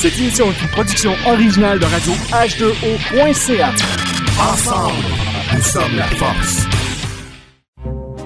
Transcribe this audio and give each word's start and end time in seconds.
Cette 0.00 0.16
émission 0.16 0.46
est 0.52 0.62
une 0.62 0.68
production 0.68 1.12
originale 1.26 1.80
de 1.80 1.84
radio 1.84 2.12
H2O.ca. 2.30 3.72
Ensemble, 4.40 4.92
nous 5.52 5.60
sommes 5.60 5.96
la 5.96 6.04
force. 6.04 6.66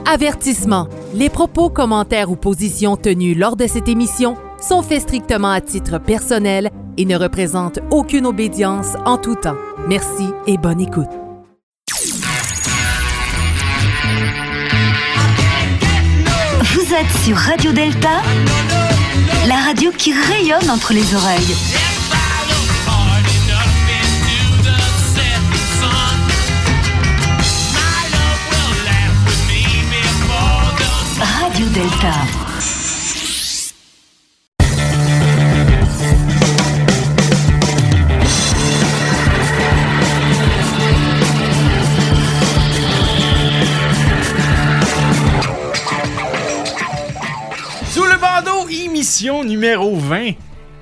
Avertissement. 0.04 0.86
Les 1.14 1.30
propos, 1.30 1.70
commentaires 1.70 2.30
ou 2.30 2.36
positions 2.36 2.98
tenus 2.98 3.38
lors 3.38 3.56
de 3.56 3.66
cette 3.66 3.88
émission 3.88 4.36
sont 4.60 4.82
faits 4.82 5.00
strictement 5.00 5.50
à 5.50 5.62
titre 5.62 5.96
personnel 5.96 6.70
et 6.98 7.06
ne 7.06 7.16
représentent 7.16 7.78
aucune 7.90 8.26
obédience 8.26 8.88
en 9.06 9.16
tout 9.16 9.36
temps. 9.36 9.56
Merci 9.88 10.26
et 10.46 10.58
bonne 10.58 10.82
écoute. 10.82 11.08
Vous 16.74 16.94
êtes 16.94 17.24
sur 17.24 17.36
Radio 17.36 17.72
Delta, 17.72 18.20
la 19.52 19.60
radio 19.60 19.90
qui 19.92 20.14
rayonne 20.14 20.70
entre 20.70 20.94
les 20.94 21.14
oreilles. 21.14 21.56
Radio 31.20 31.66
Delta. 31.68 32.51
Émission 49.12 49.44
numéro 49.44 49.94
20. 49.94 50.30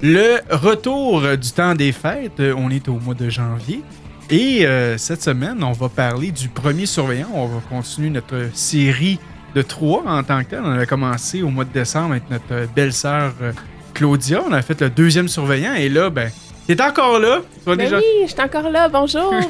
Le 0.02 0.38
retour 0.51 1.21
du 1.37 1.51
temps 1.51 1.75
des 1.75 1.91
fêtes. 1.91 2.38
Euh, 2.38 2.54
On 2.57 2.71
est 2.71 2.87
au 2.88 2.93
mois 2.93 3.15
de 3.15 3.29
janvier. 3.29 3.82
Et 4.30 4.65
euh, 4.65 4.96
cette 4.99 5.21
semaine, 5.21 5.65
on 5.65 5.73
va 5.73 5.88
parler 5.88 6.30
du 6.30 6.49
premier 6.49 6.87
surveillant. 6.87 7.27
On 7.35 7.46
va 7.46 7.60
continuer 7.69 8.09
notre 8.09 8.51
série 8.54 9.19
de 9.57 9.63
trois 9.63 10.04
en 10.07 10.23
tant 10.23 10.45
que 10.45 10.51
tel. 10.51 10.60
On 10.63 10.71
avait 10.71 10.87
commencé 10.87 11.43
au 11.43 11.49
mois 11.49 11.65
de 11.65 11.73
décembre 11.73 12.13
avec 12.13 12.30
notre 12.30 12.52
euh, 12.52 12.66
belle-sœur 12.73 13.32
Claudia. 13.95 14.45
On 14.49 14.52
a 14.52 14.63
fait 14.63 14.80
le 14.80 14.91
deuxième 14.91 15.26
surveillant. 15.26 15.74
Et 15.74 15.88
là, 15.88 16.09
ben, 16.09 16.30
t'es 16.69 16.80
encore 16.80 17.19
là? 17.19 17.41
Ben 17.66 17.74
déjà... 17.74 17.97
oui, 17.99 18.04
je 18.23 18.30
suis 18.30 18.41
encore 18.41 18.71
là, 18.71 18.88
bonjour. 18.88 19.35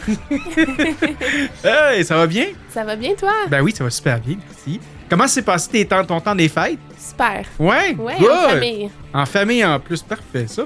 Hey, 1.63 2.03
ça 2.03 2.17
va 2.17 2.27
bien? 2.27 2.47
ça 2.71 2.83
va 2.83 2.97
bien, 2.97 3.13
toi? 3.15 3.33
Ben 3.51 3.61
oui, 3.61 3.73
ça 3.77 3.85
va 3.85 3.91
super 3.91 4.19
bien. 4.21 4.39
Merci. 4.49 4.81
Comment 5.11 5.27
s'est 5.27 5.43
passé 5.43 5.69
tes 5.71 5.85
temps- 5.85 6.05
ton 6.05 6.21
temps 6.21 6.35
des 6.35 6.49
fêtes? 6.49 6.79
Super. 6.97 7.45
Ouais, 7.59 7.95
Ouais, 7.99 8.15
good. 8.19 8.31
en 8.31 8.49
famille. 8.51 8.91
En 9.13 9.27
famille 9.27 9.65
en 9.65 9.81
plus, 9.81 10.03
parfait 10.03 10.47
ça. 10.47 10.63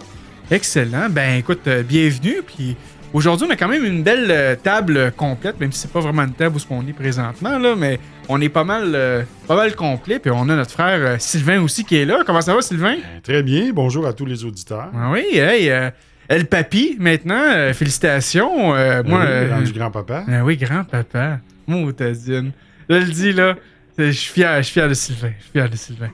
Excellent. 0.51 1.09
Ben 1.11 1.39
écoute, 1.39 1.63
euh, 1.67 1.83
bienvenue. 1.83 2.43
Puis 2.47 2.77
aujourd'hui, 3.15 3.47
on 3.49 3.51
a 3.51 3.57
quand 3.57 3.69
même 3.69 3.85
une 3.85 4.03
belle 4.03 4.27
euh, 4.31 4.55
table 4.55 5.13
complète, 5.17 5.59
même 5.59 5.73
si 5.73 5.79
c'est 5.81 5.91
pas 5.93 6.01
vraiment 6.01 6.23
une 6.25 6.35
table 6.35 6.57
où 6.57 6.59
ce 6.59 6.67
qu'on 6.67 6.87
est 6.87 6.93
présentement 6.93 7.59
là, 7.59 7.75
mais 7.75 7.99
on 8.29 8.39
est 8.43 8.51
pas 8.51 8.65
mal, 8.65 8.93
euh, 8.95 9.23
pas 9.49 9.57
mal 9.57 9.75
complet. 9.75 10.19
Puis 10.19 10.31
on 10.31 10.43
a 10.51 10.55
notre 10.57 10.71
frère 10.73 10.99
euh, 11.01 11.17
Sylvain 11.19 11.63
aussi 11.63 11.85
qui 11.85 11.97
est 11.97 12.05
là. 12.05 12.19
Comment 12.27 12.43
ça 12.43 12.55
va, 12.55 12.61
Sylvain? 12.61 12.97
Très 13.23 13.43
bien. 13.43 13.71
Bonjour 13.73 14.07
à 14.07 14.13
tous 14.13 14.27
les 14.27 14.45
auditeurs. 14.45 14.91
Ah 14.95 15.11
Oui, 15.11 15.25
hey, 15.33 15.71
euh, 15.71 15.89
El 16.29 16.45
Papi 16.47 16.97
maintenant. 17.01 17.41
euh, 17.43 17.73
félicitations. 17.73 18.75
Euh, 18.75 19.03
moi, 19.07 19.21
Oui, 19.21 19.27
euh, 19.27 19.61
grand-papa. 19.75 20.25
ah 20.31 20.45
oui, 20.45 20.59
grand-papa. 20.59 21.39
Moutazine. 21.67 22.53
Je 22.91 22.95
le 22.97 23.05
dis, 23.05 23.33
là. 23.33 23.55
Je 23.97 24.11
suis 24.11 24.33
fier, 24.33 24.57
je 24.59 24.63
suis 24.63 24.73
fier 24.73 24.89
de 24.89 24.95
Sylvain. 24.95 25.33
Je 25.39 25.43
suis 25.45 25.53
fier 25.53 25.71
de 25.71 25.77
Sylvain. 25.77 26.11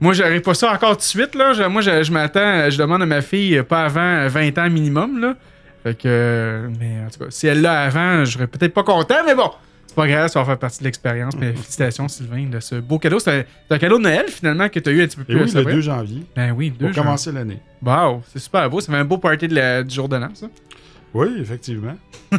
Moi, 0.00 0.12
j'arrive 0.12 0.40
pas 0.42 0.54
ça 0.54 0.72
encore 0.72 0.92
tout 0.92 0.98
de 0.98 1.02
suite, 1.02 1.34
là. 1.34 1.52
Je- 1.52 1.64
moi, 1.64 1.82
je, 1.82 2.02
je 2.04 2.12
m'attends, 2.12 2.70
je 2.70 2.78
demande 2.78 3.02
à 3.02 3.06
ma 3.06 3.22
fille 3.22 3.58
euh, 3.58 3.62
pas 3.64 3.84
avant 3.86 4.28
20 4.28 4.56
ans 4.58 4.70
minimum, 4.70 5.20
là. 5.20 5.34
Fait 5.82 5.94
que. 5.94 6.02
euh, 6.06 6.68
Mais 6.78 7.00
en 7.04 7.10
tout 7.10 7.18
cas, 7.18 7.30
si 7.30 7.46
elle 7.48 7.60
l'a 7.60 7.82
avant, 7.82 8.24
je 8.24 8.32
serais 8.32 8.46
peut-être 8.46 8.72
pas 8.72 8.84
content, 8.84 9.16
mais 9.26 9.34
bon. 9.34 9.50
C'est 9.86 9.96
pas 9.96 10.06
grave, 10.08 10.28
ça 10.28 10.40
va 10.40 10.44
faire 10.46 10.58
partie 10.58 10.78
de 10.80 10.84
l'expérience. 10.84 11.34
Mais 11.36 11.52
félicitations, 11.52 12.08
Sylvain, 12.08 12.46
de 12.46 12.58
ce 12.60 12.76
beau 12.76 12.98
cadeau. 12.98 13.18
C'est 13.20 13.46
un, 13.70 13.78
cadeau 13.78 13.98
de 13.98 14.02
Noël, 14.04 14.26
finalement, 14.28 14.68
que 14.68 14.78
tu 14.80 14.88
as 14.88 14.92
eu 14.92 15.02
un 15.02 15.06
petit 15.06 15.16
peu 15.16 15.22
Et 15.22 15.24
plus 15.26 15.34
oui, 15.36 15.40
le 15.42 15.46
célébrer. 15.48 15.72
2 15.74 15.80
janvier, 15.82 16.22
Ben 16.34 16.52
oui, 16.52 16.70
deux 16.70 16.86
pour 16.86 16.94
jours. 16.94 17.04
commencer 17.04 17.30
l'année. 17.32 17.58
Wow, 17.84 18.22
c'est 18.32 18.38
super 18.40 18.68
beau. 18.70 18.80
Ça 18.80 18.90
fait 18.92 18.98
un 18.98 19.04
beau 19.04 19.18
party 19.18 19.46
de 19.48 19.54
la- 19.54 19.82
du 19.82 19.94
jour 19.94 20.08
de 20.08 20.16
l'an, 20.16 20.30
ça. 20.34 20.46
Oui, 21.14 21.28
effectivement. 21.40 21.96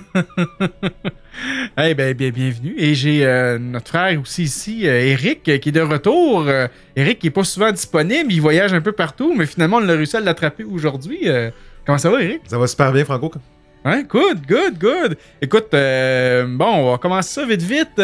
Eh 1.77 1.93
ben, 1.93 2.13
bien, 2.13 2.29
bienvenue. 2.29 2.73
Et 2.77 2.95
j'ai 2.95 3.25
euh, 3.25 3.59
notre 3.59 3.89
frère 3.89 4.19
aussi 4.21 4.43
ici, 4.43 4.87
euh, 4.87 5.01
Eric, 5.01 5.47
euh, 5.49 5.57
qui 5.57 5.67
est 5.69 5.71
de 5.73 5.81
retour. 5.81 6.45
Euh, 6.47 6.67
Eric 6.95 7.19
qui 7.19 7.27
est 7.27 7.31
pas 7.31 7.43
souvent 7.43 7.71
disponible, 7.71 8.31
il 8.31 8.39
voyage 8.39 8.73
un 8.73 8.79
peu 8.79 8.93
partout, 8.93 9.33
mais 9.35 9.45
finalement, 9.45 9.77
on 9.77 9.89
a 9.89 9.91
réussi 9.91 10.15
à 10.15 10.21
l'attraper 10.21 10.63
aujourd'hui. 10.63 11.19
Euh, 11.25 11.51
comment 11.85 11.97
ça 11.97 12.09
va, 12.09 12.21
Eric? 12.21 12.41
Ça 12.47 12.57
va 12.57 12.67
super 12.67 12.93
bien, 12.93 13.03
Franco. 13.03 13.31
Hein? 13.83 14.03
Good, 14.03 14.47
good, 14.47 14.77
good. 14.79 15.17
Écoute, 15.41 15.73
euh, 15.73 16.45
bon, 16.47 16.65
on 16.65 16.91
va 16.91 16.97
commencer 16.97 17.41
ça 17.41 17.45
vite, 17.45 17.61
vite. 17.61 17.99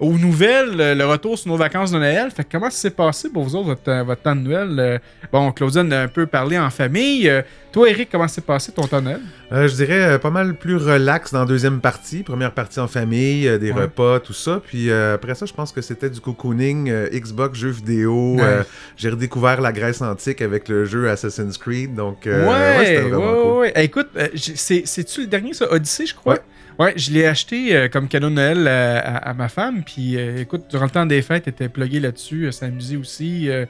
Aux 0.00 0.12
nouvelles, 0.18 0.96
le 0.98 1.04
retour 1.04 1.38
sur 1.38 1.48
nos 1.50 1.56
vacances 1.56 1.90
de 1.92 1.98
Noël. 1.98 2.30
Fait 2.30 2.42
que 2.44 2.48
comment 2.52 2.68
ça 2.70 2.76
s'est 2.78 2.90
passé 2.90 3.30
pour 3.30 3.44
vous 3.44 3.54
autres, 3.56 3.66
votre, 3.68 3.88
euh, 3.90 4.02
votre 4.02 4.22
temps 4.22 4.34
de 4.36 4.40
Noël? 4.40 4.68
Euh, 4.78 4.98
bon, 5.32 5.52
Claudia 5.52 5.82
en 5.82 5.90
a 5.92 5.98
un 6.00 6.08
peu 6.08 6.26
parlé 6.26 6.58
en 6.58 6.68
famille. 6.70 7.28
Euh, 7.28 7.42
toi, 7.72 7.88
Eric, 7.88 8.08
comment 8.10 8.26
s'est 8.28 8.40
passé 8.40 8.72
ton 8.72 8.82
temps 8.86 8.98
de 9.00 9.04
Noël? 9.04 9.20
Euh, 9.52 9.68
je 9.68 9.74
dirais 9.74 10.02
euh, 10.14 10.18
pas 10.18 10.30
mal 10.30 10.54
plus 10.54 10.76
relax 10.76 11.32
dans 11.32 11.40
la 11.40 11.46
deuxième 11.46 11.80
partie. 11.80 12.22
Première 12.22 12.52
partie 12.52 12.80
en 12.80 12.88
famille, 12.88 13.46
euh, 13.48 13.58
des 13.58 13.70
Ouais. 13.72 13.82
repas, 13.82 14.20
tout 14.20 14.32
ça. 14.32 14.60
Puis 14.66 14.90
après 14.92 15.34
ça, 15.34 15.46
je 15.46 15.52
pense 15.52 15.70
que 15.72 15.80
c'était 15.80 16.10
du 16.10 16.20
cocooning, 16.20 16.92
Xbox, 17.12 17.58
jeux 17.58 17.70
vidéo. 17.70 18.36
J'ai 18.96 19.10
redécouvert 19.10 19.60
la 19.60 19.72
Grèce 19.72 20.02
antique 20.02 20.42
avec 20.42 20.68
le 20.68 20.84
jeu 20.84 21.08
Assassin's 21.08 21.56
Creed. 21.56 21.94
Donc, 21.94 22.22
ouais, 22.26 22.32
c'était 22.84 23.02
ouais, 23.04 23.10
cool. 23.10 23.58
ouais. 23.60 23.72
Eh, 23.76 23.82
écoute, 23.84 24.08
euh, 24.16 24.28
j'ai- 24.34 24.56
c'est- 24.56 24.82
c'est-tu 24.86 25.22
le 25.22 25.26
dernier, 25.28 25.52
ça? 25.54 25.70
Odyssey, 25.72 26.06
je 26.06 26.14
crois? 26.14 26.38
Ouais. 26.78 26.92
je 26.96 27.10
l'ai 27.12 27.26
acheté 27.26 27.76
euh, 27.76 27.88
comme 27.88 28.08
cadeau 28.08 28.28
de 28.30 28.34
Noël 28.34 28.64
euh, 28.66 29.00
à, 29.02 29.30
à 29.30 29.34
ma 29.34 29.48
femme. 29.48 29.82
Puis 29.84 30.16
euh, 30.16 30.38
écoute, 30.40 30.64
durant 30.70 30.84
le 30.84 30.90
temps 30.90 31.06
des 31.06 31.22
fêtes, 31.22 31.44
elle 31.46 31.52
était 31.52 31.68
pluguée 31.68 32.00
là-dessus, 32.00 32.46
elle 32.46 32.52
s'amusait 32.52 32.96
aussi. 32.96 33.48
euh, 33.48 33.64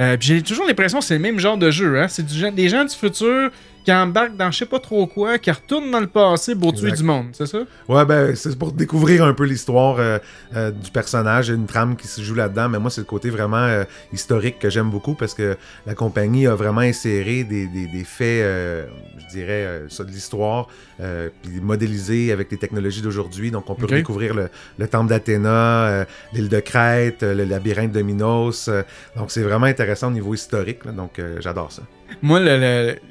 euh, 0.00 0.16
puis 0.16 0.28
j'ai 0.28 0.42
toujours 0.42 0.66
l'impression 0.66 1.00
que 1.00 1.04
c'est 1.04 1.14
le 1.16 1.20
même 1.20 1.38
genre 1.38 1.58
de 1.58 1.70
jeu. 1.70 2.00
Hein? 2.00 2.08
C'est 2.08 2.24
du 2.24 2.50
des 2.52 2.68
gens 2.68 2.84
du 2.84 2.94
futur 2.94 3.50
qui 3.84 3.92
embarquent 3.92 4.36
dans 4.36 4.50
je 4.50 4.58
sais 4.58 4.66
pas 4.66 4.78
trop 4.78 5.06
quoi, 5.06 5.38
qui 5.38 5.50
retournent 5.50 5.90
dans 5.90 6.00
le 6.00 6.06
passé 6.06 6.54
pour 6.54 6.74
tuer 6.74 6.92
du 6.92 7.02
monde, 7.02 7.28
c'est 7.32 7.46
ça? 7.46 7.60
Ouais, 7.88 8.04
ben, 8.04 8.34
c'est 8.36 8.58
pour 8.58 8.72
découvrir 8.72 9.24
un 9.24 9.32
peu 9.32 9.44
l'histoire 9.44 9.96
euh, 9.98 10.18
euh, 10.54 10.70
du 10.70 10.90
personnage. 10.90 11.48
Une 11.48 11.64
trame 11.66 11.96
qui 11.96 12.06
se 12.06 12.20
joue 12.20 12.34
là-dedans, 12.34 12.68
mais 12.68 12.78
moi, 12.78 12.90
c'est 12.90 13.00
le 13.00 13.06
côté 13.06 13.30
vraiment 13.30 13.56
euh, 13.56 13.84
historique 14.12 14.58
que 14.58 14.68
j'aime 14.68 14.90
beaucoup 14.90 15.14
parce 15.14 15.32
que 15.32 15.56
la 15.86 15.94
compagnie 15.94 16.46
a 16.46 16.54
vraiment 16.54 16.82
inséré 16.82 17.42
des, 17.44 17.66
des- 17.68 17.86
des 17.86 18.04
faits, 18.04 18.42
euh, 18.42 18.84
je 19.18 19.26
dirais, 19.34 19.64
euh, 19.64 19.88
ça, 19.88 20.04
de 20.04 20.10
l'histoire, 20.10 20.68
euh, 21.00 21.28
puis 21.42 21.60
modélisés 21.60 22.30
avec 22.32 22.50
les 22.50 22.56
technologies 22.58 23.02
d'aujourd'hui. 23.02 23.50
Donc, 23.50 23.68
on 23.70 23.74
peut 23.74 23.84
Ok. 23.84 23.94
découvrir 23.94 24.34
le, 24.34 24.48
le 24.78 24.88
temple 24.88 25.08
d'Athéna, 25.08 25.86
euh, 25.88 26.04
l'île 26.32 26.48
de 26.48 26.60
Crète, 26.60 27.22
euh, 27.22 27.34
le 27.34 27.44
labyrinthe 27.44 27.92
de 27.92 28.02
Minos. 28.02 28.68
donc, 29.16 29.30
c'est 29.30 29.42
vraiment 29.42 29.66
intéressant 29.66 30.08
au 30.08 30.12
niveau 30.12 30.34
historique. 30.34 30.84
là. 30.84 30.92
donc, 30.92 31.20
j'adore 31.40 31.72
ça. 31.72 31.82
Moi, 32.22 32.40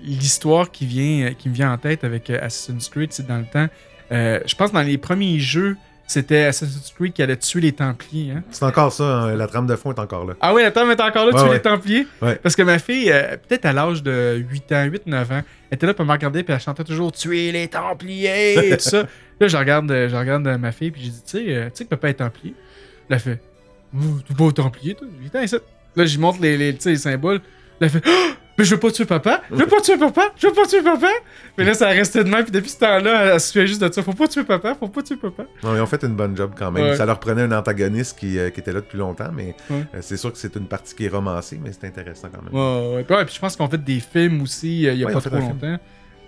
l'histoire 0.04 0.72
qui, 0.72 0.86
vient, 0.86 1.34
qui 1.34 1.50
me 1.50 1.54
vient 1.54 1.72
en 1.72 1.78
tête 1.78 2.04
avec 2.04 2.30
Assassin's 2.30 2.90
Creed, 2.90 3.12
c'est 3.12 3.28
dans 3.28 3.38
le 3.40 3.46
temps. 3.46 3.68
je 4.12 4.56
pense 4.56 4.70
que 4.70 4.76
dans 4.76 4.82
les 4.82 4.98
premiers 4.98 5.40
jeux, 5.40 5.78
c'était 6.10 6.46
Assassin's 6.46 6.92
Creed 6.96 7.14
qui 7.14 7.22
allait 7.22 7.38
tuer 7.38 7.62
les 7.62 7.72
Templiers. 7.72 8.32
Hein? 8.32 8.44
C'est 8.50 8.66
encore 8.66 8.92
ça, 8.92 9.04
hein, 9.04 9.36
la 9.36 9.48
trame 9.48 9.68
de 9.68 9.76
fond 9.76 9.94
est 9.94 10.00
encore 10.00 10.26
là. 10.26 10.34
Ah 10.42 10.54
oui, 10.54 10.64
la 10.64 10.72
Tom 10.72 10.90
est 10.90 11.00
encore 11.00 11.26
là, 11.28 11.34
tuer 11.34 11.44
ouais. 11.44 11.54
les 11.54 11.62
Templiers. 11.62 12.08
Ouais. 12.22 12.36
Parce 12.36 12.56
que 12.56 12.64
ma 12.64 12.80
fille, 12.80 13.12
euh, 13.12 13.38
peut-être 13.38 13.66
à 13.66 13.74
l'âge 13.74 14.02
de 14.02 14.44
8 14.50 14.72
ans, 14.72 14.88
8-9 14.88 15.16
ans, 15.16 15.42
elle 15.70 15.76
était 15.76 15.86
là 15.86 15.94
pour 15.94 16.06
me 16.06 16.12
regarder, 16.12 16.44
puis 16.44 16.54
elle 16.54 16.60
chantait 16.60 16.84
toujours 16.84 17.12
Tuer 17.12 17.52
les 17.52 17.68
Templiers 17.68 18.72
et 18.72 18.78
tout 18.78 18.90
ça. 18.90 19.04
Là, 19.40 19.48
je 19.48 19.56
regarde, 19.56 19.90
euh, 19.92 20.10
je 20.10 20.16
regarde 20.16 20.46
euh, 20.48 20.58
ma 20.58 20.72
fille, 20.72 20.92
puis 20.92 21.04
j'ai 21.04 21.12
dit 21.12 21.22
Tu 21.26 21.38
sais, 21.38 21.56
euh, 21.56 21.66
tu 21.66 21.72
sais 21.76 21.84
que 21.86 21.90
papa 21.90 22.10
est 22.10 22.16
Templier. 22.16 22.56
Elle 23.10 23.16
a 23.16 23.20
fait 23.20 23.40
t'es 24.28 24.34
pas 24.34 24.52
Templier, 24.52 24.96
toi? 24.96 25.08
Viens 25.32 25.44
ici. 25.44 25.56
Là, 25.96 26.06
j'y 26.06 26.18
montre 26.18 26.42
les, 26.42 26.58
les, 26.58 26.76
tu 26.76 26.90
les 26.90 26.98
symboles. 26.98 27.40
Elle 27.80 27.90
fait 27.90 28.04
Ah! 28.06 28.34
Mais 28.60 28.66
je 28.66 28.76
veux 28.76 28.80
pas 28.80 28.92
tuer 28.92 29.06
papa! 29.06 29.42
Je 29.50 29.56
veux 29.56 29.68
pas 29.68 29.80
tuer 29.80 29.98
papa! 29.98 30.34
Je 30.38 30.48
veux 30.48 30.54
pas 30.54 30.66
tuer 30.68 30.82
papa! 30.82 31.08
Mais 31.58 31.64
là, 31.64 31.74
ça 31.74 31.88
a 31.88 31.92
resté 31.92 32.24
de 32.24 32.30
même, 32.30 32.44
puis 32.44 32.52
depuis 32.52 32.70
ce 32.70 32.78
temps-là, 32.80 33.24
elle, 33.24 33.30
elle 33.34 33.40
se 33.40 33.52
fait 33.54 33.66
juste 33.66 33.82
de 33.82 33.92
ça. 33.92 34.04
Faut 34.04 34.12
pas 34.14 34.28
tuer 34.28 34.44
papa! 34.44 34.76
Faut 34.78 34.90
pas 34.90 35.02
tuer 35.02 35.16
papa! 35.16 35.44
Non, 35.64 35.76
ils 35.76 35.80
ont 35.82 35.86
fait 35.86 36.04
une 36.04 36.16
bonne 36.16 36.36
job 36.36 36.52
quand 36.58 36.70
même. 36.70 36.84
Ouais. 36.84 36.96
Ça 36.98 37.06
leur 37.06 37.20
prenait 37.20 37.44
un 37.44 37.52
antagoniste 37.54 38.20
qui, 38.20 38.38
euh, 38.38 38.50
qui 38.50 38.60
était 38.60 38.74
là 38.74 38.82
depuis 38.82 38.98
longtemps, 38.98 39.30
mais 39.34 39.56
Ouais. 39.70 39.86
euh, 39.96 40.00
c'est 40.02 40.18
sûr 40.18 40.32
que 40.34 40.38
c'est 40.38 40.56
une 40.58 40.68
partie 40.68 40.94
qui 40.94 41.06
est 41.06 41.10
romancée, 41.10 41.58
mais 41.64 41.72
c'est 41.72 41.88
intéressant 41.88 42.28
quand 42.34 42.42
même. 42.44 42.54
Ouais, 42.54 43.06
ouais. 43.16 43.26
Puis 43.26 43.36
je 43.36 43.40
pense 43.40 43.56
qu'on 43.56 43.70
fait 43.70 43.82
des 43.84 44.02
films 44.02 44.42
aussi 44.42 44.88
euh, 44.88 44.92
il 44.94 45.00
y 45.00 45.06
a 45.06 45.08
pas 45.10 45.22
trop 45.22 45.36
longtemps. 45.38 45.78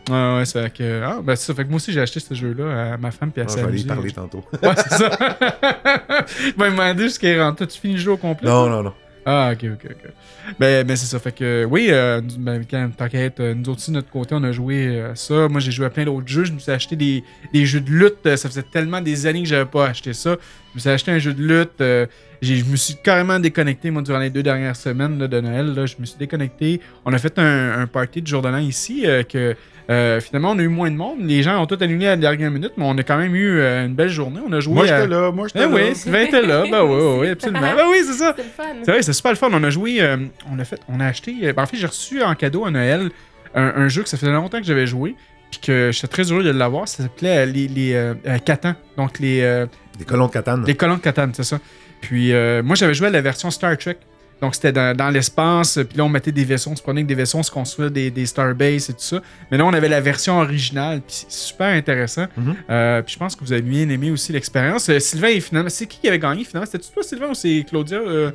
Ouais, 0.10 0.38
ouais, 0.38 0.46
c'est 0.46 0.74
que. 0.74 1.04
Ah, 1.04 1.20
ben 1.24 1.36
ça. 1.36 1.54
Fait 1.54 1.64
que 1.64 1.70
moi 1.70 1.76
aussi, 1.76 1.92
j'ai 1.92 2.02
acheté 2.02 2.20
ce 2.20 2.34
jeu-là 2.34 2.94
à 2.94 2.98
ma 2.98 3.12
femme, 3.12 3.30
puis 3.32 3.42
elle 3.42 3.48
Ah, 3.50 3.52
s'est 3.52 3.60
je 3.60 3.66
vais 3.66 3.72
aller 3.72 3.82
y 3.82 3.86
parler 3.86 4.12
tantôt. 4.12 4.44
Ouais, 4.64 4.70
c'est 4.78 4.94
ça. 4.98 5.10
Il 6.48 6.54
m'a 6.58 6.70
demandé 6.72 7.04
jusqu'à 7.04 7.28
est 7.28 7.42
rentré. 7.42 7.68
Tu 7.68 7.80
finis 7.80 7.94
le 7.96 8.00
jeu 8.00 8.12
au 8.14 8.18
complet? 8.18 8.50
non, 8.50 8.68
non, 8.70 8.82
non. 8.84 8.94
Ah, 9.24 9.52
ok, 9.54 9.66
ok, 9.74 9.86
ok. 9.92 10.12
Ben, 10.60 10.86
ben 10.86 10.96
c'est 10.98 11.06
ça. 11.06 11.20
Fait 11.20 11.32
que, 11.32 11.64
oui, 11.70 11.90
euh, 11.92 12.22
ben, 12.40 12.64
quand 12.70 12.90
t'inquiète, 12.98 13.40
euh, 13.40 13.54
nous 13.54 13.70
aussi, 13.70 13.92
de 13.92 13.96
notre 13.98 14.10
côté, 14.10 14.34
on 14.34 14.44
a 14.44 14.52
joué 14.52 15.00
à 15.00 15.16
ça. 15.16 15.48
Moi, 15.48 15.60
j'ai 15.60 15.72
joué 15.72 15.86
à 15.86 15.92
plein 15.92 16.06
d'autres 16.06 16.28
jeux. 16.28 16.44
Je 16.46 16.52
me 16.54 16.58
suis 16.58 16.72
acheté 16.72 16.96
des, 16.96 17.24
des 17.54 17.66
jeux 17.68 17.82
de 17.82 17.92
lutte. 17.92 18.26
Euh, 18.26 18.36
Ça 18.36 18.50
faisait 18.50 18.64
tellement 18.64 19.00
des 19.00 19.28
années 19.28 19.44
que 19.44 19.48
j'avais 19.48 19.70
pas 19.70 19.88
acheté 19.88 20.14
ça. 20.14 20.38
Je 20.72 20.76
me 20.76 20.80
suis 20.80 20.90
acheté 20.90 21.12
un 21.12 21.20
jeu 21.20 21.34
de 21.34 21.42
lutte. 21.44 21.82
euh, 21.82 22.08
je 22.42 22.64
me 22.66 22.76
suis 22.76 22.96
carrément 23.04 23.40
déconnecté, 23.40 23.92
moi, 23.92 24.02
durant 24.02 24.18
les 24.18 24.32
deux 24.32 24.42
dernières 24.42 24.76
semaines 24.76 25.20
de 25.20 25.42
Noël. 25.42 25.76
là. 25.76 25.86
je 25.86 25.96
me 26.00 26.06
suis 26.08 26.18
déconnecté. 26.18 26.82
On 27.06 27.14
a 27.14 27.20
fait 27.20 27.38
un, 27.38 27.80
un 27.82 27.86
party 27.86 28.24
de 28.24 28.28
jour 28.28 28.42
de 28.42 28.50
l'an 28.50 28.58
ici 28.58 29.04
euh, 29.06 29.22
que 29.22 29.56
euh, 29.92 30.20
finalement, 30.22 30.52
on 30.52 30.60
a 30.60 30.62
eu 30.62 30.68
moins 30.70 30.90
de 30.90 30.96
monde. 30.96 31.18
Les 31.20 31.44
gens 31.44 31.62
ont 31.62 31.66
tout 31.68 31.78
annulé 31.82 32.08
à 32.08 32.12
la 32.12 32.16
dernière 32.18 32.50
minute, 32.50 32.72
mais 32.78 32.86
on 32.88 32.98
a 32.98 33.04
quand 33.04 33.18
même 33.18 33.36
eu 33.36 33.60
euh, 33.60 33.86
une 33.86 33.94
belle 33.94 34.10
journée. 34.10 34.40
On 34.48 34.52
a 34.54 34.60
joué 34.60 34.74
Moi, 34.74 34.84
à... 34.86 34.88
j'étais 34.88 35.08
là. 35.08 35.32
Moi, 35.32 35.48
j'étais 35.48 35.66
Eh 35.66 35.70
là. 35.70 35.76
oui, 35.76 35.96
Sylvain 35.96 36.22
était 36.22 36.42
là. 36.42 36.64
Ben 36.72 36.84
oui, 36.84 37.18
oui, 37.20 37.28
absolument. 37.30 37.60
Ben 37.62 37.84
oui, 37.90 37.98
c'est 38.06 38.14
ça. 38.14 38.34
C'est 38.38 38.44
le 38.44 38.50
fun. 38.50 38.64
C'est 38.84 38.92
vrai, 38.92 39.02
c'est 39.02 39.14
super 39.14 39.32
le 39.32 39.38
fun. 39.38 39.50
On 39.52 39.64
a 39.64 39.70
joué, 39.70 40.02
euh, 40.02 40.18
on 40.52 40.58
a 40.60 40.64
fait, 40.64 40.80
on 40.88 41.00
a 41.00 41.06
acheté. 41.06 41.36
euh, 41.44 41.54
ben, 41.54 41.64
en 41.64 41.66
fait, 41.66 41.78
j'ai 41.78 41.88
reçu 41.88 42.22
en 42.24 42.34
cadeau 42.36 42.66
à 42.66 42.72
Noël 42.72 43.10
un, 43.54 43.74
un 43.76 43.88
jeu 43.90 44.02
que 44.04 44.10
ça 44.10 44.18
faisait 44.18 44.32
longtemps 44.32 44.60
que 44.60 44.66
j'avais 44.66 44.88
joué, 44.88 45.16
puis 45.50 45.60
que 45.60 45.90
j'étais 45.92 46.08
très 46.08 46.32
heureux 46.32 46.44
de 46.44 46.52
l'avoir. 46.52 46.88
Ça 46.88 47.04
s'appelait 47.04 47.40
euh, 47.40 47.46
les, 47.46 47.68
les 47.68 47.94
euh, 47.94 48.14
euh, 48.28 48.38
Catan, 48.38 48.76
donc 48.98 49.20
les, 49.20 49.42
euh, 49.42 49.66
Des 50.00 50.06
colons 50.06 50.28
de 50.28 50.32
Catane. 50.32 50.64
les 50.66 50.76
colons 50.76 50.96
de 50.96 51.02
Catan, 51.02 51.30
c'est 51.34 51.44
ça. 51.44 51.60
Puis 52.00 52.32
euh, 52.34 52.64
moi, 52.64 52.76
j'avais 52.76 52.94
joué 52.94 53.08
à 53.08 53.12
la 53.12 53.22
version 53.22 53.52
Star 53.52 53.78
Trek. 53.78 53.98
Donc 54.42 54.56
c'était 54.56 54.72
dans, 54.72 54.96
dans 54.98 55.10
l'espace, 55.12 55.80
puis 55.88 55.98
là 55.98 56.04
on 56.04 56.10
mettait 56.10 56.32
des 56.32 56.44
vaisseaux, 56.44 56.72
on 56.72 56.76
se 56.76 56.82
prenait 56.82 57.02
avec 57.02 57.08
des 57.08 57.16
vaisseaux, 57.16 57.38
on 57.38 57.44
se 57.44 57.52
construisait 57.52 57.92
des, 57.92 58.10
des 58.10 58.26
Starbase 58.26 58.90
et 58.90 58.94
tout 58.94 59.00
ça. 59.00 59.22
Mais 59.52 59.58
là 59.58 59.66
on 59.66 59.74
avait 59.74 59.88
la 59.90 60.02
version 60.02 60.40
originale, 60.40 61.02
puis 61.02 61.16
c'est 61.30 61.32
super 61.32 61.68
intéressant. 61.68 62.26
Mhm. 62.36 62.56
Euh, 62.70 63.02
puis 63.04 63.14
je 63.14 63.20
pense 63.20 63.36
que 63.36 63.44
vous 63.44 63.54
avez 63.54 63.62
bien 63.62 63.88
aimé 63.90 64.10
aussi 64.10 64.32
l'expérience. 64.32 64.90
Euh, 64.90 65.00
Sylvain, 65.00 65.28
est 65.28 65.40
finalement, 65.42 65.70
c'est 65.70 65.86
qui 65.86 66.00
qui 66.00 66.08
avait 66.08 66.18
gagné 66.20 66.44
finalement? 66.44 66.70
C'était 66.72 66.84
toi 66.92 67.04
Sylvain 67.04 67.30
ou 67.30 67.34
c'est 67.36 67.64
Claudia? 67.70 67.98
Euh, 68.00 68.32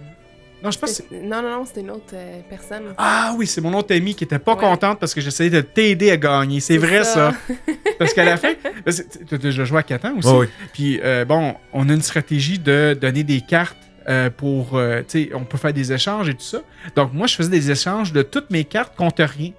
Non, 0.62 0.70
je 0.70 0.78
pense 0.78 1.02
Non, 1.12 1.42
non, 1.42 1.50
non, 1.58 1.64
c'était 1.66 1.80
une 1.82 1.90
autre 1.90 2.14
euh, 2.14 2.40
personne. 2.48 2.84
ah 2.96 3.34
oui, 3.36 3.46
c'est 3.46 3.60
mon 3.60 3.74
autre 3.74 3.94
amie 3.94 4.14
qui 4.14 4.24
était 4.24 4.38
pas 4.38 4.54
Ouais. 4.54 4.60
contente 4.60 4.98
parce 5.00 5.12
que 5.12 5.20
j'essayais 5.20 5.50
de 5.50 5.60
t'aider 5.60 6.10
à 6.12 6.16
gagner. 6.16 6.60
C'est 6.60 6.78
vrai 6.78 7.04
ça. 7.04 7.34
Parce 7.98 8.12
qu'à 8.14 8.24
la 8.24 8.36
fin, 8.36 8.52
tu 9.28 9.34
as 9.34 9.38
déjà 9.38 9.64
joué 9.64 9.78
à 9.78 9.82
Catan 9.82 10.16
aussi. 10.18 10.28
Oui. 10.28 10.46
Puis 10.72 11.00
euh, 11.02 11.24
bon, 11.24 11.54
on 11.72 11.88
a 11.88 11.92
une 11.94 12.02
stratégie 12.02 12.58
de 12.58 12.96
donner 13.00 13.22
des 13.24 13.40
cartes 13.40 13.76
euh, 14.08 14.30
pour, 14.30 14.76
euh, 14.76 15.00
tu 15.00 15.24
sais, 15.24 15.30
on 15.34 15.44
peut 15.44 15.58
faire 15.58 15.72
des 15.72 15.92
échanges 15.92 16.28
et 16.28 16.34
tout 16.34 16.44
ça. 16.44 16.58
Donc 16.94 17.12
moi, 17.12 17.26
je 17.26 17.34
faisais 17.34 17.50
des 17.50 17.70
échanges 17.70 18.12
de 18.12 18.22
toutes 18.22 18.50
mes 18.50 18.64
cartes 18.64 18.94
contre 18.96 19.24
rien. 19.24 19.52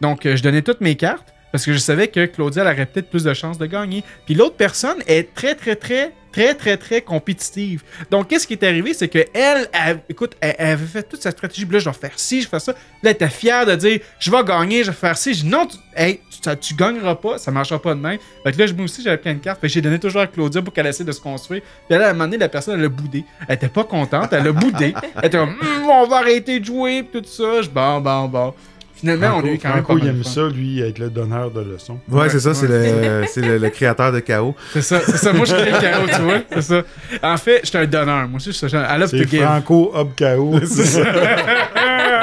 Donc 0.00 0.26
euh, 0.26 0.36
je 0.36 0.42
donnais 0.42 0.62
toutes 0.62 0.80
mes 0.80 0.96
cartes 0.96 1.34
parce 1.52 1.64
que 1.64 1.72
je 1.72 1.78
savais 1.78 2.08
que 2.08 2.26
Claudia 2.26 2.62
elle 2.62 2.72
aurait 2.74 2.86
peut-être 2.86 3.10
plus 3.10 3.24
de 3.24 3.34
chances 3.34 3.58
de 3.58 3.66
gagner. 3.66 4.04
Puis 4.26 4.34
l'autre 4.34 4.56
personne 4.56 4.98
est 5.06 5.34
très 5.34 5.54
très 5.54 5.76
très 5.76 6.12
très 6.32 6.54
très 6.54 6.76
très 6.76 7.00
compétitive. 7.00 7.82
Donc 8.10 8.28
qu'est-ce 8.28 8.46
qui 8.46 8.52
est 8.52 8.62
arrivé, 8.62 8.92
c'est 8.94 9.08
que 9.08 9.24
elle, 9.32 9.68
écoute, 10.08 10.36
elle, 10.40 10.54
avait 10.58 10.86
fait 10.86 11.02
toute 11.02 11.22
sa 11.22 11.30
stratégie. 11.30 11.66
Là, 11.70 11.78
je 11.78 11.88
vais 11.88 11.94
faire 11.96 12.12
ci, 12.16 12.40
je 12.40 12.46
vais 12.46 12.50
faire 12.50 12.60
ça. 12.60 12.72
Là, 12.72 12.78
elle 13.04 13.10
était 13.10 13.28
fière 13.28 13.64
de 13.66 13.74
dire, 13.74 14.00
je 14.18 14.30
vais 14.30 14.44
gagner, 14.44 14.84
je 14.84 14.90
vais 14.90 14.96
faire 14.96 15.16
ci. 15.16 15.42
Non, 15.46 15.66
tu, 15.66 15.78
tu, 15.96 16.18
ça- 16.42 16.54
tu 16.54 16.74
gagneras 16.74 17.14
pas, 17.14 17.38
ça 17.38 17.50
marchera 17.50 17.80
pas 17.80 17.94
de 17.94 18.00
même. 18.00 18.18
Fait 18.44 18.52
que 18.52 18.58
là, 18.58 18.66
moi 18.74 18.84
aussi, 18.84 19.02
j'avais 19.02 19.16
plein 19.16 19.34
de 19.34 19.38
cartes. 19.38 19.60
Fait 19.60 19.68
j'ai 19.68 19.80
donné 19.80 19.98
toujours 19.98 20.20
à 20.20 20.26
Claudia 20.26 20.60
pour 20.62 20.72
qu'elle 20.74 20.86
essaie 20.86 21.02
de 21.04 21.12
se 21.12 21.20
construire. 21.20 21.62
Puis 21.88 21.98
là, 21.98 22.06
à 22.06 22.10
un 22.10 22.12
moment 22.12 22.24
donné, 22.24 22.36
la 22.38 22.48
personne, 22.50 22.78
elle 22.78 22.84
a 22.86 22.88
boudé. 22.90 23.24
Elle 23.48 23.54
était 23.54 23.68
pas 23.68 23.84
contente, 23.84 24.28
elle 24.32 24.46
a 24.46 24.52
boudé. 24.52 24.94
Elle 25.16 25.24
était 25.26 25.38
comme, 25.38 25.56
Hum, 25.60 25.88
on 25.90 26.06
va 26.06 26.18
arrêter 26.18 26.60
de 26.60 26.64
jouer, 26.64 27.02
puis 27.02 27.22
tout 27.22 27.28
ça. 27.28 27.62
Je 27.62 27.68
bon, 27.70 28.00
bon, 28.00 28.26
bon. 28.28 28.54
Finalement, 28.98 29.36
on 29.36 29.44
a 29.44 29.50
eu 29.50 29.58
quand 29.58 29.68
même 29.68 29.78
pas 29.78 29.84
Franco, 29.84 29.98
il 30.02 30.08
aime 30.08 30.24
ça, 30.24 30.48
lui, 30.48 30.80
être 30.80 30.98
le 30.98 31.10
donneur 31.10 31.50
de 31.50 31.60
leçons. 31.60 31.98
Ouais, 32.08 32.28
c'est 32.28 32.40
ça, 32.40 32.54
c'est 32.54 32.66
ouais. 32.66 33.20
le, 33.20 33.26
c'est 33.28 33.40
le, 33.40 33.58
le 33.58 33.70
créateur 33.70 34.12
de 34.12 34.20
Chaos. 34.20 34.54
C'est 34.72 34.82
ça, 34.82 35.00
c'est 35.00 35.16
ça. 35.16 35.32
Moi, 35.32 35.44
je 35.46 35.54
suis 35.54 35.70
le 35.70 35.80
chaos, 35.80 36.06
tu 36.12 36.22
vois. 36.22 36.42
C'est 36.52 36.62
ça. 36.62 36.82
En 37.22 37.36
fait, 37.36 37.60
j'étais 37.64 37.78
un 37.78 37.86
donneur. 37.86 38.28
Moi 38.28 38.36
aussi, 38.36 38.52
je 38.52 38.66
suis 38.66 38.76
un. 38.76 38.96
I 38.96 38.98
love 38.98 39.10
C'est 39.10 39.22
to 39.22 39.28
give. 39.28 39.42
Franco 39.42 39.92
Hub 39.94 40.08
KO. 40.16 40.58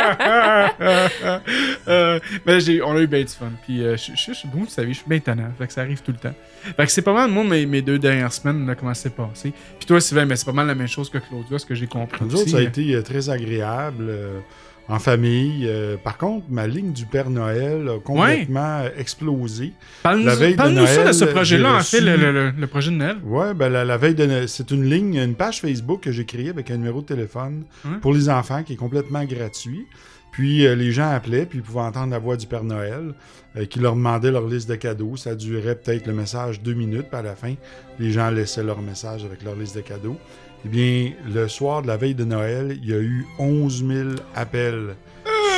Euh, 1.88 2.20
mais 2.46 2.60
j'ai, 2.60 2.82
on 2.82 2.96
a 2.96 3.00
eu 3.00 3.08
bien 3.08 3.22
du 3.22 3.28
fun. 3.28 3.52
Puis, 3.64 3.84
euh, 3.84 3.96
je, 3.96 4.12
je, 4.16 4.34
je, 4.34 4.48
vous 4.52 4.68
savez, 4.68 4.90
je 4.90 4.98
suis 5.00 5.08
bien 5.08 5.20
tannant. 5.20 5.52
Fait 5.58 5.68
que 5.68 5.74
ça 5.74 5.82
arrive 5.82 6.02
tout 6.02 6.12
le 6.12 6.18
temps. 6.18 6.34
Fait 6.76 6.86
que 6.86 6.92
c'est 6.92 7.02
pas 7.02 7.14
mal, 7.14 7.30
moi, 7.30 7.44
mes, 7.44 7.66
mes 7.66 7.82
deux 7.82 8.00
dernières 8.00 8.34
semaines, 8.34 8.66
là, 8.66 8.76
comment 8.76 8.94
c'est 8.94 9.16
passé. 9.16 9.54
Puis 9.78 9.86
toi, 9.86 10.02
Sylvain, 10.02 10.26
mais 10.26 10.36
c'est 10.36 10.46
pas 10.46 10.52
mal 10.52 10.68
la 10.68 10.76
même 10.76 10.88
chose 10.88 11.10
que 11.10 11.20
Claudia, 11.20 11.60
ce 11.60 11.66
que 11.66 11.76
j'ai 11.76 11.88
compris. 11.88 12.26
Nous 12.26 12.36
autres, 12.36 12.50
ça 12.50 12.58
a 12.58 12.62
été 12.62 12.96
euh, 12.96 13.02
très 13.04 13.30
agréable 13.30 14.08
euh, 14.10 14.40
en 14.88 15.00
famille. 15.00 15.66
Euh, 15.68 15.98
par 15.98 16.18
contre, 16.18 16.46
ma 16.50 16.68
ligne 16.68 16.92
du 16.92 17.06
Père 17.06 17.30
Noël 17.30 17.88
a 17.90 18.00
complètement 18.00 18.82
explosé. 18.98 19.74
Parle-nous, 20.04 20.26
la 20.26 20.36
veille 20.36 20.56
de 20.56 21.08
de 21.08 21.12
ce 21.12 21.26
projet-là, 21.26 21.76
en 21.76 21.82
fait, 21.82 22.02
le, 22.02 22.16
le- 22.16 22.32
le- 22.32 22.52
le 22.52 22.68
projet 22.68 22.92
de 22.92 22.96
Noël. 22.98 23.18
Ouais, 23.24 23.54
ben 23.54 23.70
la, 23.70 23.84
la 23.86 23.98
veille 23.98 24.16
de 24.16 24.26
Noël, 24.26 24.48
c'est 24.50 24.72
une 24.72 24.84
ligne, 24.90 25.16
une 25.16 25.36
page 25.36 25.62
Facebook 25.62 26.02
que 26.02 26.12
j'ai 26.12 26.26
créée 26.26 26.50
avec 26.50 26.70
un 26.72 26.78
numéro 26.78 27.02
de 27.02 27.06
téléphone 27.08 27.64
Ouais. 27.84 27.98
pour 28.02 28.14
les 28.14 28.30
enfants 28.30 28.64
qui 28.64 28.74
est 28.74 28.78
complètement 28.78 29.24
gratuit. 29.26 29.86
Puis 30.32 30.66
euh, 30.68 30.76
les 30.76 30.92
gens 30.92 31.10
appelaient, 31.12 31.46
puis 31.46 31.60
ils 31.60 31.64
pouvaient 31.64 31.80
entendre 31.80 32.12
la 32.12 32.20
voix 32.20 32.36
du 32.36 32.46
Père 32.46 32.66
Noël 32.66 33.14
euh, 33.56 33.64
qui 33.66 33.80
leur 33.80 33.96
demandait 33.96 34.32
leur 34.32 34.46
liste 34.46 34.68
de 34.70 34.76
cadeaux. 34.76 35.16
Ça 35.16 35.34
durait 35.34 35.76
peut-être 35.76 36.08
le 36.08 36.14
message 36.14 36.62
deux 36.62 36.74
minutes, 36.74 37.06
puis 37.10 37.18
à 37.18 37.22
la 37.22 37.36
fin, 37.36 37.54
les 38.00 38.12
gens 38.12 38.30
laissaient 38.30 38.64
leur 38.64 38.82
message 38.82 39.24
avec 39.24 39.44
leur 39.44 39.56
liste 39.56 39.76
de 39.78 39.82
cadeaux. 39.82 40.18
Eh 40.66 40.68
bien, 40.68 41.12
le 41.32 41.48
soir 41.48 41.84
de 41.84 41.88
la 41.88 41.96
veille 41.96 42.16
de 42.16 42.26
Noël, 42.26 42.76
il 42.82 42.90
y 42.90 42.94
a 42.94 42.98
eu 42.98 43.28
11 43.38 43.86
000 43.86 44.10
appels 44.34 44.96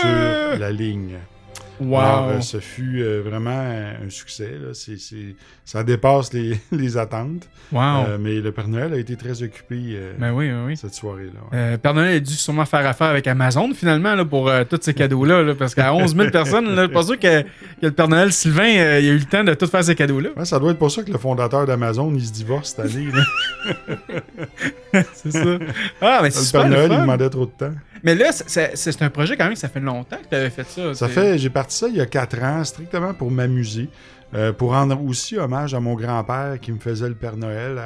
sur 0.01 0.59
la 0.59 0.69
ligne. 0.69 1.17
Wow. 1.79 1.97
Alors, 1.99 2.29
euh, 2.29 2.41
ce 2.41 2.59
fut 2.59 3.01
euh, 3.01 3.21
vraiment 3.23 3.51
un 3.51 4.09
succès. 4.09 4.51
là. 4.59 4.69
Ça 5.65 5.83
dépasse 5.83 6.33
les, 6.33 6.59
les 6.71 6.97
attentes. 6.97 7.47
wow. 7.71 7.79
Euh, 8.07 8.17
mais 8.19 8.35
le 8.39 8.51
Père 8.51 8.67
Noël 8.67 8.93
a 8.93 8.97
été 8.97 9.15
très 9.15 9.43
occupé 9.43 9.75
euh, 9.93 10.13
ben 10.17 10.31
oui, 10.31 10.49
oui, 10.51 10.59
oui. 10.67 10.77
cette 10.77 10.93
soirée-là. 10.93 11.39
ouais. 11.71 11.77
Père 11.77 11.93
Noël 11.93 12.15
a 12.17 12.19
dû 12.19 12.33
sûrement 12.33 12.65
faire 12.65 12.85
affaire 12.87 13.07
avec 13.07 13.27
Amazon 13.27 13.71
finalement 13.73 14.15
là, 14.15 14.25
pour 14.25 14.51
tous 14.69 14.79
ces 14.81 14.93
cadeaux-là. 14.93 15.43
là, 15.43 15.55
parce 15.55 15.75
qu'à 15.75 15.93
11 15.93 16.15
000 16.15 16.29
personnes, 16.31 16.73
là, 16.75 16.87
pas 16.87 17.03
sûr 17.03 17.19
que, 17.19 17.41
que 17.41 17.47
le 17.83 17.91
Père 17.91 18.07
Noël 18.07 18.31
Sylvain 18.31 18.67
il 18.67 18.79
a 18.79 18.99
eu 18.99 19.17
le 19.17 19.25
temps 19.25 19.43
de 19.43 19.53
tout 19.53 19.67
faire 19.67 19.83
ces 19.83 19.95
cadeaux-là. 19.95 20.29
Ouais, 20.35 20.45
ça 20.45 20.59
doit 20.59 20.71
être 20.71 20.79
pour 20.79 20.91
ça 20.91 21.03
que 21.03 21.11
le 21.11 21.17
fondateur 21.17 21.65
d'Amazon, 21.65 22.11
il 22.15 22.25
se 22.25 22.31
divorce 22.33 22.69
cette 22.75 22.85
année. 22.95 23.07
C'est 25.13 25.31
ça. 25.31 25.57
Ah, 26.01 26.19
mais 26.23 26.31
c'est 26.31 26.45
le 26.57 26.59
Père 26.61 26.69
Noël, 26.69 26.91
il 26.91 27.01
demandait 27.01 27.29
trop 27.29 27.45
de 27.45 27.51
temps. 27.51 27.73
Mais 28.07 28.15
là, 28.15 28.31
c'est- 28.31 29.01
un 29.01 29.09
projet 29.09 29.35
quand 29.35 29.43
même, 29.43 29.57
ça 29.57 29.67
fait 29.67 29.81
longtemps 29.81 30.15
que 30.15 30.29
tu 30.29 30.35
avais 30.35 30.49
fait 30.49 30.65
ça. 30.65 30.93
Ça 30.93 31.09
fait, 31.09 31.37
j'ai 31.37 31.49
parti 31.49 31.75
ça 31.75 31.87
il 31.89 31.97
y 31.97 31.99
a 32.01 32.05
quatre 32.05 32.41
ans, 32.41 32.63
strictement 32.63 33.13
pour 33.13 33.29
m'amuser, 33.29 33.89
euh, 34.33 34.53
pour 34.53 34.71
rendre 34.71 34.97
aussi 35.03 35.37
hommage 35.37 35.73
à 35.73 35.81
mon 35.81 35.93
grand-père 35.95 36.57
qui 36.61 36.71
me 36.71 36.79
faisait 36.79 37.09
le 37.09 37.15
Père 37.15 37.35
Noël 37.35 37.77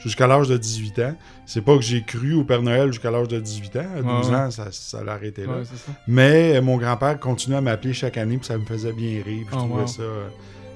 jusqu'à 0.00 0.26
l'âge 0.26 0.48
de 0.48 0.56
18 0.56 0.98
ans. 0.98 1.14
C'est 1.46 1.60
pas 1.62 1.76
que 1.76 1.82
j'ai 1.82 2.02
cru 2.02 2.34
au 2.34 2.42
Père 2.42 2.60
Noël 2.60 2.88
jusqu'à 2.90 3.12
l'âge 3.12 3.28
de 3.28 3.38
18 3.38 3.76
ans. 3.76 3.86
À 3.96 4.02
12 4.02 4.28
Ouais, 4.30 4.34
ouais. 4.34 4.40
ans, 4.40 4.50
ça, 4.50 4.66
ça 4.72 5.04
l'a 5.04 5.12
arrêté 5.12 5.46
là. 5.46 5.58
Ouais. 5.58 5.62
Mais 6.08 6.56
euh, 6.56 6.60
mon 6.62 6.76
grand-père 6.76 7.18
continuait 7.20 7.58
à 7.58 7.60
m'appeler 7.60 7.92
chaque 7.94 8.16
année, 8.18 8.38
puis 8.38 8.46
ça 8.46 8.58
me 8.58 8.64
faisait 8.64 8.92
bien 8.92 9.22
rire. 9.24 9.44
puis 9.46 9.46
je, 9.52 9.54
Oh, 9.54 9.58
trouvais 9.58 9.80
wow. 9.82 9.86
ça, 9.86 10.02
euh, 10.02 10.26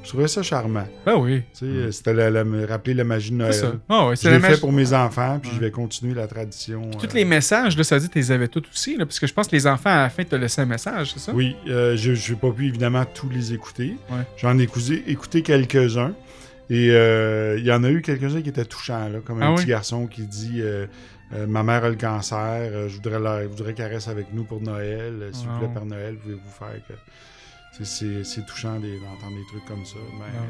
je 0.02 0.08
trouvais 0.08 0.28
ça 0.28 0.42
charmant. 0.42 0.86
Ben 1.04 1.16
oui. 1.16 1.42
Euh, 1.62 1.90
C'était 1.90 2.14
me 2.44 2.66
rappeler 2.66 2.94
la 2.94 3.04
magie 3.04 3.30
de 3.30 3.36
Noël. 3.36 3.52
C'est 3.52 3.60
ça. 3.60 3.72
Ah 3.88 4.06
ouais, 4.08 4.16
Je 4.16 4.28
l'ai 4.28 4.38
la 4.38 4.48
fait 4.50 4.58
pour 4.60 4.72
mes 4.72 4.92
enfants, 4.92 5.38
puis 5.40 5.50
je 5.54 5.60
vais 5.60 5.70
continuer 5.70 6.14
la 6.14 6.26
tradition. 6.26 6.90
Tous 6.92 7.06
euh, 7.06 7.10
les 7.14 7.24
messages, 7.24 7.76
là, 7.76 7.84
ça 7.84 7.98
dit 7.98 8.08
que 8.08 8.12
tu 8.14 8.18
les 8.18 8.32
avais 8.32 8.48
tous 8.48 8.62
aussi, 8.72 8.96
là, 8.96 9.04
parce 9.06 9.20
que 9.20 9.26
je 9.26 9.34
pense 9.34 9.46
que 9.48 9.56
les 9.56 9.66
enfants, 9.66 9.90
à 9.90 10.02
la 10.02 10.10
fin, 10.10 10.24
te 10.24 10.34
laissé 10.36 10.62
un 10.62 10.66
message, 10.66 11.12
c'est 11.12 11.20
ça? 11.20 11.32
Oui, 11.34 11.54
euh, 11.68 11.96
je 11.96 12.12
n'ai 12.12 12.38
pas 12.38 12.50
pu 12.50 12.66
évidemment 12.68 13.04
tous 13.04 13.28
les 13.28 13.52
écouter. 13.52 13.96
Ouais. 14.10 14.22
J'en 14.38 14.58
ai 14.58 14.62
écouté, 14.62 15.02
écouté 15.06 15.42
quelques-uns. 15.42 16.14
Et 16.70 16.90
euh, 16.92 17.56
il 17.58 17.64
y 17.64 17.72
en 17.72 17.82
a 17.84 17.90
eu 17.90 18.00
quelques-uns 18.00 18.40
qui 18.42 18.48
étaient 18.48 18.64
touchants, 18.64 19.08
là, 19.08 19.18
comme 19.24 19.42
un 19.42 19.50
Ah 19.52 19.54
petit 19.56 19.64
oui? 19.64 19.68
garçon 19.70 20.06
qui 20.06 20.22
dit 20.22 20.62
Ma 21.48 21.62
mère 21.62 21.84
a 21.84 21.88
le 21.90 21.96
cancer, 21.96 22.88
je 22.88 22.94
voudrais, 22.94 23.18
la, 23.20 23.46
voudrais 23.46 23.74
qu'elle 23.74 23.92
reste 23.92 24.08
avec 24.08 24.32
nous 24.32 24.44
pour 24.44 24.60
Noël. 24.62 25.28
S'il 25.32 25.46
vous 25.48 25.58
plaît, 25.58 25.66
Wow. 25.68 25.74
Père 25.74 25.84
Noël, 25.86 26.14
pouvez-vous 26.16 26.40
faire 26.50 26.80
que. 26.88 26.94
C'est- 27.84 28.44
touchant 28.46 28.78
d'entendre 28.78 29.36
des 29.36 29.46
trucs 29.48 29.64
comme 29.66 29.84
ça. 29.84 29.96
mais, 30.18 30.24
Ah 30.38 30.42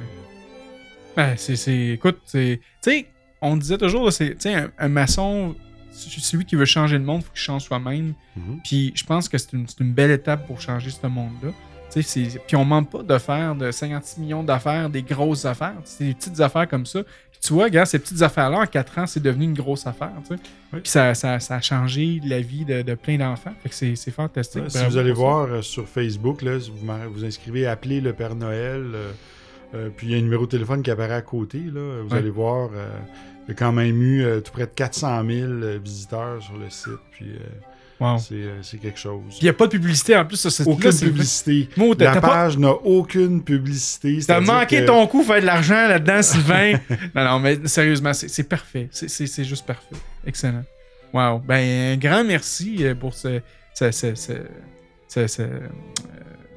Ben, 1.16 1.34
c'est, 1.36 1.56
c'est, 1.56 1.88
écoute, 1.88 2.18
c'est, 2.24 2.60
tu 2.82 2.90
sais, 2.90 3.06
on 3.40 3.56
disait 3.56 3.78
toujours, 3.78 4.12
c'est, 4.12 4.30
tu 4.34 4.40
sais, 4.42 4.54
un, 4.54 4.70
un 4.78 4.88
maçon, 4.88 5.54
celui 5.92 6.44
qui 6.44 6.54
veut 6.56 6.64
changer 6.64 6.98
le 6.98 7.04
monde, 7.04 7.22
faut 7.22 7.30
qu'il 7.32 7.40
change 7.40 7.64
soi-même. 7.64 8.14
Mhm. 8.36 8.60
Puis 8.64 8.92
je 8.94 9.04
pense 9.04 9.28
que 9.28 9.36
c'est 9.38 9.52
une, 9.52 9.66
c'est 9.66 9.80
une 9.80 9.92
belle 9.92 10.10
étape 10.12 10.46
pour 10.46 10.60
changer 10.60 10.90
ce 10.90 11.06
monde-là. 11.06 11.50
Puis 11.92 12.54
on 12.54 12.60
ne 12.60 12.64
demande 12.64 12.88
pas 12.88 13.02
de 13.02 13.18
faire 13.18 13.56
de 13.56 13.72
56 13.72 14.20
millions 14.20 14.44
d'affaires, 14.44 14.88
des 14.88 15.02
grosses 15.02 15.44
affaires. 15.44 15.74
C'est 15.84 16.04
des 16.04 16.14
petites 16.14 16.38
affaires 16.40 16.68
comme 16.68 16.86
ça. 16.86 17.00
Tu 17.42 17.54
vois, 17.54 17.64
regarde, 17.64 17.86
ces 17.86 17.98
petites 17.98 18.20
affaires-là, 18.20 18.58
en 18.60 18.66
4 18.66 18.98
ans, 18.98 19.06
c'est 19.06 19.22
devenu 19.22 19.44
une 19.44 19.54
grosse 19.54 19.86
affaire. 19.86 20.12
tu 20.28 20.34
sais. 20.36 20.42
Oui. 20.74 20.80
Puis 20.80 20.90
ça, 20.90 21.14
ça, 21.14 21.40
ça 21.40 21.56
a 21.56 21.60
changé 21.62 22.20
la 22.24 22.40
vie 22.40 22.64
de, 22.66 22.82
de 22.82 22.94
plein 22.94 23.16
d'enfants. 23.16 23.54
Fait 23.62 23.70
que 23.70 23.74
c'est, 23.74 23.96
c'est 23.96 24.10
fantastique. 24.10 24.62
Ouais, 24.64 24.68
si 24.70 24.84
vous 24.84 24.98
allez 24.98 25.08
ça. 25.10 25.14
voir 25.14 25.46
euh, 25.50 25.62
sur 25.62 25.88
Facebook, 25.88 26.42
là, 26.42 26.60
si 26.60 26.70
vous 26.70 26.86
vous 27.12 27.24
inscrivez 27.24 27.66
Appeler 27.66 28.00
le 28.02 28.12
Père 28.12 28.34
Noël, 28.34 28.82
euh, 28.94 29.10
euh, 29.74 29.88
puis 29.96 30.08
il 30.08 30.12
y 30.12 30.14
a 30.14 30.18
un 30.18 30.22
numéro 30.22 30.44
de 30.44 30.50
téléphone 30.50 30.82
qui 30.82 30.90
apparaît 30.90 31.14
à 31.14 31.22
côté, 31.22 31.58
là, 31.72 32.02
vous 32.02 32.10
Ouais. 32.12 32.18
allez 32.18 32.30
voir, 32.30 32.68
euh, 32.74 32.88
il 33.46 33.48
y 33.48 33.52
a 33.52 33.54
quand 33.54 33.72
même 33.72 34.02
eu 34.02 34.22
euh, 34.22 34.40
tout 34.40 34.52
près 34.52 34.66
de 34.66 34.72
400 34.74 35.24
000 35.26 35.50
euh, 35.50 35.78
visiteurs 35.82 36.42
sur 36.42 36.58
le 36.58 36.68
site, 36.68 36.98
puis 37.10 37.30
euh, 37.30 37.38
Wow. 38.00 38.16
c'est 38.18 38.34
euh, 38.34 38.62
c'est 38.62 38.78
quelque 38.78 38.98
chose. 38.98 39.20
Il 39.40 39.44
n'y 39.44 39.50
a 39.50 39.52
pas 39.52 39.66
de 39.66 39.72
publicité 39.72 40.16
en 40.16 40.24
plus 40.24 40.36
cette 40.48 40.66
Aucune 40.66 40.90
publicité. 40.90 41.68
La 41.98 42.12
pas- 42.14 42.20
page 42.20 42.56
n'a 42.56 42.70
aucune 42.72 43.42
publicité. 43.42 44.18
T'as 44.26 44.40
manqué 44.40 44.80
que- 44.80 44.86
ton 44.86 45.06
coup, 45.06 45.22
faire 45.22 45.40
de 45.40 45.46
l'argent 45.46 45.86
là-dedans, 45.86 46.22
Sylvain. 46.22 46.72
non, 47.14 47.24
non, 47.24 47.38
mais 47.40 47.58
sérieusement, 47.66 48.14
c'est 48.14 48.42
parfait. 48.48 48.88
C'est- 48.90 49.44
juste 49.44 49.66
parfait. 49.66 49.94
Excellent. 50.26 50.64
Wow. 51.12 51.40
Ben, 51.40 51.92
un 51.92 51.96
grand 51.98 52.24
merci 52.24 52.78
euh, 52.86 52.94
pour 52.94 53.12
ce, 53.14 53.40
ce, 53.74 53.90
ce, 53.90 54.14
ce, 54.14 54.32
ce- 55.08 55.26
ce, 55.26 55.42
euh, 55.42 55.58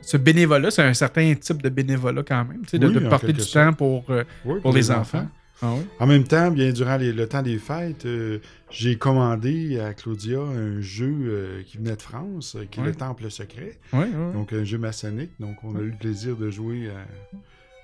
ce 0.02 0.16
bénévolat. 0.18 0.72
C'est 0.72 0.84
un 0.84 0.94
certain 0.94 1.34
type 1.34 1.62
de 1.62 1.70
bénévolat 1.70 2.24
quand 2.26 2.46
même, 2.46 2.62
tu 2.64 2.70
sais, 2.72 2.80
de, 2.80 2.88
Oui, 2.88 2.94
de 2.94 3.06
en 3.06 3.10
porter 3.10 3.34
du 3.34 3.42
sorte. 3.42 3.54
temps 3.54 3.74
pour, 3.74 4.06
euh, 4.12 4.24
Oui, 4.46 4.60
pour 4.62 4.72
les 4.74 4.92
enfants. 4.92 5.28
Ah 5.62 5.74
oui? 5.76 5.82
En 6.00 6.08
même 6.08 6.24
temps, 6.26 6.52
bien 6.52 6.72
durant 6.72 6.98
les- 6.98 7.14
le 7.14 7.28
temps 7.28 7.42
des 7.42 7.58
fêtes, 7.58 8.06
euh, 8.06 8.40
j'ai 8.70 8.98
commandé 8.98 9.80
à 9.80 9.94
Claudia 9.94 10.40
un 10.40 10.82
jeu 10.82 11.14
euh, 11.22 11.62
qui 11.66 11.78
venait 11.78 11.96
de 11.96 12.02
France, 12.02 12.56
euh, 12.56 12.66
qui 12.70 12.80
est 12.80 12.84
le 12.84 12.94
Temple 12.94 13.30
Secret. 13.32 13.78
Ouais. 13.94 14.08
Donc, 14.34 14.52
un 14.52 14.64
jeu 14.64 14.78
maçonnique. 14.78 15.32
Donc, 15.40 15.64
on 15.64 15.76
a 15.76 15.80
eu 15.80 15.92
le 15.92 15.98
plaisir 15.98 16.36
de 16.36 16.50
jouer 16.50 16.90
à. 16.90 17.38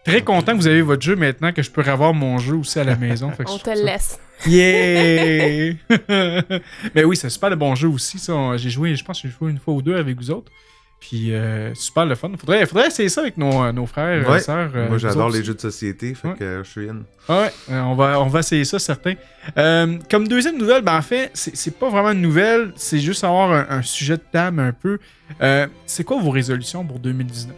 Très 0.06 0.22
content 0.24 0.54
que 0.54 0.58
vous 0.58 0.68
avez 0.68 0.82
votre 0.82 1.02
jeu 1.04 1.16
maintenant, 1.16 1.52
que 1.54 1.62
je 1.62 1.70
peux 1.70 1.82
revoir 1.82 2.14
mon 2.14 2.38
jeu 2.40 2.56
aussi 2.56 2.80
à 2.80 2.84
la 2.84 2.96
maison. 2.98 3.30
Fait 3.32 3.44
que 3.44 3.52
On 3.52 3.58
je 3.58 3.64
te 3.64 3.70
ça- 3.76 3.84
laisse. 3.84 4.20
Yeah! 4.48 5.74
Mais 6.96 7.04
oui, 7.04 7.16
c'est 7.16 7.30
super 7.30 7.50
de 7.50 7.56
bon 7.56 7.76
jeu 7.76 7.88
aussi. 7.90 8.18
J'ai 8.58 8.70
joué, 8.70 8.96
je 8.96 9.04
pense 9.04 9.22
que 9.22 9.28
j'ai 9.28 9.34
joué 9.38 9.52
une 9.52 9.60
fois 9.60 9.74
ou 9.74 9.82
deux 9.82 9.96
avec 9.96 10.18
vous 10.18 10.32
autres. 10.32 10.52
Puis 11.00 11.34
euh, 11.34 11.74
super 11.76 12.06
le 12.06 12.14
fun. 12.16 12.30
Faudrait, 12.38 12.66
faudrait 12.66 12.88
essayer 12.88 13.08
ça 13.08 13.22
avec 13.22 13.38
nos, 13.38 13.64
euh, 13.64 13.72
nos 13.72 13.86
frères 13.86 14.22
et 14.22 14.26
Ouais. 14.30 14.40
sœurs. 14.40 14.72
euh, 14.76 14.90
Moi, 14.90 14.98
j'adore 14.98 15.30
les 15.30 15.44
jeux 15.44 15.54
de 15.54 15.62
société, 15.62 16.14
fait 16.14 16.28
Ouais. 16.28 16.36
que 16.36 16.44
euh, 16.44 16.64
je 16.64 16.70
suis 16.70 16.90
in. 16.90 16.98
Ah 17.30 17.42
ouais, 17.44 17.52
euh, 17.72 17.82
on 17.84 17.96
va, 17.96 18.20
on 18.20 18.28
va 18.28 18.40
essayer 18.40 18.66
ça, 18.66 18.80
certain. 18.80 19.14
Euh, 19.58 19.98
comme 20.12 20.28
deuxième 20.28 20.58
nouvelle, 20.58 20.82
ben 20.82 20.98
en 20.98 21.02
fait, 21.02 21.32
c'est 21.34 21.78
pas 21.80 21.90
vraiment 21.90 22.12
une 22.12 22.22
nouvelle, 22.22 22.74
c'est 22.76 23.00
juste 23.00 23.24
avoir 23.24 23.52
un, 23.52 23.66
un 23.78 23.82
sujet 23.82 24.18
de 24.18 24.24
table 24.32 24.60
un 24.60 24.74
peu. 24.74 25.00
Euh, 25.42 25.68
c'est 25.86 26.04
quoi 26.04 26.20
vos 26.22 26.32
résolutions 26.32 26.86
pour 26.86 27.00
2019? 27.00 27.56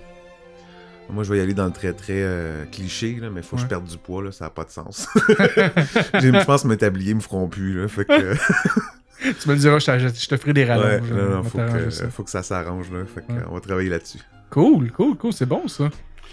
Moi, 1.09 1.23
je 1.25 1.33
vais 1.33 1.39
y 1.39 1.41
aller 1.41 1.53
dans 1.55 1.65
le 1.65 1.71
très, 1.73 1.91
très 1.91 2.13
euh, 2.21 2.63
cliché, 2.71 3.17
là, 3.19 3.29
mais 3.29 3.41
il 3.41 3.43
faut 3.43 3.57
que 3.57 3.61
Ouais. 3.61 3.65
je 3.65 3.69
perde 3.69 3.85
du 3.85 3.97
poids, 3.97 4.23
là, 4.23 4.31
ça 4.31 4.45
n'a 4.45 4.49
pas 4.51 4.63
de 4.63 4.69
sens. 4.69 5.09
Je 5.17 6.45
pense 6.45 6.61
que 6.61 6.67
mes 6.67 6.77
tabliers 6.77 7.15
me 7.15 7.19
feront 7.19 7.49
plus, 7.49 7.81
là, 7.81 7.87
fait 7.89 8.05
que... 8.05 8.35
Tu 9.21 9.47
me 9.49 9.53
le 9.53 9.59
diras, 9.59 9.79
je 9.79 9.87
ferai 10.37 10.53
des 10.53 10.63
ouais, 10.63 10.69
rallonges. 10.69 11.09
non, 11.09 11.17
euh, 11.17 11.29
non, 11.29 11.37
on 11.37 11.41
va 11.41 11.49
faut, 11.49 11.57
que, 11.77 11.89
ça. 11.89 12.09
faut 12.09 12.23
que 12.23 12.29
ça 12.31 12.43
s'arrange, 12.43 12.91
là, 12.91 12.99
fait 13.05 13.21
Ouais. 13.31 13.39
on 13.49 13.53
va 13.53 13.59
travailler 13.59 13.89
là-dessus. 13.89 14.19
Cool, 14.49 14.91
cool, 14.91 15.15
cool, 15.17 15.31
c'est 15.33 15.45
bon 15.45 15.67
ça. 15.67 15.89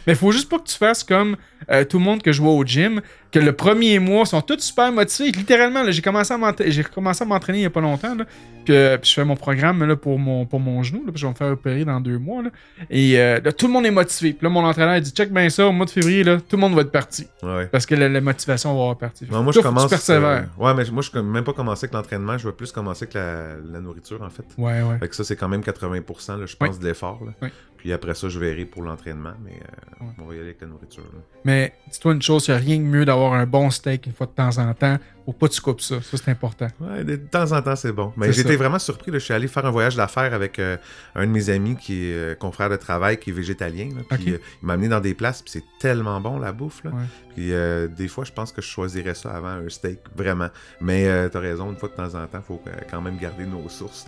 Mais 0.09 0.15
faut 0.15 0.33
juste 0.33 0.49
pas 0.49 0.59
que 0.59 0.67
tu 0.67 0.77
fasses 0.77 1.05
comme 1.05 1.37
euh, 1.71 1.85
tout 1.85 1.99
le 1.99 2.05
monde 2.05 2.23
que 2.23 2.33
je 2.33 2.41
vois 2.41 2.53
au 2.53 2.65
gym, 2.65 3.03
que 3.31 3.39
le 3.39 3.53
premier 3.53 3.99
mois 3.99 4.25
sont 4.25 4.41
tous 4.41 4.59
super 4.61 4.91
motivés. 4.91 5.31
Littéralement, 5.33 5.83
là, 5.83 5.91
j'ai 5.91 6.01
commencé 6.01 6.33
à 6.33 6.39
j'ai 6.67 6.83
m'entraîner 7.27 7.59
il 7.59 7.63
y 7.63 7.67
a 7.67 7.71
pas 7.71 7.83
longtemps. 7.83 8.15
Là, 8.15 8.25
puis, 8.65 8.75
puis 8.75 9.11
je 9.11 9.15
fais 9.15 9.25
mon 9.25 9.37
programme 9.37 9.85
là, 9.85 9.97
pour, 9.97 10.19
mon, 10.19 10.47
pour 10.47 10.61
mon 10.61 10.83
genou, 10.83 11.05
là, 11.05 11.13
puis 11.13 11.21
je 11.21 11.27
vais 11.27 11.33
me 11.33 11.37
faire 11.37 11.49
opérer 11.49 11.85
dans 11.85 12.01
deux 12.01 12.19
mois. 12.19 12.43
Là, 12.43 12.51
et 12.89 13.21
euh, 13.21 13.39
là, 13.45 13.53
tout 13.53 13.67
le 13.67 13.73
monde 13.75 13.85
est 13.85 13.91
motivé. 13.91 14.33
Puis 14.33 14.45
là, 14.45 14.49
mon 14.51 14.65
entraîneur 14.65 14.97
il 14.97 15.03
dit 15.03 15.11
check 15.11 15.31
bien 15.31 15.51
ça, 15.51 15.67
au 15.67 15.73
mois 15.73 15.85
de 15.85 15.91
février, 15.91 16.25
là, 16.25 16.39
tout 16.39 16.57
le 16.57 16.61
monde 16.61 16.75
va 16.75 16.81
être 16.81 16.91
parti. 16.91 17.27
Ouais. 17.43 17.67
Parce 17.67 17.85
que 17.85 17.95
la, 17.95 18.09
la 18.09 18.21
motivation 18.23 18.75
va 18.75 18.81
avoir 18.81 18.97
parti. 18.97 19.27
Non, 19.31 19.43
moi, 19.43 19.53
Toi, 19.53 19.61
je 19.63 19.69
commence. 19.69 20.11
euh, 20.11 20.41
ouais, 20.59 20.75
mais 20.75 20.85
moi, 20.91 21.03
je 21.03 21.19
même 21.19 21.45
pas 21.45 21.53
commencé 21.53 21.85
avec 21.85 21.93
l'entraînement. 21.95 22.39
Je 22.39 22.47
vais 22.49 22.55
plus 22.55 22.73
commencer 22.73 23.05
avec 23.05 23.15
la, 23.15 23.57
la 23.73 23.81
nourriture, 23.81 24.23
en 24.23 24.31
fait. 24.31 24.45
Ouais, 24.57 24.81
ouais. 24.83 24.99
Fait 25.01 25.09
que 25.09 25.17
ça, 25.17 25.25
c'est 25.25 25.37
quand 25.37 25.49
même 25.49 25.61
80%, 25.61 26.41
là, 26.41 26.47
je 26.47 26.57
pense, 26.57 26.79
de 26.79 26.87
l'effort. 26.87 27.21
là. 27.27 27.49
Puis 27.79 27.93
après 27.93 28.15
ça, 28.15 28.29
je 28.29 28.39
verrai 28.39 28.65
pour 28.67 28.83
l'entraînement, 28.83 29.33
mais 29.43 29.53
euh, 29.53 30.05
Ouais. 30.05 30.13
on 30.19 30.25
va 30.25 30.35
y 30.35 30.37
aller 30.39 30.49
avec 30.49 30.61
la 30.61 30.67
nourriture. 30.67 31.05
là. 31.05 31.21
Mais 31.45 31.73
dis-toi 31.91 32.13
une 32.13 32.21
chose, 32.23 32.47
il 32.49 32.51
n'y 32.51 32.57
a 32.57 32.61
rien 32.61 32.77
de 32.77 32.83
mieux 32.83 33.05
d'avoir 33.07 33.33
un 33.33 33.47
bon 33.47 33.71
steak 33.71 34.07
une 34.07 34.13
fois 34.13 34.27
de 34.27 34.33
temps 34.33 34.59
en 34.59 34.75
temps. 34.75 34.99
Faut 35.29 35.35
pas 35.35 35.49
que 35.49 35.53
tu 35.53 35.61
coupes 35.61 35.83
ça. 35.83 36.01
Ça, 36.01 36.17
c'est 36.17 36.31
important. 36.31 36.69
Ouais, 36.81 37.05
de 37.05 37.17
temps 37.17 37.53
en 37.53 37.61
temps, 37.61 37.77
c'est 37.77 37.93
bon. 37.93 38.15
Mais 38.17 38.33
j'étais 38.33 38.57
vraiment 38.57 38.79
surpris. 38.79 39.11
là. 39.11 39.19
Je 39.19 39.25
suis 39.25 39.35
allé 39.35 39.47
faire 39.47 39.67
un 39.67 39.71
voyage 39.71 39.95
d'affaires 39.95 40.33
avec 40.33 40.59
euh, 40.59 40.79
un 41.15 41.27
de 41.27 41.31
mes 41.31 41.51
amis 41.51 41.77
qui 41.77 42.07
est 42.07 42.15
euh, 42.15 42.35
confrère 42.35 42.71
de 42.71 42.77
travail, 42.77 43.19
qui 43.19 43.29
est 43.29 43.33
végétalien. 43.35 43.91
là. 43.95 44.17
Puis 44.17 44.33
euh, 44.33 44.39
il 44.63 44.67
m'a 44.67 44.73
amené 44.73 44.89
dans 44.89 45.01
des 45.01 45.13
places, 45.13 45.43
puis 45.43 45.51
c'est 45.51 45.65
tellement 45.79 46.19
bon 46.23 46.39
la 46.39 46.53
bouffe. 46.53 46.83
Là. 46.83 46.93
Ouais. 46.93 47.03
Puis 47.35 47.53
euh, 47.53 47.89
des 47.89 48.09
fois, 48.09 48.25
je 48.25 48.33
pense 48.33 48.53
que 48.53 48.63
je 48.63 48.69
choisirais 48.69 49.15
ça 49.15 49.33
avant 49.33 49.49
un 49.49 49.69
steak, 49.69 49.99
vraiment. 50.17 50.49
Mais 50.81 51.07
euh, 51.07 51.29
t'as 51.29 51.41
raison, 51.41 51.71
une 51.71 51.77
fois 51.77 51.91
de 51.91 51.95
temps 51.95 52.15
en 52.19 52.27
temps, 52.27 52.41
faut 52.41 52.63
euh, 52.67 52.71
quand 52.91 53.03
même 53.03 53.19
garder 53.19 53.45
nos 53.45 53.69
sources. 53.69 54.07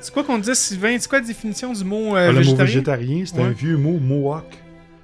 C'est 0.00 0.14
quoi 0.14 0.22
qu'on 0.22 0.38
disait, 0.38 0.54
Sylvain? 0.54 0.96
C'est 1.00 1.08
quoi 1.08 1.18
la 1.18 1.26
définition 1.26 1.72
du 1.72 1.82
mot 1.84 2.14
euh, 2.16 2.28
Ah, 2.28 2.32
le 2.32 2.32
mot 2.34 2.38
végétarien? 2.54 2.64
végétarien, 2.64 3.24
c'est 3.26 3.36
Ouais. 3.38 3.42
un 3.42 3.50
vieux 3.50 3.76
mot 3.76 3.98
Mohawk. 3.98 4.44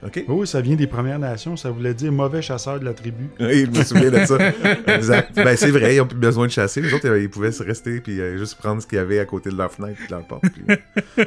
OK? 0.05 0.25
Oui, 0.29 0.47
ça 0.47 0.61
vient 0.61 0.77
des 0.77 0.87
Premières 0.87 1.19
Nations. 1.19 1.57
Ça 1.57 1.71
voulait 1.71 1.93
dire 1.95 2.11
mauvais 2.11 2.41
chasseur 2.43 2.81
de 2.81 2.85
la 2.85 2.95
tribu. 2.95 3.29
Oui, 3.41 3.67
je 3.73 3.79
me 3.79 3.85
souviens 3.85 4.11
de 4.11 4.25
ça. 4.25 4.39
exact. 4.95 5.35
Ben, 5.37 5.57
c'est 5.57 5.71
vrai, 5.71 5.95
ils 5.95 5.99
n'ont 5.99 6.07
plus 6.07 6.19
besoin 6.19 6.47
de 6.47 6.53
chasser. 6.53 6.81
Les 6.81 6.93
autres, 6.95 7.17
ils 7.19 7.29
pouvaient 7.29 7.53
se 7.53 7.63
rester 7.63 8.01
puis 8.01 8.21
euh, 8.21 8.39
juste 8.39 8.57
prendre 8.57 8.81
ce 8.81 8.87
qu'il 8.87 8.97
y 8.97 9.01
avait 9.01 9.19
à 9.19 9.25
côté 9.27 9.51
de 9.51 9.57
leur 9.57 9.71
fenêtre 9.71 10.01
et 10.03 10.07
de 10.07 10.11
leur 10.13 10.25
porte. 10.25 10.45
puis- 10.51 11.25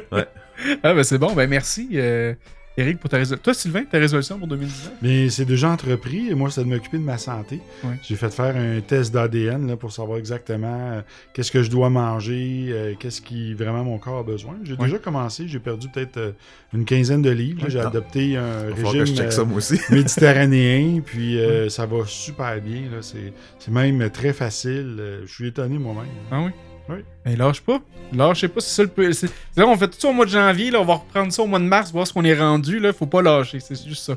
Ah, 0.82 0.94
ben 0.94 1.02
c'est 1.02 1.18
bon. 1.18 1.32
Ben 1.34 1.48
merci, 1.50 1.88
euh, 1.94 2.32
Eric, 2.76 2.98
pour 2.98 3.08
ta 3.08 3.18
résolution. 3.18 3.40
Toi, 3.44 3.54
Sylvain, 3.54 3.84
ta 3.84 3.98
résolution 3.98 4.36
pour 4.36 4.48
2019 4.48 4.94
Mais 5.00 5.30
c'est 5.30 5.44
déjà 5.44 5.70
entrepris 5.70 6.28
et 6.30 6.34
moi, 6.34 6.50
c'est 6.50 6.64
de 6.64 6.68
m'occuper 6.68 6.98
de 6.98 7.04
ma 7.04 7.18
santé. 7.18 7.60
Ouais. 7.84 7.94
J'ai 8.02 8.16
fait 8.16 8.30
faire 8.30 8.56
un 8.56 8.80
test 8.80 9.14
d'ADN 9.14 9.68
là, 9.68 9.76
pour 9.76 9.92
savoir 9.92 10.18
exactement 10.18 10.90
euh, 10.94 11.00
qu'est-ce 11.34 11.52
que 11.52 11.62
je 11.62 11.70
dois 11.70 11.88
manger, 11.88 12.66
euh, 12.70 12.94
qu'est-ce 12.98 13.20
qui 13.22 13.54
vraiment 13.54 13.84
mon 13.84 13.98
corps 13.98 14.18
a 14.18 14.22
besoin. 14.24 14.56
J'ai 14.64 14.72
Ouais. 14.72 14.86
déjà 14.86 14.98
commencé, 14.98 15.46
j'ai 15.46 15.60
perdu 15.60 15.88
peut-être 15.88 16.16
euh, 16.16 16.32
une 16.72 16.84
quinzaine 16.84 17.22
de 17.22 17.30
livres. 17.30 17.64
J'ai 17.68 17.78
Ah. 17.78 17.86
adopté 17.86 18.36
un 18.36 18.74
régime 18.74 19.30
ça, 19.30 19.44
aussi. 19.44 19.78
méditerranéen, 19.90 21.00
puis 21.00 21.38
euh, 21.38 21.68
ça 21.68 21.86
va 21.86 21.98
super 22.06 22.60
bien. 22.60 22.82
C'est 23.02 23.32
c'est 23.60 23.70
même 23.70 24.10
très 24.10 24.32
facile. 24.32 25.00
Je 25.24 25.32
suis 25.32 25.46
étonné 25.46 25.78
moi-même. 25.78 26.06
Ah 26.32 26.42
oui? 26.42 26.50
Oui. 26.88 26.96
Ben 27.24 27.36
lâche 27.38 27.60
pas. 27.62 27.80
Lâchez 28.12 28.48
pas, 28.48 28.60
c'est 28.60 28.74
ça 28.74 28.82
le 28.82 28.88
peu. 28.88 29.12
C'est 29.12 29.30
là, 29.56 29.66
on 29.66 29.76
fait 29.76 29.88
tout 29.88 29.98
ça 29.98 30.08
au 30.08 30.12
mois 30.12 30.26
de 30.26 30.30
janvier, 30.30 30.70
là, 30.70 30.80
on 30.80 30.84
va 30.84 30.94
reprendre 30.94 31.32
ça 31.32 31.42
au 31.42 31.46
mois 31.46 31.58
de 31.58 31.64
mars, 31.64 31.90
voir 31.92 32.06
ce 32.06 32.12
qu'on 32.12 32.24
est 32.24 32.38
rendu, 32.38 32.78
là. 32.78 32.92
Faut 32.92 33.06
pas 33.06 33.22
lâcher, 33.22 33.60
c'est 33.60 33.82
juste 33.86 34.04
ça. 34.04 34.16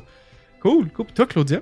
Cool, 0.60 0.90
cool. 0.90 1.06
Puis 1.06 1.14
toi, 1.14 1.26
Claudia? 1.26 1.60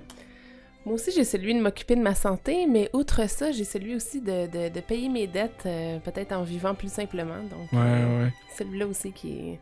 Moi 0.85 0.95
aussi, 0.95 1.11
j'ai 1.15 1.25
celui 1.25 1.53
de 1.55 1.61
m'occuper 1.61 1.97
de 1.97 2.01
ma 2.03 2.15
santé, 2.15 2.67
mais 2.69 2.89
outre 2.93 3.29
ça, 3.29 3.51
j'ai 3.53 3.65
celui 3.65 3.95
aussi 3.97 4.21
de, 4.21 4.47
de- 4.47 4.69
de 4.73 4.81
payer 4.81 5.09
mes 5.09 5.27
dettes, 5.27 5.65
euh, 5.67 5.99
peut-être 5.99 6.33
en 6.33 6.43
vivant 6.45 6.75
plus 6.75 6.93
simplement. 6.93 7.43
Donc, 7.43 7.73
Ouais, 7.73 7.79
euh, 7.81 8.25
ouais. 8.27 8.33
celui-là 8.57 8.87
aussi 8.87 9.11
qui, 9.13 9.59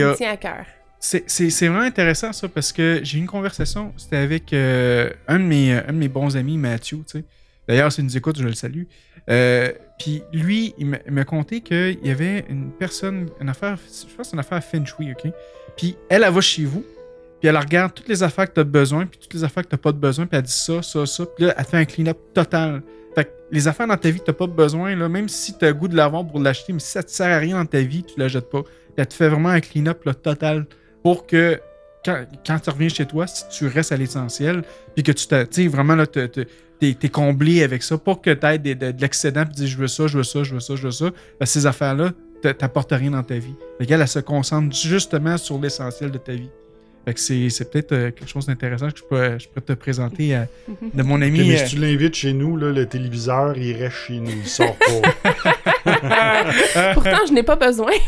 a- 0.00 0.06
me 0.10 0.14
tient 0.16 0.30
à 0.30 0.36
cœur. 0.36 0.64
C'est 1.00 1.28
c'est- 1.28 1.50
c'est 1.50 1.66
vraiment 1.66 1.82
intéressant 1.84 2.32
ça 2.32 2.48
parce 2.48 2.72
que 2.72 3.00
j'ai 3.02 3.18
eu 3.18 3.20
une 3.20 3.26
conversation, 3.26 3.92
c'était 3.96 4.18
avec 4.18 4.52
euh, 4.52 5.10
un, 5.26 5.40
de 5.40 5.44
mes, 5.44 5.72
un 5.72 5.92
de 5.92 5.98
mes 5.98 6.08
bons 6.08 6.36
amis, 6.36 6.56
Mathieu, 6.58 6.98
tu 6.98 7.18
sais. 7.18 7.24
D'ailleurs, 7.66 7.90
s'il 7.92 8.04
nous 8.04 8.16
écoute, 8.16 8.38
je 8.38 8.44
le 8.44 8.54
salue. 8.54 8.84
Euh, 9.30 9.70
Puis 9.98 10.22
lui, 10.32 10.74
il 10.78 10.86
m'a 11.10 11.24
conté 11.24 11.60
qu'il 11.60 11.98
y 12.02 12.10
avait 12.10 12.44
une 12.48 12.72
personne, 12.72 13.28
une 13.40 13.48
affaire, 13.48 13.76
je 13.78 14.16
pense 14.16 14.32
une 14.32 14.40
affaire 14.40 14.62
Feng 14.64 14.84
Shui, 14.84 15.12
ok? 15.12 15.30
Puis 15.76 15.96
elle, 16.08 16.24
elle 16.24 16.32
va 16.32 16.40
chez 16.40 16.64
vous, 16.64 16.84
puis 17.40 17.48
elle 17.48 17.56
regarde 17.56 17.94
toutes 17.94 18.08
les 18.08 18.22
affaires 18.24 18.48
que 18.48 18.54
tu 18.54 18.60
as 18.60 18.64
besoin, 18.64 19.06
puis 19.06 19.18
toutes 19.20 19.34
les 19.34 19.44
affaires 19.44 19.62
que 19.62 19.68
tu 19.68 19.76
pas 19.76 19.92
de 19.92 19.98
besoin, 19.98 20.26
puis 20.26 20.36
elle 20.36 20.42
dit 20.44 20.50
ça, 20.50 20.82
ça, 20.82 21.06
ça, 21.06 21.24
puis 21.26 21.44
là, 21.46 21.54
elle 21.56 21.64
fait 21.64 21.76
un 21.76 21.84
clean-up 21.84 22.18
total. 22.34 22.82
Fait 23.14 23.24
que 23.26 23.30
les 23.52 23.68
affaires 23.68 23.86
dans 23.86 23.96
ta 23.96 24.10
vie 24.10 24.18
que 24.18 24.24
tu 24.24 24.32
pas 24.32 24.46
besoin, 24.48 24.96
même 25.08 25.28
si 25.28 25.56
tu 25.56 25.64
as 25.64 25.68
le 25.68 25.74
goût 25.74 25.86
de 25.88 25.94
l'avoir 25.96 26.26
pour 26.26 26.40
l'acheter, 26.40 26.72
mais 26.72 26.80
si 26.80 26.90
ça 26.90 27.02
te 27.04 27.10
sert 27.10 27.30
à 27.32 27.38
rien 27.38 27.56
dans 27.58 27.66
ta 27.66 27.80
vie, 27.80 28.02
tu 28.02 28.18
la 28.18 28.26
jettes 28.26 28.50
pas. 28.50 28.62
Puis 28.62 28.72
elle 28.96 29.06
te 29.06 29.14
fait 29.14 29.28
vraiment 29.28 29.50
un 29.50 29.60
clean-up 29.60 30.02
total 30.22 30.66
pour 31.02 31.26
que 31.26 31.60
quand, 32.04 32.58
tu 32.58 32.70
reviens 32.70 32.88
chez 32.88 33.06
toi, 33.06 33.26
si 33.28 33.44
tu 33.50 33.68
restes 33.68 33.92
à 33.92 33.96
l'essentiel, 33.96 34.64
puis 34.94 35.04
que 35.04 35.12
tu 35.12 35.26
t'as- 35.28 35.44
vraiment 35.68 35.94
là, 35.94 36.06
te- 36.08 36.26
te- 36.26 36.46
t'es 36.88 36.94
t'es 36.98 37.08
comblé 37.08 37.62
avec 37.62 37.82
ça, 37.82 37.96
pas 37.98 38.14
que 38.16 38.30
tu 38.30 38.46
aies 38.46 38.58
de, 38.58 38.74
de 38.74 39.00
l'excédent, 39.00 39.44
puis 39.44 39.54
tu 39.54 39.60
dis 39.62 39.68
je 39.68 39.76
veux 39.78 39.86
ça, 39.88 40.06
je 40.08 40.16
veux 40.18 40.24
ça, 40.24 40.42
je 40.42 40.54
veux 40.54 40.60
ça, 40.60 40.74
je 40.76 40.82
veux 40.82 40.90
ça. 40.90 41.10
Que 41.40 41.46
ces 41.46 41.66
affaires-là 41.66 42.10
t'a- 42.42 42.54
t'apportent 42.54 42.92
rien 42.92 43.10
dans 43.12 43.22
ta 43.22 43.36
vie. 43.36 43.54
Fait 43.80 43.90
elle 43.90 44.08
se 44.08 44.18
concentre 44.18 44.74
justement 44.76 45.36
sur 45.38 45.58
l'essentiel 45.60 46.10
de 46.10 46.18
ta 46.18 46.32
vie. 46.32 46.50
Fait 47.04 47.14
que 47.14 47.20
c'est 47.20 47.50
c'est 47.50 47.68
peut-être 47.70 47.92
euh, 47.92 48.10
quelque 48.12 48.28
chose 48.30 48.46
d'intéressant 48.46 48.88
que 48.90 48.98
je 48.98 49.02
peux, 49.02 49.38
je 49.38 49.48
peux 49.48 49.60
te 49.60 49.72
présenter 49.72 50.34
à- 50.36 50.46
de 50.94 51.02
mon 51.02 51.20
ami. 51.20 51.40
mais 51.48 51.60
euh, 51.60 51.66
si 51.66 51.74
tu 51.74 51.80
l'invites 51.80 52.14
chez 52.14 52.32
nous, 52.32 52.56
là, 52.56 52.70
le 52.70 52.86
téléviseur, 52.86 53.56
il 53.58 53.76
reste 53.76 53.96
chez 54.06 54.18
nous. 54.20 54.30
Il 54.30 54.46
sort 54.46 54.76
pas. 54.76 55.32
Pourtant, 56.94 57.18
je 57.28 57.32
n'ai 57.32 57.42
pas 57.42 57.56
besoin. 57.56 57.90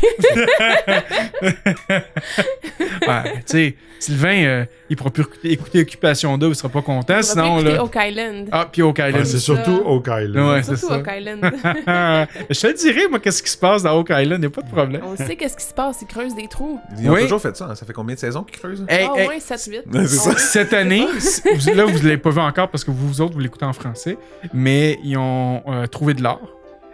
Ouais, 3.07 3.33
tu 3.35 3.41
sais, 3.45 3.75
Sylvain, 3.99 4.43
euh, 4.45 4.65
il 4.89 4.95
pourra 4.95 5.09
plus 5.09 5.23
écouter, 5.23 5.51
écouter 5.51 5.81
Occupation 5.81 6.37
2, 6.37 6.49
il 6.49 6.55
sera 6.55 6.69
pas 6.69 6.81
content. 6.81 7.21
Sinon, 7.21 7.61
là. 7.61 7.83
Oak 7.83 7.95
Island. 7.99 8.49
Ah, 8.51 8.67
puis 8.71 8.81
Oak 8.81 8.99
Island. 8.99 9.15
Ah, 9.21 9.25
c'est 9.25 9.39
surtout 9.39 9.81
Oak 9.85 10.07
Island. 10.07 10.47
Ouais, 10.49 10.61
c'est 10.63 10.75
Surtout 10.75 10.93
ça. 10.93 10.99
Oak 10.99 11.09
Island. 11.17 11.41
je 12.49 12.59
te 12.61 12.67
le 12.67 12.73
dirai, 12.73 13.07
moi, 13.09 13.19
qu'est-ce 13.19 13.41
qui 13.41 13.49
se 13.49 13.57
passe 13.57 13.83
dans 13.83 13.97
Oak 13.97 14.09
Island, 14.11 14.43
y 14.43 14.45
a 14.45 14.49
pas 14.49 14.61
de 14.61 14.69
problème. 14.69 15.01
On 15.03 15.15
sait 15.15 15.35
qu'est-ce 15.35 15.57
qui 15.57 15.63
se 15.65 15.73
passe, 15.73 16.01
ils 16.01 16.07
creusent 16.07 16.35
des 16.35 16.47
trous. 16.47 16.79
Ils 16.99 17.09
ont 17.09 17.15
toujours 17.15 17.41
fait 17.41 17.55
ça. 17.55 17.65
hein. 17.69 17.75
Ça 17.75 17.85
fait 17.85 17.93
combien 17.93 18.15
de 18.15 18.19
saisons 18.19 18.43
qu'ils 18.43 18.59
creusent? 18.59 18.85
Hey, 18.87 19.07
au 19.07 19.15
hey, 19.15 19.25
moins 19.25 19.37
7-8. 19.37 19.71
Ouais, 19.91 20.07
c'est 20.07 20.07
ça. 20.07 20.37
Cette 20.37 20.73
année, 20.73 21.05
vous- 21.55 21.73
là, 21.73 21.85
vous 21.85 21.97
l'avez 22.03 22.17
pas 22.17 22.29
vu 22.29 22.39
encore 22.39 22.69
parce 22.69 22.83
que 22.83 22.91
vous, 22.91 23.07
vous 23.07 23.21
autres, 23.21 23.33
vous 23.33 23.39
l'écoutez 23.39 23.65
en 23.65 23.73
français, 23.73 24.17
mais 24.53 24.99
ils 25.03 25.17
ont 25.17 25.63
euh, 25.67 25.87
trouvé 25.87 26.13
de 26.13 26.21
l'or. 26.23 26.39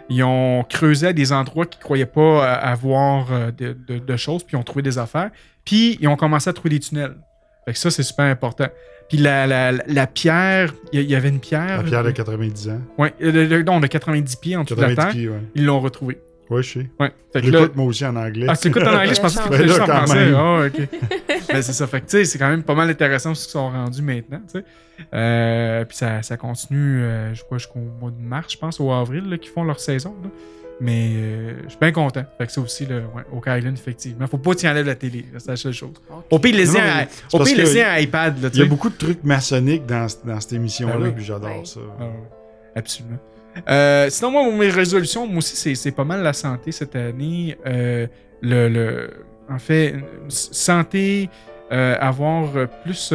Ils 0.10 0.24
ont 0.24 0.63
creusé 0.67 1.07
à 1.07 1.13
des 1.13 1.31
endroits 1.31 1.65
qu'ils 1.65 1.81
croyaient 1.81 2.05
pas 2.05 2.21
euh, 2.21 2.55
avoir 2.62 3.31
euh, 3.31 3.51
de, 3.51 3.75
de- 3.88 4.00
de 4.00 4.17
choses, 4.17 4.43
puis 4.43 4.55
ils 4.57 4.60
ont 4.60 4.63
trouvé 4.63 4.81
des 4.81 4.98
affaires. 4.98 5.29
Puis 5.63 5.98
ils 6.01 6.07
ont 6.07 6.15
commencé 6.17 6.50
à 6.50 6.53
trouver 6.53 6.71
des 6.71 6.79
tunnels. 6.79 7.15
Fait 7.65 7.74
que 7.74 7.77
ça, 7.80 7.91
c'est 7.91 8.03
super 8.03 8.25
important. 8.25 8.68
Puis 9.10 9.18
la, 9.18 9.46
la, 9.46 9.72
la- 9.72 10.08
pierre, 10.08 10.74
il 10.94 11.01
y, 11.01 11.15
avait 11.15 11.30
une 11.30 11.39
pierre. 11.41 11.77
La 11.77 11.84
pierre 11.84 12.03
de 12.03 12.12
90 12.12 12.70
ans. 12.70 12.80
Ouais, 12.98 13.13
euh, 13.22 13.32
le- 13.32 13.46
le- 13.46 13.63
non, 13.63 13.80
de 13.82 13.88
90 13.88 14.36
pieds 14.38 14.56
en 14.56 14.63
dessous 14.63 14.75
de 14.75 14.82
la 14.82 14.88
90 14.96 14.96
terre. 15.06 15.12
pieds, 15.13 15.30
ouais. 15.30 15.41
Ils 15.56 15.65
l'ont 15.65 15.80
retrouvé. 15.82 16.18
Ouais, 16.50 16.63
je 16.63 16.80
sais. 16.80 16.89
Ouais. 17.00 17.12
L'écoute 17.36 17.75
moi 17.75 17.86
aussi 17.86 18.06
en 18.06 18.15
anglais. 18.15 18.46
Ah, 18.50 18.56
tu 18.58 18.68
l'écoutes 18.68 18.84
en 18.84 18.94
anglais, 18.94 19.13
je 19.15 19.22
pensais 19.22 19.39
que 19.41 19.50
là, 19.53 19.63
juste 19.68 19.80
en 19.82 19.86
quand 19.86 19.96
français. 20.06 20.25
même. 20.25 20.36
Ah, 20.36 20.65
ok. 20.65 20.88
ben, 21.50 21.62
c'est 21.62 21.74
ça. 21.74 21.88
Fait 21.88 22.00
que, 22.01 22.06
tu 22.06 22.12
sais, 22.12 22.25
c'est 22.25 22.38
quand 22.39 22.50
même 22.50 22.63
pas 22.63 22.75
mal 22.75 22.89
intéressant 22.89 23.34
ce 23.36 23.44
qu'ils 23.46 23.51
sont 23.51 23.70
rendus 23.70 24.01
maintenant, 24.01 24.41
tu 24.51 24.60
sais. 24.60 24.65
Euh, 25.13 25.86
puis 25.86 25.98
ça, 25.98 26.22
ça 26.24 26.38
continue, 26.38 27.01
euh, 27.03 27.34
je 27.34 27.44
crois, 27.44 27.58
jusqu'au 27.58 27.80
mois 27.80 28.12
de 28.12 28.22
mars, 28.22 28.51
je 28.53 28.58
pense, 28.58 28.80
ou 28.80 28.91
avril, 28.91 29.30
là, 29.30 29.38
qu'ils 29.38 29.51
font 29.51 29.63
leur 29.63 29.80
saison, 29.80 30.15
là. 30.24 30.30
Mais 30.83 31.09
euh, 31.13 31.53
je 31.65 31.69
suis 31.69 31.77
bien 31.79 31.91
content. 31.91 32.23
Fait 32.39 32.47
que 32.47 32.51
ça 32.51 32.59
aussi, 32.59 32.88
là, 32.88 32.95
ouais, 33.15 33.21
Oak 33.31 33.43
Island, 33.45 33.77
effectivement. 33.77 34.25
Faut 34.25 34.39
pas 34.39 34.55
que 34.55 34.59
tu 34.61 34.67
enlèves 34.67 34.88
la 34.88 34.95
télé, 34.95 35.25
là, 35.31 35.38
c'est 35.39 35.51
la 35.51 35.55
seule 35.55 35.73
chose. 35.73 35.93
Au 36.31 36.39
pire, 36.39 36.55
laisser 36.55 36.79
Non, 36.79 36.83
mais 36.83 36.89
un, 37.03 37.39
au 37.39 37.43
pire, 37.43 37.55
que 37.55 37.61
laisser 37.61 37.83
un 37.83 37.97
iPad, 38.00 38.41
là, 38.41 38.50
Il 38.51 38.59
y 38.59 38.63
a 38.63 38.65
beaucoup 38.65 38.89
de 38.89 38.95
trucs 38.97 39.23
maçonniques 39.23 39.85
dans, 39.85 40.07
dans 40.25 40.39
cette 40.41 40.53
émission-là, 40.53 40.95
Ben 40.97 41.03
oui. 41.03 41.11
puis 41.15 41.23
j'adore 41.23 41.50
Ouais. 41.59 41.65
ça. 41.65 41.79
Ah 42.00 42.03
ouais, 42.05 42.09
absolument. 42.75 43.19
Euh, 43.69 44.09
sinon, 44.09 44.31
moi, 44.31 44.51
mes 44.51 44.69
résolutions, 44.69 45.27
moi 45.27 45.38
aussi, 45.38 45.55
c'est- 45.55 45.75
c'est 45.75 45.91
pas 45.91 46.03
mal 46.05 46.23
la 46.23 46.33
santé 46.33 46.71
cette 46.71 46.95
année. 46.95 47.55
Euh, 47.67 48.07
le, 48.41 48.67
le- 48.69 49.09
en 49.50 49.59
fait, 49.59 49.95
santé, 50.29 51.29
euh, 51.71 51.95
avoir 52.00 52.50
plus 52.83 53.13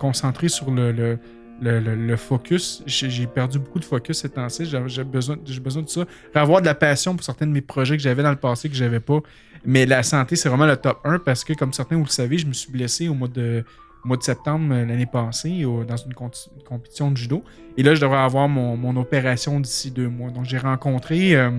concentré 0.00 0.48
sur 0.48 0.70
le, 0.70 0.90
le, 0.92 1.18
le, 1.60 2.16
focus. 2.16 2.82
J'ai 2.86 3.26
perdu 3.26 3.58
beaucoup 3.58 3.78
de 3.78 3.84
focus 3.84 4.18
ces 4.18 4.28
temps-ci. 4.28 4.64
J'ai 4.66 5.04
besoin, 5.04 5.36
de 5.36 5.88
ça. 5.88 6.04
Avoir 6.34 6.60
de 6.60 6.66
la 6.66 6.74
passion 6.74 7.14
pour 7.14 7.24
certains 7.24 7.46
de 7.46 7.52
mes 7.52 7.60
projets 7.60 7.96
que 7.96 8.02
j'avais 8.02 8.22
dans 8.22 8.30
le 8.30 8.36
passé 8.36 8.68
que 8.68 8.74
j'avais 8.74 9.00
pas. 9.00 9.20
Mais 9.64 9.86
la 9.86 10.02
santé, 10.02 10.36
c'est 10.36 10.48
vraiment 10.48 10.66
le 10.66 10.76
top 10.76 11.00
1 11.04 11.18
parce 11.18 11.44
que, 11.44 11.52
comme 11.52 11.72
certains 11.72 11.96
vous 11.96 12.04
le 12.04 12.10
savez, 12.10 12.38
je 12.38 12.46
me 12.46 12.52
suis 12.52 12.70
blessé 12.70 13.08
au 13.08 13.14
mois 13.14 13.28
de, 13.28 13.64
au 14.04 14.08
mois 14.08 14.16
de 14.16 14.22
septembre 14.22 14.72
euh, 14.72 14.84
l'année 14.86 15.06
passée 15.06 15.64
dans 15.86 15.96
une, 15.96 16.14
compétition 16.14 17.10
de 17.10 17.16
judo. 17.16 17.42
Et 17.76 17.82
là, 17.82 17.94
je 17.94 18.00
devrais 18.00 18.18
avoir 18.18 18.48
mon, 18.48 18.96
opération 18.96 19.58
d'ici 19.60 19.90
deux 19.90 20.08
mois. 20.08 20.30
Donc, 20.30 20.44
j'ai 20.44 20.58
rencontré, 20.58 21.34
euh, 21.34 21.50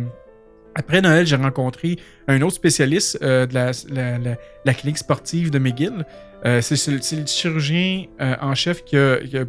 après 0.75 1.01
Noël, 1.01 1.25
j'ai 1.27 1.36
rencontré 1.36 1.98
un 2.27 2.41
autre 2.41 2.56
spécialiste 2.56 3.20
euh, 3.22 3.46
de 3.46 3.53
la, 3.53 3.72
la- 3.89 4.18
la- 4.18 4.38
la 4.63 4.74
clinique 4.74 4.98
sportive 4.98 5.51
de 5.51 5.60
McGill. 5.60 6.06
Euh, 6.46 6.62
c'est 6.62 6.91
le 6.91 7.25
chirurgien 7.25 8.05
euh, 8.22 8.36
en 8.41 8.55
chef 8.55 8.84
qui 8.86 8.96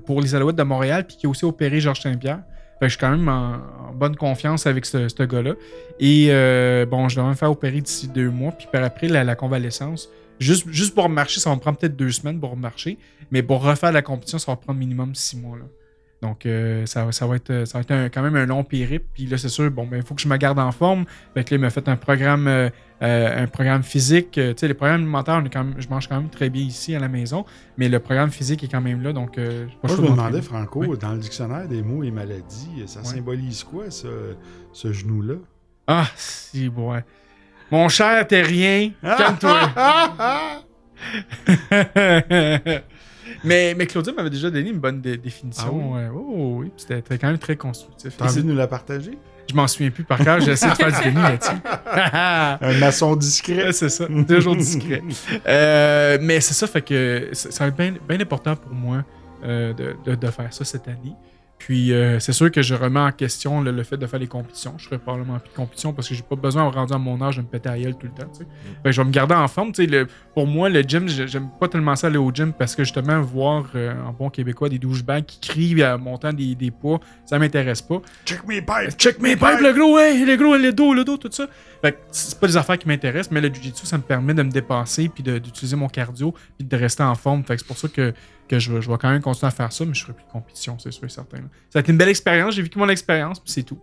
pour 0.04 0.20
les 0.20 0.34
Alouettes 0.34 0.56
de 0.56 0.62
Montréal, 0.62 1.06
puis 1.06 1.16
qui 1.16 1.26
a 1.26 1.30
aussi 1.30 1.44
opéré 1.44 1.80
Georges 1.80 2.00
Saint-Pierre. 2.00 2.40
Fait 2.80 2.86
que 2.86 2.88
je 2.88 2.96
suis 2.96 3.00
quand 3.00 3.10
même 3.10 3.28
en, 3.28 3.92
bonne 3.94 4.16
confiance 4.16 4.66
avec 4.66 4.86
ce, 4.86 5.22
gars-là. 5.22 5.54
Et 5.98 6.28
euh, 6.30 6.86
bon, 6.86 7.08
je 7.08 7.16
devrais 7.16 7.30
me 7.30 7.36
faire 7.36 7.50
opérer 7.50 7.80
d'ici 7.80 8.08
deux 8.08 8.30
mois, 8.30 8.52
puis 8.52 8.66
par 8.72 8.82
après, 8.82 9.06
la, 9.08 9.22
la 9.22 9.36
convalescence. 9.36 10.08
Juste, 10.38 10.66
juste 10.70 10.94
pour 10.94 11.08
marcher, 11.10 11.40
ça 11.40 11.50
va 11.50 11.56
me 11.56 11.60
prendre 11.60 11.76
peut-être 11.76 11.96
deux 11.96 12.10
semaines 12.10 12.40
pour 12.40 12.56
marcher. 12.56 12.96
Mais 13.30 13.42
pour 13.42 13.62
refaire 13.62 13.92
la 13.92 14.00
compétition, 14.00 14.38
ça 14.38 14.50
va 14.50 14.56
prendre 14.56 14.78
minimum 14.78 15.14
six 15.14 15.36
mois. 15.36 15.58
Là. 15.58 15.64
Donc, 16.22 16.44
euh, 16.44 16.84
ça, 16.84 17.06
va- 17.06 17.12
ça 17.12 17.26
va 17.26 17.36
être, 17.36 17.64
ça 17.66 17.78
va 17.78 17.82
être 17.82 17.90
un- 17.92 18.08
quand 18.10 18.20
même 18.20 18.36
un 18.36 18.44
long 18.44 18.62
périple. 18.62 19.06
Puis 19.14 19.24
là, 19.26 19.38
c'est 19.38 19.48
sûr, 19.48 19.70
bon, 19.70 19.86
ben, 19.86 19.96
il 19.96 20.02
faut 20.02 20.14
que 20.14 20.20
je 20.20 20.28
me 20.28 20.36
garde 20.36 20.58
en 20.58 20.70
forme. 20.70 21.06
Fait 21.32 21.44
que 21.44 21.54
là, 21.54 21.58
il 21.58 21.60
m'a 21.62 21.70
fait 21.70 21.88
un 21.88 21.96
programme, 21.96 22.46
euh, 22.46 22.68
euh, 23.02 23.42
un 23.44 23.46
programme 23.46 23.82
physique. 23.82 24.36
Euh, 24.36 24.52
tu 24.52 24.58
sais, 24.60 24.68
les 24.68 24.74
programmes 24.74 25.00
alimentaires, 25.00 25.40
on 25.42 25.44
est 25.46 25.50
quand 25.50 25.64
même- 25.64 25.80
je 25.80 25.88
mange 25.88 26.06
quand 26.08 26.16
même 26.20 26.28
très 26.28 26.50
bien 26.50 26.62
ici 26.62 26.94
à 26.94 26.98
la 26.98 27.08
maison. 27.08 27.46
Mais 27.78 27.88
le 27.88 28.00
programme 28.00 28.30
physique 28.30 28.62
est 28.62 28.68
quand 28.68 28.82
même 28.82 29.00
là. 29.02 29.14
Donc, 29.14 29.38
euh, 29.38 29.64
pas 29.80 29.88
Moi, 29.88 29.96
je 29.96 30.02
me 30.02 30.06
de 30.08 30.12
demandais. 30.12 30.42
Franco, 30.42 30.84
Oui. 30.84 30.98
dans 30.98 31.12
le 31.12 31.18
dictionnaire 31.20 31.66
des 31.66 31.82
mots 31.82 32.02
et 32.04 32.10
maladies, 32.10 32.84
ça 32.86 33.02
symbolise 33.02 33.64
quoi, 33.64 33.90
ce, 33.90 34.36
ce 34.72 34.92
genou-là? 34.92 35.36
Ah, 35.86 36.06
si, 36.16 36.68
ouais. 36.68 37.02
Mon 37.70 37.88
cher 37.88 38.26
terrien, 38.26 38.90
calme-toi. 39.02 39.70
mais, 43.44 43.74
mais 43.76 43.86
Claudia 43.86 44.12
m'avait 44.12 44.30
déjà 44.30 44.50
donné 44.50 44.70
une 44.70 44.78
bonne 44.78 45.00
dé- 45.00 45.16
définition. 45.16 45.94
Ah 45.94 45.98
euh, 45.98 46.08
oh, 46.14 46.56
oui, 46.60 46.70
puis 46.76 46.84
c'était 46.88 47.18
quand 47.18 47.28
même 47.28 47.38
très 47.38 47.56
constructif. 47.56 48.14
T'as 48.16 48.26
envie 48.26 48.42
de 48.42 48.48
nous 48.48 48.56
la 48.56 48.66
partager? 48.66 49.18
Je 49.48 49.54
m'en 49.56 49.66
souviens 49.66 49.90
plus 49.90 50.04
par 50.04 50.18
cœur, 50.22 50.40
j'ai 50.40 50.52
essayé 50.52 50.70
de 50.70 50.76
faire 50.76 50.92
du 50.92 51.02
déni 51.04 51.16
là-dessus. 51.22 51.50
Un 52.76 52.78
maçon 52.78 53.16
discret. 53.16 53.72
C'est 53.72 53.88
ça, 53.88 54.06
toujours 54.28 54.54
discret. 54.56 55.02
Euh, 55.46 56.18
mais 56.20 56.40
c'est 56.40 56.54
ça, 56.54 56.66
fait 56.66 56.82
que 56.82 57.28
ça 57.32 57.50
ça 57.50 57.64
va 57.64 57.68
être 57.68 57.76
bien, 57.76 57.94
bien 58.08 58.20
important 58.20 58.54
pour 58.54 58.72
moi 58.72 59.04
euh, 59.44 59.72
de, 59.72 59.96
de- 60.04 60.14
de 60.14 60.26
faire 60.28 60.52
ça 60.52 60.64
cette 60.64 60.86
année. 60.86 61.14
Puis 61.60 61.92
euh, 61.92 62.18
c'est 62.20 62.32
sûr 62.32 62.50
que 62.50 62.62
je 62.62 62.74
remets 62.74 63.00
en 63.00 63.12
question 63.12 63.60
le, 63.60 63.70
le 63.70 63.82
fait 63.82 63.98
de 63.98 64.06
faire 64.06 64.18
des 64.18 64.26
compétitions. 64.26 64.74
Je 64.78 64.86
ferai 64.86 64.98
probablement 64.98 65.38
plus 65.38 65.50
de 65.50 65.54
compétitions 65.54 65.92
parce 65.92 66.08
que 66.08 66.14
j'ai 66.14 66.22
pas 66.22 66.34
besoin, 66.34 66.68
rendu 66.70 66.94
à 66.94 66.98
mon 66.98 67.20
âge, 67.22 67.36
de 67.36 67.42
me 67.42 67.46
péter 67.46 67.68
à 67.68 67.78
gueule 67.78 67.94
tout 67.96 68.06
le 68.06 68.12
temps. 68.14 68.32
sais. 68.32 68.46
Fait 68.82 68.92
je 68.92 69.00
vais 69.00 69.06
me 69.06 69.12
garder 69.12 69.34
en 69.34 69.46
forme. 69.46 69.70
le- 69.78 70.06
pour 70.34 70.46
moi, 70.46 70.70
le 70.70 70.80
gym, 70.80 71.06
j'ai- 71.06 71.28
j'aime 71.28 71.48
pas 71.60 71.68
tellement 71.68 71.94
ça 71.96 72.06
aller 72.06 72.16
au 72.16 72.32
gym 72.32 72.52
parce 72.54 72.74
que 72.74 72.82
justement, 72.82 73.20
voir 73.20 73.66
euh, 73.74 73.92
en 74.04 74.12
bon 74.12 74.30
québécois 74.30 74.68
des 74.70 74.78
douchebags 74.78 75.24
qui 75.26 75.38
crient 75.40 75.82
à 75.82 75.98
montant 75.98 76.32
des, 76.32 76.54
des 76.54 76.70
poids, 76.70 76.98
ça 77.26 77.38
m'intéresse 77.38 77.82
pas. 77.82 78.00
Check 78.24 78.42
me 78.48 78.60
pipe! 78.60 78.96
Check 78.98 79.20
mes 79.20 79.36
pipes, 79.36 79.60
le 79.60 79.72
gros, 79.74 79.98
hey, 79.98 80.24
le 80.24 80.36
gros, 80.36 80.56
le 80.56 80.72
dos, 80.72 80.94
le 80.94 81.04
dos, 81.04 81.18
tout 81.18 81.28
ça. 81.30 81.46
Fait 81.82 81.98
c'est 82.10 82.40
pas 82.40 82.46
des 82.46 82.56
affaires 82.56 82.78
qui 82.78 82.88
m'intéressent, 82.88 83.30
mais 83.32 83.40
le 83.42 83.52
jujitsu, 83.52 83.84
ça 83.86 83.98
me 83.98 84.02
permet 84.02 84.32
de 84.34 84.42
me 84.42 84.50
dépasser 84.50 85.08
puis 85.10 85.22
de- 85.22 85.38
d'utiliser 85.38 85.76
mon 85.76 85.88
cardio 85.88 86.34
puis 86.58 86.66
de 86.66 86.76
rester 86.76 87.02
en 87.02 87.14
forme. 87.14 87.44
Fait 87.44 87.54
que 87.56 87.60
c'est 87.60 87.66
pour 87.66 87.76
ça 87.78 87.88
que, 87.88 88.14
que 88.50 88.58
je, 88.58 88.72
vais- 88.72 88.82
je 88.82 88.90
vais 88.90 88.98
quand 88.98 89.10
même 89.10 89.22
continuer 89.22 89.48
à 89.48 89.50
faire 89.52 89.72
ça, 89.72 89.84
mais 89.84 89.94
je 89.94 90.02
ferai 90.02 90.12
plus 90.12 90.24
de 90.24 90.30
compétition, 90.30 90.78
c'est 90.78 90.90
sûr 90.90 91.04
et 91.04 91.08
certain. 91.08 91.38
là. 91.38 91.44
Ça 91.70 91.78
a 91.78 91.80
été 91.80 91.92
une 91.92 91.98
belle 91.98 92.08
expérience, 92.08 92.54
j'ai 92.54 92.62
vécu 92.62 92.78
mon 92.78 92.88
expérience, 92.88 93.38
puis 93.40 93.52
c'est 93.52 93.62
tout. 93.62 93.78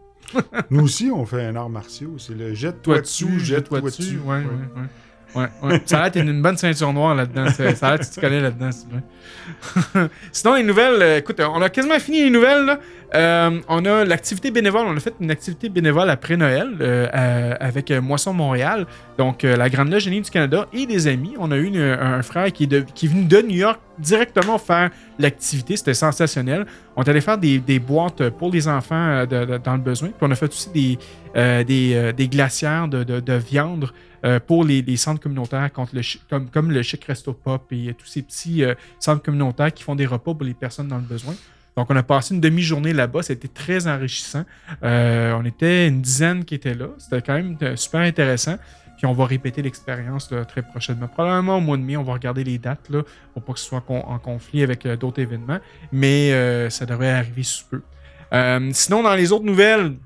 Nous 0.69 0.83
aussi, 0.83 1.09
on 1.09 1.25
fait 1.25 1.45
un 1.45 1.55
art 1.55 1.69
martial. 1.69 2.09
C'est 2.17 2.33
le 2.35 2.53
jette-toi 2.53 2.95
Toi 2.95 3.01
dessus, 3.01 3.39
jette-toi 3.39 3.77
jette-toi 3.77 3.81
dessus. 3.81 4.01
dessus. 4.01 4.17
Ouais, 4.19 4.39
ouais, 4.39 4.43
ouais. 4.43 4.87
Ouais. 5.35 5.81
Ça 5.85 6.01
a 6.03 6.09
l'air 6.09 6.23
une 6.23 6.41
bonne 6.41 6.57
ceinture 6.57 6.91
noire 6.93 7.13
là-dedans. 7.13 7.47
Ça 7.51 7.63
a 7.63 7.89
l'air 7.91 7.99
tu 7.99 8.09
te 8.15 8.19
connais 8.19 8.39
là-dedans. 8.41 8.69
Sinon, 10.31 10.55
les 10.55 10.63
nouvelles, 10.63 11.01
euh, 11.01 11.17
écoute, 11.17 11.39
on 11.39 11.61
a 11.61 11.69
quasiment 11.69 11.99
fini 11.99 12.23
les 12.23 12.29
nouvelles. 12.29 12.65
là. 12.65 12.79
Euh, 13.15 13.59
on 13.69 13.85
a 13.85 14.03
l'activité 14.03 14.51
bénévole. 14.51 14.85
On 14.87 14.95
a 14.95 14.99
fait 14.99 15.13
une 15.21 15.31
activité 15.31 15.69
bénévole 15.69 16.09
après 16.09 16.35
Noël 16.35 16.69
euh, 16.81 17.53
avec 17.59 17.89
Moisson 17.91 18.33
Montréal, 18.33 18.85
donc 19.17 19.43
la 19.43 19.69
Grande 19.69 19.89
Loge 19.91 20.03
Génie 20.03 20.21
du 20.21 20.29
Canada 20.29 20.67
et 20.73 20.85
des 20.85 21.07
amis. 21.07 21.33
On 21.39 21.51
a 21.51 21.57
eu 21.57 21.71
un 21.79 22.21
frère 22.21 22.51
qui 22.51 22.63
est, 22.63 22.67
de- 22.67 22.85
qui 22.93 23.05
est 23.05 23.09
venu 23.09 23.23
de 23.23 23.41
New 23.41 23.55
York 23.55 23.79
directement 23.97 24.57
faire 24.57 24.89
l'activité. 25.19 25.77
C'était 25.77 25.93
sensationnel. 25.93 26.65
On 26.97 27.03
est 27.03 27.09
allé 27.09 27.21
faire 27.21 27.37
des, 27.37 27.59
des 27.59 27.79
boîtes 27.79 28.29
pour 28.31 28.51
les 28.51 28.67
enfants 28.67 29.25
dans 29.25 29.73
le 29.73 29.81
besoin. 29.81 30.09
Puis 30.09 30.17
on 30.21 30.31
a 30.31 30.35
fait 30.35 30.47
aussi 30.49 30.69
des, 30.71 31.63
des, 31.63 32.11
des 32.13 32.27
glacières 32.27 32.89
de- 32.89 33.03
de 33.03 33.33
viande 33.33 33.89
euh, 34.25 34.39
pour 34.39 34.63
les, 34.63 34.97
centres 34.97 35.21
communautaires 35.21 35.71
contre 35.71 35.95
le 35.95 36.01
comme, 36.51 36.71
le 36.71 36.81
Chic 36.81 37.03
Resto 37.05 37.33
Pop 37.33 37.71
et 37.71 37.89
euh, 37.89 37.93
tous 37.93 38.07
ces 38.07 38.21
petits 38.21 38.63
euh, 38.63 38.73
centres 38.99 39.21
communautaires 39.21 39.73
qui 39.73 39.83
font 39.83 39.95
des 39.95 40.05
repas 40.05 40.33
pour 40.33 40.43
les 40.43 40.53
personnes 40.53 40.87
dans 40.87 40.97
le 40.97 41.03
besoin. 41.03 41.35
Donc, 41.75 41.91
on 41.91 41.95
a 41.95 42.01
passé 42.01 42.33
une 42.33 42.41
demi-journée 42.41 42.91
là-bas. 42.91 43.21
C'était 43.21 43.47
très 43.47 43.87
enrichissant. 43.87 44.45
On 44.81 45.45
était 45.45 45.87
une 45.87 46.01
dizaine 46.01 46.43
qui 46.43 46.55
étaient 46.55 46.73
là. 46.73 46.87
C'était 46.97 47.21
quand 47.21 47.35
même 47.35 47.55
super 47.77 48.01
intéressant. 48.01 48.55
Puis 48.97 49.05
on 49.05 49.13
va 49.13 49.27
répéter 49.27 49.61
l'expérience 49.61 50.33
très 50.47 50.63
prochainement. 50.63 51.07
Probablement 51.07 51.57
au 51.57 51.61
mois 51.61 51.77
de 51.77 51.83
mai, 51.83 51.95
on 51.95 52.01
va 52.01 52.13
regarder 52.13 52.43
les 52.43 52.57
dates 52.57 52.89
là, 52.89 53.03
pour 53.31 53.43
pas 53.43 53.53
que 53.53 53.59
ce 53.59 53.65
soit 53.65 53.83
en 53.87 54.17
conflit 54.17 54.63
avec 54.63 54.87
d'autres 54.87 55.21
événements. 55.21 55.59
Mais 55.91 56.31
ça 56.71 56.87
devrait 56.87 57.11
arriver 57.11 57.43
sous 57.43 57.65
peu. 57.67 57.81
Sinon, 58.71 59.03
dans 59.03 59.13
les 59.13 59.31
autres 59.31 59.45
nouvelles, 59.45 59.97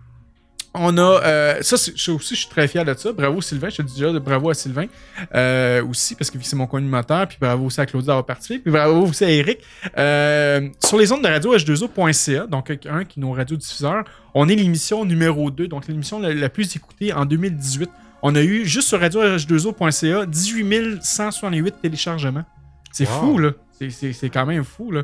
on 0.73 0.97
a. 0.97 1.01
euh, 1.23 1.57
ça, 1.62 1.75
ça 1.77 1.91
aussi, 2.13 2.36
je 2.36 2.39
suis 2.41 2.49
très 2.49 2.67
fier 2.67 2.86
de 2.86 2.93
ça. 2.93 3.12
Bravo 3.12 3.41
Sylvain. 3.41 3.69
Je 3.69 3.77
te 3.77 3.81
dis 3.81 3.95
déjà 3.95 4.12
de 4.13 4.19
bravo 4.19 4.49
à 4.49 4.53
Sylvain 4.53 4.86
euh, 5.36 5.84
aussi, 5.86 6.15
parce 6.15 6.31
que 6.31 6.38
c'est 6.41 6.55
mon 6.55 6.67
co-animateur. 6.67 7.27
Puis 7.27 7.38
bravo 7.41 7.65
aussi 7.65 7.81
à 7.81 7.86
Claudia 7.86 8.07
d'avoir 8.07 8.25
participé. 8.25 8.60
Puis 8.60 8.71
bravo 8.71 9.01
aussi 9.07 9.25
à 9.25 9.29
Eric. 9.29 9.60
Euh, 9.97 10.69
sur 10.84 10.97
les 10.97 11.12
ondes 11.12 11.23
de 11.23 11.27
radio 11.27 11.55
H2O.ca, 11.57 12.47
donc 12.47 12.69
un 12.89 13.03
qui 13.05 13.19
est 13.19 13.21
nos 13.21 13.34
radiodiffuseurs, 13.34 14.03
on 14.34 14.47
est 14.47 14.55
l'émission 14.55 15.03
numéro 15.05 15.51
2, 15.51 15.67
donc 15.67 15.88
l'émission 15.88 16.19
la, 16.19 16.34
la 16.34 16.49
plus 16.49 16.73
écoutée 16.75 17.12
en 17.13 17.25
2018. 17.25 17.89
On 18.23 18.36
a 18.36 18.41
eu, 18.41 18.65
juste 18.65 18.88
sur 18.88 18.99
radio 18.99 19.21
H2O.ca, 19.23 20.25
18 20.25 20.99
168 21.03 21.75
téléchargements. 21.81 22.45
C'est 22.91 23.07
Wow. 23.10 23.19
fou, 23.19 23.38
là. 23.39 23.51
C'est- 23.77 23.89
C'est 23.89 24.13
c'est 24.13 24.29
quand 24.29 24.45
même 24.45 24.63
fou, 24.63 24.91
là. 24.91 25.03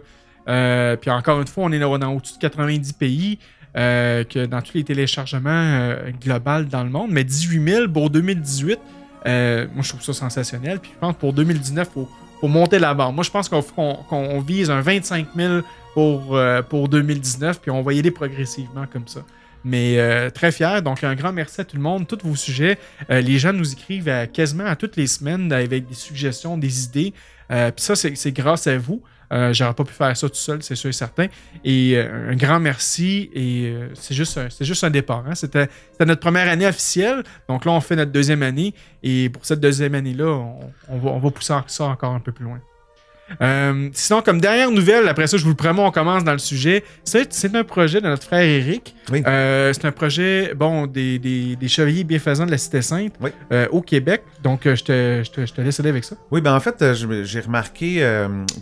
Puis 0.97 1.09
encore 1.09 1.41
une 1.41 1.47
fois, 1.47 1.65
on 1.65 1.71
est 1.71 1.79
dans, 1.79 1.97
dans 1.97 2.13
au-dessus 2.13 2.35
de 2.35 2.39
90 2.39 2.93
pays, 2.93 3.39
euh, 3.77 4.23
que 4.23 4.45
dans 4.47 4.61
tous 4.61 4.73
les 4.73 4.83
téléchargements 4.83 5.49
euh, 5.51 6.09
global 6.19 6.67
dans 6.67 6.83
le 6.83 6.89
monde. 6.89 7.11
Mais 7.11 7.23
18 7.23 7.63
000 7.63 7.87
pour 7.89 8.09
2018, 8.09 8.79
euh, 9.27 9.67
moi 9.73 9.83
je 9.83 9.89
trouve 9.89 10.01
ça 10.01 10.13
sensationnel. 10.13 10.79
Puis 10.79 10.91
je 10.95 10.99
pense 10.99 11.15
pour 11.15 11.31
2019, 11.33 11.87
il 11.95 12.05
faut, 12.41 12.47
monter 12.47 12.79
la 12.79 12.95
barre. 12.95 13.13
Moi 13.13 13.23
je 13.23 13.29
pense 13.29 13.49
qu'on 13.49 14.39
vise 14.39 14.71
un 14.71 14.81
25 14.81 15.27
000 15.35 15.59
pour, 15.93 16.35
euh, 16.35 16.63
pour 16.63 16.89
2019, 16.89 17.61
puis 17.61 17.69
on 17.69 17.83
va 17.83 17.93
y 17.93 17.99
aller 17.99 18.09
progressivement 18.09 18.85
comme 18.91 19.07
ça. 19.07 19.21
Mais 19.63 20.31
très 20.31 20.53
fier. 20.53 20.81
Donc, 20.81 21.03
un 21.03 21.13
grand 21.13 21.33
merci 21.33 21.59
à 21.59 21.65
tout 21.65 21.75
le 21.75 21.81
monde. 21.81 22.07
Tous 22.07 22.19
vos 22.23 22.37
sujets, 22.37 22.77
les 23.09 23.37
gens 23.37 23.51
nous 23.51 23.73
écrivent 23.73 24.29
quasiment 24.31 24.63
à 24.65 24.77
toutes 24.77 24.95
les 24.95 25.07
semaines 25.07 25.51
avec 25.51 25.89
des 25.89 25.93
suggestions, 25.93 26.57
des 26.57 26.85
idées. 26.85 27.13
Puis 27.49 27.71
ça, 27.75 27.95
c'est 27.95 28.31
grâce 28.31 28.67
à 28.67 28.77
vous. 28.77 29.01
Euh, 29.33 29.51
J'aurais 29.53 29.73
pas 29.73 29.83
pu 29.83 29.93
faire 29.93 30.15
ça 30.15 30.29
tout 30.29 30.35
seul, 30.35 30.63
c'est 30.63 30.75
sûr 30.75 30.89
et 30.89 30.93
certain. 30.93 31.27
Et 31.65 31.93
euh, 31.97 32.31
un 32.31 32.35
grand 32.35 32.59
merci. 32.59 33.29
Et 33.33 33.65
euh, 33.65 33.89
c'est 33.93 34.13
juste, 34.15 34.37
un- 34.37 34.89
départ. 34.89 35.23
hein. 35.27 35.35
C'était 35.35 35.67
notre 35.99 36.21
première 36.21 36.47
année 36.47 36.65
officielle. 36.67 37.23
Donc 37.49 37.65
là, 37.65 37.71
on 37.73 37.81
fait 37.81 37.95
notre 37.95 38.11
deuxième 38.11 38.41
année. 38.43 38.73
Et 39.03 39.29
pour 39.29 39.45
cette 39.45 39.59
deuxième 39.59 39.95
année-là, 39.95 40.45
on 40.89 41.19
va 41.19 41.31
pousser 41.31 41.53
ça 41.67 41.85
encore 41.85 42.13
un 42.13 42.19
peu 42.19 42.31
plus 42.31 42.45
loin. 42.45 42.61
Euh, 43.41 43.89
sinon, 43.93 44.21
comme 44.21 44.39
dernière 44.39 44.71
nouvelle, 44.71 45.07
après 45.07 45.27
ça, 45.27 45.37
je 45.37 45.43
vous 45.43 45.49
le 45.49 45.55
promets, 45.55 45.81
on 45.81 45.91
commence 45.91 46.23
dans 46.23 46.31
le 46.31 46.37
sujet. 46.37 46.83
C'est 47.03 47.55
un 47.55 47.63
projet 47.63 48.01
de 48.01 48.07
notre 48.07 48.23
frère 48.23 48.41
Eric. 48.41 48.95
Oui. 49.11 49.23
Euh, 49.25 49.71
c'est 49.73 49.85
un 49.85 49.91
projet, 49.91 50.53
bon, 50.55 50.87
des, 50.87 51.19
des, 51.19 51.55
des 51.55 51.67
chevaliers 51.67 52.03
bienfaisants 52.03 52.45
de 52.45 52.51
la 52.51 52.57
Cité 52.57 52.81
Sainte 52.81 53.13
Oui. 53.21 53.31
euh, 53.51 53.67
au 53.71 53.81
Québec. 53.81 54.23
Donc, 54.43 54.61
je, 54.63 54.83
te, 54.83 55.23
je, 55.25 55.31
te, 55.31 55.45
je 55.45 55.53
te 55.53 55.61
laisse 55.61 55.79
aller 55.79 55.89
avec 55.89 56.03
ça. 56.03 56.15
Oui, 56.31 56.41
ben 56.41 56.55
en 56.55 56.59
fait, 56.59 56.83
j'ai 57.23 57.39
remarqué 57.39 58.05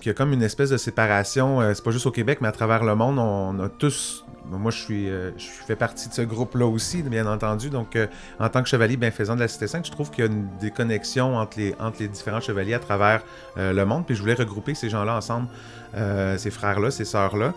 qu'il 0.01 0.07
y 0.07 0.09
a 0.09 0.13
comme 0.13 0.33
une 0.33 0.43
espèce 0.43 0.69
de 0.69 0.77
séparation, 0.77 1.61
c'est 1.73 1.83
pas 1.83 1.91
juste 1.91 2.05
au 2.05 2.11
Québec, 2.11 2.39
mais 2.41 2.47
à 2.47 2.51
travers 2.51 2.83
le 2.83 2.95
monde, 2.95 3.19
on 3.19 3.63
a 3.63 3.69
tous 3.69 4.25
moi, 4.51 4.71
je 4.71 4.77
suis, 4.77 5.09
euh, 5.09 5.31
fais 5.37 5.75
partie 5.75 6.09
de 6.09 6.13
ce 6.13 6.21
groupe-là 6.21 6.65
aussi, 6.65 7.01
bien 7.03 7.25
entendu. 7.25 7.69
Donc, 7.69 7.95
euh, 7.95 8.07
en 8.39 8.49
tant 8.49 8.61
que 8.61 8.69
chevalier 8.69 8.97
bienfaisant 8.97 9.35
de 9.35 9.39
la 9.39 9.47
Cité 9.47 9.67
5, 9.67 9.85
je 9.85 9.91
trouve 9.91 10.11
qu'il 10.11 10.25
y 10.25 10.27
a 10.27 10.31
une 10.31 10.47
déconnexion 10.59 11.37
entre 11.37 11.57
les, 11.57 11.75
entre 11.79 11.97
les 11.99 12.07
différents 12.07 12.41
chevaliers 12.41 12.75
à 12.75 12.79
travers 12.79 13.23
euh, 13.57 13.73
le 13.73 13.85
monde. 13.85 14.05
Puis, 14.05 14.15
je 14.15 14.21
voulais 14.21 14.33
regrouper 14.33 14.75
ces 14.75 14.89
gens-là 14.89 15.15
ensemble, 15.15 15.47
euh, 15.95 16.37
ces 16.37 16.51
frères-là, 16.51 16.91
ces 16.91 17.05
sœurs-là. 17.05 17.53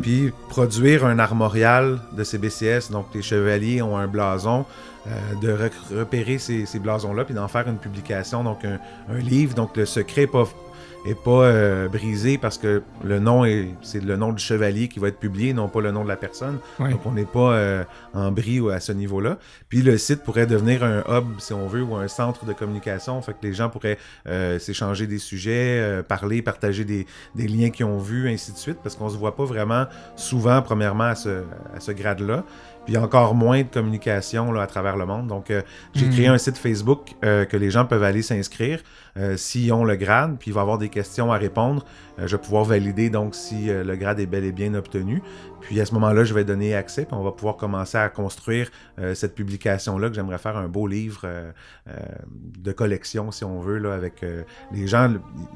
Puis, 0.00 0.32
produire 0.48 1.04
un 1.04 1.18
armorial 1.18 1.98
de 2.12 2.24
ces 2.24 2.38
BCS. 2.38 2.90
Donc, 2.90 3.06
les 3.14 3.22
chevaliers 3.22 3.82
ont 3.82 3.96
un 3.96 4.06
blason. 4.06 4.64
de 5.40 5.52
re- 5.52 5.96
repérer 5.96 6.38
ces, 6.38 6.66
ces 6.66 6.80
blasons-là, 6.80 7.24
puis 7.24 7.34
d'en 7.34 7.46
faire 7.46 7.68
une 7.68 7.78
publication, 7.78 8.42
donc 8.42 8.64
un, 8.64 8.78
livre. 9.18 9.54
Donc, 9.54 9.76
le 9.76 9.86
secret 9.86 10.26
pas 10.26 10.48
est 11.06 11.14
pas 11.14 11.44
euh, 11.44 11.88
brisé 11.88 12.38
parce 12.38 12.58
que 12.58 12.82
le 13.04 13.18
nom 13.18 13.44
est 13.44 13.68
c'est 13.82 14.02
le 14.02 14.16
nom 14.16 14.32
du 14.32 14.42
chevalier 14.42 14.88
qui 14.88 14.98
va 14.98 15.08
être 15.08 15.18
publié, 15.18 15.52
non 15.52 15.68
pas 15.68 15.80
le 15.80 15.90
nom 15.90 16.04
de 16.04 16.08
la 16.08 16.16
personne. 16.16 16.58
Donc 16.78 17.04
on 17.04 17.12
n'est 17.12 17.24
pas 17.24 17.52
euh, 17.52 17.84
en 18.14 18.30
bris 18.32 18.60
à 18.72 18.80
ce 18.80 18.92
niveau-là. 18.92 19.38
Puis 19.68 19.82
le 19.82 19.98
site 19.98 20.22
pourrait 20.22 20.46
devenir 20.46 20.82
un 20.84 21.02
hub, 21.08 21.38
si 21.38 21.52
on 21.52 21.66
veut, 21.66 21.82
ou 21.82 21.96
un 21.96 22.08
centre 22.08 22.44
de 22.44 22.52
communication. 22.52 23.20
Fait 23.22 23.32
que 23.32 23.38
les 23.42 23.52
gens 23.52 23.68
pourraient 23.68 23.98
euh, 24.26 24.58
s'échanger 24.58 25.06
des 25.06 25.18
sujets, 25.18 26.02
parler, 26.08 26.42
partager 26.42 26.84
des, 26.84 27.06
des 27.34 27.48
liens 27.48 27.70
qu'ils 27.70 27.86
ont 27.86 27.98
vus, 27.98 28.28
ainsi 28.28 28.52
de 28.52 28.56
suite, 28.56 28.78
parce 28.82 28.96
qu'on 28.96 29.08
se 29.08 29.16
voit 29.16 29.36
pas 29.36 29.44
vraiment 29.44 29.86
souvent, 30.16 30.62
premièrement, 30.62 31.04
à 31.04 31.14
ce, 31.14 31.42
à 31.74 31.80
ce 31.80 31.92
grade-là. 31.92 32.44
Puis 32.86 32.96
encore 32.96 33.34
moins 33.34 33.62
de 33.62 33.68
communication 33.68 34.52
là, 34.52 34.62
à 34.62 34.66
travers 34.66 34.96
le 34.96 35.04
monde. 35.06 35.26
Donc, 35.26 35.50
euh, 35.50 35.62
j'ai 35.94 36.06
Mm. 36.06 36.10
créé 36.10 36.26
un 36.28 36.38
site 36.38 36.56
Facebook 36.56 37.14
euh, 37.24 37.44
que 37.44 37.56
les 37.56 37.70
gens 37.70 37.84
peuvent 37.84 38.02
aller 38.04 38.22
s'inscrire 38.22 38.80
euh, 39.18 39.36
s'ils 39.36 39.72
ont 39.72 39.84
le 39.84 39.96
grade, 39.96 40.36
puis 40.38 40.50
il 40.50 40.54
va 40.54 40.60
y 40.60 40.62
avoir 40.62 40.78
des 40.78 40.88
questions 40.88 41.32
à 41.32 41.36
répondre. 41.36 41.84
Euh, 42.18 42.26
je 42.26 42.36
vais 42.36 42.42
pouvoir 42.42 42.64
valider 42.64 43.10
donc 43.10 43.34
si 43.34 43.70
euh, 43.70 43.84
le 43.84 43.96
grade 43.96 44.20
est 44.20 44.26
bel 44.26 44.44
et 44.44 44.52
bien 44.52 44.74
obtenu. 44.74 45.22
Puis 45.66 45.80
à 45.80 45.84
ce 45.84 45.94
moment-là, 45.94 46.22
je 46.22 46.32
vais 46.32 46.44
donner 46.44 46.76
accès, 46.76 47.04
puis 47.04 47.16
on 47.16 47.24
va 47.24 47.32
pouvoir 47.32 47.56
commencer 47.56 47.98
à 47.98 48.08
construire 48.08 48.70
euh, 49.00 49.14
cette 49.14 49.34
publication-là, 49.34 50.08
que 50.08 50.14
j'aimerais 50.14 50.38
faire 50.38 50.56
un 50.56 50.68
beau 50.68 50.86
livre 50.86 51.22
euh, 51.24 51.50
euh, 51.88 51.92
de 52.58 52.70
collection, 52.70 53.32
si 53.32 53.44
on 53.44 53.60
veut, 53.60 53.78
là, 53.78 53.94
avec 53.94 54.24
les 54.72 54.86
gens. 54.86 55.12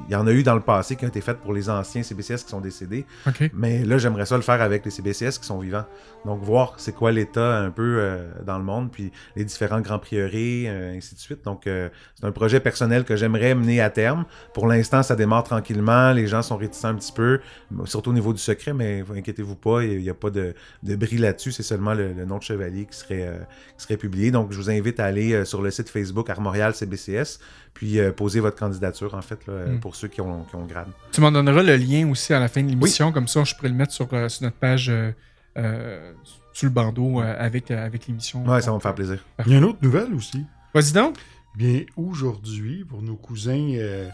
Il 0.08 0.12
y 0.12 0.16
en 0.16 0.26
a 0.26 0.32
eu 0.32 0.42
dans 0.42 0.54
le 0.54 0.60
passé 0.60 0.96
qui 0.96 1.04
ont 1.04 1.08
été 1.08 1.20
faites 1.20 1.38
pour 1.38 1.52
les 1.52 1.70
anciens 1.70 2.02
CBCS 2.02 2.44
qui 2.44 2.50
sont 2.50 2.60
décédés, 2.60 3.06
mais 3.54 3.84
là, 3.84 3.98
j'aimerais 3.98 4.26
ça 4.26 4.36
le 4.36 4.42
faire 4.42 4.60
avec 4.60 4.84
les 4.84 4.90
CBCS 4.90 5.38
qui 5.38 5.46
sont 5.46 5.58
vivants. 5.58 5.84
Donc, 6.24 6.42
voir 6.42 6.74
c'est 6.78 6.94
quoi 6.94 7.12
l'état 7.12 7.58
un 7.58 7.70
peu 7.70 8.18
dans 8.44 8.58
le 8.58 8.64
monde, 8.64 8.90
puis 8.90 9.12
les 9.36 9.44
différents 9.44 9.80
grands 9.80 9.98
prieurés, 9.98 10.68
ainsi 10.68 11.14
de 11.14 11.20
suite. 11.20 11.44
Donc, 11.44 11.62
c'est 11.64 12.24
un 12.24 12.32
projet 12.32 12.60
personnel 12.60 13.04
que 13.04 13.16
j'aimerais 13.16 13.54
mener 13.54 13.80
à 13.80 13.90
terme. 13.90 14.24
Pour 14.54 14.66
l'instant, 14.66 15.02
ça 15.02 15.16
démarre 15.16 15.44
tranquillement. 15.44 16.12
Les 16.12 16.26
gens 16.26 16.42
sont 16.42 16.49
réticents 16.56 16.88
un 16.88 16.94
petit 16.94 17.12
peu, 17.12 17.40
surtout 17.84 18.10
au 18.10 18.12
niveau 18.12 18.32
du 18.32 18.38
secret, 18.38 18.72
mais 18.72 19.02
vous 19.02 19.14
inquiétez-vous 19.14 19.56
pas, 19.56 19.84
il 19.84 19.98
n'y 20.02 20.10
a 20.10 20.14
pas 20.14 20.30
de, 20.30 20.54
de 20.82 20.96
bris 20.96 21.18
là-dessus. 21.18 21.52
C'est 21.52 21.62
seulement 21.62 21.94
le, 21.94 22.12
le 22.12 22.24
nom 22.24 22.38
de 22.38 22.42
chevalier 22.42 22.86
qui 22.90 22.96
serait, 22.98 23.26
euh, 23.26 23.38
qui 23.76 23.82
serait 23.84 23.96
publié. 23.96 24.30
Donc, 24.30 24.52
je 24.52 24.56
vous 24.56 24.70
invite 24.70 25.00
à 25.00 25.04
aller 25.06 25.32
euh, 25.32 25.44
sur 25.44 25.62
le 25.62 25.70
site 25.70 25.88
Facebook 25.88 26.28
Armorial 26.30 26.74
CBCS, 26.74 27.38
puis 27.74 27.98
euh, 27.98 28.12
poser 28.12 28.40
votre 28.40 28.56
candidature, 28.58 29.14
en 29.14 29.22
fait, 29.22 29.46
là, 29.46 29.66
Mm. 29.66 29.80
pour 29.80 29.94
ceux 29.96 30.08
qui 30.08 30.20
ont, 30.20 30.44
qui 30.44 30.56
ont 30.56 30.64
grade. 30.66 30.88
Tu 31.12 31.20
m'en 31.20 31.30
donneras 31.32 31.62
le 31.62 31.76
lien 31.76 32.08
aussi 32.10 32.32
à 32.32 32.40
la 32.40 32.48
fin 32.48 32.62
de 32.62 32.68
l'émission, 32.68 33.12
comme 33.12 33.28
ça 33.28 33.44
je 33.44 33.54
pourrais 33.54 33.68
le 33.68 33.74
mettre 33.74 33.92
sur, 33.92 34.08
euh, 34.12 34.28
sur 34.28 34.44
notre 34.44 34.56
page 34.56 34.88
euh, 34.88 35.12
euh, 35.58 36.12
sur 36.52 36.66
le 36.66 36.72
bandeau 36.72 37.20
euh, 37.20 37.34
avec, 37.38 37.70
euh, 37.70 37.84
avec 37.86 38.06
l'émission. 38.06 38.44
Ouais, 38.46 38.60
ça 38.60 38.70
va 38.70 38.76
me 38.76 38.80
faire 38.80 38.94
plaisir. 38.94 39.24
Il 39.46 39.52
y 39.52 39.54
a 39.54 39.58
une 39.58 39.64
autre 39.64 39.78
nouvelle 39.82 40.12
aussi. 40.14 40.44
Vas-y 40.74 40.92
donc. 40.92 41.16
Bien, 41.56 41.82
aujourd'hui, 41.96 42.84
pour 42.84 43.02
nos 43.02 43.16
cousins, 43.16 43.72
euh, 43.74 44.08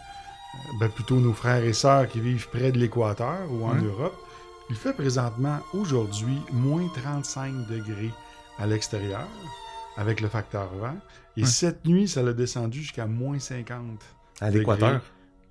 ben 0.81 0.89
plutôt 0.89 1.17
nos 1.17 1.33
frères 1.33 1.63
et 1.65 1.73
sœurs 1.73 2.09
qui 2.09 2.21
vivent 2.21 2.49
près 2.49 2.73
de 2.73 2.79
l'équateur 2.79 3.39
ou 3.51 3.65
en. 3.67 3.75
Europe, 3.75 4.17
il 4.71 4.77
fait 4.77 4.93
présentement, 4.93 5.59
aujourd'hui, 5.75 6.39
moins 6.53 6.89
35 7.03 7.53
degrés 7.69 8.11
à 8.59 8.67
l'extérieur 8.67 9.27
avec 9.97 10.21
le 10.21 10.29
facteur 10.29 10.69
vent. 10.81 10.97
Et 11.37 11.45
cette 11.45 11.85
nuit, 11.87 12.09
ça 12.09 12.23
l'a 12.23 12.33
descendu 12.33 12.81
jusqu'à 12.81 13.07
moins 13.07 13.39
50. 13.39 13.81
À 14.41 14.51
l'équateur? 14.51 15.01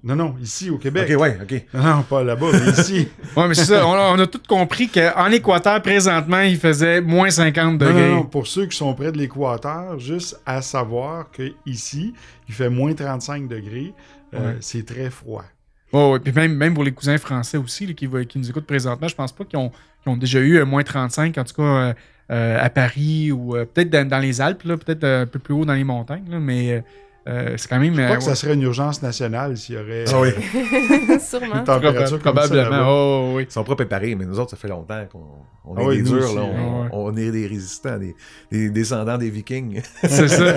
Non, 0.04 0.16
non, 0.16 0.36
ici 0.40 0.70
au 0.70 0.78
Québec. 0.78 1.10
Ok, 1.12 1.20
ouais, 1.20 1.38
ok. 1.42 1.64
Non, 1.74 2.04
pas 2.04 2.24
là-bas, 2.24 2.48
mais 2.54 2.72
ici. 2.72 3.08
Ouais, 3.36 3.48
mais 3.48 3.56
c'est 3.56 3.66
ça. 3.66 3.88
On, 3.88 3.94
a- 3.94 4.12
on 4.14 4.20
a 4.20 4.28
tout 4.28 4.42
compris 4.48 4.88
qu'en 4.88 5.32
Équateur, 5.32 5.82
présentement, 5.82 6.42
il 6.42 6.58
faisait 6.60 7.02
moins 7.02 7.32
50 7.32 7.66
Non, 7.66 7.88
degrés. 7.88 8.10
non, 8.10 8.16
non, 8.18 8.24
pour 8.26 8.46
ceux 8.46 8.68
qui 8.68 8.78
sont 8.78 8.94
près 8.94 9.12
de 9.12 9.18
l'équateur, 9.18 9.98
juste 9.98 10.40
à 10.46 10.62
savoir 10.62 11.32
que 11.32 11.54
ici, 11.66 12.14
il 12.48 12.54
fait 12.54 12.70
moins 12.70 12.94
35 12.94 13.48
degrés, 13.48 13.94
euh, 13.96 14.15
Ouais. 14.40 14.58
c'est 14.62 14.86
très 14.86 15.10
froid. 15.10 15.44
Oh, 15.92 16.12
ouais, 16.14 16.20
puis 16.20 16.34
même, 16.34 16.56
même 16.56 16.74
pour 16.74 16.84
les 16.84 16.92
cousins 16.92 17.18
français 17.18 17.58
aussi 17.58 17.86
là, 17.88 17.94
qui, 17.94 18.10
qui 18.28 18.40
nous 18.40 18.50
écoutent 18.50 18.66
présentement, 18.66 19.08
je 19.08 19.16
pense 19.16 19.32
pas 19.32 19.46
qu'ils 19.46 19.60
ont, 19.60 19.72
ont 20.06 20.18
déjà 20.18 20.40
eu 20.40 20.58
euh, 20.58 20.66
moins 20.66 20.84
35, 20.84 21.38
en 21.38 21.44
tout 21.44 21.54
cas 21.54 21.62
euh, 21.64 21.94
euh, 22.32 22.58
à 22.60 22.70
Paris 22.70 23.32
ou 23.32 23.56
euh, 23.56 23.66
peut-être 23.66 23.90
dans, 23.92 24.08
dans 24.08 24.20
les 24.20 24.42
Alpes, 24.42 24.64
peut-être 24.64 25.04
euh, 25.04 25.24
un 25.24 25.26
peu 25.28 25.40
plus 25.40 25.54
haut 25.54 25.64
dans 25.64 25.74
les 25.76 25.84
montagnes, 25.84 26.28
là, 26.30 26.40
mais 26.40 26.84
euh, 27.28 27.32
euh, 27.54 27.54
c'est 27.58 27.68
quand 27.68 27.80
même. 27.80 27.96
Je 27.96 28.02
crois 28.02 28.16
euh, 28.16 28.18
que 28.18 28.24
ça 28.24 28.36
serait 28.36 28.54
une 28.54 28.62
urgence 28.62 29.02
nationale 29.02 29.58
s'il 29.58 29.76
y 29.76 29.78
aurait 29.78 30.06
Ah 30.08 30.20
oui. 30.22 30.30
Sûrement. 31.20 31.56
une 31.56 31.64
température 31.64 32.22
comme 32.22 32.34
probablement. 32.36 32.70
là-bas. 32.70 32.86
Oh, 32.88 33.32
oui. 33.36 33.46
Ils 33.50 33.52
sont 33.52 33.64
pas 33.64 33.76
préparés, 33.76 34.14
mais 34.16 34.26
nous 34.26 34.40
autres, 34.40 34.52
ça 34.52 34.58
fait 34.58 34.68
longtemps 34.68 35.04
qu'on 35.12 35.24
on 35.66 35.76
est 35.78 35.82
Ah 35.82 35.88
oui, 35.88 35.98
des 35.98 36.04
durs, 36.04 36.24
aussi, 36.24 36.36
là. 36.36 36.42
On, 36.44 36.84
Ouais. 36.84 36.90
on 36.92 37.18
est 37.18 37.32
des 37.32 37.48
résistants, 37.48 37.98
des, 37.98 38.16
des 38.52 38.70
descendants 38.70 39.18
des 39.18 39.30
vikings. 39.32 39.82
C'est 40.04 40.28
ça. 40.28 40.54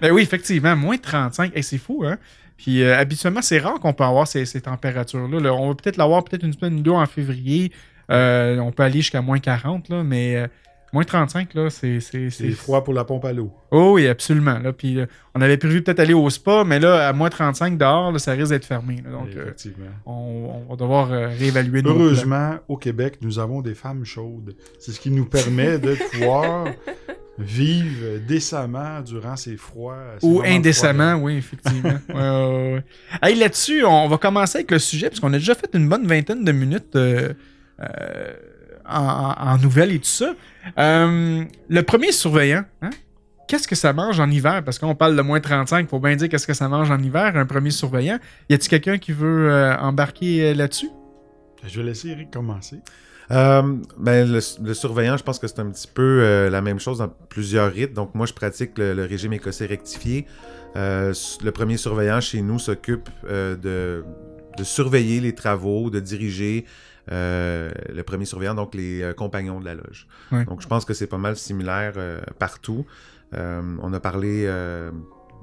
ben 0.00 0.10
oui, 0.12 0.22
effectivement, 0.22 0.76
moins 0.76 0.96
35. 0.98 1.56
Hey, 1.56 1.62
c'est 1.62 1.78
fou, 1.78 2.04
hein? 2.06 2.16
Puis 2.56 2.82
euh, 2.82 2.96
habituellement, 2.96 3.42
c'est 3.42 3.58
rare 3.58 3.80
qu'on 3.80 3.92
peut 3.92 4.04
avoir 4.04 4.28
ces, 4.28 4.44
ces 4.46 4.60
températures-là. 4.60 5.40
là. 5.40 5.52
On 5.54 5.68
va 5.70 5.74
peut-être 5.74 5.96
l'avoir 5.96 6.22
peut-être 6.22 6.44
une 6.44 6.52
semaine 6.52 6.74
ou 6.76 6.82
deux 6.82 6.92
en 6.92 7.06
février. 7.06 7.72
Euh, 8.10 8.58
on 8.58 8.70
peut 8.70 8.82
aller 8.84 9.00
jusqu'à 9.00 9.22
moins 9.22 9.38
40, 9.40 9.88
là, 9.88 10.04
mais 10.04 10.36
euh, 10.36 10.46
moins 10.94 11.04
35, 11.04 11.52
là, 11.54 11.68
c'est. 11.70 12.00
C'est 12.00 12.30
C'est 12.30 12.50
froid 12.52 12.82
pour 12.84 12.94
la 12.94 13.04
pompe 13.04 13.24
à 13.24 13.32
l'eau. 13.32 13.52
Oh 13.70 13.92
oui, 13.94 14.06
absolument. 14.06 14.58
Là. 14.60 14.72
Puis 14.72 15.00
euh, 15.00 15.06
on 15.34 15.42
avait 15.42 15.56
prévu 15.56 15.82
peut-être 15.82 16.00
aller 16.00 16.14
au 16.14 16.30
spa, 16.30 16.64
mais 16.64 16.78
là, 16.78 17.08
à 17.08 17.12
moins 17.12 17.28
35 17.28 17.76
dehors, 17.76 18.12
là, 18.12 18.18
ça 18.18 18.32
risque 18.32 18.50
d'être 18.50 18.64
fermé. 18.64 19.02
là. 19.04 19.10
donc, 19.10 19.28
euh, 19.36 19.42
Effectivement. 19.42 19.86
on, 20.06 20.62
on 20.66 20.70
va 20.70 20.76
devoir 20.76 21.12
euh, 21.12 21.28
réévaluer 21.28 21.82
nos 21.82 21.92
plans. 21.94 22.00
Heureusement, 22.04 22.54
au 22.68 22.76
Québec, 22.76 23.18
nous 23.20 23.38
avons 23.38 23.60
des 23.60 23.74
femmes 23.74 24.04
chaudes. 24.04 24.54
C'est 24.78 24.92
ce 24.92 25.00
qui 25.00 25.10
nous 25.10 25.26
permet 25.26 25.78
de 25.78 25.96
pouvoir 26.12 26.68
vivre 27.38 28.18
décemment 28.28 29.00
durant 29.00 29.34
ces 29.36 29.56
froids. 29.56 29.98
ces 30.20 30.26
Ou 30.26 30.42
indécemment, 30.44 31.14
oui, 31.16 31.36
effectivement. 31.38 31.98
Ouais, 32.08 32.14
ouais, 32.14 32.72
ouais. 32.74 32.84
Hey, 33.20 33.34
là-dessus, 33.36 33.84
on 33.84 34.06
va 34.08 34.16
commencer 34.18 34.58
avec 34.58 34.70
le 34.70 34.78
sujet, 34.78 35.08
puisqu'on 35.08 35.32
a 35.32 35.38
déjà 35.38 35.56
fait 35.56 35.70
une 35.74 35.88
bonne 35.88 36.06
vingtaine 36.06 36.44
de 36.44 36.52
minutes 36.52 36.94
euh, 36.94 37.32
en, 38.88 39.58
nouvelles 39.58 39.92
et 39.92 39.98
tout 39.98 40.04
ça. 40.04 40.34
Euh, 40.78 41.44
le 41.68 41.82
premier 41.82 42.12
surveillant, 42.12 42.64
hein? 42.82 42.90
qu'est-ce 43.48 43.68
que 43.68 43.74
ça 43.74 43.92
mange 43.92 44.20
en 44.20 44.30
hiver? 44.30 44.62
Parce 44.64 44.78
qu'on 44.78 44.94
parle 44.94 45.16
de 45.16 45.22
moins 45.22 45.40
35, 45.40 45.88
faut 45.88 45.98
bien 45.98 46.16
dire 46.16 46.28
qu'est-ce 46.28 46.46
que 46.46 46.54
ça 46.54 46.68
mange 46.68 46.90
en 46.90 46.98
hiver, 46.98 47.36
un 47.36 47.46
premier 47.46 47.70
surveillant. 47.70 48.18
Y 48.48 48.54
a-t-il 48.54 48.68
quelqu'un 48.68 48.98
qui 48.98 49.12
veut 49.12 49.50
euh, 49.50 49.76
embarquer 49.78 50.50
euh, 50.50 50.54
là-dessus? 50.54 50.88
froid. 51.56 51.68
Je 51.68 51.80
vais 51.80 51.86
laisser 51.86 52.08
Eric 52.08 52.30
commencer. 52.30 52.80
Ben, 53.30 53.84
le, 54.06 54.74
surveillant, 54.74 55.16
je 55.16 55.22
pense 55.22 55.38
que 55.38 55.46
c'est 55.46 55.60
un 55.60 55.70
petit 55.70 55.88
peu 55.88 56.48
la 56.50 56.60
même 56.60 56.78
chose 56.78 56.98
dans 56.98 57.08
plusieurs 57.08 57.72
rites. 57.72 57.94
Donc, 57.94 58.14
moi, 58.14 58.26
je 58.26 58.34
pratique 58.34 58.76
le, 58.76 59.04
régime 59.04 59.32
écossais 59.32 59.64
rectifié. 59.64 60.26
Le 60.74 61.50
premier 61.50 61.78
surveillant 61.78 62.20
chez 62.20 62.42
nous 62.42 62.58
s'occupe 62.58 63.08
de 63.26 64.04
surveiller 64.62 65.20
les 65.20 65.34
travaux, 65.34 65.88
de 65.88 66.00
diriger 66.00 66.66
euh, 67.12 67.70
le 67.92 68.02
premier 68.02 68.24
surveillant, 68.24 68.54
donc 68.54 68.74
les 68.74 69.02
euh, 69.02 69.12
compagnons 69.12 69.60
de 69.60 69.64
la 69.64 69.74
loge. 69.74 70.06
Ouais. 70.32 70.44
Donc, 70.44 70.62
je 70.62 70.66
pense 70.68 70.84
que 70.84 70.94
c'est 70.94 71.06
pas 71.06 71.18
mal 71.18 71.36
similaire 71.36 71.94
euh, 71.96 72.20
partout. 72.38 72.84
On 73.32 73.92
a 73.92 73.98
parlé 73.98 74.46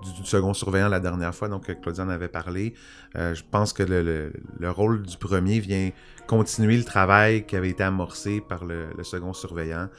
du, 0.03 0.13
du 0.21 0.25
second 0.25 0.53
surveillant 0.53 0.87
la 0.87 1.01
dernière 1.01 1.35
fois, 1.35 1.49
donc 1.49 1.69
Claudia 1.81 2.05
en 2.05 2.09
avait 2.09 2.29
parlé. 2.29 2.73
Je 3.15 3.41
pense 3.51 3.73
que 3.73 3.83
le, 3.83 4.01
le- 4.01 4.33
le 4.59 4.71
rôle 4.71 5.01
du 5.03 5.17
premier 5.17 5.59
vient 5.59 5.91
continuer 6.25 6.77
le 6.77 6.85
travail 6.85 7.45
qui 7.45 7.57
avait 7.57 7.69
été 7.69 7.83
amorcé 7.83 8.39
par 8.39 8.63
le, 8.63 8.85
le 8.97 9.03
second 9.03 9.33
surveillant. 9.33 9.89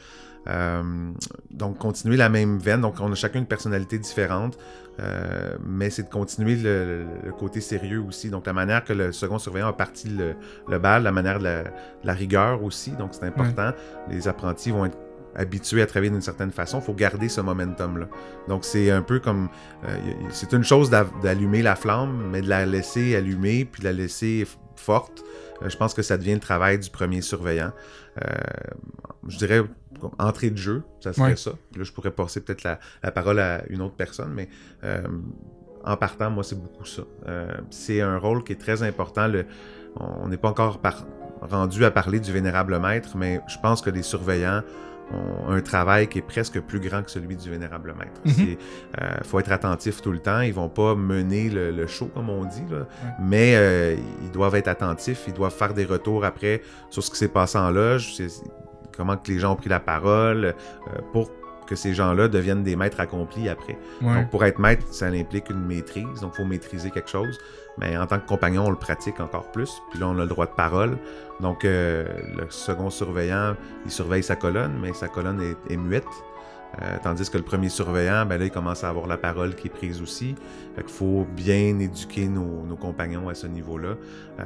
Euh, 0.49 1.13
donc, 1.51 1.79
continuer 1.79 2.17
la 2.17 2.29
même 2.29 2.59
veine. 2.59 2.81
Donc, 2.81 2.95
on 3.01 3.13
a 3.13 3.15
chacun 3.15 3.39
une 3.39 3.47
personnalité 3.47 3.99
différente, 3.99 4.59
euh, 5.01 5.57
mais 5.65 5.91
c'est 5.91 6.03
de 6.05 6.09
continuer 6.09 6.57
le, 6.57 7.07
côté 7.39 7.61
sérieux 7.61 8.03
aussi. 8.03 8.31
Donc, 8.31 8.47
la 8.47 8.53
manière 8.53 8.85
que 8.85 8.93
le 8.93 9.13
second 9.13 9.39
surveillant 9.39 9.69
a 9.69 9.73
parti 9.73 10.09
le, 10.09 10.35
le 10.69 10.79
bal, 10.79 11.05
la 11.05 11.13
manière 11.13 11.39
de 11.39 11.45
la, 11.45 11.63
de 11.63 11.71
la 12.05 12.13
rigueur 12.13 12.63
aussi. 12.63 12.91
Donc, 12.93 13.11
c'est 13.13 13.25
important. 13.25 13.73
Les 14.11 14.27
apprentis 14.29 14.71
vont 14.71 14.87
être 14.87 14.99
habitués 15.35 15.81
à 15.81 15.87
travailler 15.87 16.11
d'une 16.11 16.21
certaine 16.21 16.51
façon. 16.51 16.81
Il 16.81 16.85
faut 16.85 16.93
garder 16.93 17.29
ce 17.29 17.41
momentum-là. 17.41 18.07
Donc, 18.49 18.65
c'est 18.65 18.91
un 18.91 19.03
peu 19.03 19.19
comme... 19.19 19.49
euh, 19.89 19.97
c'est 20.31 20.53
une 20.53 20.65
chose 20.65 20.91
d'a- 20.91 21.07
d'allumer 21.23 21.63
la 21.63 21.75
flamme, 21.77 22.29
mais 22.31 22.43
de 22.43 22.49
la 22.49 22.67
laisser 22.67 23.17
allumer, 23.17 23.65
puis 23.65 23.81
de 23.81 23.87
la 23.87 23.93
laisser 23.93 24.47
forte. 24.77 25.23
Euh, 25.63 25.69
je 25.69 25.77
pense 25.77 25.95
que 25.95 26.03
ça 26.03 26.19
devient 26.19 26.35
le 26.35 26.41
travail 26.41 26.79
du 26.79 26.91
premier 26.91 27.23
surveillant. 27.23 27.73
Euh, 28.23 28.29
je 29.29 29.39
dirais 29.39 29.63
comme 30.01 30.11
entrée 30.19 30.51
de 30.51 30.57
jeu, 30.57 30.83
ça 31.01 31.13
serait 31.13 31.31
Ouais. 31.31 31.37
ça. 31.37 31.53
Puis 31.71 31.79
Là, 31.81 31.85
je 31.85 31.93
pourrais 31.93 32.11
passer 32.11 32.41
peut-être 32.41 32.63
la, 32.65 32.79
la 33.03 33.11
parole 33.13 33.39
à 33.39 33.63
une 33.69 33.81
autre 33.83 33.95
personne, 33.95 34.33
mais 34.35 34.49
euh, 34.85 35.03
en 35.85 35.97
partant, 35.97 36.31
moi, 36.31 36.45
c'est 36.45 36.61
beaucoup 36.61 36.85
ça. 36.85 37.03
Euh, 37.29 37.53
c'est 37.71 38.01
un 38.01 38.19
rôle 38.19 38.45
qui 38.45 38.53
est 38.53 38.61
très 38.61 38.83
important. 38.83 39.27
Le, 39.29 39.47
on 39.97 40.29
n'est 40.29 40.37
pas 40.37 40.49
encore 40.49 40.79
par- 40.81 41.07
rendu 41.41 41.85
à 41.85 41.91
parler 41.91 42.21
du 42.21 42.33
vénérable 42.33 42.79
maître, 42.79 43.17
mais 43.17 43.41
je 43.49 43.57
pense 43.61 43.83
que 43.83 43.91
les 43.91 44.03
surveillants 44.03 44.63
ont 45.13 45.51
un 45.51 45.61
travail 45.61 46.09
qui 46.09 46.21
est 46.21 46.23
presque 46.27 46.59
plus 46.61 46.79
grand 46.81 47.03
que 47.03 47.11
celui 47.11 47.37
du 47.37 47.51
vénérable 47.51 47.95
maître. 47.99 48.21
Il 48.25 48.57
faut 49.25 49.41
être 49.41 49.53
attentif 49.53 50.01
tout 50.01 50.13
le 50.13 50.21
temps. 50.21 50.41
Ils 50.41 50.55
vont 50.55 50.69
pas 50.71 50.95
mener 50.95 51.51
le, 51.51 51.71
le 51.73 51.87
show, 51.87 52.07
comme 52.07 52.31
on 52.31 52.45
dit, 52.45 52.63
là, 52.71 52.87
mais 53.21 53.55
euh, 53.57 53.97
ils 54.23 54.31
doivent 54.31 54.55
être 54.55 54.69
attentifs. 54.69 55.25
Ils 55.27 55.35
doivent 55.35 55.53
faire 55.55 55.75
des 55.75 55.85
retours 55.85 56.25
après 56.25 56.63
sur 56.89 57.03
ce 57.03 57.11
qui 57.11 57.17
s'est 57.17 57.29
passé 57.29 57.59
en 57.59 57.71
loge, 57.71 58.15
comment 58.97 59.17
que 59.17 59.31
les 59.31 59.39
gens 59.39 59.53
ont 59.53 59.57
pris 59.57 59.69
la 59.69 59.81
parole, 59.81 60.45
euh, 60.45 61.01
pour 61.13 61.31
que 61.67 61.77
ces 61.77 61.95
gens-là 61.95 62.29
deviennent 62.29 62.65
des 62.65 62.77
maîtres 62.77 63.01
accomplis 63.01 63.49
après. 63.49 63.79
Ouais. 64.03 64.15
Donc, 64.15 64.31
pour 64.31 64.45
être 64.45 64.59
maître, 64.59 64.85
ça 64.91 65.07
implique 65.07 65.49
une 65.51 65.65
maîtrise. 65.65 66.21
Donc, 66.21 66.33
il 66.35 66.43
faut 66.43 66.45
maîtriser 66.45 66.91
quelque 66.91 67.11
chose. 67.11 67.39
Mais 67.79 67.97
en 67.97 68.07
tant 68.07 68.19
que 68.19 68.27
compagnon, 68.27 68.67
on 68.67 68.71
le 68.71 68.77
pratique 68.77 69.21
encore 69.21 69.51
plus. 69.53 69.81
Puis 69.91 70.01
là, 70.01 70.09
on 70.09 70.19
a 70.19 70.23
le 70.23 70.27
droit 70.27 70.47
de 70.47 70.53
parole. 70.53 70.99
Donc, 71.41 71.65
euh, 71.65 72.07
le 72.37 72.47
second 72.51 72.91
surveillant, 72.91 73.55
il 73.85 73.91
surveille 73.91 74.23
sa 74.23 74.37
colonne, 74.37 74.79
mais 74.81 74.93
sa 74.93 75.09
colonne 75.09 75.41
est, 75.41 75.73
est 75.73 75.77
muette. 75.77 76.05
Euh, 76.81 76.97
tandis 77.03 77.29
que 77.29 77.37
le 77.37 77.45
premier 77.45 77.69
surveillant, 77.69 78.25
ben 78.25 78.39
là, 78.39 78.47
il 78.47 78.51
commence 78.51 78.83
à 78.83 78.89
avoir 78.89 79.07
la 79.07 79.19
parole 79.19 79.55
qui 79.55 79.67
est 79.67 79.71
prise 79.71 80.01
aussi. 80.01 80.35
Fait 80.75 80.83
qu'il 80.83 80.91
faut 80.93 81.27
bien 81.37 81.79
éduquer 81.79 82.29
nos, 82.29 82.65
nos 82.65 82.77
compagnons 82.77 83.29
à 83.29 83.35
ce 83.35 83.47
niveau-là. 83.47 83.97
Euh, 84.41 84.45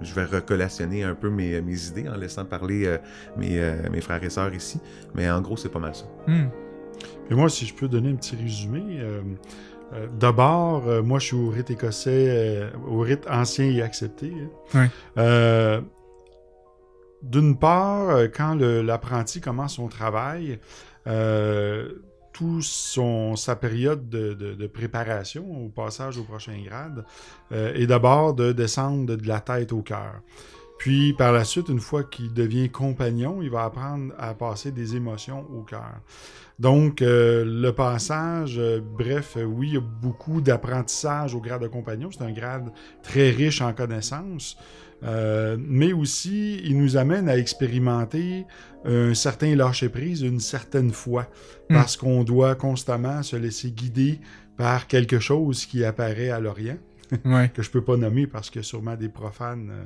je 0.00 0.14
vais 0.14 0.24
recollationner 0.24 1.02
un 1.02 1.14
peu 1.16 1.28
mes, 1.28 1.60
mes 1.62 1.86
idées 1.88 2.08
en 2.08 2.16
laissant 2.16 2.44
parler 2.44 2.86
euh, 2.86 2.98
mes, 3.36 3.58
euh, 3.58 3.74
mes 3.90 4.00
frères 4.00 4.22
et 4.22 4.30
sœurs 4.30 4.54
ici. 4.54 4.78
Mais 5.14 5.28
en 5.28 5.40
gros, 5.40 5.56
c'est 5.56 5.68
pas 5.72 5.80
mal 5.80 5.94
ça. 5.94 6.04
Et 7.30 7.34
moi, 7.34 7.48
si 7.48 7.66
je 7.66 7.74
peux 7.74 7.88
donner 7.88 8.10
un 8.10 8.14
petit 8.16 8.36
résumé. 8.36 9.00
euh, 9.00 9.20
euh, 9.94 10.06
D'abord, 10.18 10.86
euh, 10.88 11.02
moi, 11.02 11.18
je 11.18 11.26
suis 11.26 11.36
au 11.36 11.48
rite 11.48 11.70
écossais, 11.70 12.28
euh, 12.30 12.70
au 12.88 13.00
rite 13.00 13.26
ancien 13.28 13.66
et 13.66 13.82
accepté. 13.82 14.32
hein. 14.74 14.88
Ouais. 15.16 15.22
D'une 17.30 17.56
part, 17.56 18.10
euh, 18.10 18.28
quand 18.28 18.54
l'apprenti 18.54 19.40
commence 19.40 19.74
son 19.74 19.88
travail, 19.88 20.60
euh, 21.06 21.90
tout 22.32 22.62
son, 22.62 23.34
sa 23.34 23.56
période 23.56 24.08
de, 24.08 24.66
préparation 24.66 25.64
au 25.64 25.68
passage 25.68 26.18
au 26.18 26.22
prochain 26.22 26.60
grade 26.64 27.04
euh, 27.52 27.74
est 27.74 27.86
d'abord 27.86 28.34
de 28.34 28.52
descendre 28.52 29.16
de 29.16 29.26
la 29.26 29.40
tête 29.40 29.72
au 29.72 29.82
cœur. 29.82 30.20
Puis 30.78 31.14
par 31.14 31.32
la 31.32 31.44
suite, 31.44 31.68
une 31.68 31.80
fois 31.80 32.04
qu'il 32.04 32.34
devient 32.34 32.68
compagnon, 32.68 33.40
il 33.42 33.50
va 33.50 33.64
apprendre 33.64 34.12
à 34.18 34.34
passer 34.34 34.70
des 34.70 34.94
émotions 34.94 35.46
au 35.50 35.62
cœur. 35.62 36.00
Donc, 36.58 36.98
le 37.00 37.70
passage, 37.70 38.60
bref, 38.96 39.36
oui, 39.42 39.68
il 39.68 39.74
y 39.74 39.76
a 39.76 39.80
beaucoup 39.80 40.40
d'apprentissage 40.40 41.34
au 41.34 41.40
grade 41.40 41.62
de 41.62 41.68
compagnon. 41.68 42.10
C'est 42.10 42.24
un 42.24 42.32
grade 42.32 42.72
très 43.02 43.30
riche 43.30 43.60
en 43.62 43.72
connaissances. 43.72 44.58
Euh, 45.02 45.56
mais 45.60 45.92
aussi, 45.92 46.60
il 46.64 46.78
nous 46.78 46.96
amène 46.96 47.28
à 47.28 47.36
expérimenter 47.36 48.46
un 48.84 49.14
certain 49.14 49.54
lâcher-prise, 49.54 50.22
une 50.22 50.40
certaine 50.40 50.90
foi, 50.92 51.28
Mm. 51.68 51.74
parce 51.74 51.96
qu'on 51.96 52.24
doit 52.24 52.54
constamment 52.54 53.22
se 53.22 53.36
laisser 53.36 53.70
guider 53.72 54.20
par 54.56 54.86
quelque 54.86 55.18
chose 55.18 55.66
qui 55.66 55.84
apparaît 55.84 56.30
à 56.30 56.40
l'Orient 56.40 56.78
Ouais. 57.24 57.50
que 57.52 57.62
je 57.62 57.70
peux 57.70 57.82
pas 57.84 57.96
nommer 57.96 58.26
parce 58.26 58.48
qu'il 58.50 58.60
y 58.60 58.64
a 58.64 58.68
sûrement 58.68 58.96
des 58.96 59.08
profanes 59.08 59.70
euh, 59.70 59.84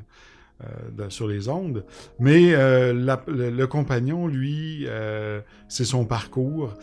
euh, 0.64 1.07
de- 1.07 1.11
sur 1.11 1.27
les 1.27 1.49
ondes. 1.49 1.85
Mais 2.18 2.53
euh, 2.55 2.92
la- 2.92 3.23
le, 3.27 3.51
le 3.51 3.66
compagnon, 3.66 4.27
lui, 4.29 4.85
euh, 4.87 5.40
c'est 5.68 5.85
son 5.87 6.05
parcours. 6.05 6.75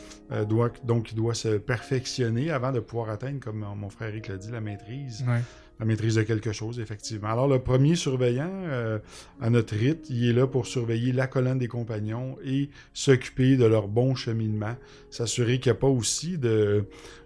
doit, 0.49 0.71
donc, 0.83 1.11
il 1.11 1.15
doit 1.15 1.33
se 1.35 1.57
perfectionner 1.57 2.49
avant 2.51 2.71
de 2.73 2.79
pouvoir 2.81 3.09
atteindre, 3.11 3.39
comme 3.39 3.59
mon- 3.59 3.75
mon 3.75 3.89
frère 3.89 4.09
Eric 4.09 4.27
l'a 4.27 4.37
dit, 4.37 4.51
la 4.51 4.59
maîtrise. 4.61 5.23
Ouais. 5.27 5.41
La 5.79 5.85
maîtrise 5.85 6.15
de 6.15 6.23
quelque 6.23 6.51
chose, 6.53 6.79
effectivement. 6.79 7.27
Alors, 7.29 7.47
le 7.47 7.59
premier 7.59 7.95
surveillant 7.95 8.49
euh, 8.51 8.97
à 9.39 9.49
notre 9.51 9.75
rite, 9.75 10.07
il 10.09 10.27
est 10.29 10.33
là 10.33 10.47
pour 10.47 10.65
surveiller 10.65 11.11
la 11.11 11.27
colonne 11.27 11.59
des 11.59 11.67
compagnons 11.67 12.35
et 12.43 12.69
s'occuper 12.93 13.57
de 13.57 13.65
leur 13.65 13.87
bon 13.87 14.15
cheminement, 14.15 14.75
s'assurer 15.11 15.59
qu'il 15.59 15.71
n'y 15.71 15.77
a 15.77 15.79
pas 15.79 15.87
aussi 15.87 16.39
de, 16.39 16.85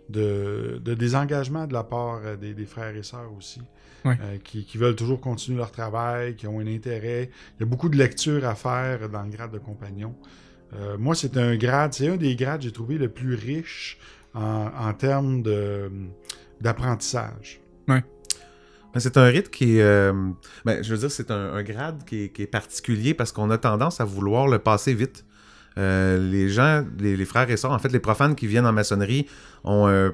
de, 0.10 0.82
de 0.84 0.94
désengagement 0.96 1.66
de 1.66 1.72
la 1.74 1.84
part 1.84 2.20
euh, 2.26 2.36
des, 2.36 2.54
des 2.54 2.66
frères 2.66 2.94
et 2.94 3.04
sœurs 3.04 3.32
aussi, 3.38 3.62
euh, 4.22 4.38
qui, 4.44 4.66
qui 4.66 4.78
veulent 4.78 4.98
toujours 4.98 5.22
continuer 5.22 5.58
leur 5.58 5.72
travail, 5.72 6.36
qui 6.36 6.46
ont 6.48 6.60
un 6.60 6.68
intérêt. 6.68 7.30
Il 7.58 7.62
y 7.62 7.64
a 7.64 7.66
beaucoup 7.68 7.88
de 7.88 7.98
lectures 7.98 8.46
à 8.46 8.56
faire 8.56 9.08
dans 9.08 9.24
le 9.24 9.30
grade 9.30 9.52
de 9.52 9.60
compagnon. 9.60 10.14
Euh, 10.74 10.98
moi, 10.98 11.16
c'est 11.16 11.38
un 11.38 11.56
grade, 11.56 11.94
c'est 11.94 12.10
un 12.10 12.18
des 12.18 12.36
grades, 12.36 12.64
j'ai 12.64 12.72
trouvé, 12.74 12.98
le 12.98 13.08
plus 13.08 13.36
riche 13.36 13.98
en, 14.34 14.68
en 14.78 14.94
termes 14.94 15.42
de- 15.42 15.90
d'apprentissage. 16.60 17.62
C'est 18.98 19.18
un 19.18 19.26
rite 19.26 19.50
qui 19.50 19.78
est. 19.78 19.82
euh, 19.82 20.12
ben, 20.66 20.84
je 20.84 20.94
veux 20.94 21.00
dire, 21.00 21.12
c'est 21.12 21.32
un, 21.32 21.64
grade 21.64 22.04
qui 22.06 22.32
est, 22.38 22.52
particulier 22.52 23.14
parce 23.14 23.32
qu'on 23.32 23.50
a 23.50 23.58
tendance 23.58 24.02
à 24.02 24.06
vouloir 24.06 24.48
le 24.48 24.60
passer 24.60 24.94
vite. 24.94 25.26
Euh, 25.78 26.18
les 26.20 26.50
gens, 26.50 26.86
les, 27.00 27.26
frères 27.26 27.50
et 27.50 27.56
sœurs, 27.56 27.72
en 27.72 27.80
fait, 27.80 27.90
les 27.90 28.00
profanes 28.00 28.36
qui 28.36 28.48
viennent 28.48 28.66
en 28.66 28.74
maçonnerie 28.74 29.28
ont 29.64 29.88
une 29.88 30.12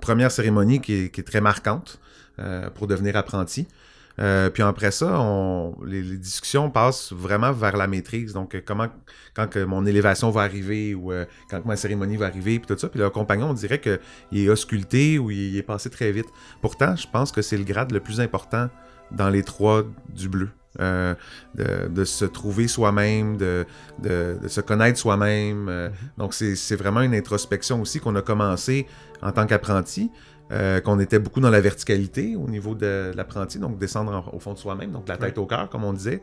première 0.00 0.30
cérémonie 0.30 0.80
qui 0.80 0.94
est, 0.94 1.26
très 1.26 1.42
marquante 1.42 2.00
euh, 2.38 2.70
pour 2.70 2.86
devenir 2.86 3.16
apprenti. 3.16 3.68
Euh, 4.20 4.48
puis 4.48 4.62
après 4.62 4.90
ça, 4.90 5.18
on, 5.20 5.76
les, 5.84 6.02
les 6.02 6.16
discussions 6.16 6.70
passent 6.70 7.12
vraiment 7.12 7.52
vers 7.52 7.76
la 7.76 7.86
maîtrise. 7.86 8.32
Donc, 8.32 8.54
euh, 8.54 8.60
comment, 8.64 8.88
quand 9.34 9.48
que 9.48 9.64
mon 9.64 9.84
élévation 9.86 10.30
va 10.30 10.42
arriver 10.42 10.94
ou 10.94 11.12
euh, 11.12 11.24
quand 11.50 11.60
que 11.60 11.66
ma 11.66 11.76
cérémonie 11.76 12.16
va 12.16 12.26
arriver, 12.26 12.58
puis 12.60 12.66
tout 12.66 12.78
ça. 12.78 12.88
Puis 12.88 13.00
le 13.00 13.10
compagnon, 13.10 13.50
on 13.50 13.54
dirait 13.54 13.80
qu'il 13.80 13.98
est 14.32 14.48
ausculté 14.48 15.18
ou 15.18 15.30
il 15.30 15.56
est 15.56 15.62
passé 15.62 15.90
très 15.90 16.12
vite. 16.12 16.28
Pourtant, 16.62 16.94
je 16.94 17.06
pense 17.12 17.32
que 17.32 17.42
c'est 17.42 17.56
le 17.56 17.64
grade 17.64 17.90
le 17.90 18.00
plus 18.00 18.20
important 18.20 18.68
dans 19.10 19.30
les 19.30 19.42
trois 19.42 19.82
du 20.08 20.28
bleu. 20.28 20.50
Euh, 20.80 21.14
de, 21.54 21.86
de 21.86 22.04
se 22.04 22.24
trouver 22.24 22.66
soi-même, 22.66 23.36
de, 23.36 23.64
de, 24.00 24.36
de 24.42 24.48
se 24.48 24.60
connaître 24.60 24.98
soi-même. 24.98 25.68
Euh, 25.68 25.88
Donc, 26.18 26.34
c'est 26.34 26.74
vraiment 26.74 27.00
une 27.02 27.14
introspection 27.14 27.80
aussi 27.80 28.00
qu'on 28.00 28.16
a 28.16 28.22
commencé 28.22 28.88
en 29.22 29.30
tant 29.30 29.46
qu'apprenti. 29.46 30.10
Euh, 30.52 30.80
qu'on 30.80 31.00
était 31.00 31.18
beaucoup 31.18 31.40
dans 31.40 31.50
la 31.50 31.60
verticalité 31.60 32.36
au 32.36 32.48
niveau 32.48 32.74
de 32.74 33.12
l'apprenti, 33.16 33.58
donc 33.58 33.78
descendre 33.78 34.12
en- 34.30 34.36
au 34.36 34.38
fond 34.40 34.52
de 34.52 34.58
soi-même, 34.58 34.90
donc 34.90 35.08
la 35.08 35.16
tête 35.16 35.38
au 35.38 35.46
cœur, 35.46 35.70
comme 35.70 35.84
on 35.84 35.92
disait. 35.94 36.20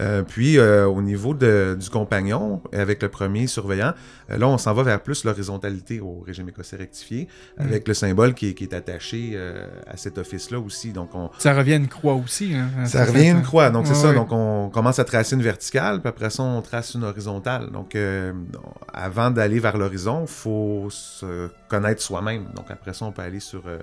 Euh, 0.00 0.22
puis 0.22 0.58
euh, 0.58 0.86
au 0.86 1.02
niveau 1.02 1.34
de- 1.34 1.76
du 1.78 1.88
compagnon, 1.90 2.62
avec 2.72 3.00
le 3.02 3.08
premier 3.08 3.46
surveillant, 3.46 3.92
là 4.28 4.48
on 4.48 4.58
s'en 4.58 4.74
va 4.74 4.82
vers 4.82 5.00
plus 5.02 5.24
l'horizontalité 5.24 6.00
au 6.00 6.20
régime 6.26 6.48
écossais 6.48 6.76
rectifié, 6.76 7.28
avec 7.58 7.86
le 7.86 7.94
symbole 7.94 8.34
qui 8.34 8.48
est, 8.48 8.54
qui 8.54 8.64
est 8.64 8.74
attaché 8.74 9.38
à 9.86 9.96
cet 9.96 10.18
office-là 10.18 10.58
aussi. 10.58 10.92
Donc 10.92 11.14
on, 11.14 11.30
Ça 11.38 11.54
revient 11.54 11.76
une 11.76 11.88
croix 11.88 12.14
aussi. 12.14 12.54
Hein, 12.54 12.86
ça 12.86 13.04
revient 13.04 13.28
une 13.28 13.42
croix, 13.42 13.70
donc 13.70 13.86
c'est 13.86 13.92
Ouais, 13.92 13.98
ça. 14.00 14.12
Donc 14.12 14.32
on 14.32 14.68
commence 14.70 14.98
à 14.98 15.04
tracer 15.04 15.36
une 15.36 15.42
verticale, 15.42 16.00
puis 16.00 16.08
après 16.08 16.30
ça 16.30 16.42
on 16.42 16.60
trace 16.62 16.94
une 16.94 17.04
horizontale. 17.04 17.70
Donc 17.70 17.96
avant 18.92 19.30
d'aller 19.30 19.58
vers 19.60 19.76
l'horizon, 19.76 20.26
faut 20.26 20.88
se 20.90 21.48
connaître 21.68 22.02
soi-même. 22.02 22.44
Donc 22.56 22.66
après 22.70 22.92
ça 22.94 23.04
on 23.04 23.12
peut 23.12 23.22
aller 23.22 23.40
sur 23.40 23.59
euh, 23.66 23.78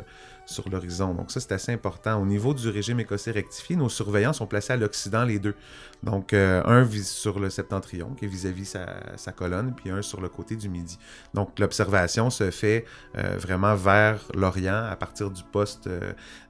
sur 0.45 0.69
l'horizon. 0.69 1.13
Donc 1.13 1.31
ça 1.31 1.39
c'est 1.39 1.51
assez 1.51 1.71
important. 1.71 2.21
Au 2.21 2.25
niveau 2.25 2.53
du 2.53 2.69
régime 2.69 2.99
écossais 2.99 3.31
rectifié, 3.31 3.75
nos 3.75 3.89
surveillants 3.89 4.33
sont 4.33 4.47
placés 4.47 4.73
à 4.73 4.77
l'occident 4.77 5.23
les 5.23 5.39
deux. 5.39 5.55
Donc 6.03 6.33
euh, 6.33 6.61
un 6.65 6.83
vis 6.83 7.07
sur 7.07 7.39
le 7.39 7.49
septentrion 7.49 8.13
qui 8.15 8.25
est 8.25 8.27
vis-à-vis 8.27 8.65
sa, 8.65 8.85
sa 9.17 9.31
colonne, 9.31 9.73
puis 9.75 9.89
un 9.89 10.01
sur 10.01 10.21
le 10.21 10.29
côté 10.29 10.55
du 10.55 10.69
midi. 10.69 10.97
Donc 11.33 11.59
l'observation 11.59 12.29
se 12.29 12.51
fait 12.51 12.85
euh, 13.17 13.37
vraiment 13.37 13.75
vers 13.75 14.21
l'Orient 14.33 14.85
à 14.89 14.95
partir 14.95 15.31
du 15.31 15.43
poste 15.43 15.89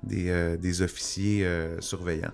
des, 0.03 0.57
des 0.57 0.81
officiers 0.81 1.47
surveillants. 1.79 2.31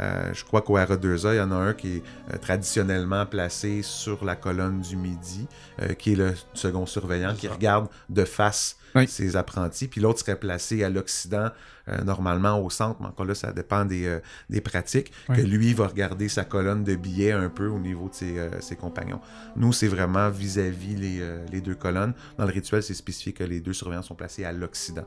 Euh, 0.00 0.32
je 0.34 0.44
crois 0.44 0.62
qu'au 0.62 0.76
RE2A, 0.76 1.34
il 1.34 1.36
y 1.38 1.40
en 1.40 1.50
a 1.50 1.54
un 1.54 1.72
qui 1.72 1.96
est 1.96 2.02
euh, 2.32 2.38
traditionnellement 2.38 3.24
placé 3.24 3.82
sur 3.82 4.24
la 4.24 4.36
colonne 4.36 4.80
du 4.80 4.96
midi, 4.96 5.46
euh, 5.80 5.94
qui 5.94 6.12
est 6.12 6.16
le 6.16 6.34
second 6.52 6.86
surveillant, 6.86 7.34
qui 7.34 7.48
regarde 7.48 7.88
de 8.10 8.24
face 8.24 8.76
Oui. 8.96 9.08
ses 9.08 9.36
apprentis, 9.36 9.86
puis 9.88 10.00
l'autre 10.00 10.18
serait 10.20 10.38
placé 10.38 10.82
à 10.82 10.90
l'Occident, 10.90 11.50
euh, 11.88 12.02
normalement 12.02 12.58
au 12.58 12.70
centre, 12.70 12.96
mais 13.00 13.06
encore 13.06 13.26
là, 13.26 13.34
ça 13.34 13.52
dépend 13.52 13.84
des, 13.84 14.06
euh, 14.06 14.18
des 14.50 14.60
pratiques, 14.60 15.12
Oui. 15.28 15.36
que 15.36 15.42
lui 15.42 15.72
va 15.74 15.86
regarder 15.86 16.28
sa 16.28 16.44
colonne 16.44 16.82
de 16.82 16.94
billets 16.96 17.32
un 17.32 17.48
peu 17.48 17.68
au 17.68 17.78
niveau 17.78 18.08
de 18.08 18.14
ses, 18.14 18.38
euh, 18.38 18.60
ses 18.60 18.74
compagnons. 18.76 19.20
Nous, 19.54 19.72
c'est 19.72 19.88
vraiment 19.88 20.28
vis-à-vis 20.30 20.96
les, 20.96 21.18
euh, 21.20 21.44
les 21.52 21.60
deux 21.60 21.74
colonnes. 21.76 22.14
Dans 22.38 22.44
le 22.44 22.52
rituel, 22.52 22.82
c'est 22.82 22.94
spécifié 22.94 23.32
que 23.32 23.44
les 23.44 23.60
deux 23.60 23.72
surveillants 23.72 24.02
sont 24.02 24.14
placés 24.16 24.44
à 24.44 24.52
l'Occident. 24.52 25.06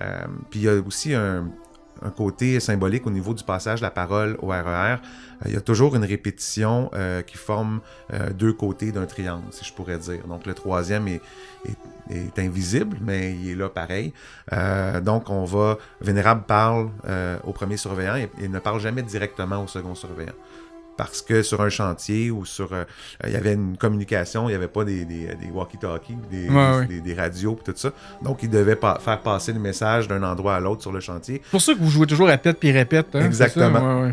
Euh, 0.00 0.20
puis 0.50 0.60
il 0.60 0.62
y 0.64 0.68
a 0.68 0.74
aussi 0.80 1.14
un, 1.14 1.50
un 2.02 2.10
côté 2.10 2.60
symbolique 2.60 3.06
au 3.06 3.10
niveau 3.10 3.34
du 3.34 3.44
passage 3.44 3.80
de 3.80 3.84
la 3.84 3.90
parole 3.90 4.36
au 4.40 4.48
RER. 4.48 4.62
Euh, 4.62 5.46
il 5.46 5.52
y 5.52 5.56
a 5.56 5.60
toujours 5.60 5.96
une 5.96 6.04
répétition 6.04 6.90
euh, 6.94 7.22
qui 7.22 7.36
forme 7.36 7.80
euh, 8.12 8.30
deux 8.30 8.52
côtés 8.52 8.92
d'un 8.92 9.06
triangle, 9.06 9.44
si 9.50 9.64
je 9.64 9.72
pourrais 9.72 9.98
dire. 9.98 10.26
Donc 10.26 10.46
le 10.46 10.54
troisième 10.54 11.08
est, 11.08 11.20
invisible, 12.38 12.96
mais 13.02 13.36
il 13.36 13.50
est 13.50 13.54
là 13.54 13.68
pareil. 13.68 14.12
Donc 15.02 15.28
on 15.30 15.44
va, 15.44 15.76
Vénérable 16.00 16.42
parle 16.46 16.88
au 17.44 17.52
premier 17.52 17.76
surveillant 17.76 18.16
et, 18.16 18.30
et 18.42 18.48
ne 18.48 18.58
parle 18.58 18.80
jamais 18.80 19.02
directement 19.02 19.62
au 19.62 19.68
second 19.68 19.94
surveillant. 19.94 20.32
Parce 21.00 21.22
que 21.22 21.42
sur 21.42 21.62
un 21.62 21.70
chantier 21.70 22.30
ou 22.30 22.44
sur. 22.44 22.74
euh, 22.74 22.84
il 23.26 23.32
y 23.32 23.36
avait 23.36 23.54
une 23.54 23.78
communication, 23.78 24.48
il 24.48 24.52
n'y 24.52 24.54
avait 24.54 24.68
pas 24.68 24.84
des, 24.84 25.06
des, 25.06 25.34
des 25.34 25.50
walkie-talkies, 25.50 26.18
des, 26.30 26.50
Ouais, 26.50 26.84
des, 26.86 27.00
des 27.00 27.14
radios, 27.14 27.58
tout 27.64 27.72
ça. 27.74 27.90
Donc, 28.22 28.42
il 28.42 28.50
devait 28.50 28.76
pas 28.76 28.98
faire 29.02 29.18
passer 29.20 29.54
le 29.54 29.60
message 29.60 30.08
d'un 30.08 30.22
endroit 30.22 30.56
à 30.56 30.60
l'autre 30.60 30.82
sur 30.82 30.92
le 30.92 31.00
chantier. 31.00 31.40
C'est 31.42 31.50
pour 31.50 31.62
ça 31.62 31.72
que 31.72 31.78
vous 31.78 31.88
jouez 31.88 32.06
toujours 32.06 32.28
répète 32.28 32.58
puis 32.60 32.70
répète. 32.70 33.06
Hein, 33.14 33.24
Exactement. 33.24 34.10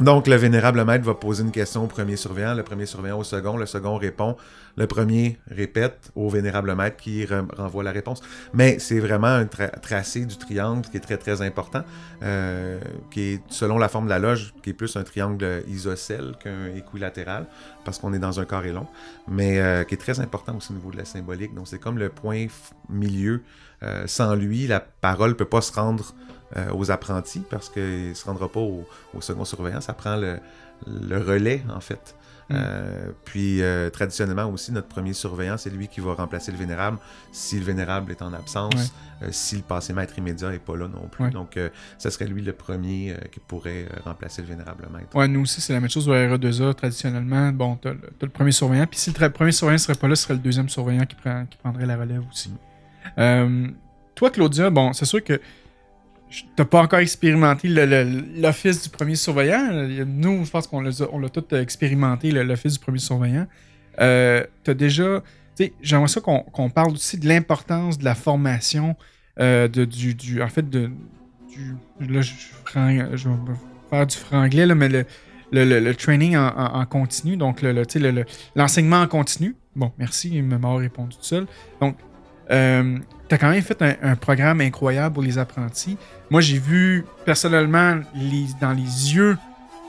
Donc, 0.00 0.26
le 0.26 0.34
vénérable 0.34 0.84
maître 0.84 1.04
va 1.04 1.14
poser 1.14 1.44
une 1.44 1.52
question 1.52 1.84
au 1.84 1.86
premier 1.86 2.16
surveillant, 2.16 2.54
le 2.54 2.64
premier 2.64 2.84
surveillant 2.84 3.18
au 3.20 3.22
second, 3.22 3.56
le 3.56 3.64
second 3.64 3.96
répond, 3.96 4.36
le 4.76 4.88
premier 4.88 5.38
répète 5.48 6.10
au 6.16 6.28
vénérable 6.28 6.74
maître 6.74 6.96
qui 6.96 7.24
re- 7.24 7.46
renvoie 7.56 7.84
la 7.84 7.92
réponse. 7.92 8.20
Mais 8.52 8.80
c'est 8.80 8.98
vraiment 8.98 9.28
un 9.28 9.44
tra- 9.44 9.78
tracé 9.80 10.26
du 10.26 10.36
triangle 10.36 10.82
qui 10.90 10.96
est 10.96 11.00
très 11.00 11.16
très 11.16 11.42
important, 11.42 11.84
euh, 12.24 12.80
qui 13.12 13.34
est 13.34 13.42
selon 13.48 13.78
la 13.78 13.88
forme 13.88 14.06
de 14.06 14.10
la 14.10 14.18
loge, 14.18 14.52
qui 14.64 14.70
est 14.70 14.74
plus 14.74 14.96
un 14.96 15.04
triangle 15.04 15.62
isocèle 15.68 16.34
qu'un 16.42 16.74
équilatéral, 16.74 17.46
parce 17.84 18.00
qu'on 18.00 18.12
est 18.12 18.18
dans 18.18 18.40
un 18.40 18.44
carré 18.46 18.72
long, 18.72 18.88
mais 19.28 19.60
euh, 19.60 19.84
qui 19.84 19.94
est 19.94 19.98
très 19.98 20.18
important 20.18 20.56
aussi 20.56 20.72
au 20.72 20.74
niveau 20.74 20.90
de 20.90 20.96
la 20.96 21.04
symbolique. 21.04 21.54
Donc, 21.54 21.68
c'est 21.68 21.78
comme 21.78 21.98
le 21.98 22.08
point 22.08 22.46
milieu. 22.88 23.42
Euh, 23.84 24.04
sans 24.06 24.34
lui, 24.34 24.66
la 24.66 24.80
parole 24.80 25.36
peut 25.36 25.44
pas 25.44 25.60
se 25.60 25.72
rendre 25.72 26.14
euh, 26.56 26.72
aux 26.72 26.90
apprentis 26.90 27.42
parce 27.48 27.68
qu'il 27.68 28.10
ne 28.10 28.14
se 28.14 28.24
rendra 28.24 28.48
pas 28.48 28.60
au, 28.60 28.86
au 29.14 29.20
second 29.20 29.44
surveillant. 29.44 29.80
Ça 29.80 29.92
prend 29.92 30.16
le, 30.16 30.38
le 30.86 31.18
relais, 31.18 31.62
en 31.74 31.80
fait. 31.80 32.14
Mm. 32.50 32.54
Euh, 32.56 33.10
puis, 33.24 33.62
euh, 33.62 33.90
traditionnellement 33.90 34.44
aussi, 34.46 34.70
notre 34.70 34.88
premier 34.88 35.14
surveillant, 35.14 35.56
c'est 35.56 35.70
lui 35.70 35.88
qui 35.88 36.00
va 36.00 36.14
remplacer 36.14 36.52
le 36.52 36.58
vénérable 36.58 36.98
si 37.32 37.58
le 37.58 37.64
vénérable 37.64 38.12
est 38.12 38.22
en 38.22 38.32
absence, 38.32 38.92
euh, 39.22 39.28
si 39.30 39.56
le 39.56 39.62
passé 39.62 39.92
maître 39.92 40.18
immédiat 40.18 40.50
n'est 40.50 40.58
pas 40.58 40.76
là 40.76 40.88
non 40.88 41.08
plus. 41.08 41.24
Ouais. 41.24 41.30
Donc, 41.30 41.58
ça 41.98 42.10
serait 42.10 42.26
lui 42.26 42.42
le 42.42 42.52
premier 42.52 43.16
qui 43.32 43.40
pourrait 43.40 43.86
remplacer 44.04 44.42
le 44.42 44.48
vénérable 44.48 44.86
maître. 44.92 45.14
Ouais, 45.14 45.28
nous 45.28 45.40
aussi, 45.40 45.60
c'est 45.60 45.72
la 45.72 45.80
même 45.80 45.90
chose 45.90 46.08
au 46.08 46.12
RE2A, 46.12 46.74
traditionnellement. 46.74 47.50
Bon, 47.52 47.78
le, 47.84 47.98
t'as 48.18 48.26
le 48.26 48.32
premier 48.32 48.52
surveillant, 48.52 48.86
puis 48.86 48.98
si 48.98 49.12
le 49.18 49.30
premier 49.30 49.52
surveillant 49.52 49.78
serait 49.78 49.94
pas 49.94 50.08
là, 50.08 50.16
ce 50.16 50.24
serait 50.24 50.34
le 50.34 50.40
deuxième 50.40 50.68
surveillant 50.68 51.06
qui, 51.06 51.14
prend, 51.14 51.46
qui 51.46 51.56
prendrait 51.56 51.86
la 51.86 51.96
relève 51.96 52.22
aussi. 52.30 52.52
Euh, 53.18 53.68
toi, 54.14 54.30
Claudia, 54.30 54.70
bon, 54.70 54.92
c'est 54.92 55.04
sûr 55.04 55.22
que 55.22 55.40
t'as 56.56 56.64
pas 56.64 56.82
encore 56.82 56.98
expérimenté 57.00 57.68
l'office 57.68 58.82
du 58.82 58.88
premier 58.88 59.14
surveillant? 59.16 59.70
Nous, 60.06 60.44
je 60.44 60.50
pense 60.50 60.66
qu'on 60.66 60.80
l'a 60.80 61.28
tout 61.28 61.54
expérimenté, 61.54 62.30
le- 62.30 62.42
l'office 62.42 62.74
du 62.74 62.78
premier 62.78 62.98
surveillant. 62.98 63.46
Euh, 64.00 64.44
t'as 64.62 64.74
déjà... 64.74 65.22
J'aimerais 65.80 66.08
ça 66.08 66.20
qu'on 66.20 66.70
parle 66.70 66.92
aussi 66.92 67.16
de 67.16 67.28
l'importance 67.28 67.98
de 67.98 68.04
la 68.04 68.16
formation, 68.16 68.96
euh, 69.38 69.68
de, 69.68 69.84
du, 69.84 70.42
en 70.42 70.48
fait, 70.48 70.68
de, 70.68 70.90
du... 71.52 71.76
Là, 72.00 72.20
je, 72.22 72.32
vais 72.32 73.54
faire 73.88 74.06
du 74.06 74.16
franglais, 74.16 74.66
là, 74.66 74.74
mais 74.74 74.88
le, 74.88 75.06
le, 75.52 75.78
le- 75.78 75.94
training 75.94 76.36
en, 76.36 76.84
continu, 76.86 77.36
donc 77.36 77.62
l'enseignement 78.56 79.00
en 79.00 79.06
continu. 79.06 79.54
Bon, 79.76 79.92
merci, 79.96 80.30
il 80.32 80.42
m'a 80.42 80.74
répondu 80.76 81.16
tout 81.16 81.22
seul. 81.22 81.46
Donc, 81.80 81.96
euh, 82.50 82.98
tu 83.38 83.44
as 83.44 83.48
quand 83.48 83.52
même 83.52 83.62
fait 83.62 83.82
un, 84.02 84.16
programme 84.16 84.60
incroyable 84.60 85.14
pour 85.14 85.22
les 85.22 85.38
apprentis. 85.38 85.96
Moi, 86.30 86.40
j'ai 86.40 86.58
vu 86.58 87.04
personnellement 87.24 88.00
dans 88.60 88.72
les 88.72 89.14
yeux 89.14 89.36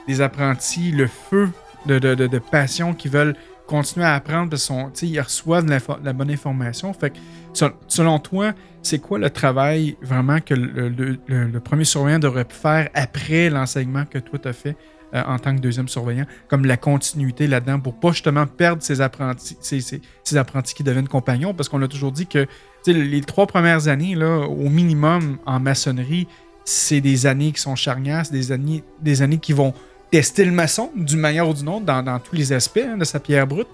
des 0.07 0.21
apprentis 0.21 0.91
le 0.91 1.07
feu 1.07 1.49
de, 1.85 1.99
de- 1.99 2.15
de- 2.15 2.39
passion 2.39 2.93
qui 2.93 3.07
veulent 3.07 3.35
continuer 3.67 4.05
à 4.05 4.15
apprendre 4.15 4.49
parce 4.49 4.71
qu'ils 4.93 5.19
reçoivent 5.19 5.67
la, 5.67 6.13
bonne 6.13 6.31
information. 6.31 6.93
Fait 6.93 7.11
que, 7.11 7.17
sel- 7.53 7.73
selon 7.87 8.19
toi, 8.19 8.53
c'est 8.81 8.99
quoi 8.99 9.17
le 9.19 9.29
travail 9.29 9.95
vraiment 10.01 10.39
que 10.39 10.53
le- 10.53 10.89
le 11.27 11.59
premier 11.59 11.85
surveillant 11.85 12.19
devrait 12.19 12.45
faire 12.49 12.89
après 12.93 13.49
l'enseignement 13.49 14.05
que 14.05 14.19
toi 14.19 14.39
tu 14.39 14.47
as 14.47 14.53
fait 14.53 14.75
euh, 15.13 15.21
en 15.25 15.37
tant 15.37 15.55
que 15.55 15.61
deuxième 15.61 15.87
surveillant, 15.87 16.25
comme 16.47 16.65
la 16.65 16.77
continuité 16.77 17.47
là-dedans 17.47 17.79
pour 17.79 17.99
pas 17.99 18.11
justement 18.11 18.47
perdre 18.47 18.81
ses 18.81 19.01
apprentis, 19.01 19.55
ses, 19.61 20.37
apprentis 20.37 20.73
qui 20.73 20.83
deviennent 20.83 21.07
compagnons, 21.07 21.53
parce 21.53 21.69
qu'on 21.69 21.81
a 21.83 21.87
toujours 21.87 22.11
dit 22.11 22.27
que 22.27 22.47
les 22.87 23.21
trois 23.21 23.45
premières 23.45 23.87
années, 23.87 24.15
là, 24.15 24.39
au 24.39 24.69
minimum 24.69 25.37
en 25.45 25.59
maçonnerie, 25.59 26.27
c'est 26.65 27.01
des 27.01 27.27
années 27.27 27.51
qui 27.51 27.61
sont 27.61 27.75
charnières, 27.75 28.25
c'est 28.25 28.33
des 28.33 28.51
années, 28.51 28.83
des 29.01 29.21
années 29.21 29.37
qui 29.37 29.53
vont 29.53 29.73
tester 30.11 30.43
le 30.43 30.51
maçon 30.51 30.91
d'une 30.95 31.19
manière 31.19 31.47
ou 31.47 31.53
d'une 31.53 31.69
autre 31.69 31.85
dans, 31.85 32.19
tous 32.19 32.35
les 32.35 32.51
aspects 32.51 32.83
hein, 32.83 32.97
de 32.97 33.05
sa 33.05 33.19
pierre 33.19 33.45
brute. 33.45 33.67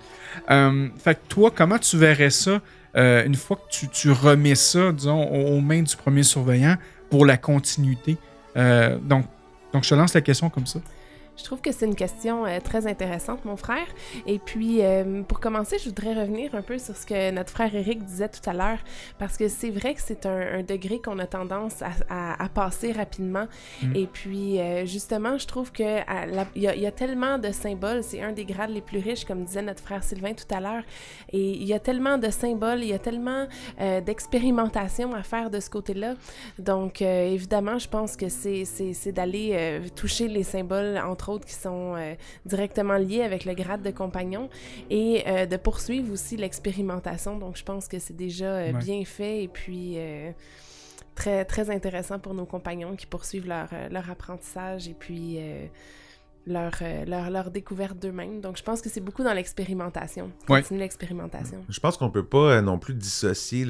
Euh, 0.49 0.89
fait 0.97 1.15
que 1.15 1.27
toi, 1.29 1.51
comment 1.55 1.77
tu 1.77 1.97
verrais 1.97 2.29
ça 2.29 2.61
euh, 2.97 3.25
une 3.25 3.35
fois 3.35 3.57
que 3.57 3.85
tu, 3.87 4.11
remets 4.11 4.55
ça, 4.55 4.91
disons, 4.91 5.23
aux, 5.23 5.61
mains 5.61 5.81
du 5.81 5.95
premier 5.95 6.23
surveillant 6.23 6.75
pour 7.09 7.25
la 7.25 7.37
continuité? 7.37 8.17
Donc, 8.55 9.25
donc, 9.73 9.83
je 9.83 9.89
te 9.89 9.95
lance 9.95 10.13
la 10.13 10.21
question 10.21 10.49
comme 10.49 10.65
ça. 10.65 10.79
Je 11.41 11.45
trouve 11.45 11.59
que 11.61 11.71
c'est 11.71 11.87
une 11.87 11.95
question 11.95 12.45
euh, 12.45 12.59
très 12.63 12.85
intéressante, 12.85 13.45
mon 13.45 13.57
frère. 13.57 13.87
Et 14.27 14.37
puis, 14.37 14.83
euh, 14.83 15.23
pour 15.23 15.39
commencer, 15.39 15.77
je 15.79 15.85
voudrais 15.85 16.13
revenir 16.13 16.53
un 16.53 16.61
peu 16.61 16.77
sur 16.77 16.95
ce 16.95 17.03
que 17.05 17.31
notre 17.31 17.49
frère 17.49 17.73
Eric 17.75 18.05
disait 18.05 18.29
tout 18.29 18.47
à 18.47 18.53
l'heure, 18.53 18.77
parce 19.17 19.37
que 19.37 19.47
c'est 19.47 19.71
vrai 19.71 19.95
que 19.95 20.01
c'est 20.01 20.27
un, 20.27 20.59
un 20.59 20.63
degré 20.63 20.99
qu'on 21.01 21.17
a 21.17 21.25
tendance 21.25 21.81
à, 21.81 21.89
à- 22.09 22.43
à 22.43 22.47
passer 22.49 22.91
rapidement. 22.91 23.47
Mm. 23.81 23.95
Et 23.95 24.05
puis, 24.07 24.59
euh, 24.59 24.85
justement, 24.85 25.37
je 25.39 25.47
trouve 25.47 25.71
que 25.71 26.01
il 26.55 26.61
y, 26.61 26.79
y 26.81 26.85
a 26.85 26.91
tellement 26.91 27.39
de 27.39 27.51
symboles. 27.51 28.03
C'est 28.03 28.21
un 28.21 28.33
des 28.33 28.45
grades 28.45 28.69
les 28.69 28.81
plus 28.81 28.99
riches, 28.99 29.25
comme 29.25 29.43
disait 29.43 29.63
notre 29.63 29.81
frère 29.81 30.03
Sylvain 30.03 30.33
tout 30.33 30.53
à 30.53 30.59
l'heure. 30.59 30.83
Et 31.33 31.41
il 31.53 31.63
y 31.63 31.73
a 31.73 31.79
tellement 31.79 32.19
de 32.19 32.29
symboles, 32.29 32.81
il 32.83 32.89
y 32.89 32.93
a 32.93 32.99
tellement 32.99 33.47
d'expérimentation 34.05 35.13
à 35.15 35.23
faire 35.23 35.49
de 35.49 35.59
ce 35.59 35.69
côté-là. 35.71 36.13
Donc, 36.59 37.01
évidemment, 37.01 37.79
je 37.79 37.89
pense 37.89 38.15
que 38.15 38.29
c'est 38.29 39.11
d'aller 39.11 39.81
toucher 39.95 40.27
les 40.27 40.43
symboles, 40.43 41.01
entre 41.03 41.30
autres, 41.31 41.45
qui 41.45 41.53
sont 41.53 41.95
euh, 41.95 42.13
directement 42.45 42.97
liés 42.97 43.23
avec 43.23 43.45
le 43.45 43.53
grade 43.53 43.81
de 43.81 43.91
compagnon 43.91 44.49
et 44.89 45.23
euh, 45.27 45.45
de 45.45 45.57
poursuivre 45.57 46.11
aussi 46.13 46.37
l'expérimentation. 46.37 47.37
Donc, 47.37 47.57
je 47.57 47.63
pense 47.63 47.87
que 47.87 47.99
c'est 47.99 48.15
déjà 48.15 48.45
euh, 48.45 48.71
Ouais. 48.73 48.79
bien 48.79 49.03
fait 49.05 49.43
et 49.43 49.47
puis 49.47 49.97
très, 51.15 51.45
très 51.45 51.69
intéressant 51.69 52.19
pour 52.19 52.33
nos 52.33 52.45
compagnons 52.45 52.95
qui 52.95 53.05
poursuivent 53.05 53.47
leur, 53.47 53.69
leur 53.89 54.09
apprentissage 54.09 54.87
et 54.87 54.93
puis 54.93 55.39
leur, 56.47 56.71
euh, 56.81 57.05
leur, 57.05 57.29
leur 57.29 57.51
découverte 57.51 57.97
d'eux-mêmes. 57.99 58.41
Donc, 58.41 58.57
je 58.57 58.63
pense 58.63 58.81
que 58.81 58.89
c'est 58.89 59.01
beaucoup 59.01 59.23
dans 59.23 59.33
l'expérimentation. 59.33 60.31
Ouais. 60.49 60.63
L'expérimentation. 60.71 61.63
Je 61.69 61.79
pense 61.79 61.97
qu'on 61.97 62.09
peut 62.09 62.25
pas 62.25 62.37
euh, 62.37 62.61
non 62.61 62.79
plus 62.79 62.93
dissocier 62.93 63.65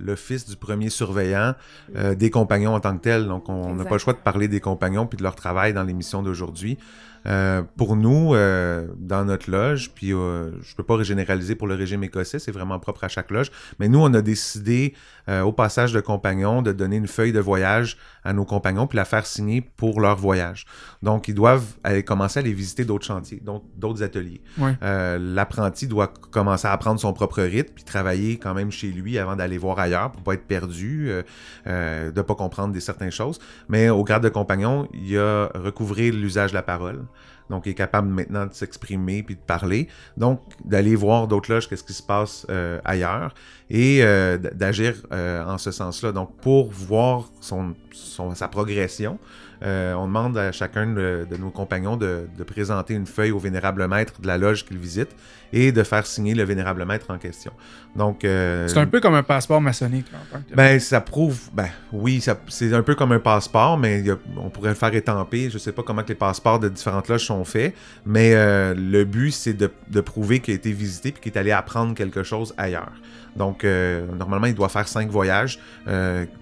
l'office 0.00 0.48
du 0.48 0.56
premier 0.56 0.90
surveillant 0.90 1.54
euh, 1.96 2.14
des 2.14 2.30
compagnons 2.30 2.74
en 2.74 2.80
tant 2.80 2.96
que 2.96 3.02
tel. 3.02 3.26
Donc, 3.26 3.48
on 3.48 3.74
n'a 3.74 3.84
pas 3.84 3.94
le 3.94 3.98
choix 3.98 4.12
de 4.12 4.18
parler 4.18 4.48
des 4.48 4.60
compagnons 4.60 5.06
puis 5.06 5.16
de 5.16 5.22
leur 5.22 5.36
travail 5.36 5.72
dans 5.72 5.84
l'émission 5.84 6.22
d'aujourd'hui. 6.22 6.78
Euh, 7.26 7.62
pour 7.76 7.96
nous, 7.96 8.34
euh, 8.34 8.86
dans 8.96 9.24
notre 9.24 9.50
loge, 9.50 9.92
puis 9.94 10.12
euh, 10.12 10.50
je 10.62 10.74
peux 10.74 10.82
pas 10.82 11.02
généraliser 11.02 11.54
pour 11.54 11.66
le 11.66 11.74
régime 11.74 12.04
écossais, 12.04 12.38
c'est 12.38 12.52
vraiment 12.52 12.78
propre 12.78 13.04
à 13.04 13.08
chaque 13.08 13.30
loge, 13.30 13.50
mais 13.78 13.88
nous, 13.88 14.00
on 14.00 14.12
a 14.14 14.22
décidé 14.22 14.94
euh, 15.28 15.40
au 15.40 15.52
passage 15.52 15.92
de 15.92 16.00
compagnons 16.00 16.60
de 16.60 16.72
donner 16.72 16.96
une 16.96 17.06
feuille 17.06 17.32
de 17.32 17.40
voyage 17.40 17.96
à 18.24 18.34
nos 18.34 18.44
compagnons 18.44 18.86
puis 18.86 18.96
la 18.96 19.06
faire 19.06 19.24
signer 19.24 19.62
pour 19.62 20.00
leur 20.00 20.16
voyage. 20.16 20.66
Donc, 21.02 21.28
ils 21.28 21.34
doivent 21.34 21.64
aller 21.82 22.02
commencer 22.02 22.40
à 22.40 22.42
aller 22.42 22.52
visiter 22.52 22.84
d'autres 22.84 23.06
chantiers, 23.06 23.40
donc 23.42 23.62
d'autres 23.76 24.02
ateliers. 24.02 24.42
Ouais. 24.58 24.76
Euh, 24.82 25.18
L'apprenti 25.18 25.86
doit 25.86 26.08
commencer 26.08 26.68
à 26.68 26.72
apprendre 26.72 27.00
son 27.00 27.12
propre 27.14 27.42
rythme 27.42 27.72
puis 27.74 27.84
travailler 27.84 28.38
quand 28.38 28.52
même 28.52 28.70
chez 28.70 28.88
lui 28.88 29.18
avant 29.18 29.36
d'aller 29.36 29.56
voir 29.56 29.78
ailleurs 29.78 30.12
pour 30.12 30.22
pas 30.22 30.34
être 30.34 30.46
perdu, 30.46 31.06
euh, 31.08 31.22
euh, 31.66 32.10
de 32.10 32.22
pas 32.22 32.34
comprendre 32.34 32.74
des 32.74 32.80
certaines 32.80 33.10
choses. 33.10 33.38
Mais 33.68 33.88
au 33.88 34.04
grade 34.04 34.22
de 34.22 34.28
compagnon, 34.28 34.88
il 34.92 35.10
y 35.10 35.18
a 35.18 35.50
recouvrir 35.54 36.12
l'usage 36.12 36.50
de 36.50 36.54
la 36.56 36.62
parole. 36.62 37.04
Donc, 37.50 37.66
il 37.66 37.70
est 37.70 37.74
capable 37.74 38.08
maintenant 38.08 38.46
de 38.46 38.52
s'exprimer 38.52 39.22
puis 39.22 39.34
de 39.34 39.40
parler. 39.40 39.88
Donc, 40.16 40.40
d'aller 40.64 40.94
voir 40.96 41.28
d'autres 41.28 41.52
loges, 41.52 41.68
qu'est-ce 41.68 41.84
qui 41.84 41.92
se 41.92 42.02
passe 42.02 42.46
euh, 42.50 42.80
ailleurs 42.84 43.34
et 43.70 44.00
euh, 44.02 44.38
d'agir 44.38 44.94
euh, 45.12 45.44
en 45.44 45.58
ce 45.58 45.70
sens-là. 45.70 46.12
Donc, 46.12 46.36
pour 46.40 46.70
voir 46.70 47.30
sa 47.40 48.48
progression, 48.48 49.18
euh, 49.64 49.94
on 49.94 50.06
demande 50.06 50.36
à 50.36 50.52
chacun 50.52 50.86
de, 50.92 51.26
de 51.30 51.36
nos 51.36 51.50
compagnons 51.50 51.96
de, 51.96 52.26
de 52.36 52.42
présenter 52.44 52.94
une 52.94 53.06
feuille 53.06 53.30
au 53.30 53.38
vénérable 53.38 53.86
maître 53.88 54.20
de 54.20 54.26
la 54.26 54.36
loge 54.38 54.64
qu'il 54.64 54.76
visite 54.78 55.08
et 55.52 55.72
de 55.72 55.82
faire 55.84 56.04
signer 56.06 56.34
le 56.34 56.42
vénérable 56.42 56.84
maître 56.84 57.06
en 57.10 57.16
question. 57.18 57.52
Donc, 57.94 58.24
euh, 58.24 58.66
C'est 58.68 58.78
un 58.78 58.86
peu 58.86 59.00
comme 59.00 59.14
un 59.14 59.22
passeport 59.22 59.60
maçonnique. 59.60 60.06
là, 60.12 60.18
en 60.18 60.32
tant 60.36 60.42
que 60.42 60.48
tel. 60.48 60.56
ben, 60.56 60.80
ça 60.80 61.00
prouve. 61.00 61.38
Ben, 61.52 61.68
oui, 61.92 62.22
c'est 62.48 62.72
un 62.74 62.82
peu 62.82 62.94
comme 62.96 63.12
un 63.12 63.20
passeport, 63.20 63.78
mais 63.78 64.08
a- 64.10 64.18
on 64.36 64.50
pourrait 64.50 64.70
le 64.70 64.74
faire 64.74 64.92
étamper. 64.94 65.48
Je 65.50 65.58
sais 65.58 65.72
pas 65.72 65.82
comment 65.82 66.02
que 66.02 66.08
les 66.08 66.14
passeports 66.16 66.58
de 66.58 66.68
différentes 66.68 67.08
loges 67.08 67.24
sont 67.26 67.44
faits, 67.44 67.74
mais 68.04 68.34
euh, 68.34 68.74
le 68.76 69.04
but, 69.04 69.30
c'est 69.30 69.54
de, 69.54 69.70
de 69.88 70.00
prouver 70.00 70.40
qu'il 70.40 70.52
a 70.52 70.56
été 70.56 70.72
visité 70.72 71.12
puis 71.12 71.20
qu'il 71.22 71.32
est 71.32 71.38
allé 71.38 71.52
apprendre 71.52 71.94
quelque 71.94 72.22
chose 72.24 72.52
ailleurs. 72.56 72.92
Donc, 73.36 73.64
normalement, 73.64 74.46
il 74.46 74.54
doit 74.54 74.68
faire 74.68 74.86
cinq 74.86 75.08
voyages, 75.10 75.58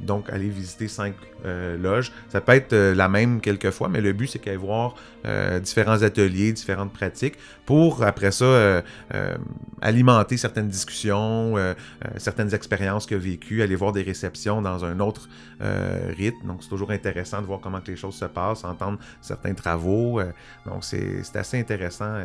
donc 0.01 0.29
aller 0.31 0.49
visiter 0.51 0.89
cinq 0.89 1.15
euh. 1.45 1.77
Ça 2.29 2.41
peut 2.41 2.53
être 2.53 2.73
euh, 2.73 2.95
la 2.95 3.09
même 3.09 3.41
quelquefois, 3.41 3.89
mais 3.89 4.01
le 4.01 4.13
but, 4.13 4.27
c'est 4.29 4.39
qu'elle 4.39 4.59
voir 4.59 4.95
euh, 5.25 5.61
différents 5.61 6.03
ateliers, 6.03 6.53
différentes 6.53 6.93
pratiques, 6.93 7.35
pour 7.67 8.03
après 8.03 8.31
ça 8.31 8.45
euh, 8.45 8.83
alimenter 9.81 10.37
certaines 10.37 10.69
discussions, 10.69 11.55
certaines 12.17 12.55
expériences 12.55 13.07
a 13.07 13.15
vécues, 13.15 13.63
aller 13.63 13.77
voir 13.77 13.93
des 13.93 14.03
réceptions 14.03 14.63
dans 14.63 14.85
un 14.85 15.01
autre 15.01 15.29
rythme. 16.17 16.47
Donc, 16.47 16.63
c'est 16.63 16.69
toujours 16.69 16.91
intéressant 16.91 17.41
de 17.41 17.47
voir 17.47 17.61
comment 17.61 17.81
que 17.81 17.91
les 17.91 17.97
choses 17.97 18.15
se 18.15 18.25
passent, 18.25 18.65
entendre 18.65 18.99
certains 19.21 19.55
travaux. 19.55 20.21
donc, 20.67 20.85
c'est 20.85 21.37
assez 21.37 21.59
intéressant 21.59 22.23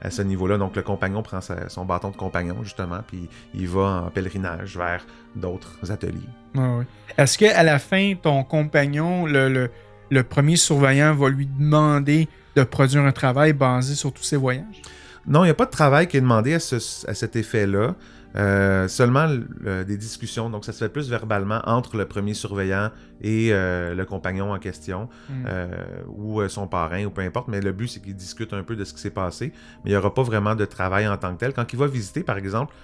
à 0.00 0.10
ce 0.10 0.22
niveau-là. 0.22 0.58
Donc, 0.58 0.76
le 0.76 0.82
compagnon 0.82 1.22
prend 1.22 1.40
sa- 1.40 1.68
son 1.68 1.84
bâton 1.84 2.10
de 2.10 2.16
compagnon, 2.16 2.62
justement, 2.62 3.00
puis 3.06 3.28
il 3.54 3.68
va 3.68 4.04
en 4.06 4.10
pèlerinage 4.10 4.76
vers 4.76 5.04
d'autres 5.36 5.78
ateliers. 5.90 6.28
Ouais. 6.54 6.84
Est-ce 7.18 7.38
qu'à 7.38 7.62
la 7.62 7.78
fin, 7.78 8.14
ton 8.20 8.42
compagnon, 8.44 9.26
le, 9.26 9.48
le, 9.48 9.70
le 10.10 10.22
premier 10.22 10.56
surveillant 10.56 11.14
va 11.14 11.28
lui 11.28 11.46
demander 11.46 12.28
de 12.56 12.62
produire 12.64 13.02
un 13.02 13.12
travail 13.12 13.52
basé 13.52 13.94
sur 13.94 14.12
tous 14.12 14.22
ses 14.24 14.36
voyages? 14.36 14.82
Non, 15.26 15.42
il 15.44 15.48
n'y 15.48 15.50
a 15.50 15.54
pas 15.54 15.66
de 15.66 15.70
travail 15.70 16.06
qui 16.08 16.16
est 16.16 16.20
demandé 16.20 16.54
à, 16.54 16.60
ce- 16.60 17.06
à 17.08 17.14
cet 17.14 17.36
effet-là. 17.36 17.94
Euh, 18.36 18.86
seulement 18.86 19.26
euh, 19.64 19.82
des 19.82 19.96
discussions. 19.96 20.50
Donc, 20.50 20.66
ça 20.66 20.72
se 20.72 20.78
fait 20.84 20.90
plus 20.90 21.08
verbalement 21.08 21.62
entre 21.64 21.96
le 21.96 22.04
premier 22.04 22.34
surveillant 22.34 22.90
et 23.22 23.48
euh, 23.50 23.94
le 23.94 24.04
compagnon 24.04 24.52
en 24.52 24.58
question, 24.58 25.08
Mm. 25.30 25.32
euh, 25.48 25.66
ou 26.08 26.46
son 26.48 26.66
parrain, 26.66 27.02
ou 27.06 27.10
peu 27.10 27.22
importe. 27.22 27.48
Mais 27.48 27.60
le 27.62 27.72
but, 27.72 27.88
c'est 27.88 28.00
qu'il 28.00 28.14
discute 28.14 28.52
un 28.52 28.62
peu 28.62 28.76
de 28.76 28.84
ce 28.84 28.92
qui 28.92 29.00
s'est 29.00 29.08
passé. 29.10 29.52
Mais 29.84 29.90
il 29.90 29.92
n'y 29.92 29.96
aura 29.96 30.12
pas 30.12 30.22
vraiment 30.22 30.54
de 30.54 30.66
travail 30.66 31.08
en 31.08 31.16
tant 31.16 31.32
que 31.34 31.40
tel. 31.40 31.54
Quand 31.54 31.72
il 31.72 31.78
va 31.78 31.86
visiter, 31.86 32.22
par 32.22 32.36
exemple, 32.36 32.74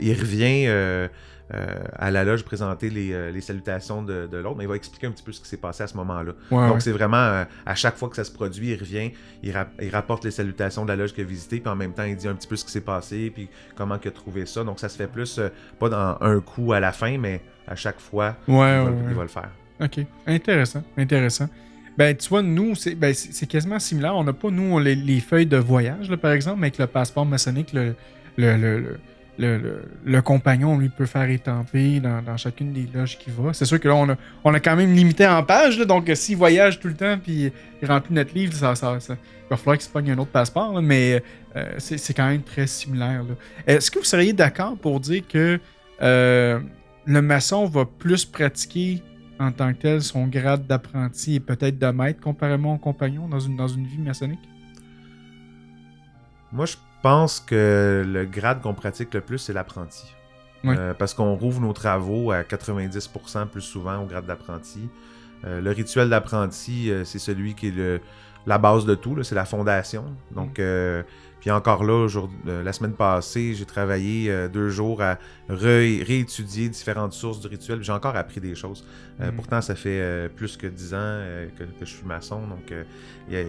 il 0.00 0.12
revient 0.16 1.08
euh, 1.54 1.66
à 1.96 2.10
la 2.10 2.24
loge 2.24 2.44
présenter 2.44 2.90
les, 2.90 3.12
euh, 3.12 3.30
les 3.30 3.40
salutations 3.40 4.02
de, 4.02 4.26
de 4.26 4.36
l'autre, 4.38 4.56
mais 4.56 4.64
il 4.64 4.68
va 4.68 4.76
expliquer 4.76 5.06
un 5.06 5.10
petit 5.10 5.22
peu 5.22 5.32
ce 5.32 5.40
qui 5.40 5.48
s'est 5.48 5.56
passé 5.56 5.82
à 5.82 5.86
ce 5.86 5.96
moment-là. 5.96 6.32
Ouais, 6.50 6.66
Donc, 6.66 6.74
ouais. 6.74 6.80
c'est 6.80 6.92
vraiment 6.92 7.16
euh, 7.16 7.44
à 7.66 7.74
chaque 7.74 7.96
fois 7.96 8.08
que 8.08 8.16
ça 8.16 8.24
se 8.24 8.30
produit, 8.32 8.68
il 8.70 8.78
revient, 8.78 9.10
il, 9.42 9.52
rap- 9.52 9.72
il 9.82 9.90
rapporte 9.90 10.24
les 10.24 10.30
salutations 10.30 10.84
de 10.84 10.88
la 10.88 10.96
loge 10.96 11.12
qu'il 11.12 11.24
a 11.24 11.26
visité, 11.26 11.60
puis 11.60 11.68
en 11.70 11.76
même 11.76 11.92
temps, 11.92 12.04
il 12.04 12.16
dit 12.16 12.28
un 12.28 12.34
petit 12.34 12.48
peu 12.48 12.56
ce 12.56 12.64
qui 12.64 12.70
s'est 12.70 12.80
passé, 12.80 13.30
puis 13.34 13.48
comment 13.76 13.98
il 14.02 14.08
a 14.08 14.10
trouvé 14.10 14.46
ça. 14.46 14.62
Donc, 14.64 14.78
ça 14.80 14.88
se 14.88 14.96
fait 14.96 15.08
plus, 15.08 15.38
euh, 15.38 15.48
pas 15.78 15.88
dans 15.88 16.16
un 16.20 16.40
coup 16.40 16.72
à 16.72 16.80
la 16.80 16.92
fin, 16.92 17.18
mais 17.18 17.40
à 17.66 17.74
chaque 17.76 18.00
fois, 18.00 18.36
Ouais, 18.48 18.54
il, 18.56 18.56
va, 18.58 18.84
ouais. 18.84 18.92
il 19.10 19.14
va 19.14 19.22
le 19.22 19.28
faire. 19.28 19.50
OK. 19.82 20.00
Intéressant. 20.26 20.82
Intéressant. 20.96 21.48
Ben, 21.98 22.16
tu 22.16 22.28
vois, 22.28 22.42
nous, 22.42 22.74
c'est 22.76 22.94
ben, 22.94 23.12
quasiment 23.48 23.78
similaire. 23.78 24.14
On 24.16 24.24
n'a 24.24 24.32
pas, 24.32 24.50
nous, 24.50 24.78
les, 24.78 24.94
les 24.94 25.20
feuilles 25.20 25.46
de 25.46 25.56
voyage, 25.56 26.08
là, 26.08 26.16
par 26.16 26.32
exemple, 26.32 26.60
mais 26.60 26.68
avec 26.68 26.78
le 26.78 26.86
passeport 26.86 27.26
maçonnique, 27.26 27.72
le, 27.72 27.94
le, 28.38 28.56
le, 28.56 28.80
le, 28.80 29.00
le- 29.38 29.58
le- 29.58 29.84
le 30.04 30.22
compagnon, 30.22 30.78
lui, 30.78 30.88
peut 30.88 31.06
faire 31.06 31.28
étamper 31.30 32.00
dans, 32.00 32.36
chacune 32.36 32.72
des 32.72 32.88
loges 32.94 33.18
qu'il 33.18 33.32
va. 33.32 33.52
C'est 33.52 33.64
sûr 33.64 33.80
que 33.80 33.88
là, 33.88 33.94
on 33.94 34.08
a, 34.10 34.16
on 34.44 34.52
a 34.54 34.60
quand 34.60 34.76
même 34.76 34.94
limité 34.94 35.26
en 35.26 35.42
pages, 35.42 35.78
donc 35.78 36.08
euh, 36.08 36.14
s'il 36.14 36.36
voyage 36.36 36.78
tout 36.80 36.88
le 36.88 36.94
temps 36.94 37.18
puis 37.22 37.52
il 37.82 37.88
remplit 37.88 38.14
notre 38.14 38.34
livre, 38.34 38.52
ça, 38.52 38.74
ça, 38.74 38.98
il 39.08 39.16
va 39.48 39.56
falloir 39.56 39.76
qu'il 39.76 39.86
se 39.86 39.90
pogne 39.90 40.10
un 40.10 40.18
autre 40.18 40.30
passeport, 40.30 40.80
mais 40.82 41.22
euh, 41.56 41.74
c'est 41.78 42.14
quand 42.14 42.28
même 42.28 42.42
très 42.42 42.66
similaire. 42.66 43.24
Est-ce 43.66 43.90
que 43.90 43.98
vous 43.98 44.04
seriez 44.04 44.32
d'accord 44.32 44.76
pour 44.76 45.00
dire 45.00 45.22
que 45.26 45.58
euh, 46.02 46.60
le 47.06 47.22
maçon 47.22 47.66
va 47.66 47.84
plus 47.84 48.24
pratiquer 48.24 49.02
en 49.38 49.52
tant 49.52 49.72
que 49.72 49.78
tel 49.78 50.02
son 50.02 50.26
grade 50.26 50.66
d'apprenti 50.66 51.36
et 51.36 51.40
peut-être 51.40 51.78
de 51.78 51.86
maître 51.86 52.20
comparément 52.20 52.74
au 52.74 52.78
compagnon 52.78 53.26
dans 53.26 53.40
une, 53.40 53.56
dans 53.56 53.68
une 53.68 53.86
vie 53.86 53.98
maçonnique? 53.98 54.38
Moi, 56.52 56.66
je 56.66 56.76
pense 57.02 57.40
que 57.40 58.04
le 58.06 58.24
grade 58.24 58.60
qu'on 58.60 58.74
pratique 58.74 59.12
le 59.14 59.20
plus, 59.20 59.38
c'est 59.38 59.52
l'apprenti. 59.52 60.04
Oui. 60.64 60.74
Euh, 60.78 60.92
parce 60.94 61.14
qu'on 61.14 61.34
rouvre 61.34 61.60
nos 61.60 61.72
travaux 61.72 62.32
à 62.32 62.42
90% 62.42 63.46
plus 63.46 63.62
souvent 63.62 64.02
au 64.02 64.06
grade 64.06 64.26
d'apprenti. 64.26 64.88
Euh, 65.46 65.60
le 65.60 65.70
rituel 65.70 66.10
d'apprenti, 66.10 66.90
euh, 66.90 67.04
c'est 67.04 67.18
celui 67.18 67.54
qui 67.54 67.68
est 67.68 67.74
le, 67.76 68.00
la 68.46 68.58
base 68.58 68.84
de 68.84 68.94
tout, 68.94 69.22
c'est 69.22 69.34
la 69.34 69.46
fondation. 69.46 70.04
Donc, 70.32 70.58
euh, 70.58 71.02
puis 71.40 71.50
encore 71.50 71.82
là, 71.84 72.06
la 72.44 72.72
semaine 72.74 72.92
passée, 72.92 73.54
j'ai 73.54 73.64
travaillé 73.64 74.48
deux 74.52 74.68
jours 74.68 75.00
à 75.00 75.16
ré- 75.48 76.02
réétudier 76.06 76.68
différentes 76.68 77.14
sources 77.14 77.40
du 77.40 77.46
rituel. 77.46 77.82
J'ai 77.82 77.92
encore 77.92 78.14
appris 78.14 78.40
des 78.40 78.54
choses. 78.54 78.86
Mm. 79.18 79.30
Pourtant, 79.36 79.62
ça 79.62 79.74
fait 79.74 80.28
plus 80.36 80.58
que 80.58 80.66
dix 80.66 80.92
ans 80.92 81.22
que, 81.58 81.64
que 81.64 81.86
je 81.86 81.96
suis 81.96 82.04
maçon, 82.04 82.46
donc 82.46 82.70
il 83.28 83.34
y 83.34 83.38
a- 83.38 83.44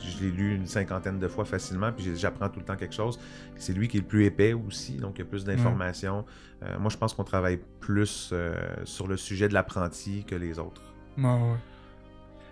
je 0.00 0.24
l'ai 0.24 0.30
lu 0.30 0.54
une 0.54 0.66
cinquantaine 0.66 1.18
de 1.18 1.28
fois 1.28 1.44
facilement, 1.44 1.92
puis 1.92 2.10
j'apprends 2.16 2.48
tout 2.48 2.60
le 2.60 2.64
temps 2.64 2.76
quelque 2.76 2.94
chose. 2.94 3.18
C'est 3.56 3.72
lui 3.72 3.88
qui 3.88 3.96
est 3.98 4.00
le 4.00 4.06
plus 4.06 4.24
épais 4.24 4.52
aussi, 4.52 4.96
donc 4.96 5.14
il 5.16 5.18
y 5.20 5.22
a 5.22 5.24
plus 5.24 5.44
d'informations. 5.44 6.24
Euh, 6.62 6.78
moi, 6.78 6.90
je 6.90 6.96
pense 6.96 7.14
qu'on 7.14 7.24
travaille 7.24 7.60
plus 7.80 8.30
euh, 8.32 8.54
sur 8.84 9.06
le 9.06 9.16
sujet 9.16 9.48
de 9.48 9.54
l'apprenti 9.54 10.24
que 10.24 10.34
les 10.34 10.58
autres. 10.58 10.82
Ouais, 11.16 11.24
ouais. 11.24 11.56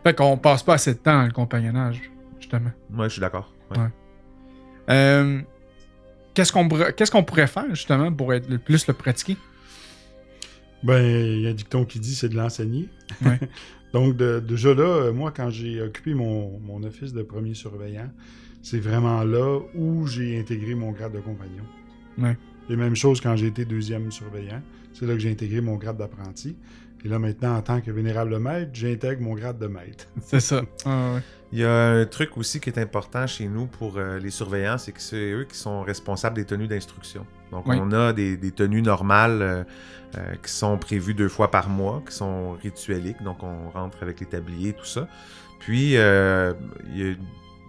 Fait 0.05 0.15
qu'on 0.15 0.37
passe 0.39 0.63
pas 0.63 0.75
assez 0.75 0.95
de 0.95 0.99
temps 0.99 1.19
dans 1.19 1.27
le 1.27 1.33
compagnonnage, 1.33 2.01
justement. 2.39 2.71
Moi, 2.91 3.09
je 3.09 3.13
suis 3.15 3.21
d'accord. 3.21 3.53
Ouais. 3.71 3.79
Ouais. 3.79 3.89
Euh, 4.91 5.41
Qu'est-ce 6.35 6.53
qu'on 6.53 6.69
pourrait- 6.69 6.93
qu'est-ce 6.93 7.11
qu'on 7.11 7.25
pourrait 7.25 7.47
faire, 7.47 7.65
justement, 7.71 8.13
pour 8.13 8.35
être 8.35 8.49
le 8.51 8.59
plus 8.59 8.87
le 8.87 8.93
pratiquer? 8.95 9.37
Ben, 10.83 11.03
il 11.03 11.41
y 11.41 11.47
a 11.47 11.51
un 11.51 11.55
dicton 11.55 11.85
qui 11.87 11.99
dit 11.99 12.15
c'est 12.15 12.29
de 12.29 12.37
l'enseigner. 12.37 12.89
Ouais. 13.25 13.41
Donc, 13.97 14.15
de- 14.15 14.41
déjà 14.41 14.75
là, 14.75 14.83
euh, 14.85 15.13
moi, 15.15 15.33
quand 15.35 15.49
j'ai 15.49 15.81
occupé 15.81 16.13
mon, 16.13 16.59
mon 16.61 16.83
office 16.83 17.15
de 17.15 17.23
premier 17.23 17.55
surveillant, 17.55 18.11
c'est 18.61 18.79
vraiment 18.79 19.25
là 19.25 19.59
où 19.75 20.07
j'ai 20.07 20.39
intégré 20.39 20.75
mon 20.75 20.91
grade 20.93 21.13
de 21.15 21.21
compagnon. 21.21 21.65
Ouais. 22.19 22.37
Et 22.69 22.77
même 22.77 22.95
chose 22.95 23.23
quand 23.23 23.35
j'ai 23.37 23.47
été 23.47 23.65
deuxième 23.65 24.13
surveillant. 24.13 24.61
C'est 24.93 25.07
là 25.07 25.15
que 25.15 25.19
j'ai 25.21 25.31
intégré 25.31 25.63
mon 25.63 25.77
grade 25.77 25.97
d'apprenti. 25.97 26.59
Et 27.07 27.09
là, 27.09 27.19
maintenant, 27.19 27.57
en 27.57 27.63
tant 27.63 27.81
que 27.81 27.91
vénérable 27.91 28.39
maître, 28.39 28.71
j'intègre 28.75 29.23
mon 29.23 29.33
grade 29.35 29.59
de 29.59 29.67
maître. 29.67 30.07
C'est 30.21 30.41
ça. 30.41 30.61
Ah, 30.85 31.15
ouais. 31.15 31.23
Il 31.53 31.61
y 31.61 31.65
a 31.65 31.93
un 31.93 32.05
truc 32.05 32.37
aussi 32.37 32.61
qui 32.61 32.69
est 32.69 32.79
important 32.79 33.27
chez 33.27 33.49
nous 33.49 33.65
pour 33.67 33.97
euh, 33.97 34.19
les 34.19 34.31
surveillants, 34.31 34.77
c'est 34.77 34.93
que 34.93 35.01
c'est 35.01 35.31
eux 35.33 35.47
qui 35.49 35.57
sont 35.57 35.81
responsables 35.83 36.37
des 36.37 36.45
tenues 36.45 36.67
d'instruction. 36.69 37.25
Donc, 37.53 37.67
Oui. 37.67 37.77
on 37.81 37.93
a 37.93 38.13
des, 38.13 38.37
des 38.37 38.51
tenues 38.53 38.83
normales 38.83 39.41
euh, 39.43 39.65
euh, 40.17 40.35
qui 40.43 40.51
sont 40.53 40.79
prévues 40.79 41.15
deux 41.15 41.29
fois 41.29 41.51
par 41.51 41.69
mois, 41.69 42.03
qui 42.09 42.15
sont 42.15 42.53
ritueliques. 42.53 43.23
Donc, 43.23 43.43
on 43.43 43.71
rentre 43.71 43.99
avec 44.03 44.21
les 44.21 44.27
tabliers, 44.27 44.73
tout 44.73 44.85
ça. 44.85 45.07
Puis, 45.61 45.97
euh, 45.97 46.53
il 46.95 46.99
y 46.99 47.11
a- 47.11 47.15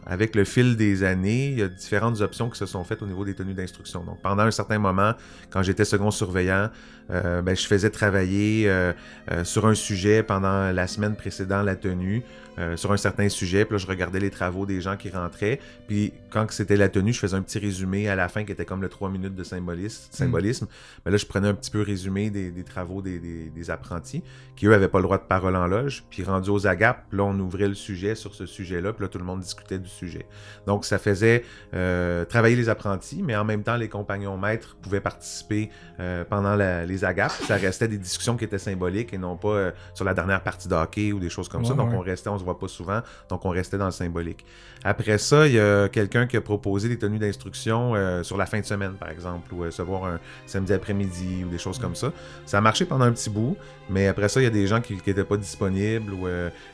avec 0.09 0.35
le 0.35 0.45
fil 0.45 0.77
des 0.77 1.03
années, 1.03 1.47
il 1.49 1.59
y 1.59 1.61
a 1.61 1.67
différentes 1.67 2.21
options 2.21 2.49
qui 2.49 2.57
se 2.57 2.65
sont 2.65 2.83
faites 2.85 3.01
au 3.01 3.05
niveau 3.05 3.25
des 3.25 3.33
tenues 3.35 3.53
d'instruction. 3.53 4.03
Donc, 4.05 4.21
pendant 4.21 4.43
un 4.43 4.51
certain 4.51 4.79
moment, 4.79 5.13
quand 5.49 5.61
j'étais 5.63 5.83
second 5.83 6.11
surveillant, 6.11 6.69
euh, 7.11 7.41
ben, 7.41 7.55
je 7.55 7.65
faisais 7.67 7.89
travailler 7.89 8.69
euh, 8.69 8.93
euh, 9.31 9.43
sur 9.43 9.65
un 9.67 9.75
sujet 9.75 10.23
pendant 10.23 10.71
la 10.71 10.87
semaine 10.87 11.15
précédant 11.15 11.63
la 11.63 11.75
tenue, 11.75 12.23
euh, 12.59 12.75
sur 12.75 12.91
un 12.91 12.97
certain 12.97 13.29
sujet. 13.29 13.65
Puis 13.65 13.73
là, 13.73 13.77
je 13.77 13.85
regardais 13.87 14.19
les 14.19 14.31
travaux 14.31 14.65
des 14.65 14.81
gens 14.81 14.97
qui 14.97 15.09
rentraient. 15.09 15.59
Puis 15.87 16.11
quand 16.31 16.49
c'était 16.51 16.75
la 16.75 16.89
tenue, 16.89 17.13
je 17.13 17.19
faisais 17.19 17.35
un 17.37 17.41
petit 17.43 17.59
résumé 17.59 18.09
à 18.09 18.15
la 18.15 18.27
fin 18.29 18.43
qui 18.43 18.51
était 18.51 18.65
comme 18.65 18.81
le 18.81 18.89
3 18.89 19.09
minutes 19.09 19.35
de 19.35 19.43
symbolisme. 19.43 20.07
symbolisme. 20.11 20.67
Mais 21.05 21.11
là, 21.11 21.17
je 21.17 21.25
prenais 21.25 21.47
un 21.47 21.53
petit 21.53 21.69
peu 21.71 21.81
résumé 21.83 22.29
des, 22.29 22.49
des 22.51 22.63
travaux 22.63 23.01
des, 23.01 23.19
des- 23.19 23.49
des 23.51 23.69
apprentis 23.69 24.23
qui, 24.55 24.65
eux, 24.65 24.73
avaient 24.73 24.87
pas 24.87 24.97
le 24.97 25.03
droit 25.03 25.17
de 25.19 25.23
parole 25.23 25.55
en 25.55 25.67
loge. 25.67 26.03
Puis 26.09 26.23
rendu 26.23 26.49
aux 26.49 26.65
agapes, 26.67 27.05
là, 27.13 27.23
on 27.25 27.39
ouvrait 27.39 27.67
le 27.67 27.75
sujet 27.75 28.15
sur 28.15 28.33
ce 28.33 28.45
sujet-là. 28.47 28.91
Puis 28.91 29.03
là, 29.03 29.07
tout 29.07 29.19
le 29.19 29.25
monde 29.25 29.41
discutait 29.41 29.77
du 29.79 29.87
sujet. 29.89 30.25
Donc, 30.65 30.83
ça 30.83 30.97
faisait 30.97 31.43
euh, 31.75 32.25
travailler 32.25 32.55
les 32.55 32.69
apprentis, 32.69 33.21
mais 33.23 33.35
en 33.35 33.45
même 33.45 33.61
temps, 33.63 33.77
les 33.77 33.87
compagnons 33.89 34.37
maîtres 34.37 34.75
pouvaient 34.81 34.99
participer 35.01 35.69
euh, 35.99 36.23
pendant 36.25 36.55
la- 36.55 36.85
les 36.87 36.96
agapes. 37.03 37.31
Ça 37.31 37.55
restait 37.55 37.87
des 37.87 37.97
discussions 37.97 38.37
qui 38.37 38.45
étaient 38.45 38.57
symboliques 38.57 39.13
et 39.13 39.17
non 39.17 39.35
pas 39.35 39.47
euh, 39.49 39.71
sur 39.93 40.05
la 40.05 40.13
dernière 40.13 40.41
partie 40.41 40.67
de 40.67 40.75
hockey 40.75 41.11
ou 41.11 41.19
des 41.19 41.29
choses 41.29 41.49
comme 41.49 41.65
ça. 41.65 41.73
Donc, 41.73 41.89
ouais. 41.89 41.95
on 41.95 42.01
restait, 42.01 42.29
on 42.29 42.37
se 42.37 42.43
voit 42.43 42.59
pas 42.59 42.67
souvent, 42.67 43.01
donc 43.29 43.45
on 43.45 43.49
restait 43.49 43.77
dans 43.77 43.85
le 43.85 43.91
symbolique. 43.91 44.45
Après 44.83 45.17
ça, 45.17 45.47
il 45.47 45.53
y 45.53 45.59
a 45.59 45.89
quelqu'un 45.89 46.27
qui 46.27 46.37
a 46.37 46.41
proposé 46.41 46.87
des 46.89 46.97
tenues 46.97 47.19
d'instruction 47.19 47.95
euh, 47.95 48.23
sur 48.23 48.37
la 48.37 48.45
fin 48.45 48.59
de 48.59 48.65
semaine, 48.65 48.93
par 48.93 49.09
exemple, 49.09 49.53
ou 49.53 49.63
euh, 49.63 49.71
se 49.71 49.81
voir 49.81 50.05
un 50.05 50.19
samedi 50.45 50.73
après-midi 50.73 51.43
ou 51.45 51.49
des 51.49 51.57
choses 51.57 51.79
comme 51.79 51.95
ça. 51.95 52.11
Ça 52.45 52.59
a 52.59 52.61
marché 52.61 52.85
pendant 52.85 53.05
un 53.05 53.11
petit 53.11 53.29
bout, 53.29 53.57
mais 53.89 54.07
après 54.07 54.29
ça, 54.29 54.39
il 54.39 54.43
y 54.43 54.47
a 54.47 54.51
des 54.51 54.67
gens 54.67 54.81
qui 54.81 54.93
n'étaient 54.93 55.23
pas 55.23 55.37
disponibles 55.37 56.13
ou 56.13 56.27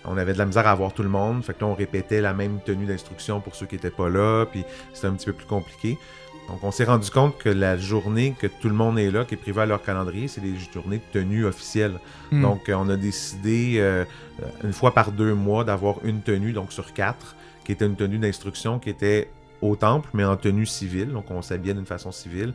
on 0.05 0.17
avait 0.17 0.33
de 0.33 0.37
la 0.37 0.45
misère 0.45 0.67
à 0.67 0.71
avoir 0.71 0.93
tout 0.93 1.03
le 1.03 1.09
monde. 1.09 1.43
Fait 1.43 1.53
que 1.53 1.61
là, 1.61 1.67
on 1.67 1.75
répétait 1.75 2.21
la 2.21 2.33
même 2.33 2.59
tenue 2.65 2.85
d'instruction 2.85 3.39
pour 3.39 3.55
ceux 3.55 3.65
qui 3.65 3.75
n'étaient 3.75 3.89
pas 3.89 4.09
là, 4.09 4.45
puis 4.45 4.63
c'était 4.93 5.07
un 5.07 5.13
petit 5.13 5.25
peu 5.25 5.33
plus 5.33 5.47
compliqué. 5.47 5.97
Donc, 6.49 6.63
on 6.63 6.71
s'est 6.71 6.83
rendu 6.83 7.09
compte 7.09 7.37
que 7.37 7.49
la 7.49 7.77
journée 7.77 8.35
que 8.37 8.47
tout 8.47 8.67
le 8.67 8.75
monde 8.75 8.99
est 8.99 9.11
là, 9.11 9.25
qui 9.25 9.35
est 9.35 9.37
prévue 9.37 9.61
à 9.61 9.65
leur 9.65 9.81
calendrier, 9.81 10.27
c'est 10.27 10.41
les 10.41 10.53
journées 10.73 10.97
de 10.97 11.19
tenue 11.19 11.45
officielles. 11.45 11.99
Hmm. 12.31 12.41
Donc, 12.41 12.69
euh, 12.69 12.75
on 12.77 12.89
a 12.89 12.97
décidé 12.97 13.75
euh, 13.77 14.03
une 14.63 14.73
fois 14.73 14.93
par 14.93 15.11
deux 15.11 15.33
mois 15.33 15.63
d'avoir 15.63 15.97
une 16.03 16.21
tenue, 16.21 16.51
donc 16.51 16.73
sur 16.73 16.93
quatre, 16.93 17.35
qui 17.63 17.71
était 17.71 17.85
une 17.85 17.95
tenue 17.95 18.17
d'instruction 18.17 18.79
qui 18.79 18.89
était 18.89 19.29
au 19.61 19.75
temple, 19.75 20.09
mais 20.13 20.25
en 20.25 20.35
tenue 20.35 20.65
civile. 20.65 21.09
Donc, 21.09 21.31
on 21.31 21.41
s'habillait 21.41 21.73
d'une 21.73 21.85
façon 21.85 22.11
civile. 22.11 22.53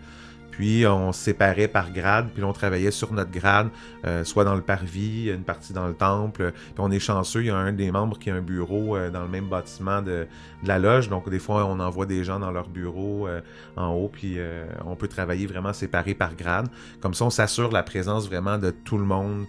Puis, 0.58 0.84
on 0.88 1.12
séparait 1.12 1.68
par 1.68 1.92
grade, 1.92 2.30
puis 2.34 2.42
on 2.42 2.52
travaillait 2.52 2.90
sur 2.90 3.12
notre 3.12 3.30
grade, 3.30 3.68
euh, 4.04 4.24
soit 4.24 4.42
dans 4.42 4.56
le 4.56 4.60
parvis, 4.60 5.30
une 5.30 5.44
partie 5.44 5.72
dans 5.72 5.86
le 5.86 5.94
temple. 5.94 6.50
Puis, 6.50 6.74
on 6.78 6.90
est 6.90 6.98
chanceux, 6.98 7.42
il 7.42 7.46
y 7.46 7.50
a 7.50 7.56
un 7.56 7.72
des 7.72 7.92
membres 7.92 8.18
qui 8.18 8.28
a 8.28 8.34
un 8.34 8.40
bureau 8.40 8.96
euh, 8.96 9.08
dans 9.08 9.22
le 9.22 9.28
même 9.28 9.48
bâtiment 9.48 10.02
de, 10.02 10.26
la 10.64 10.80
loge. 10.80 11.08
Donc, 11.08 11.30
des 11.30 11.38
fois, 11.38 11.64
on 11.66 11.78
envoie 11.78 12.06
des 12.06 12.24
gens 12.24 12.40
dans 12.40 12.50
leur 12.50 12.68
bureau 12.68 13.28
euh, 13.28 13.40
en 13.76 13.92
haut, 13.92 14.08
puis 14.08 14.38
on 14.84 14.96
peut 14.96 15.06
travailler 15.06 15.46
vraiment 15.46 15.72
séparé 15.72 16.14
par 16.14 16.34
grade. 16.34 16.66
Comme 17.00 17.14
ça, 17.14 17.24
on 17.24 17.30
s'assure 17.30 17.70
la 17.70 17.84
présence 17.84 18.26
vraiment 18.26 18.58
de 18.58 18.70
tout 18.70 18.98
le 18.98 19.04
monde 19.04 19.46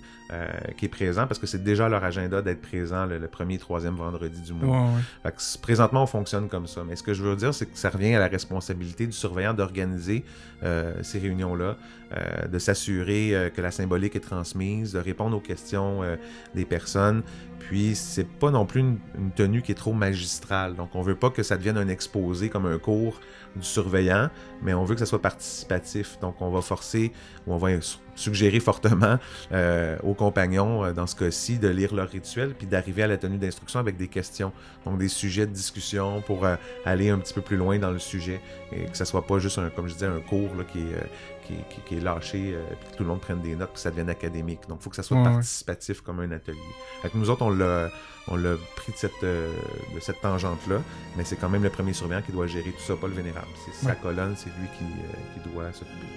qui 0.78 0.86
est 0.86 0.90
présent, 0.90 1.26
parce 1.26 1.40
que 1.40 1.48
c'est 1.48 1.64
déjà 1.64 1.90
leur 1.90 2.04
agenda 2.04 2.42
d'être 2.42 2.62
présent 2.62 3.06
le, 3.06 3.18
le 3.18 3.28
premier, 3.28 3.58
troisième 3.58 3.96
vendredi 3.96 4.42
du 4.42 4.54
mois. 4.54 4.78
Ouais, 4.78 4.84
ouais. 4.84 5.02
Fait 5.24 5.32
que 5.32 5.62
présentement, 5.62 6.04
on 6.04 6.08
fonctionne 6.08 6.48
comme 6.48 6.68
ça. 6.68 6.84
Mais 6.88 6.96
ce 6.96 7.04
que 7.04 7.14
je 7.14 7.24
veux 7.24 7.36
dire, 7.36 7.54
c'est 7.54 7.66
que 7.66 7.78
ça 7.78 7.90
revient 7.90 8.14
à 8.14 8.20
la 8.20 8.28
responsabilité 8.28 9.06
du 9.08 9.12
surveillant 9.12 9.54
d'organiser 9.54 10.24
euh, 10.64 10.94
ces 11.02 11.20
réunions-là, 11.20 11.78
euh, 12.12 12.48
de 12.48 12.60
s'assurer 12.60 13.36
euh, 13.36 13.50
que 13.50 13.62
la 13.62 13.72
symbolique 13.72 14.16
est 14.16 14.20
transmise, 14.20 14.94
de 14.94 15.00
répondre 15.00 15.36
aux 15.38 15.40
questions 15.42 16.04
euh, 16.04 16.16
des 16.54 16.66
personnes, 16.66 17.24
Puis 17.70 17.94
c'est 17.94 18.28
pas 18.28 18.50
non 18.50 18.66
plus 18.66 18.80
une, 18.80 18.98
tenue 19.36 19.62
qui 19.62 19.72
est 19.72 19.76
trop 19.76 19.94
magistrale. 19.94 20.76
Donc 20.76 20.96
on 20.96 21.04
veut 21.04 21.14
pas 21.14 21.30
que 21.30 21.44
ça 21.44 21.56
devienne 21.56 21.78
un 21.78 21.88
exposé 21.88 22.50
comme 22.50 22.66
un 22.66 22.80
cours 22.80 23.20
du 23.56 23.64
surveillant, 23.64 24.32
mais 24.64 24.74
on 24.74 24.84
veut 24.86 24.96
que 24.96 25.00
ça 25.00 25.06
soit 25.06 25.22
participatif. 25.22 26.18
Donc 26.20 26.42
on 26.42 26.50
va 26.50 26.62
forcer 26.62 27.12
ou 27.46 27.54
on 27.54 27.58
va 27.58 27.80
su- 27.80 28.00
suggérer 28.16 28.60
fortement 28.60 29.20
euh, 29.52 29.98
aux 30.02 30.16
compagnons, 30.16 30.84
euh, 30.84 30.94
dans 30.94 31.06
ce 31.06 31.16
cas-ci, 31.16 31.60
de 31.60 31.68
lire 31.68 31.94
leur 31.94 32.10
rituel 32.10 32.56
puis 32.58 32.66
d'arriver 32.66 33.04
à 33.04 33.08
la 33.08 33.18
tenue 33.18 33.38
d'instruction 33.38 33.80
avec 33.80 33.98
des 33.98 34.08
questions. 34.08 34.52
Donc 34.84 34.98
des 34.98 35.08
sujets 35.08 35.46
de 35.46 35.54
discussion 35.54 36.24
pour 36.24 36.48
euh, 36.48 36.56
aller 36.86 37.12
un 37.12 37.20
petit 37.20 37.36
peu 37.36 37.42
plus 37.42 37.58
loin 37.58 37.78
dans 37.78 37.92
le 37.92 38.00
sujet 38.00 38.42
et 38.72 38.86
que 38.86 38.98
ça 38.98 39.06
soit 39.06 39.28
pas 39.28 39.38
juste 39.38 39.60
un, 39.60 39.70
comme 39.70 39.88
je 39.88 39.94
disais, 39.94 40.08
un 40.08 40.22
cours 40.22 40.50
qui 40.74 40.80
est 40.80 41.39
qui, 41.50 41.76
qui- 41.76 41.82
qui 41.88 41.96
est 41.98 42.00
lâché, 42.02 42.54
euh, 42.54 42.62
puis 42.80 42.92
que 42.92 42.98
tout 42.98 43.04
le 43.04 43.10
monde 43.10 43.20
prenne 43.22 43.42
des 43.42 43.56
notes, 43.56 43.70
puis 43.70 43.76
que 43.76 43.80
ça 43.82 43.90
devienne 43.90 44.10
académique. 44.10 44.60
Donc, 44.70 44.78
il 44.80 44.84
faut 44.84 44.90
que 44.90 44.96
ça 44.96 45.04
soit 45.04 45.18
Ouais, 45.18 45.24
ouais. 45.28 45.34
participatif 45.34 46.02
comme 46.02 46.20
un 46.20 46.32
atelier. 46.32 46.58
Fait 47.02 47.10
que 47.10 47.18
nous 47.18 47.30
autres, 47.30 47.42
on 47.42 47.50
l'a, 47.50 47.90
on 48.28 48.36
l'a 48.36 48.56
pris 48.76 48.92
de 48.92 48.98
cette, 48.98 49.12
euh, 49.24 49.52
de 49.96 50.00
cette 50.00 50.22
tangente-là, 50.22 50.78
mais 51.18 51.24
c'est 51.26 51.36
quand 51.36 51.50
même 51.50 51.64
le 51.64 51.70
premier 51.70 51.94
surveillant 51.94 52.22
qui 52.22 52.32
doit 52.32 52.48
gérer 52.48 52.70
tout 52.72 52.82
ça, 52.88 52.96
pas 52.96 53.08
le 53.08 53.14
vénérable. 53.14 53.48
C'est 53.66 53.86
sa 53.88 53.96
colonne, 53.96 54.36
c'est 54.38 54.50
lui 54.60 54.68
qui, 54.78 54.84
euh, 54.86 55.14
qui 55.44 55.50
doit 55.50 55.66
s'occuper. 55.74 56.08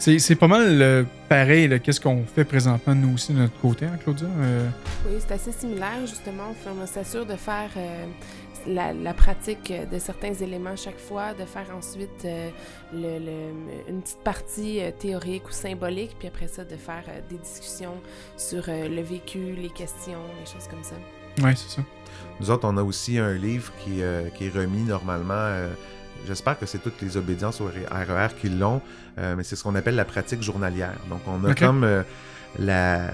C'est 0.00 0.20
c'est 0.20 0.36
pas 0.36 0.46
mal 0.46 0.80
euh, 0.80 1.02
pareil, 1.28 1.66
là, 1.66 1.80
qu'est-ce 1.80 2.00
qu'on 2.00 2.22
fait 2.24 2.44
présentement, 2.44 2.94
nous 2.94 3.14
aussi, 3.14 3.32
de 3.32 3.38
notre 3.40 3.58
côté, 3.60 3.84
hein, 3.86 3.98
Claudia? 4.04 4.28
Euh, 4.28 4.68
Oui, 5.08 5.16
c'est 5.18 5.32
assez 5.34 5.50
similaire, 5.50 5.98
justement. 6.02 6.54
On 6.68 6.86
s'assure 6.86 7.26
de 7.26 7.34
faire 7.34 7.70
euh, 7.76 8.04
la, 8.66 8.92
la 8.92 9.14
pratique 9.14 9.72
de 9.90 9.98
certains 9.98 10.34
éléments 10.34 10.76
chaque 10.76 10.98
fois, 10.98 11.34
de 11.34 11.44
faire 11.44 11.66
ensuite 11.76 12.24
euh, 12.24 12.50
le- 12.92 13.18
le- 13.18 13.90
une 13.90 14.02
petite 14.02 14.18
partie 14.24 14.80
euh, 14.82 14.90
théorique 14.98 15.48
ou 15.48 15.52
symbolique, 15.52 16.16
puis 16.18 16.28
après 16.28 16.48
ça, 16.48 16.64
de 16.64 16.76
faire 16.76 17.04
euh, 17.08 17.20
des 17.30 17.38
discussions 17.38 17.94
sur 18.36 18.64
euh, 18.68 18.88
le 18.88 19.02
vécu, 19.02 19.52
les 19.52 19.70
questions, 19.70 20.20
les 20.40 20.46
choses 20.50 20.68
comme 20.68 20.82
ça. 20.84 20.94
ouais, 21.44 21.54
c'est 21.56 21.76
ça. 21.76 21.82
Nous 22.40 22.50
autres, 22.50 22.66
on 22.68 22.76
a 22.76 22.82
aussi 22.82 23.18
un 23.18 23.34
livre 23.34 23.72
qui, 23.84 24.02
euh, 24.02 24.28
qui 24.30 24.46
est 24.46 24.50
remis 24.54 24.82
normalement. 24.82 25.34
euh, 25.34 25.68
J'espère 26.26 26.58
que 26.58 26.66
c'est 26.66 26.78
toutes 26.78 27.00
les 27.00 27.16
obédiences 27.16 27.60
au 27.60 27.66
RER 27.66 28.28
qui 28.40 28.48
l'ont, 28.48 28.80
euh, 29.18 29.34
mais 29.36 29.44
c'est 29.44 29.54
ce 29.54 29.62
qu'on 29.62 29.76
appelle 29.76 29.94
la 29.94 30.04
pratique 30.04 30.42
journalière. 30.42 30.96
Donc, 31.08 31.20
on 31.28 31.44
a 31.44 31.54
comme 31.54 31.84
euh, 31.84 32.02
la. 32.58 33.12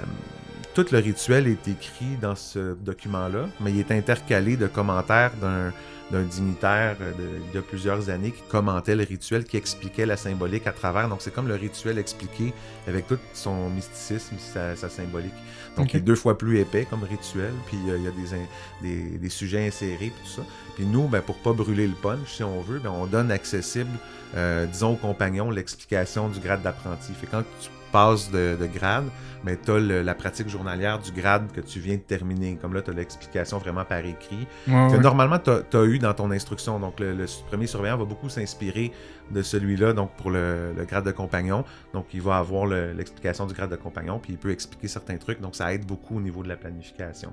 Tout 0.74 0.86
le 0.90 0.98
rituel 0.98 1.46
est 1.46 1.68
écrit 1.68 2.16
dans 2.20 2.34
ce 2.34 2.74
document-là, 2.74 3.48
mais 3.60 3.70
il 3.70 3.78
est 3.78 3.92
intercalé 3.92 4.56
de 4.56 4.66
commentaires 4.66 5.32
d'un 5.40 5.72
d'un 6.10 6.22
dignitaire 6.22 6.96
euh, 7.00 7.12
de, 7.52 7.58
a 7.58 7.62
plusieurs 7.62 8.10
années 8.10 8.30
qui 8.30 8.42
commentait 8.42 8.94
le 8.94 9.04
rituel, 9.04 9.44
qui 9.44 9.56
expliquait 9.56 10.06
la 10.06 10.16
symbolique 10.16 10.66
à 10.66 10.72
travers. 10.72 11.08
Donc, 11.08 11.22
c'est 11.22 11.32
comme 11.32 11.48
le 11.48 11.54
rituel 11.54 11.98
expliqué 11.98 12.52
avec 12.86 13.06
tout 13.06 13.18
son 13.32 13.70
mysticisme, 13.70 14.36
sa, 14.38 14.76
sa 14.76 14.88
symbolique. 14.88 15.32
Donc, 15.76 15.94
il 15.94 15.98
est 15.98 16.00
deux 16.00 16.14
fois 16.14 16.36
plus 16.36 16.58
épais 16.58 16.86
comme 16.88 17.04
rituel, 17.04 17.52
puis 17.66 17.78
euh, 17.88 17.96
il 17.96 18.04
y 18.04 18.08
a 18.08 18.10
des, 18.10 18.36
des, 18.82 19.18
des 19.18 19.28
sujets 19.28 19.66
insérés, 19.66 20.12
puis 20.14 20.24
tout 20.24 20.42
ça. 20.42 20.46
Puis 20.74 20.84
nous, 20.84 21.08
ben, 21.08 21.22
pour 21.22 21.36
pas 21.36 21.52
brûler 21.52 21.86
le 21.86 21.94
punch, 21.94 22.36
si 22.36 22.44
on 22.44 22.60
veut, 22.60 22.80
ben, 22.80 22.90
on 22.90 23.06
donne 23.06 23.30
accessible, 23.30 23.90
euh, 24.36 24.66
disons, 24.66 24.92
aux 24.92 24.96
compagnons 24.96 25.50
l'explication 25.50 26.28
du 26.28 26.40
grade 26.40 26.62
d'apprenti. 26.62 27.12
Fait 27.14 27.26
quand 27.26 27.44
tu 27.60 27.70
passes 27.98 28.30
de, 28.30 28.56
de 28.60 28.66
grade, 28.66 29.08
ben, 29.44 29.56
tu 29.62 29.70
as 29.70 29.78
la 29.80 30.14
pratique 30.14 30.48
journalière 30.48 30.98
du 30.98 31.12
grade 31.20 31.52
que 31.52 31.60
tu 31.60 31.78
viens 31.78 31.96
de 31.96 32.06
terminer. 32.14 32.56
Comme 32.60 32.74
là, 32.74 32.82
tu 32.82 32.90
as 32.90 32.94
l'explication 32.94 33.58
vraiment 33.58 33.84
par 33.84 34.04
écrit. 34.04 34.46
Ouais, 34.66 34.88
Que 34.90 34.96
ouais. 34.96 34.98
normalement, 35.10 35.38
tu 35.38 35.50
as, 35.50 35.84
eu 35.84 35.98
dans 35.98 36.14
ton 36.14 36.30
instruction. 36.30 36.80
Donc, 36.80 36.98
le, 37.00 37.14
le 37.14 37.26
premier 37.50 37.66
surveillant 37.66 37.98
va 37.98 38.04
beaucoup 38.04 38.28
s'inspirer 38.28 38.90
de 39.30 39.42
celui-là, 39.42 39.92
donc 39.92 40.10
pour 40.16 40.30
le, 40.30 40.72
le 40.76 40.84
grade 40.84 41.04
de 41.06 41.12
compagnon. 41.12 41.64
Donc, 41.92 42.06
il 42.14 42.22
va 42.22 42.38
avoir 42.38 42.66
le- 42.66 42.92
l'explication 42.92 43.46
du 43.46 43.54
grade 43.54 43.70
de 43.70 43.76
compagnon, 43.76 44.18
puis 44.18 44.32
il 44.32 44.38
peut 44.38 44.50
expliquer 44.50 44.88
certains 44.88 45.18
trucs. 45.18 45.40
Donc, 45.40 45.54
ça 45.54 45.72
aide 45.74 45.86
beaucoup 45.86 46.16
au 46.16 46.20
niveau 46.20 46.42
de 46.42 46.48
la 46.48 46.56
planification. 46.56 47.32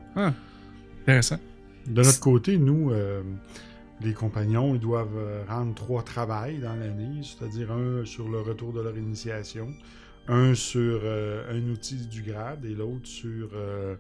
Intéressant. 1.04 1.38
De 1.88 2.02
notre 2.04 2.20
côté, 2.20 2.58
nous, 2.58 2.92
euh, 2.92 3.24
les 4.02 4.14
compagnons, 4.14 4.76
ils 4.76 4.80
doivent 4.82 5.18
euh, 5.18 5.44
rendre 5.50 5.74
trois 5.74 6.04
travails 6.04 6.60
dans 6.60 6.76
l'année, 6.76 7.22
c'est-à-dire 7.24 7.72
un 7.72 8.06
sur 8.06 8.28
le 8.30 8.40
retour 8.42 8.74
de 8.74 8.82
leur 8.82 8.98
initiation, 8.98 9.68
un 10.32 10.56
sur 10.56 11.02
euh, 11.04 11.44
un 11.52 11.70
outil 11.70 12.08
du 12.08 12.24
grade 12.24 12.66
et 12.66 12.74
l'autre 12.74 13.06
sur... 13.08 13.50
euh, 13.54 13.96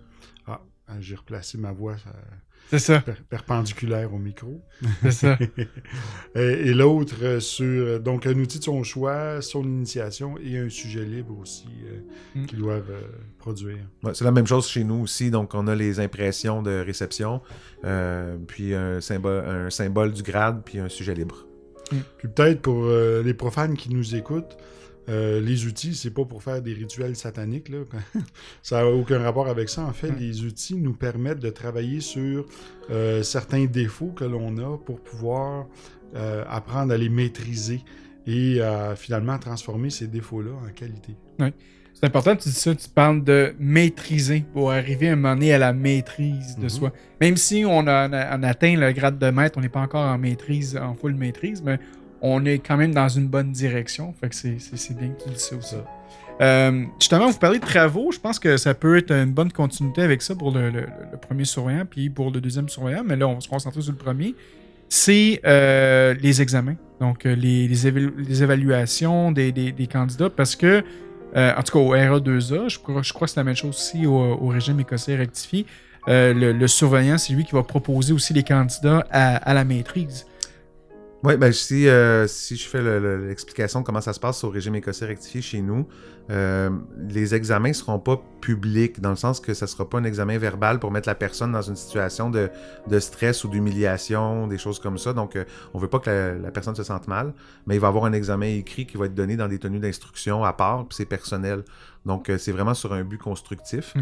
ah, 0.47 0.59
j'ai 0.99 1.15
replacé 1.15 1.57
ma 1.57 1.71
voix 1.71 1.97
ça- 1.97 2.11
C'est 2.69 2.79
ça, 2.79 2.99
per- 2.99 3.13
perpendiculaire 3.29 4.13
au 4.13 4.17
micro. 4.17 4.61
c'est 5.03 5.11
ça. 5.11 5.37
et 6.35 6.41
et 6.41 6.73
l'autre 6.73 7.15
euh, 7.23 7.39
sur 7.39 7.65
euh, 7.65 7.99
donc 7.99 8.25
un 8.27 8.37
outil 8.39 8.59
de 8.59 8.63
son 8.65 8.83
choix, 8.83 9.41
son 9.41 9.63
initiation 9.63 10.35
et 10.43 10.57
un 10.57 10.69
sujet 10.69 11.05
libre 11.05 11.37
aussi 11.39 11.67
euh, 11.85 11.99
Mm. 12.35 12.45
qu'ils 12.45 12.59
doivent 12.59 12.91
euh, 12.91 13.01
produire. 13.39 13.77
Ouais, 14.03 14.13
c'est 14.13 14.23
la 14.25 14.31
même 14.31 14.47
chose 14.47 14.67
chez 14.67 14.83
nous 14.85 15.01
aussi. 15.03 15.31
Donc, 15.31 15.53
on 15.53 15.67
a 15.67 15.75
les 15.75 15.99
impressions 15.99 16.61
de 16.61 16.79
réception, 16.79 17.41
euh, 17.85 18.37
puis 18.47 18.73
un 18.73 18.99
symbole, 19.01 19.43
un 19.45 19.69
symbole 19.69 20.11
du 20.13 20.23
grade, 20.23 20.61
puis 20.65 20.79
un 20.79 20.87
sujet 20.89 21.13
libre. 21.13 21.45
Puis 22.17 22.27
peut-être 22.29 22.61
pour 22.61 22.85
euh, 22.85 23.21
les 23.21 23.33
profanes 23.33 23.75
qui 23.75 23.89
nous 23.93 24.15
écoutent, 24.15 24.55
euh, 25.11 25.39
les 25.41 25.65
outils, 25.65 25.93
c'est 25.93 26.09
pas 26.11 26.25
pour 26.25 26.41
faire 26.41 26.61
des 26.61 26.73
rituels 26.73 27.15
sataniques. 27.15 27.69
Là. 27.69 27.79
ça 28.63 28.77
n'a 28.83 28.87
aucun 28.87 29.19
rapport 29.19 29.47
avec 29.47 29.69
ça. 29.69 29.83
En 29.83 29.93
fait, 29.93 30.11
Mm. 30.11 30.17
les 30.19 30.43
outils 30.45 30.75
nous 30.75 30.93
permettent 30.93 31.39
de 31.39 31.49
travailler 31.51 31.99
sur 31.99 32.45
euh, 32.89 33.21
certains 33.21 33.65
défauts 33.65 34.13
que 34.15 34.23
l'on 34.25 34.57
a 34.57 34.77
pour 34.77 34.99
pouvoir 35.01 35.67
euh, 36.15 36.43
apprendre 36.49 36.93
à 36.93 36.97
les 36.97 37.09
maîtriser 37.09 37.81
et 38.27 38.59
finalement 38.97 39.39
transformer 39.39 39.89
ces 39.89 40.05
défauts-là 40.07 40.51
en 40.51 40.71
qualité. 40.73 41.15
C'est 41.93 42.05
important, 42.05 42.35
tu 42.35 42.49
dis 42.49 42.53
ça, 42.55 42.73
tu 42.75 42.87
parles 42.87 43.23
de 43.23 43.53
maîtriser 43.59 44.45
pour 44.53 44.71
arriver 44.71 45.09
à 45.09 45.13
un 45.13 45.15
moment 45.15 45.33
donné 45.33 45.53
à 45.53 45.57
la 45.57 45.73
maîtrise 45.73 46.55
de 46.57 46.63
Mhm. 46.63 46.69
soi. 46.69 46.93
Même 47.19 47.35
si 47.35 47.63
on 47.65 47.87
a, 47.87 48.07
on 48.09 48.13
a- 48.13 48.37
on 48.37 48.43
atteint 48.43 48.75
le 48.77 48.91
grade 48.91 49.17
de 49.17 49.29
maître, 49.31 49.57
on 49.57 49.61
n'est 49.61 49.69
pas 49.69 49.81
encore 49.81 50.05
en 50.05 50.17
maîtrise, 50.19 50.77
en 50.77 50.93
full 50.93 51.15
maîtrise, 51.15 51.61
mais 51.63 51.79
on 52.21 52.45
est 52.45 52.59
quand 52.59 52.77
même 52.77 52.93
dans 52.93 53.09
une 53.09 53.27
bonne 53.27 53.51
direction. 53.51 54.13
Fait 54.19 54.29
que 54.29 54.35
c'est- 54.35 54.93
bien 54.93 55.09
que 55.09 55.23
tu 55.23 55.29
dis 55.29 55.39
ça 55.39 55.55
aussi. 55.55 55.75
Euh, 56.41 56.85
justement, 56.99 57.29
vous 57.29 57.37
parlez 57.37 57.59
de 57.59 57.65
travaux, 57.65 58.11
je 58.11 58.19
pense 58.19 58.39
que 58.39 58.57
ça 58.57 58.73
peut 58.73 58.97
être 58.97 59.11
une 59.11 59.31
bonne 59.31 59.51
continuité 59.51 60.01
avec 60.01 60.21
ça 60.21 60.33
pour 60.35 60.51
le, 60.51 60.69
le- 60.71 60.87
le 61.11 61.17
premier 61.17 61.45
surveillant, 61.45 61.85
puis 61.89 62.09
pour 62.09 62.31
le 62.31 62.41
deuxième 62.41 62.67
surveillant, 62.69 63.03
mais 63.05 63.15
là, 63.15 63.27
on 63.27 63.35
va 63.35 63.41
se 63.41 63.47
concentrer 63.49 63.81
sur 63.81 63.91
le 63.91 63.97
premier. 63.97 64.33
C'est 64.89 65.39
euh, 65.45 66.13
les 66.21 66.41
examens, 66.41 66.75
donc 66.99 67.25
euh, 67.25 67.35
les, 67.35 67.67
les 67.67 67.87
évalu- 67.87 68.13
les 68.17 68.43
évaluations 68.43 69.31
des, 69.31 69.51
des- 69.51 69.71
des 69.71 69.87
candidats, 69.87 70.29
parce 70.29 70.55
que, 70.55 70.83
euh, 71.35 71.53
en 71.55 71.61
tout 71.63 71.73
cas 71.73 71.79
au 71.79 71.93
RA2A, 71.95 72.69
je 72.69 72.79
crois, 72.79 73.01
je 73.03 73.13
crois 73.13 73.27
que 73.27 73.33
c'est 73.33 73.39
la 73.39 73.43
même 73.45 73.55
chose 73.55 73.69
aussi 73.75 74.05
au, 74.05 74.13
au 74.15 74.47
régime 74.47 74.79
écossais 74.79 75.15
rectifié, 75.15 75.65
le, 76.07 76.33
le 76.51 76.67
surveillant, 76.67 77.17
c'est 77.19 77.33
lui 77.33 77.45
qui 77.45 77.51
va 77.53 77.61
proposer 77.63 78.11
aussi 78.13 78.33
les 78.33 78.43
candidats 78.43 79.05
à, 79.11 79.35
à 79.37 79.53
la 79.53 79.63
maîtrise. 79.63 80.25
Oui, 81.23 81.37
ben 81.37 81.51
si, 81.51 81.87
euh, 81.87 82.25
si 82.25 82.55
je 82.55 82.67
fais 82.67 82.81
le- 82.81 82.99
le- 82.99 83.27
l'explication 83.27 83.81
de 83.81 83.85
comment 83.85 84.01
ça 84.01 84.11
se 84.11 84.19
passe 84.19 84.43
au 84.43 84.49
régime 84.49 84.73
écossais 84.73 85.05
rectifié 85.05 85.39
chez 85.41 85.61
nous, 85.61 85.87
euh, 86.31 86.71
les 87.09 87.35
examens 87.35 87.69
ne 87.69 87.73
seront 87.73 87.99
pas 87.99 88.19
publics, 88.41 88.99
dans 89.01 89.11
le 89.11 89.15
sens 89.15 89.39
que 89.39 89.53
ça 89.53 89.65
ne 89.65 89.69
sera 89.69 89.87
pas 89.87 89.99
un 89.99 90.03
examen 90.03 90.39
verbal 90.39 90.79
pour 90.79 90.89
mettre 90.89 91.07
la 91.07 91.13
personne 91.13 91.51
dans 91.51 91.61
une 91.61 91.75
situation 91.75 92.31
de, 92.31 92.49
de 92.87 92.99
stress 92.99 93.43
ou 93.43 93.49
d'humiliation, 93.49 94.47
des 94.47 94.57
choses 94.57 94.79
comme 94.79 94.97
ça. 94.97 95.13
Donc, 95.13 95.35
euh, 95.35 95.45
on 95.75 95.77
ne 95.77 95.83
veut 95.83 95.89
pas 95.89 95.99
que 95.99 96.09
la, 96.09 96.33
la 96.33 96.51
personne 96.51 96.75
se 96.75 96.83
sente 96.83 97.07
mal, 97.07 97.33
mais 97.67 97.75
il 97.75 97.79
va 97.79 97.87
y 97.87 97.89
avoir 97.89 98.05
un 98.05 98.13
examen 98.13 98.47
écrit 98.47 98.87
qui 98.87 98.97
va 98.97 99.05
être 99.05 99.13
donné 99.13 99.37
dans 99.37 99.47
des 99.47 99.59
tenues 99.59 99.79
d'instruction 99.79 100.43
à 100.43 100.53
part, 100.53 100.87
puis 100.87 100.95
c'est 100.95 101.05
personnel. 101.05 101.63
Donc, 102.03 102.31
c'est 102.39 102.51
vraiment 102.51 102.73
sur 102.73 102.93
un 102.93 103.03
but 103.03 103.19
constructif. 103.19 103.93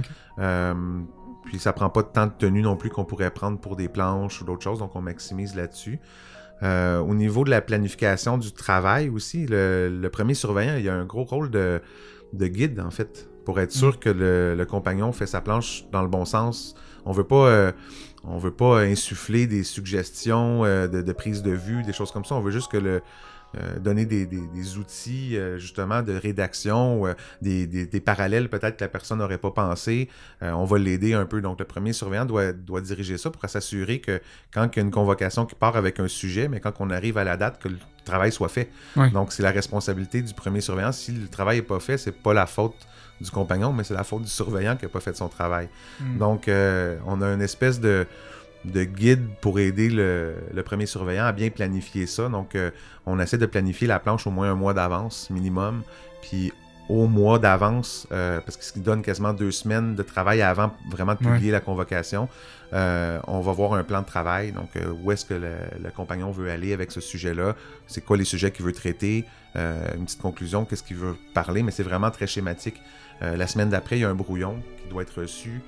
Puis 1.46 1.58
ça 1.58 1.74
prend 1.74 1.90
pas 1.90 2.04
tant 2.04 2.28
de 2.28 2.34
tenue 2.38 2.62
non 2.62 2.76
plus 2.76 2.90
qu'on 2.90 3.06
pourrait 3.06 3.32
prendre 3.32 3.60
pour 3.60 3.76
des 3.76 3.88
planches 3.88 4.42
ou 4.42 4.46
d'autres 4.46 4.62
choses, 4.64 4.80
donc 4.80 4.96
on 4.96 5.02
maximise 5.02 5.56
là-dessus. 5.56 6.00
Euh, 6.62 7.00
au 7.00 7.16
niveau 7.16 7.46
de 7.46 7.50
la 7.50 7.62
planification 7.62 8.38
du 8.38 8.52
travail 8.52 9.10
aussi, 9.10 9.46
le, 9.46 9.90
le 9.90 10.10
premier 10.10 10.34
surveillant, 10.34 10.76
il 10.78 10.84
y 10.84 10.90
a 10.90 10.96
un 10.96 11.06
gros 11.06 11.24
rôle 11.24 11.50
de, 11.50 11.82
de 12.34 12.48
guide, 12.48 12.80
en 12.80 12.92
fait, 12.92 13.30
pour 13.46 13.60
être 13.60 13.72
sûr 13.72 14.00
que 14.00 14.10
le, 14.10 14.56
le 14.56 14.66
compagnon 14.66 15.12
fait 15.14 15.26
sa 15.28 15.42
planche 15.42 15.86
dans 15.92 16.02
le 16.02 16.10
bon 16.10 16.26
sens. 16.26 16.76
On 17.06 17.14
veut 17.14 17.24
pas, 17.24 17.48
euh, 17.48 17.72
on 18.26 18.38
veut 18.38 18.52
pas 18.52 18.82
insuffler 18.82 19.48
des 19.48 19.64
suggestions 19.64 20.66
euh, 20.66 20.88
de, 20.88 21.02
de 21.02 21.14
prise 21.14 21.44
de 21.44 21.52
vue, 21.52 21.82
des 21.84 21.94
choses 21.94 22.12
comme 22.12 22.26
ça. 22.26 22.36
On 22.36 22.42
veut 22.42 22.52
juste 22.52 22.70
que 22.70 22.78
le 22.78 23.02
euh, 23.58 23.80
donner 23.80 24.06
des, 24.06 24.26
des- 24.26 24.48
des 24.48 24.78
outils 24.78 25.36
euh, 25.38 25.58
justement 25.58 26.02
de 26.02 26.14
rédaction, 26.14 27.06
euh, 27.08 27.14
des, 27.42 27.66
des- 27.68 27.86
des 27.86 28.00
parallèles 28.00 28.50
peut-être 28.50 28.78
que 28.78 28.84
la 28.84 28.90
personne 28.90 29.20
n'aurait 29.20 29.38
pas 29.40 29.52
pensé. 29.52 30.10
Euh, 30.44 30.52
on 30.52 30.66
va 30.66 30.78
l'aider 30.78 31.14
un 31.14 31.26
peu. 31.26 31.42
Donc 31.42 31.60
le 31.60 31.66
premier 31.66 31.94
surveillant 31.94 32.26
doit, 32.26 32.52
doit 32.54 32.82
diriger 32.82 33.18
ça 33.18 33.30
pour 33.32 33.48
s'assurer 33.50 34.00
que 34.00 34.22
quand 34.54 34.70
il 34.74 34.78
y 34.78 34.80
a 34.80 34.84
une 34.84 34.92
convocation 34.92 35.46
qui 35.46 35.56
part 35.56 35.76
avec 35.78 36.00
un 36.00 36.08
sujet, 36.08 36.48
mais 36.48 36.60
quand 36.60 36.74
on 36.80 36.90
arrive 36.90 37.18
à 37.18 37.24
la 37.24 37.38
date, 37.38 37.60
que 37.62 37.70
le 37.70 37.78
travail 38.06 38.32
soit 38.32 38.50
fait. 38.50 38.70
Donc 39.12 39.32
c'est 39.34 39.44
la 39.44 39.52
responsabilité 39.52 40.22
du 40.22 40.34
premier 40.34 40.62
surveillant. 40.62 40.92
Si 40.92 41.12
le 41.12 41.28
travail 41.28 41.58
n'est 41.58 41.64
pas 41.64 41.80
fait, 41.80 41.98
c'est 41.98 42.12
pas 42.12 42.34
la 42.34 42.46
faute 42.46 42.76
du 43.22 43.30
compagnon, 43.32 43.74
mais 43.74 43.84
c'est 43.84 43.94
la 43.94 44.06
faute 44.06 44.22
du 44.24 44.30
surveillant 44.30 44.78
qui 44.78 44.86
n'a 44.86 44.90
pas 44.90 45.02
fait 45.02 45.16
son 45.18 45.28
travail. 45.28 45.68
Mm. 46.00 46.18
Donc, 46.20 46.48
euh, 46.48 46.98
on 47.06 47.22
a 47.22 47.28
une 47.34 47.42
espèce 47.42 47.82
de, 47.82 48.08
de 48.66 48.84
guide 48.84 49.26
pour 49.42 49.60
aider 49.60 49.90
le, 49.90 50.36
le 50.54 50.64
premier 50.64 50.86
surveillant 50.86 51.26
à 51.26 51.32
bien 51.32 51.50
planifier 51.50 52.08
ça. 52.08 52.28
Donc, 52.28 52.56
euh, 52.56 52.72
on 53.06 53.20
essaie 53.20 53.38
de 53.38 53.46
planifier 53.46 53.88
la 53.88 54.00
planche 54.00 54.28
au 54.28 54.32
moins 54.32 54.52
un 54.52 54.56
mois 54.56 54.74
d'avance 54.74 55.30
minimum. 55.30 55.84
Puis, 56.22 56.52
au 56.90 57.08
mois 57.08 57.40
d'avance, 57.40 58.08
euh, 58.12 58.42
parce 58.42 58.58
que 58.58 58.64
ce 58.64 58.74
qui 58.74 58.80
donne 58.80 59.02
quasiment 59.04 59.32
deux 59.32 59.52
semaines 59.52 59.96
de 59.96 60.04
travail 60.04 60.42
avant 60.42 60.74
vraiment 60.90 61.14
de 61.14 61.20
publier 61.20 61.52
la 61.52 61.60
convocation. 61.60 62.28
Euh, 62.74 63.20
on 63.28 63.42
va 63.42 63.52
voir 63.52 63.74
un 63.74 63.84
plan 63.84 64.02
de 64.02 64.08
travail, 64.08 64.52
donc 64.52 64.72
où 65.04 65.12
est-ce 65.12 65.24
que 65.24 65.36
le, 65.36 65.54
le 65.84 65.92
compagnon 65.92 66.32
veut 66.32 66.50
aller 66.50 66.74
avec 66.74 66.92
ce 66.92 67.00
sujet-là, 67.00 67.56
c'est 67.88 68.04
quoi 68.04 68.18
les 68.18 68.26
sujets 68.26 68.52
qu'il 68.52 68.66
veut 68.66 68.74
traiter, 68.74 69.26
une 69.56 70.06
petite 70.06 70.22
conclusion, 70.22 70.66
qu'est-ce 70.66 70.84
qu'il 70.84 70.98
veut 70.98 71.16
parler, 71.34 71.64
mais 71.64 71.72
c'est 71.72 71.84
vraiment 71.84 72.12
très 72.12 72.28
schématique. 72.28 72.80
La 73.22 73.48
semaine 73.48 73.70
d'après, 73.70 73.98
il 73.98 74.02
y 74.02 74.06
a 74.06 74.10
un 74.10 74.16
brouillon 74.16 74.62
qui 74.82 74.90
doit 74.90 75.02
être 75.02 75.22
reçu, 75.22 75.62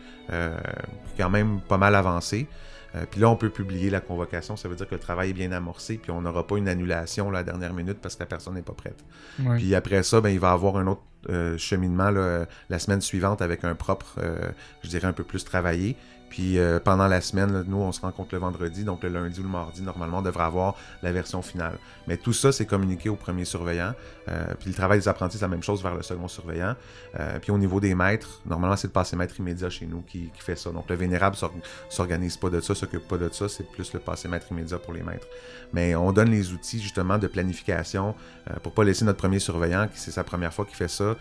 quand 1.18 1.30
même 1.30 1.60
pas 1.62 1.78
mal 1.78 1.96
avancé. 1.96 2.48
Euh, 2.96 3.06
puis 3.10 3.22
là, 3.22 3.30
on 3.30 3.36
peut 3.36 3.50
publier 3.50 3.90
la 3.90 4.02
convocation. 4.02 4.58
Ça 4.58 4.68
veut 4.68 4.76
dire 4.76 4.88
que 4.88 4.96
le 4.96 5.02
travail 5.02 5.30
est 5.30 5.34
bien 5.34 5.52
amorcé, 5.52 5.98
puis 5.98 6.12
on 6.12 6.22
n'aura 6.22 6.46
pas 6.46 6.58
une 6.58 6.68
annulation 6.68 7.30
là, 7.32 7.40
à 7.40 7.42
la 7.42 7.46
dernière 7.46 7.74
minute 7.74 8.00
parce 8.02 8.16
que 8.16 8.22
la 8.22 8.28
personne 8.28 8.56
n'est 8.56 8.62
pas 8.62 8.74
prête. 8.74 9.04
Ouais. 9.40 9.58
Puis 9.58 9.74
après 9.76 10.04
ça, 10.04 10.22
ben, 10.22 10.30
il 10.30 10.40
va 10.40 10.52
avoir 10.52 10.78
un 10.78 10.88
autre 10.88 11.02
euh, 11.30 11.58
cheminement 11.58 12.10
là, 12.10 12.46
la 12.70 12.80
semaine 12.80 13.02
suivante 13.02 13.42
avec 13.42 13.64
un 13.64 13.76
propre, 13.76 14.16
euh, 14.18 14.50
je 14.84 14.90
dirais, 14.90 15.08
un 15.08 15.14
peu 15.14 15.24
plus 15.24 15.44
travaillé. 15.44 15.96
Puis 16.32 16.58
euh, 16.58 16.80
pendant 16.80 17.10
la 17.10 17.20
semaine, 17.20 17.66
nous, 17.68 17.78
on 17.78 17.92
se 17.92 18.00
rencontre 18.00 18.30
le 18.32 18.40
vendredi, 18.40 18.86
donc 18.86 19.04
le 19.04 19.10
lundi 19.10 19.42
ou 19.42 19.44
le 19.44 19.50
mardi, 19.50 19.82
normalement, 19.82 20.20
on 20.20 20.22
devrait 20.22 20.46
avoir 20.46 20.78
la 21.04 21.12
version 21.12 21.42
finale. 21.42 21.78
Mais 22.08 22.16
tout 22.16 22.32
ça, 22.32 22.54
c'est 22.54 22.66
communiqué 22.66 23.10
au 23.10 23.18
premier 23.18 23.44
surveillant. 23.44 23.94
Euh, 24.30 24.46
puis 24.58 24.70
le 24.70 24.74
travail 24.74 24.98
des 24.98 25.10
apprentis, 25.10 25.38
c'est 25.38 25.44
la 25.44 25.50
même 25.50 25.62
chose 25.62 25.84
vers 25.84 25.94
le 25.94 26.02
second 26.02 26.30
surveillant. 26.30 26.76
Euh, 27.20 27.38
puis 27.40 27.52
au 27.52 27.58
niveau 27.58 27.82
des 27.82 27.96
maîtres, 27.96 28.40
normalement, 28.46 28.78
c'est 28.78 28.88
le 28.88 28.94
passé 28.94 29.18
maître 29.18 29.38
immédiat 29.42 29.70
chez 29.70 29.86
nous 29.86 30.04
qui, 30.04 30.32
fait 30.40 30.56
ça. 30.56 30.72
Donc 30.72 30.90
le 30.90 30.96
vénérable 30.96 31.36
s'or- 31.36 31.54
s'organise 31.90 32.38
pas 32.38 32.50
de 32.50 32.62
ça, 32.62 32.74
s'occupe 32.76 33.08
pas 33.10 33.18
de 33.18 33.28
ça, 33.34 33.50
c'est 33.50 33.70
plus 33.70 33.92
le 33.92 34.00
passé 34.00 34.30
maître 34.30 34.48
immédiat 34.52 34.80
pour 34.80 34.94
les 34.94 35.04
maîtres. 35.04 35.28
Mais 35.74 35.96
on 35.96 36.14
donne 36.14 36.30
les 36.30 36.54
outils 36.54 36.82
justement 36.82 37.18
de 37.18 37.28
planification 37.28 38.16
pour 38.64 38.74
pas 38.74 38.84
laisser 38.84 39.06
notre 39.06 39.20
premier 39.20 39.40
surveillant, 39.40 39.88
qui 39.88 40.00
c'est 40.00 40.12
sa 40.12 40.24
première 40.24 40.54
fois 40.54 40.66
qu'il 40.66 40.76
fait 40.76 40.90
ça, 40.90 41.16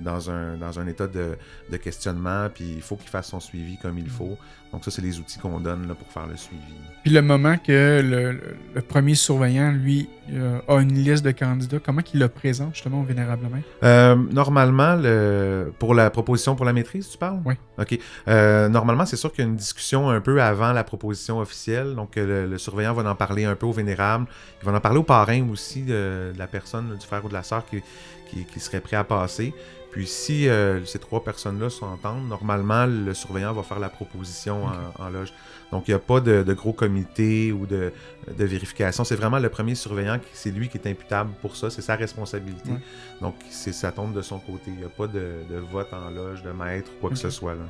dans, 0.00 0.30
un, 0.30 0.56
dans 0.56 0.78
un 0.78 0.86
état 0.86 1.06
de, 1.06 1.36
de 1.70 1.76
questionnement, 1.76 2.48
puis 2.52 2.74
il 2.74 2.82
faut 2.82 2.96
qu'il 2.96 3.08
fasse 3.08 3.28
son 3.28 3.40
suivi 3.40 3.78
comme 3.78 3.98
il 3.98 4.10
faut. 4.14 4.38
Donc 4.74 4.84
ça, 4.84 4.90
c'est 4.90 5.02
les 5.02 5.20
outils 5.20 5.38
qu'on 5.38 5.60
donne 5.60 5.86
là, 5.86 5.94
pour 5.94 6.08
faire 6.08 6.26
le 6.26 6.36
suivi. 6.36 6.60
Puis 7.04 7.12
le 7.12 7.22
moment 7.22 7.56
que 7.58 8.02
le, 8.02 8.80
premier 8.80 9.14
surveillant, 9.14 9.70
lui, 9.70 10.08
euh, 10.32 10.58
a 10.66 10.80
une 10.80 10.94
liste 10.94 11.24
de 11.24 11.30
candidats, 11.30 11.78
comment 11.78 12.02
qu'il 12.02 12.18
le 12.18 12.26
présente 12.26 12.74
justement 12.74 13.00
au 13.02 13.04
vénérable 13.04 13.46
maître? 13.52 13.68
Euh, 13.84 14.16
normalement, 14.16 14.96
le, 14.96 15.72
pour 15.78 15.94
la 15.94 16.10
proposition 16.10 16.56
pour 16.56 16.64
la 16.64 16.72
maîtrise, 16.72 17.08
tu 17.08 17.16
parles? 17.18 17.40
Oui. 17.44 17.54
OK. 17.78 17.96
Euh, 18.26 18.68
normalement, 18.68 19.06
c'est 19.06 19.16
sûr 19.16 19.30
qu'il 19.30 19.44
y 19.44 19.46
a 19.46 19.50
une 19.50 19.56
discussion 19.56 20.10
un 20.10 20.20
peu 20.20 20.42
avant 20.42 20.72
la 20.72 20.82
proposition 20.82 21.38
officielle. 21.38 21.94
Donc, 21.94 22.16
euh, 22.16 22.46
le, 22.46 22.50
le 22.50 22.58
surveillant 22.58 22.94
va 22.94 23.08
en 23.08 23.14
parler 23.14 23.44
un 23.44 23.54
peu 23.54 23.66
au 23.66 23.72
vénérable. 23.72 24.26
Il 24.60 24.68
va 24.68 24.76
en 24.76 24.80
parler 24.80 24.98
au 24.98 25.04
parrain 25.04 25.46
aussi 25.52 25.82
de, 25.82 26.32
de 26.34 26.38
la 26.38 26.48
personne, 26.48 26.96
du 26.98 27.06
frère 27.06 27.24
ou 27.24 27.28
de 27.28 27.34
la 27.34 27.44
sœur 27.44 27.64
qui, 27.66 27.80
qui, 28.28 28.44
qui 28.44 28.58
serait 28.58 28.80
prêt 28.80 28.96
à 28.96 29.04
passer. 29.04 29.54
Puis 29.94 30.06
si 30.08 30.48
euh, 30.48 30.84
ces 30.84 30.98
trois 30.98 31.22
personnes-là 31.22 31.70
s'entendent, 31.70 32.28
normalement, 32.28 32.84
le 32.84 33.14
surveillant 33.14 33.52
va 33.52 33.62
faire 33.62 33.78
la 33.78 33.88
proposition 33.88 34.64
en, 34.66 35.04
en 35.04 35.08
loge. 35.08 35.32
Donc, 35.70 35.86
il 35.86 35.92
n'y 35.92 35.94
a 35.94 36.00
pas 36.00 36.20
de, 36.20 36.42
de 36.42 36.52
gros 36.52 36.72
comité 36.72 37.52
ou 37.52 37.64
de, 37.64 37.92
de 38.36 38.44
vérification. 38.44 39.04
C'est 39.04 39.14
vraiment 39.14 39.38
le 39.38 39.48
premier 39.48 39.74
surveillant, 39.76 40.18
qui- 40.18 40.26
c'est 40.32 40.50
lui 40.50 40.68
qui 40.68 40.78
est 40.78 40.88
imputable 40.88 41.30
pour 41.40 41.54
ça. 41.56 41.70
C'est 41.70 41.80
sa 41.82 41.94
responsabilité. 41.96 42.70
Ouais. 42.70 42.78
Donc, 43.20 43.36
c'est, 43.50 43.72
ça 43.72 43.92
tombe 43.92 44.12
de 44.14 44.22
son 44.22 44.38
côté. 44.40 44.64
Il 44.68 44.76
n'y 44.78 44.84
a 44.84 44.88
pas 44.88 45.06
de, 45.06 45.20
de 45.48 45.56
vote 45.72 45.88
en 45.92 46.10
loge, 46.10 46.42
de 46.42 46.50
maître 46.50 46.90
ou 46.96 47.00
quoi 47.00 47.10
que 47.10 47.16
ce 47.16 47.30
soit. 47.30 47.54
Là. 47.54 47.60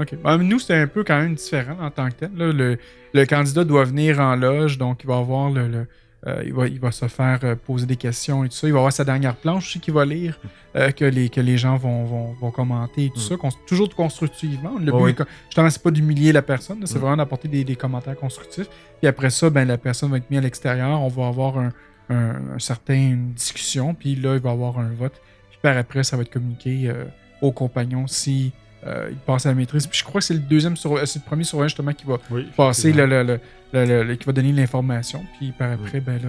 OK. 0.00 0.12
Nous, 0.42 0.58
c'était 0.58 0.74
un 0.74 0.86
peu 0.88 1.04
quand 1.04 1.18
même 1.20 1.34
différent 1.36 1.76
en 1.80 1.90
tant 1.90 2.08
que 2.08 2.14
tel. 2.14 2.30
là. 2.36 2.50
Le, 2.52 2.78
le 3.12 3.26
candidat 3.26 3.62
doit 3.64 3.84
venir 3.84 4.18
en 4.18 4.34
loge, 4.34 4.76
donc 4.76 5.04
il 5.04 5.06
va 5.06 5.18
avoir 5.18 5.50
le. 5.50 5.68
le- 5.68 5.86
euh, 6.26 6.42
il, 6.46 6.52
va, 6.54 6.66
il 6.68 6.80
va 6.80 6.90
se 6.90 7.06
faire 7.08 7.40
euh, 7.44 7.54
poser 7.54 7.86
des 7.86 7.96
questions 7.96 8.44
et 8.44 8.48
tout 8.48 8.54
ça. 8.56 8.66
Il 8.66 8.72
va 8.72 8.78
avoir 8.78 8.92
sa 8.92 9.04
dernière 9.04 9.36
planche 9.36 9.66
aussi 9.66 9.80
qu'il 9.80 9.92
va 9.94 10.04
lire, 10.04 10.38
euh, 10.76 10.90
que, 10.90 11.04
les, 11.04 11.28
que 11.28 11.40
les 11.40 11.58
gens 11.58 11.76
vont, 11.76 12.04
vont, 12.04 12.32
vont 12.40 12.50
commenter 12.50 13.06
et 13.06 13.10
tout 13.10 13.18
Mm. 13.20 13.38
ça. 13.42 13.48
toujours 13.66 13.94
constructivement. 13.94 14.78
Le 14.78 14.90
but, 14.92 14.98
oui. 14.98 15.14
justement, 15.46 15.68
c'est 15.70 15.82
pas 15.82 15.90
d'humilier 15.90 16.32
la 16.32 16.42
personne, 16.42 16.80
c'est 16.86 16.96
Mm. 16.96 17.00
vraiment 17.00 17.16
d'apporter 17.18 17.48
des, 17.48 17.64
des 17.64 17.76
commentaires 17.76 18.16
constructifs. 18.16 18.68
Puis 19.00 19.06
après 19.08 19.30
ça, 19.30 19.50
ben, 19.50 19.66
la 19.68 19.76
personne 19.78 20.10
va 20.10 20.16
être 20.16 20.30
mise 20.30 20.38
à 20.38 20.42
l'extérieur. 20.42 21.00
On 21.02 21.08
va 21.08 21.26
avoir 21.26 21.58
un, 21.58 21.70
un, 22.10 22.54
un 22.54 22.58
certain 22.58 22.94
une 22.94 23.32
discussion. 23.32 23.94
Puis 23.94 24.14
là, 24.16 24.34
il 24.34 24.40
va 24.40 24.50
y 24.50 24.52
avoir 24.52 24.78
un 24.78 24.90
vote. 24.90 25.20
Puis 25.50 25.58
par 25.62 25.76
après, 25.76 26.04
ça 26.04 26.16
va 26.16 26.22
être 26.22 26.32
communiqué 26.32 26.84
euh, 26.86 27.04
aux 27.42 27.52
compagnons 27.52 28.06
si 28.06 28.52
euh, 28.86 29.08
il 29.10 29.16
passe 29.16 29.46
à 29.46 29.50
la 29.50 29.54
maîtrise. 29.54 29.86
Puis 29.86 29.98
je 29.98 30.04
crois 30.04 30.20
que 30.20 30.26
c'est 30.26 30.34
le 30.34 30.40
deuxième 30.40 30.76
sur, 30.76 30.94
euh, 30.96 31.04
c'est 31.06 31.18
le 31.20 31.24
premier 31.24 31.44
surveillant 31.44 31.68
justement 31.68 31.92
qui 31.92 32.04
va 32.06 32.18
Oui, 32.30 32.46
passer 32.56 32.92
le, 32.92 33.06
le- 33.06 33.40
le- 33.72 34.14
qui 34.16 34.24
va 34.26 34.32
donner 34.32 34.52
l'information. 34.52 35.24
Puis 35.38 35.52
par 35.52 35.72
après, 35.72 36.00
ben 36.00 36.14
là, 36.22 36.28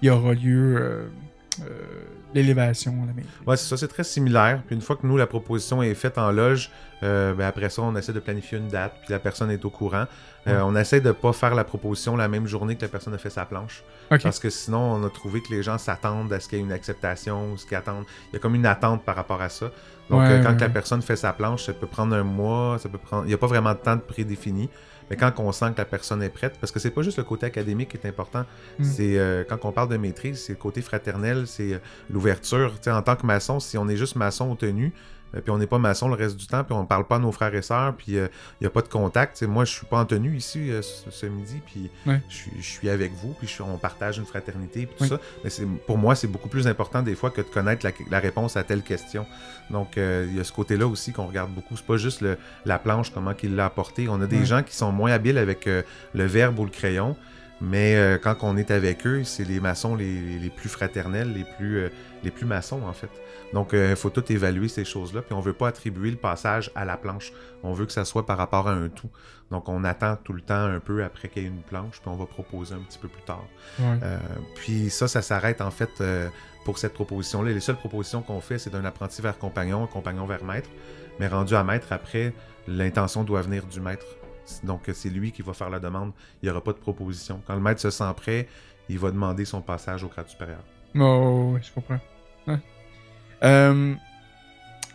il 0.00 0.06
y 0.06 0.10
aura 0.10 0.32
lieu 0.34 0.76
euh, 0.76 1.04
euh, 1.60 1.64
l'élévation 2.34 2.92
à 3.02 3.06
la. 3.06 3.12
Ouais, 3.46 3.56
c'est 3.56 3.68
ça, 3.68 3.76
c'est 3.76 3.88
très 3.88 4.04
similaire. 4.04 4.62
Puis 4.66 4.74
une 4.74 4.82
fois 4.82 4.96
que 4.96 5.06
nous, 5.06 5.16
la 5.16 5.26
proposition 5.26 5.82
est 5.82 5.94
faite 5.94 6.18
en 6.18 6.30
loge, 6.30 6.70
euh, 7.02 7.34
ben 7.34 7.46
après 7.46 7.68
ça, 7.68 7.82
on 7.82 7.94
essaie 7.96 8.12
de 8.12 8.20
planifier 8.20 8.58
une 8.58 8.68
date, 8.68 8.94
puis 9.02 9.12
la 9.12 9.18
personne 9.18 9.50
est 9.50 9.64
au 9.64 9.70
courant. 9.70 10.04
Euh, 10.48 10.60
on 10.64 10.74
essaie 10.74 11.00
de 11.00 11.12
pas 11.12 11.32
faire 11.32 11.54
la 11.54 11.62
proposition 11.64 12.16
la 12.16 12.26
même 12.28 12.46
journée 12.46 12.74
que 12.76 12.82
la 12.82 12.88
personne 12.88 13.14
a 13.14 13.18
fait 13.18 13.30
sa 13.30 13.44
planche. 13.44 13.84
Parce 14.08 14.38
que 14.38 14.50
sinon, 14.50 14.94
on 14.94 15.04
a 15.04 15.10
trouvé 15.10 15.40
que 15.40 15.52
les 15.52 15.62
gens 15.62 15.78
s'attendent 15.78 16.32
à 16.32 16.40
ce 16.40 16.48
qu'il 16.48 16.58
y 16.58 16.60
ait 16.60 16.64
une 16.64 16.72
acceptation, 16.72 17.52
ou 17.52 17.56
ce 17.56 17.64
qu'ils 17.66 17.76
attendent. 17.76 18.04
Il 18.30 18.34
y 18.34 18.36
a 18.36 18.38
comme 18.40 18.54
une 18.54 18.66
attente 18.66 19.04
par 19.04 19.14
rapport 19.16 19.40
à 19.40 19.48
ça. 19.48 19.66
Donc, 20.10 20.20
Ouais, 20.20 20.32
euh, 20.32 20.42
quand 20.42 20.60
la 20.60 20.68
personne 20.68 21.00
fait 21.00 21.16
sa 21.16 21.32
planche, 21.32 21.64
ça 21.64 21.72
peut 21.72 21.86
prendre 21.86 22.14
un 22.14 22.24
mois, 22.24 22.78
ça 22.78 22.88
peut 22.88 22.98
prendre. 22.98 23.24
Il 23.24 23.28
n'y 23.28 23.34
a 23.34 23.38
pas 23.38 23.46
vraiment 23.46 23.72
de 23.72 23.78
temps 23.78 23.96
de 23.96 24.00
prédéfini. 24.00 24.68
Mais 25.12 25.18
quand 25.18 25.30
on 25.40 25.52
sent 25.52 25.72
que 25.74 25.78
la 25.78 25.84
personne 25.84 26.22
est 26.22 26.30
prête, 26.30 26.54
parce 26.58 26.72
que 26.72 26.78
c'est 26.80 26.90
pas 26.90 27.02
juste 27.02 27.18
le 27.18 27.24
côté 27.24 27.44
académique 27.44 27.90
qui 27.90 27.98
est 27.98 28.08
important, 28.08 28.46
Mm. 28.78 28.84
c'est 28.84 29.18
euh, 29.18 29.44
quand 29.46 29.58
on 29.64 29.70
parle 29.70 29.90
de 29.90 29.98
maîtrise, 29.98 30.42
c'est 30.42 30.54
le 30.54 30.58
côté 30.58 30.80
fraternel, 30.80 31.46
c'est 31.46 31.74
euh, 31.74 31.78
l'ouverture. 32.08 32.72
En 32.86 33.02
tant 33.02 33.16
que 33.16 33.26
maçon, 33.26 33.60
si 33.60 33.76
on 33.76 33.86
est 33.90 33.98
juste 33.98 34.16
maçon 34.16 34.50
au 34.50 34.54
tenu, 34.54 34.90
puis 35.40 35.50
on 35.50 35.58
n'est 35.58 35.66
pas 35.66 35.78
maçon 35.78 36.08
le 36.08 36.14
reste 36.14 36.36
du 36.36 36.46
temps, 36.46 36.62
puis 36.64 36.74
on 36.74 36.84
parle 36.84 37.06
pas 37.06 37.16
à 37.16 37.18
nos 37.18 37.32
frères 37.32 37.54
et 37.54 37.62
sœurs, 37.62 37.94
puis 37.96 38.12
il 38.12 38.28
n'y 38.60 38.66
a 38.66 38.70
pas 38.70 38.82
de 38.82 38.88
contact. 38.88 39.42
Moi, 39.42 39.64
je 39.64 39.72
suis 39.72 39.86
pas 39.86 39.98
en 39.98 40.04
tenue 40.04 40.36
ici 40.36 40.70
euh, 40.70 40.82
ce, 40.82 41.10
ce 41.10 41.26
midi, 41.26 41.60
puis 41.64 41.90
Ouais. 42.06 42.20
je, 42.28 42.60
suis- 42.62 42.88
avec 42.90 43.12
vous, 43.14 43.34
puis 43.38 43.48
on 43.60 43.78
partage 43.78 44.18
une 44.18 44.26
fraternité, 44.26 44.86
puis 44.86 44.96
tout 44.96 45.04
Oui. 45.04 45.08
ça. 45.08 45.20
Mais 45.62 45.66
pour 45.86 45.96
moi, 45.98 46.14
c'est 46.14 46.26
beaucoup 46.26 46.48
plus 46.48 46.66
important 46.66 47.02
des 47.02 47.14
fois 47.14 47.30
que 47.30 47.40
de 47.40 47.46
connaître 47.46 47.86
la, 47.86 47.92
la 48.10 48.18
réponse 48.18 48.56
à 48.56 48.62
telle 48.64 48.82
question. 48.82 49.24
Donc, 49.70 49.96
euh, 49.96 50.26
il 50.28 50.36
y 50.36 50.40
a 50.40 50.44
ce 50.44 50.52
côté-là 50.52 50.86
aussi 50.86 51.12
qu'on 51.12 51.26
regarde 51.26 51.50
beaucoup. 51.52 51.76
C'est 51.76 51.86
pas 51.86 51.96
juste 51.96 52.20
le- 52.20 52.36
la 52.66 52.78
planche, 52.78 53.10
comment 53.12 53.32
qu'il 53.34 53.54
l'a 53.56 53.64
apporté. 53.66 54.08
On 54.08 54.20
a 54.20 54.26
des 54.26 54.40
Ouais. 54.40 54.44
gens 54.44 54.62
qui 54.62 54.74
sont 54.76 54.92
moins 54.92 55.12
habiles 55.12 55.38
avec 55.38 55.66
euh, 55.66 55.82
le 56.14 56.24
verbe 56.26 56.58
ou 56.58 56.64
le 56.64 56.70
crayon. 56.70 57.16
Mais 57.62 57.94
euh, 57.94 58.18
quand 58.18 58.36
on 58.42 58.56
est 58.56 58.70
avec 58.70 59.06
eux, 59.06 59.24
c'est 59.24 59.44
les 59.44 59.60
maçons 59.60 59.94
les, 59.94 60.50
plus 60.54 60.68
fraternels, 60.68 61.32
les 61.32 61.44
plus, 61.44 61.78
euh, 61.78 61.88
les 62.24 62.30
plus 62.30 62.44
maçons, 62.44 62.82
en 62.82 62.92
fait. 62.92 63.10
Donc, 63.52 63.74
il 63.74 63.96
faut 63.96 64.10
tout 64.10 64.32
évaluer 64.32 64.68
ces 64.68 64.84
choses-là. 64.84 65.20
Puis, 65.22 65.34
on 65.34 65.40
veut 65.40 65.52
pas 65.52 65.68
attribuer 65.68 66.10
le 66.10 66.16
passage 66.16 66.70
à 66.74 66.84
la 66.86 66.96
planche. 66.96 67.32
On 67.62 67.72
veut 67.74 67.84
que 67.84 67.92
ça 67.92 68.04
soit 68.06 68.24
par 68.24 68.38
rapport 68.38 68.66
à 68.66 68.72
un 68.72 68.88
tout. 68.88 69.10
Donc, 69.52 69.68
on 69.68 69.84
attend 69.84 70.16
tout 70.16 70.32
le 70.32 70.40
temps 70.40 70.64
un 70.64 70.80
peu 70.80 71.04
après 71.04 71.28
qu'il 71.28 71.42
y 71.42 71.44
ait 71.44 71.48
une 71.48 71.60
planche, 71.60 72.00
puis 72.00 72.08
on 72.08 72.16
va 72.16 72.24
proposer 72.24 72.74
un 72.74 72.78
petit 72.78 72.98
peu 72.98 73.06
plus 73.06 73.22
tard. 73.22 73.44
Ouais. 73.78 73.98
Euh, 74.02 74.18
puis 74.54 74.88
ça, 74.88 75.08
ça 75.08 75.20
s'arrête 75.20 75.60
en 75.60 75.70
fait 75.70 75.90
euh, 76.00 76.28
pour 76.64 76.78
cette 76.78 76.94
proposition-là. 76.94 77.52
Les 77.52 77.60
seules 77.60 77.76
propositions 77.76 78.22
qu'on 78.22 78.40
fait, 78.40 78.58
c'est 78.58 78.70
d'un 78.70 78.86
apprenti 78.86 79.20
vers 79.20 79.38
compagnon, 79.38 79.84
un 79.84 79.86
compagnon 79.86 80.24
vers 80.24 80.42
maître. 80.42 80.70
Mais 81.20 81.28
rendu 81.28 81.54
à 81.54 81.64
maître, 81.64 81.88
après, 81.92 82.32
l'intention 82.66 83.24
doit 83.24 83.42
venir 83.42 83.66
du 83.66 83.78
maître. 83.78 84.06
Donc 84.64 84.82
c'est 84.92 85.08
lui 85.10 85.32
qui 85.32 85.42
va 85.42 85.52
faire 85.52 85.70
la 85.70 85.78
demande. 85.80 86.12
Il 86.42 86.46
n'y 86.46 86.50
aura 86.50 86.62
pas 86.62 86.72
de 86.72 86.78
proposition. 86.78 87.40
Quand 87.46 87.54
le 87.54 87.60
maître 87.60 87.80
se 87.80 87.90
sent 87.90 88.12
prêt, 88.16 88.48
il 88.88 88.98
va 88.98 89.10
demander 89.10 89.44
son 89.44 89.60
passage 89.60 90.04
au 90.04 90.08
grade 90.08 90.28
supérieur. 90.28 90.62
Oh, 90.98 91.52
oui, 91.54 91.60
je 91.62 91.72
comprends. 91.72 91.98
Euh, 93.44 93.94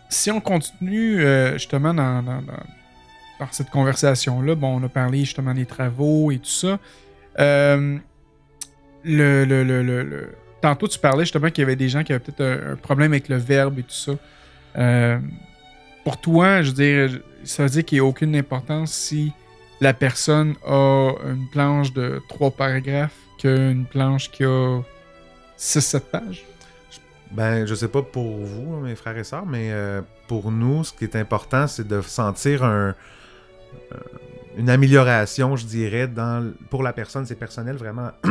si 0.08 0.30
on 0.30 0.40
continue 0.40 1.20
euh, 1.22 1.52
justement 1.54 1.92
dans, 1.92 2.22
dans- 2.22 2.42
cette 3.52 3.68
conversation-là, 3.70 4.54
bon, 4.54 4.80
on 4.80 4.84
a 4.84 4.88
parlé 4.88 5.20
justement 5.20 5.52
des 5.54 5.66
travaux 5.66 6.30
et 6.32 6.38
tout 6.38 6.46
ça. 6.48 6.78
Euh, 7.38 7.98
le, 9.04 9.44
le- 9.44 9.62
le- 9.64 9.82
le- 9.82 10.34
Tantôt, 10.60 10.88
tu 10.88 10.98
parlais 10.98 11.24
justement 11.24 11.50
qu'il 11.50 11.62
y 11.62 11.64
avait 11.64 11.76
des 11.76 11.88
gens 11.88 12.02
qui 12.02 12.12
avaient 12.12 12.24
peut-être 12.24 12.40
un, 12.40 12.72
un 12.72 12.76
problème 12.76 13.12
avec 13.12 13.28
le 13.28 13.36
verbe 13.36 13.78
et 13.78 13.82
tout 13.84 13.90
ça. 13.90 14.12
Euh, 14.76 15.18
pour 16.04 16.20
toi, 16.20 16.62
je 16.62 16.70
veux 16.70 16.74
dire, 16.74 17.20
ça 17.44 17.62
veut 17.64 17.68
dire 17.70 17.84
qu'il 17.84 17.96
n'y 17.96 18.00
a 18.00 18.04
aucune 18.04 18.34
importance 18.34 18.92
si 18.92 19.32
la 19.80 19.94
personne 19.94 20.54
a 20.66 21.12
une 21.24 21.48
planche 21.48 21.92
de 21.92 22.20
trois 22.28 22.50
paragraphes 22.50 23.16
qu'une 23.38 23.86
planche 23.86 24.30
qui 24.30 24.44
a 24.44 24.80
6-7 25.58 26.00
pages? 26.00 26.44
Ben, 27.30 27.66
je 27.66 27.74
sais 27.74 27.88
pas 27.88 28.02
pour 28.02 28.38
vous, 28.38 28.80
mes 28.80 28.94
frères 28.94 29.16
et 29.18 29.24
sœurs, 29.24 29.46
mais 29.46 29.70
euh, 29.70 30.00
pour 30.26 30.50
nous, 30.50 30.84
ce 30.84 30.92
qui 30.92 31.04
est 31.04 31.16
important, 31.16 31.66
c'est 31.66 31.86
de 31.86 32.00
sentir 32.00 32.64
un, 32.64 32.94
euh, 33.92 33.96
une 34.56 34.70
amélioration, 34.70 35.54
je 35.54 35.66
dirais, 35.66 36.08
dans, 36.08 36.52
pour 36.70 36.82
la 36.82 36.92
personne, 36.92 37.26
c'est 37.26 37.36
personnel 37.36 37.76
vraiment. 37.76 38.10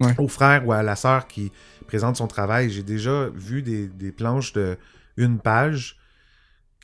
Ouais. 0.00 0.12
Au 0.18 0.26
frère 0.26 0.66
ou 0.66 0.72
à 0.72 0.82
la 0.82 0.96
sœur 0.96 1.28
qui 1.28 1.52
présente 1.86 2.16
son 2.16 2.26
travail, 2.26 2.68
j'ai 2.68 2.82
déjà 2.82 3.28
vu 3.32 3.62
des, 3.62 3.86
des 3.86 4.10
planches 4.10 4.52
de 4.52 4.76
une 5.16 5.38
page 5.38 5.96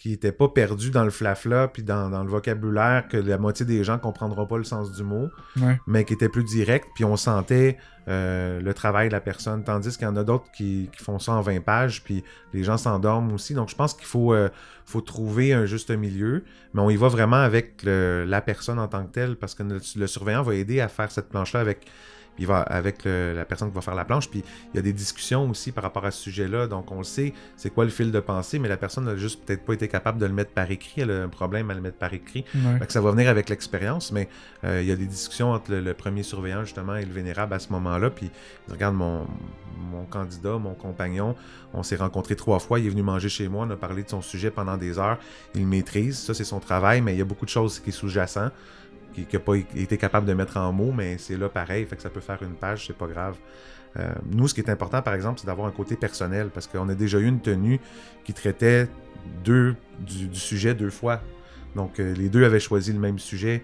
qui 0.00 0.12
était 0.14 0.32
pas 0.32 0.48
perdu 0.48 0.90
dans 0.90 1.04
le 1.04 1.10
flafla 1.10 1.68
puis 1.68 1.82
dans, 1.84 2.08
dans 2.10 2.24
le 2.24 2.28
vocabulaire 2.30 3.06
que 3.06 3.18
la 3.18 3.36
moitié 3.38 3.64
des 3.66 3.84
gens 3.84 3.98
comprendront 3.98 4.46
pas 4.46 4.56
le 4.58 4.64
sens 4.64 4.90
du 4.92 5.02
mot, 5.04 5.28
Ouais. 5.60 5.78
mais 5.86 6.04
qui 6.04 6.14
était 6.14 6.30
plus 6.30 6.42
direct, 6.42 6.88
puis 6.94 7.04
on 7.04 7.16
sentait 7.16 7.76
euh, 8.08 8.60
le 8.62 8.72
travail 8.74 9.08
de 9.08 9.12
la 9.12 9.20
personne. 9.20 9.62
Tandis 9.62 9.90
qu'il 9.98 10.06
y 10.06 10.10
en 10.10 10.16
a 10.16 10.24
d'autres 10.24 10.50
qui, 10.52 10.88
qui 10.96 11.04
font 11.04 11.18
ça 11.18 11.32
en 11.32 11.42
20 11.42 11.60
pages, 11.60 12.02
puis 12.02 12.24
les 12.54 12.64
gens 12.64 12.78
s'endorment 12.78 13.32
aussi. 13.34 13.52
Donc 13.54 13.68
je 13.68 13.76
pense 13.76 13.92
qu'il 13.92 14.06
faut, 14.06 14.32
euh, 14.32 14.48
faut 14.86 15.02
trouver 15.02 15.52
un 15.52 15.66
juste 15.66 15.90
milieu, 15.90 16.44
mais 16.72 16.80
on 16.80 16.88
y 16.88 16.96
va 16.96 17.08
vraiment 17.08 17.36
avec 17.36 17.82
le- 17.84 18.24
la 18.26 18.40
personne 18.40 18.78
en 18.78 18.88
tant 18.88 19.04
que 19.04 19.12
telle, 19.12 19.36
parce 19.36 19.54
que 19.54 19.62
le, 19.62 19.80
le 19.96 20.06
surveillant 20.06 20.42
va 20.42 20.54
aider 20.54 20.80
à 20.80 20.88
faire 20.88 21.10
cette 21.10 21.28
planche-là 21.28 21.60
avec 21.60 21.86
il 22.40 22.46
va 22.46 22.60
avec 22.62 23.04
le- 23.04 23.34
la 23.36 23.44
personne 23.44 23.68
qui 23.68 23.74
va 23.76 23.80
faire 23.82 23.94
la 23.94 24.04
planche. 24.04 24.28
Puis 24.28 24.42
il 24.72 24.76
y 24.76 24.80
a 24.80 24.82
des 24.82 24.92
discussions 24.92 25.48
aussi 25.48 25.70
par 25.70 25.84
rapport 25.84 26.04
à 26.04 26.10
ce 26.10 26.20
sujet-là. 26.22 26.66
Donc 26.66 26.90
on 26.90 26.98
le 26.98 27.04
sait, 27.04 27.32
c'est 27.56 27.70
quoi 27.70 27.84
le 27.84 27.90
fil 27.90 28.10
de 28.10 28.18
pensée, 28.18 28.58
mais 28.58 28.68
la 28.68 28.76
personne 28.76 29.04
n'a 29.04 29.16
juste 29.16 29.44
peut-être 29.44 29.64
pas 29.64 29.74
été 29.74 29.86
capable 29.86 30.18
de 30.18 30.26
le 30.26 30.32
mettre 30.32 30.50
par 30.52 30.68
écrit. 30.70 31.02
Elle 31.02 31.10
a 31.12 31.22
un 31.22 31.28
problème 31.28 31.70
à 31.70 31.74
le 31.74 31.80
mettre 31.80 31.98
par 31.98 32.12
écrit. 32.12 32.44
Ouais. 32.54 32.78
Fait 32.80 32.86
que 32.86 32.92
ça 32.92 33.00
va 33.00 33.12
venir 33.12 33.28
avec 33.28 33.48
l'expérience, 33.48 34.10
mais 34.10 34.28
euh, 34.64 34.80
il 34.82 34.88
y 34.88 34.92
a 34.92 34.96
des 34.96 35.06
discussions 35.06 35.52
entre 35.52 35.70
le, 35.70 35.80
le 35.80 35.94
premier 35.94 36.22
surveillant 36.22 36.64
justement 36.64 36.96
et 36.96 37.04
le 37.04 37.12
vénérable 37.12 37.54
à 37.54 37.58
ce 37.58 37.70
moment-là. 37.72 38.10
Puis 38.10 38.30
il 38.68 38.72
regarde 38.72 38.94
mon, 38.94 39.26
mon 39.92 40.04
candidat, 40.04 40.56
mon 40.58 40.74
compagnon, 40.74 41.36
on 41.74 41.82
s'est 41.82 41.96
rencontrés 41.96 42.36
trois 42.36 42.58
fois. 42.58 42.80
Il 42.80 42.86
est 42.86 42.90
venu 42.90 43.02
manger 43.02 43.28
chez 43.28 43.48
moi, 43.48 43.66
on 43.68 43.70
a 43.70 43.76
parlé 43.76 44.02
de 44.02 44.08
son 44.08 44.22
sujet 44.22 44.50
pendant 44.50 44.76
des 44.76 44.98
heures. 44.98 45.18
Il 45.54 45.66
maîtrise, 45.66 46.18
ça 46.18 46.32
c'est 46.34 46.44
son 46.44 46.60
travail, 46.60 47.00
mais 47.02 47.14
il 47.14 47.18
y 47.18 47.22
a 47.22 47.24
beaucoup 47.24 47.44
de 47.44 47.50
choses 47.50 47.80
qui 47.80 47.90
est 47.90 47.92
sous-jacent 47.92 48.50
qui 49.12 49.26
n'a 49.32 49.40
pas 49.40 49.56
été 49.56 49.96
capable 49.96 50.26
de 50.26 50.34
mettre 50.34 50.56
en 50.56 50.72
mots, 50.72 50.92
mais 50.92 51.18
c'est 51.18 51.36
là 51.36 51.48
pareil, 51.48 51.86
fait 51.86 51.96
que 51.96 52.02
ça 52.02 52.10
peut 52.10 52.20
faire 52.20 52.42
une 52.42 52.54
page, 52.54 52.86
c'est 52.86 52.96
pas 52.96 53.06
grave. 53.06 53.36
Euh, 53.96 54.08
nous, 54.30 54.46
ce 54.46 54.54
qui 54.54 54.60
est 54.60 54.70
important, 54.70 55.02
par 55.02 55.14
exemple, 55.14 55.40
c'est 55.40 55.46
d'avoir 55.46 55.66
un 55.66 55.72
côté 55.72 55.96
personnel, 55.96 56.50
parce 56.52 56.66
qu'on 56.66 56.88
a 56.88 56.94
déjà 56.94 57.18
eu 57.18 57.26
une 57.26 57.40
tenue 57.40 57.80
qui 58.24 58.32
traitait 58.32 58.88
deux, 59.44 59.74
du, 59.98 60.28
du 60.28 60.38
sujet 60.38 60.74
deux 60.74 60.90
fois. 60.90 61.20
Donc, 61.76 62.00
euh, 62.00 62.14
les 62.14 62.28
deux 62.28 62.44
avaient 62.44 62.60
choisi 62.60 62.92
le 62.92 62.98
même 62.98 63.20
sujet, 63.20 63.62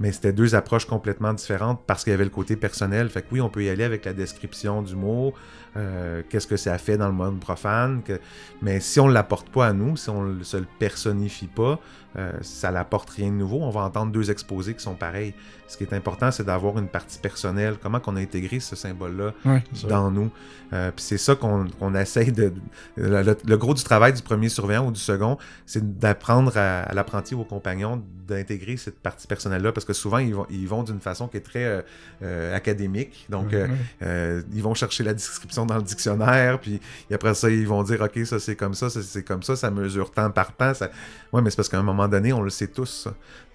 mais 0.00 0.10
c'était 0.12 0.32
deux 0.32 0.54
approches 0.54 0.86
complètement 0.86 1.34
différentes 1.34 1.82
parce 1.86 2.02
qu'il 2.02 2.10
y 2.10 2.14
avait 2.14 2.24
le 2.24 2.30
côté 2.30 2.56
personnel. 2.56 3.10
Fait 3.10 3.20
que 3.20 3.26
oui, 3.32 3.42
on 3.42 3.50
peut 3.50 3.62
y 3.62 3.68
aller 3.68 3.84
avec 3.84 4.06
la 4.06 4.14
description 4.14 4.80
du 4.80 4.96
mot, 4.96 5.34
euh, 5.76 6.22
qu'est-ce 6.30 6.46
que 6.46 6.56
ça 6.56 6.78
fait 6.78 6.96
dans 6.96 7.08
le 7.08 7.14
monde 7.14 7.40
profane, 7.40 8.02
que... 8.02 8.18
mais 8.62 8.80
si 8.80 9.00
on 9.00 9.08
ne 9.08 9.12
l'apporte 9.12 9.50
pas 9.50 9.66
à 9.66 9.72
nous, 9.74 9.98
si 9.98 10.08
on 10.08 10.22
ne 10.22 10.42
se 10.42 10.56
le 10.56 10.66
personnifie 10.78 11.46
pas, 11.46 11.78
euh, 12.16 12.32
ça 12.42 12.70
n'apporte 12.70 13.10
rien 13.10 13.28
de 13.28 13.36
nouveau. 13.36 13.58
On 13.62 13.70
va 13.70 13.80
entendre 13.82 14.12
deux 14.12 14.30
exposés 14.30 14.74
qui 14.74 14.82
sont 14.82 14.94
pareils. 14.94 15.34
Ce 15.68 15.76
qui 15.78 15.84
est 15.84 15.94
important, 15.94 16.30
c'est 16.30 16.44
d'avoir 16.44 16.78
une 16.78 16.88
partie 16.88 17.18
personnelle. 17.18 17.76
Comment 17.82 17.98
qu'on 18.00 18.16
a 18.16 18.20
intégré 18.20 18.60
ce 18.60 18.76
symbole-là 18.76 19.32
Ouais. 19.46 19.62
Dans 19.88 20.10
nous? 20.10 20.30
Euh, 20.74 20.90
puis 20.94 21.02
c'est 21.04 21.18
ça 21.18 21.34
qu'on 21.34 21.94
essaye 21.94 22.32
de... 22.32 22.52
Le, 22.96 23.22
le- 23.22 23.36
le 23.44 23.56
gros 23.56 23.72
du 23.74 23.82
travail 23.82 24.12
du 24.12 24.22
premier 24.22 24.48
surveillant 24.50 24.86
ou 24.86 24.90
du 24.90 25.00
second, 25.00 25.38
c'est 25.64 25.98
d'apprendre 25.98 26.56
à, 26.56 26.82
à 26.82 26.94
l'apprenti 26.94 27.34
ou 27.34 27.40
au 27.40 27.44
compagnon 27.44 28.02
d'intégrer 28.26 28.76
cette 28.76 29.00
partie 29.00 29.26
personnelle-là, 29.26 29.72
parce 29.72 29.84
que 29.84 29.92
souvent, 29.92 30.18
ils 30.18 30.34
vont, 30.34 30.46
ils 30.48 30.66
vont 30.68 30.82
d'une 30.82 31.00
façon 31.00 31.26
qui 31.28 31.36
est 31.38 31.40
très 31.40 31.64
euh, 31.64 31.82
euh, 32.22 32.54
académique. 32.56 33.26
Donc, 33.28 33.52
euh, 33.52 33.66
Ouais. 33.66 33.74
euh, 34.02 34.42
ils 34.54 34.62
vont 34.62 34.74
chercher 34.74 35.04
la 35.04 35.12
description 35.14 35.66
dans 35.66 35.76
le 35.76 35.82
dictionnaire, 35.82 36.58
puis 36.60 36.80
après 37.12 37.34
ça, 37.34 37.50
ils 37.50 37.66
vont 37.66 37.82
dire, 37.82 38.00
OK, 38.00 38.24
ça 38.26 38.38
c'est 38.38 38.56
comme 38.56 38.74
ça, 38.74 38.88
ça 38.90 39.00
c'est 39.02 39.22
comme 39.22 39.42
ça, 39.42 39.56
ça 39.56 39.70
mesure 39.70 40.10
tant 40.12 40.30
par 40.30 40.54
temps. 40.54 40.72
Ça... 40.74 40.90
Ouais, 41.32 41.42
mais 41.42 41.50
c'est 41.50 41.56
parce 41.56 41.68
qu'à 41.68 41.78
un 41.78 41.82
moment 41.82 42.01
donné, 42.08 42.32
on 42.32 42.42
le 42.42 42.50
sait 42.50 42.68
tous. 42.68 43.08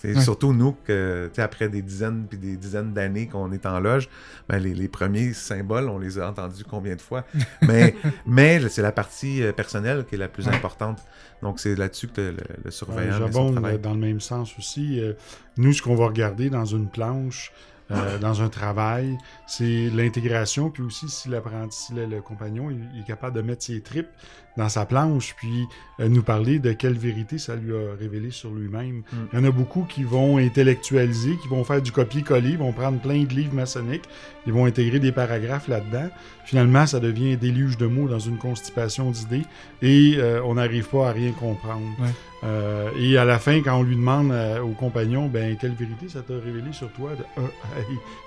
Ouais. 0.04 0.20
Surtout 0.22 0.54
nous, 0.54 0.76
que, 0.86 1.30
après 1.38 1.70
des 1.70 1.82
dizaines 1.82 2.28
puis 2.30 2.38
des 2.38 2.56
dizaines 2.56 2.94
d'années 2.94 3.28
qu'on 3.28 3.52
est 3.52 3.66
en 3.66 3.80
loge, 3.80 4.10
ben, 4.48 4.60
les, 4.60 4.74
les 4.76 4.88
premiers 4.88 5.34
symboles, 5.34 5.90
on 5.90 5.98
les 5.98 6.20
a 6.20 6.30
entendus 6.30 6.64
combien 6.64 6.96
de 6.96 7.02
fois? 7.02 7.24
Mais, 7.64 7.96
mais 8.26 8.68
c'est 8.70 8.82
la 8.84 8.92
partie 8.92 9.42
euh, 9.44 9.52
personnelle 9.52 10.06
qui 10.08 10.16
est 10.16 10.20
la 10.20 10.28
plus 10.28 10.48
Ouais. 10.48 10.54
importante. 10.56 11.00
Donc, 11.42 11.60
c'est 11.60 11.76
là-dessus 11.76 12.08
que 12.08 12.22
le, 12.22 12.32
le 12.32 12.38
Ouais, 12.66 12.72
surveillant 12.72 13.18
J'abonde 13.18 13.54
travail. 13.54 13.76
euh, 13.76 13.78
dans 13.80 13.94
le 13.94 14.00
même 14.00 14.20
sens 14.22 14.54
aussi. 14.60 15.00
Euh, 15.00 15.14
nous, 15.58 15.74
ce 15.74 15.82
qu'on 15.82 15.96
va 15.96 16.06
regarder 16.08 16.50
dans 16.50 16.66
une 16.66 16.90
planche, 16.90 17.52
euh, 17.90 18.18
dans 18.20 18.42
un 18.42 18.50
travail, 18.50 19.18
c'est 19.48 19.90
l'intégration, 19.90 20.70
puis 20.70 20.84
aussi 20.84 21.08
si 21.10 21.30
l'apprenti, 21.30 21.78
si 21.78 21.94
le, 21.94 22.06
le 22.06 22.22
compagnon 22.22 22.70
il, 22.70 22.86
il 22.94 23.02
est 23.02 23.06
capable 23.06 23.36
de 23.36 23.42
mettre 23.42 23.64
ses 23.64 23.82
tripes 23.82 24.10
dans 24.58 24.70
sa 24.70 24.86
planche, 24.86 25.36
puis 25.38 25.66
euh, 26.00 26.10
nous 26.10 26.24
parler 26.24 26.60
de 26.60 26.74
quelle 26.74 26.98
vérité 26.98 27.38
ça 27.38 27.56
lui 27.56 27.74
a 27.74 27.96
révélé 27.98 28.32
sur 28.32 28.52
lui-même. 28.52 29.04
Il 29.32 29.40
y 29.40 29.42
en 29.42 29.46
a 29.46 29.52
beaucoup 29.52 29.86
qui 29.88 30.04
vont 30.04 30.38
intellectualiser, 30.38 31.38
qui 31.42 31.48
vont 31.48 31.64
faire 31.64 31.82
du 31.82 31.92
copier-coller, 31.92 32.58
vont 32.58 32.74
prendre 32.74 33.00
plein 33.00 33.24
de 33.24 33.34
livres 33.34 33.54
maçonniques, 33.54 34.06
ils 34.46 34.54
vont 34.54 34.66
intégrer 34.66 35.00
des 35.00 35.12
paragraphes 35.12 35.68
là-dedans. 35.68 36.10
Finalement, 36.46 36.86
ça 36.86 37.00
devient 37.00 37.34
un 37.34 37.36
déluge 37.36 37.78
de 37.78 37.86
mots 37.86 38.08
dans 38.08 38.20
une 38.20 38.38
constipation 38.38 39.12
d'idées, 39.12 39.44
et 39.82 40.16
euh, 40.18 40.42
on 40.44 40.56
n'arrive 40.56 40.88
pas 40.88 41.10
à 41.10 41.12
rien 41.12 41.32
comprendre. 41.32 41.88
Ouais. 42.00 42.10
Euh, 42.44 42.90
et 43.00 43.18
à 43.18 43.26
la 43.26 43.40
fin, 43.40 43.62
quand 43.62 43.80
on 43.80 43.84
lui 43.84 43.96
demande 43.96 44.32
euh, 44.32 44.62
au 44.62 44.70
compagnon, 44.70 45.28
ben 45.28 45.58
quelle 45.60 45.74
vérité 45.74 46.08
ça 46.08 46.22
t'a 46.22 46.36
révélé 46.36 46.72
sur 46.72 46.92
toi, 46.92 47.12
de, 47.12 47.24
Euh, 47.42 47.48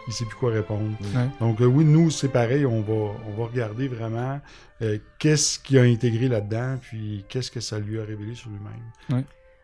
il 0.08 0.12
sait 0.12 0.24
plus 0.24 0.34
quoi 0.36 0.50
répondre. 0.50 0.90
Ouais. 1.14 1.28
Donc 1.40 1.58
oui, 1.60 1.84
nous 1.84 2.10
c'est 2.10 2.28
pareil, 2.28 2.66
on 2.66 2.80
va 2.80 3.14
on 3.28 3.40
va 3.40 3.46
regarder 3.46 3.86
vraiment 3.86 4.40
euh, 4.82 4.98
qu'est-ce 5.18 5.58
qu'il 5.58 5.78
a 5.78 5.82
intégré 5.82 6.28
là-dedans, 6.28 6.78
puis 6.80 7.24
qu'est-ce 7.28 7.50
que 7.50 7.60
ça 7.60 7.78
lui 7.78 8.00
a 8.00 8.04
révélé 8.04 8.34
sur 8.34 8.50
lui-même? 8.50 9.22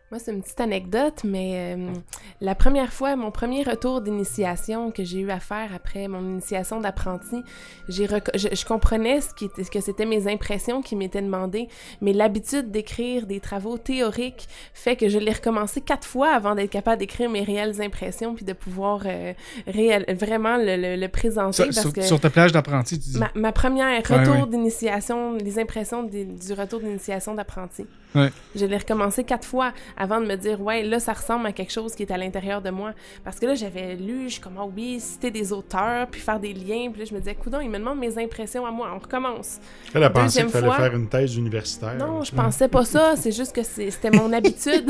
Moi, 0.09 0.19
c'est 0.19 0.31
une 0.31 0.41
petite 0.41 0.61
anecdote, 0.61 1.23
mais 1.25 1.75
euh, 1.75 1.91
la 2.39 2.55
première 2.55 2.93
fois, 2.93 3.17
mon 3.17 3.29
premier 3.29 3.63
retour 3.63 3.99
d'initiation 3.99 4.89
que 4.89 5.03
j'ai 5.03 5.19
eu 5.19 5.29
à 5.31 5.41
faire 5.41 5.71
après 5.75 6.07
mon 6.07 6.21
initiation 6.21 6.79
d'apprenti, 6.79 7.43
j'ai 7.89 8.07
je, 8.35 8.47
je 8.53 8.65
comprenais 8.65 9.19
ce, 9.19 9.33
qui 9.33 9.45
était, 9.45 9.65
ce 9.65 9.69
que 9.69 9.81
c'était 9.81 10.05
mes 10.05 10.31
impressions 10.31 10.81
qui 10.81 10.95
m'étaient 10.95 11.21
demandées, 11.21 11.67
mais 11.99 12.13
l'habitude 12.13 12.71
d'écrire 12.71 13.27
des 13.27 13.41
travaux 13.41 13.77
théoriques 13.77 14.47
fait 14.73 14.95
que 14.95 15.09
je 15.09 15.19
l'ai 15.19 15.33
recommencé 15.33 15.81
quatre 15.81 16.07
fois 16.07 16.29
avant 16.29 16.55
d'être 16.55 16.71
capable 16.71 16.99
d'écrire 16.99 17.29
mes 17.29 17.43
réelles 17.43 17.81
impressions 17.81 18.33
puis 18.33 18.45
de 18.45 18.53
pouvoir 18.53 19.01
euh, 19.05 19.33
réel- 19.67 20.09
vraiment 20.17 20.55
le, 20.55 20.77
le- 20.77 20.95
le 20.95 21.07
présenter. 21.09 21.51
Sur, 21.63 21.65
parce 21.65 21.81
sur- 21.81 21.91
que... 21.93 22.01
sur 22.01 22.19
ta 22.21 22.29
plage 22.29 22.53
d'apprenti, 22.53 22.97
tu 22.97 23.09
dis? 23.09 23.17
Ma, 23.19 23.29
ma 23.35 23.51
première 23.51 23.87
Ouais, 24.09 24.17
retour 24.19 24.35
ouais. 24.43 24.47
d'initiation, 24.49 25.33
les 25.33 25.59
impressions 25.59 26.03
des- 26.03 26.23
du 26.23 26.53
retour 26.53 26.79
d'initiation 26.79 27.33
d'apprenti. 27.35 27.85
Ouais. 28.15 28.31
Je 28.55 28.65
l'ai 28.65 28.77
recommencé 28.77 29.23
quatre 29.23 29.45
fois 29.45 29.73
avant 29.97 30.19
de 30.21 30.25
me 30.25 30.35
dire, 30.35 30.59
ouais, 30.61 30.81
là, 30.83 30.99
ça 30.99 31.13
ressemble 31.13 31.45
à 31.45 31.51
quelque 31.51 31.71
chose 31.71 31.93
qui 31.93 32.03
est 32.03 32.11
à 32.11 32.17
l'intérieur 32.17 32.61
de 32.61 32.69
moi. 32.69 32.93
Parce 33.23 33.39
que 33.39 33.45
là, 33.45 33.53
j'avais 33.55 33.95
lu, 33.95 34.23
je 34.27 34.33
suis 34.33 34.41
comme, 34.41 34.57
ah 34.59 34.65
oui, 34.65 34.99
citer 34.99 35.29
des 35.29 35.51
auteurs, 35.53 36.07
puis 36.07 36.21
faire 36.21 36.39
des 36.39 36.53
liens. 36.53 36.89
Puis 36.91 37.01
là, 37.01 37.05
je 37.05 37.13
me 37.13 37.19
disais, 37.19 37.35
coudon, 37.35 37.59
il 37.59 37.69
me 37.69 37.77
demande 37.77 37.99
mes 37.99 38.17
impressions 38.17 38.65
à 38.65 38.71
moi. 38.71 38.89
On 38.95 38.99
recommence. 38.99 39.59
Elle 39.93 40.03
a 40.03 40.09
pensé 40.09 40.23
Deuxième 40.23 40.45
qu'il 40.47 40.53
fallait 40.53 40.67
fois- 40.67 40.77
faire 40.77 40.95
une 40.95 41.07
thèse 41.09 41.35
universitaire. 41.35 41.95
Non, 41.95 42.23
je 42.23 42.33
pensais 42.33 42.67
pas 42.69 42.85
ça. 42.85 43.15
C'est 43.17 43.31
juste 43.33 43.53
que 43.53 43.63
c'est- 43.63 43.91
c'était 43.91 44.11
mon 44.11 44.31
habitude. 44.33 44.89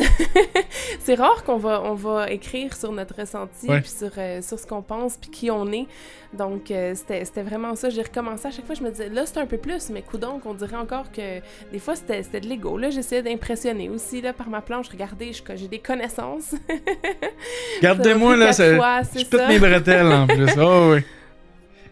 c'est 0.99 1.15
rare 1.15 1.43
qu'on 1.43 1.57
va, 1.57 1.81
on 1.83 1.93
va 1.95 2.29
écrire 2.31 2.75
sur 2.75 2.91
notre 2.91 3.15
ressenti, 3.19 3.67
Ouais. 3.67 3.81
puis 3.81 3.89
sur, 3.89 4.11
euh, 4.17 4.41
sur 4.41 4.59
ce 4.59 4.65
qu'on 4.65 4.81
pense, 4.81 5.17
puis 5.17 5.29
qui 5.29 5.51
on 5.51 5.69
est. 5.71 5.87
Donc, 6.33 6.71
euh, 6.71 6.93
c'était 6.95 7.41
vraiment 7.41 7.75
ça. 7.75 7.89
J'ai 7.89 8.01
recommencé 8.01 8.47
à 8.47 8.51
chaque 8.51 8.65
fois. 8.65 8.75
Je 8.75 8.83
me 8.83 8.89
disais, 8.89 9.09
là, 9.09 9.25
c'est 9.25 9.39
un 9.39 9.45
peu 9.45 9.57
plus, 9.57 9.89
mais 9.89 10.01
coudon, 10.01 10.39
on 10.45 10.53
dirait 10.53 10.75
encore 10.75 11.11
que 11.11 11.39
des 11.71 11.79
fois, 11.79 11.95
c'était 11.95 12.21
de 12.39 12.47
l'ego. 12.47 12.77
Là, 12.77 12.89
j'essayais 12.89 13.23
d'impressionner 13.23 13.89
aussi, 13.89 14.21
là, 14.21 14.33
par 14.33 14.49
ma 14.49 14.61
planche. 14.61 14.89
Regardez, 14.89 15.31
j'ai 15.55 15.67
des 15.67 15.79
connaissances. 15.79 16.53
Gardez-moi 17.81 18.33
Ça 18.33 18.37
m'a 18.37 18.45
là, 18.77 19.03
c'est 19.03 19.25
ça. 19.25 19.47
mes 19.47 19.59
bretelles 19.59 20.07
en 20.07 20.27
plus. 20.27 20.47
Oh, 20.59 20.93
oui. 20.95 21.01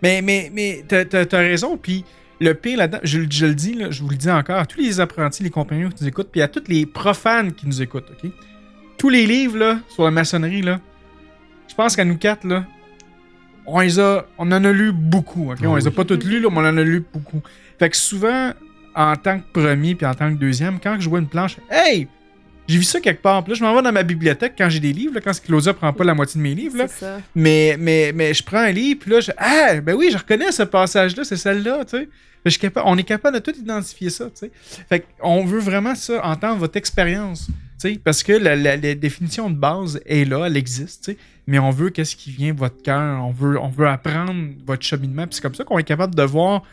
Mais, 0.01 0.21
mais, 0.21 0.51
mais 0.53 0.83
t'as, 0.87 1.37
raison, 1.37 1.77
puis 1.77 2.03
le 2.39 2.53
pire 2.53 2.77
là-dedans, 2.79 2.99
je, 3.03 3.19
le- 3.19 3.27
je 3.29 3.45
le 3.45 3.55
dis, 3.55 3.73
là, 3.73 3.89
je 3.91 4.03
vous 4.03 4.09
le 4.09 4.15
dis 4.17 4.29
encore, 4.29 4.57
à 4.57 4.65
tous 4.65 4.79
les 4.79 4.99
apprentis, 4.99 5.43
les 5.43 5.49
compagnons 5.49 5.89
qui 5.89 6.03
nous 6.03 6.09
écoutent, 6.09 6.29
puis 6.31 6.41
à 6.41 6.47
tous 6.47 6.63
les 6.67 6.85
profanes 6.85 7.53
qui 7.53 7.65
nous 7.67 7.81
écoutent, 7.81 8.11
OK? 8.11 8.29
Tous 8.97 9.09
les 9.09 9.25
livres 9.25 9.57
là, 9.57 9.79
sur 9.89 10.03
la 10.03 10.11
maçonnerie, 10.11 10.61
là, 10.61 10.79
je 11.67 11.75
pense 11.75 11.95
qu'à 11.95 12.05
nous 12.05 12.17
quatre, 12.17 12.45
là, 12.45 12.65
on, 13.67 13.79
les 13.79 13.99
a, 13.99 14.25
on 14.37 14.51
en 14.51 14.63
a 14.63 14.71
lu 14.71 14.91
beaucoup? 14.91 15.51
Ah 15.51 15.55
on 15.65 15.75
les 15.75 15.85
a 15.85 15.89
oui. 15.89 15.95
pas 15.95 16.05
toutes 16.05 16.23
lues, 16.23 16.39
là, 16.39 16.49
mais 16.51 16.57
on 16.57 16.61
en 16.61 16.77
a 16.77 16.83
lu 16.83 17.03
beaucoup. 17.13 17.41
Fait 17.79 17.89
que 17.89 17.97
souvent, 17.97 18.51
en 18.95 19.15
tant 19.15 19.39
que 19.39 19.45
premier 19.51 19.95
puis 19.95 20.05
en 20.05 20.13
tant 20.13 20.33
que 20.33 20.39
deuxième, 20.39 20.79
quand 20.79 20.97
je 20.99 21.09
vois 21.09 21.19
une 21.19 21.27
planche, 21.27 21.57
hey! 21.69 22.07
J'ai 22.67 22.79
vu 22.79 22.83
ça 22.83 22.99
quelque 22.99 23.21
part. 23.21 23.43
Puis 23.43 23.53
là, 23.53 23.59
je 23.59 23.63
m'en 23.63 23.75
vais 23.75 23.83
dans 23.83 23.91
ma 23.91 24.01
bibliothèque 24.01 24.53
quand 24.57 24.67
j'ai 24.69 24.79
des 24.79 24.91
livres, 24.91 25.13
là, 25.13 25.21
quand 25.21 25.39
Claudia 25.39 25.71
prend 25.75 25.93
pas 25.93 26.03
la 26.03 26.15
moitié 26.15 26.39
de 26.39 26.43
mes 26.43 26.55
livres. 26.55 26.77
Là. 26.77 26.87
Ça. 26.87 27.19
Mais, 27.35 27.75
mais, 27.79 28.11
mais 28.11 28.33
je 28.33 28.43
prends 28.43 28.57
un 28.57 28.71
livre, 28.71 29.01
puis 29.01 29.11
là, 29.11 29.19
je. 29.19 29.29
Ah, 29.37 29.79
ben 29.81 29.93
oui, 29.93 30.09
je 30.11 30.17
reconnais 30.17 30.51
ce 30.51 30.63
passage-là, 30.63 31.23
c'est 31.23 31.37
celle-là, 31.37 31.85
tu 31.85 31.97
sais. 31.97 32.09
Je 32.43 32.49
suis 32.49 32.59
capable- 32.59 32.87
on 32.89 32.97
est 32.97 33.03
capable 33.03 33.35
de 33.35 33.41
tout 33.43 33.55
identifier 33.55 34.09
ça, 34.09 34.25
tu 34.25 34.31
sais. 34.35 34.51
Fait 34.89 35.05
qu'on 35.19 35.45
veut 35.45 35.59
vraiment 35.59 35.93
ça, 35.93 36.25
entendre 36.25 36.57
votre 36.57 36.75
expérience, 36.77 37.49
parce 38.03 38.23
que 38.23 38.33
la, 38.33 38.55
la- 38.55 38.77
définition 38.95 39.49
de 39.49 39.55
base 39.55 39.99
est 40.05 40.25
là, 40.25 40.45
elle 40.47 40.57
existe. 40.57 41.11
Mais 41.47 41.59
on 41.59 41.69
veut 41.69 41.89
qu'est-ce 41.91 42.15
qui 42.15 42.31
vient 42.31 42.53
de 42.53 42.59
votre 42.59 42.81
cœur, 42.81 43.23
on 43.23 43.31
veut, 43.31 43.59
on 43.59 43.69
veut 43.69 43.87
apprendre 43.87 44.33
votre 44.65 44.81
cheminement, 44.83 45.25
c'est 45.29 45.41
comme 45.41 45.53
ça 45.53 45.63
qu'on 45.63 45.77
est 45.77 45.83
capable 45.83 46.15
de 46.15 46.23
voir 46.23 46.63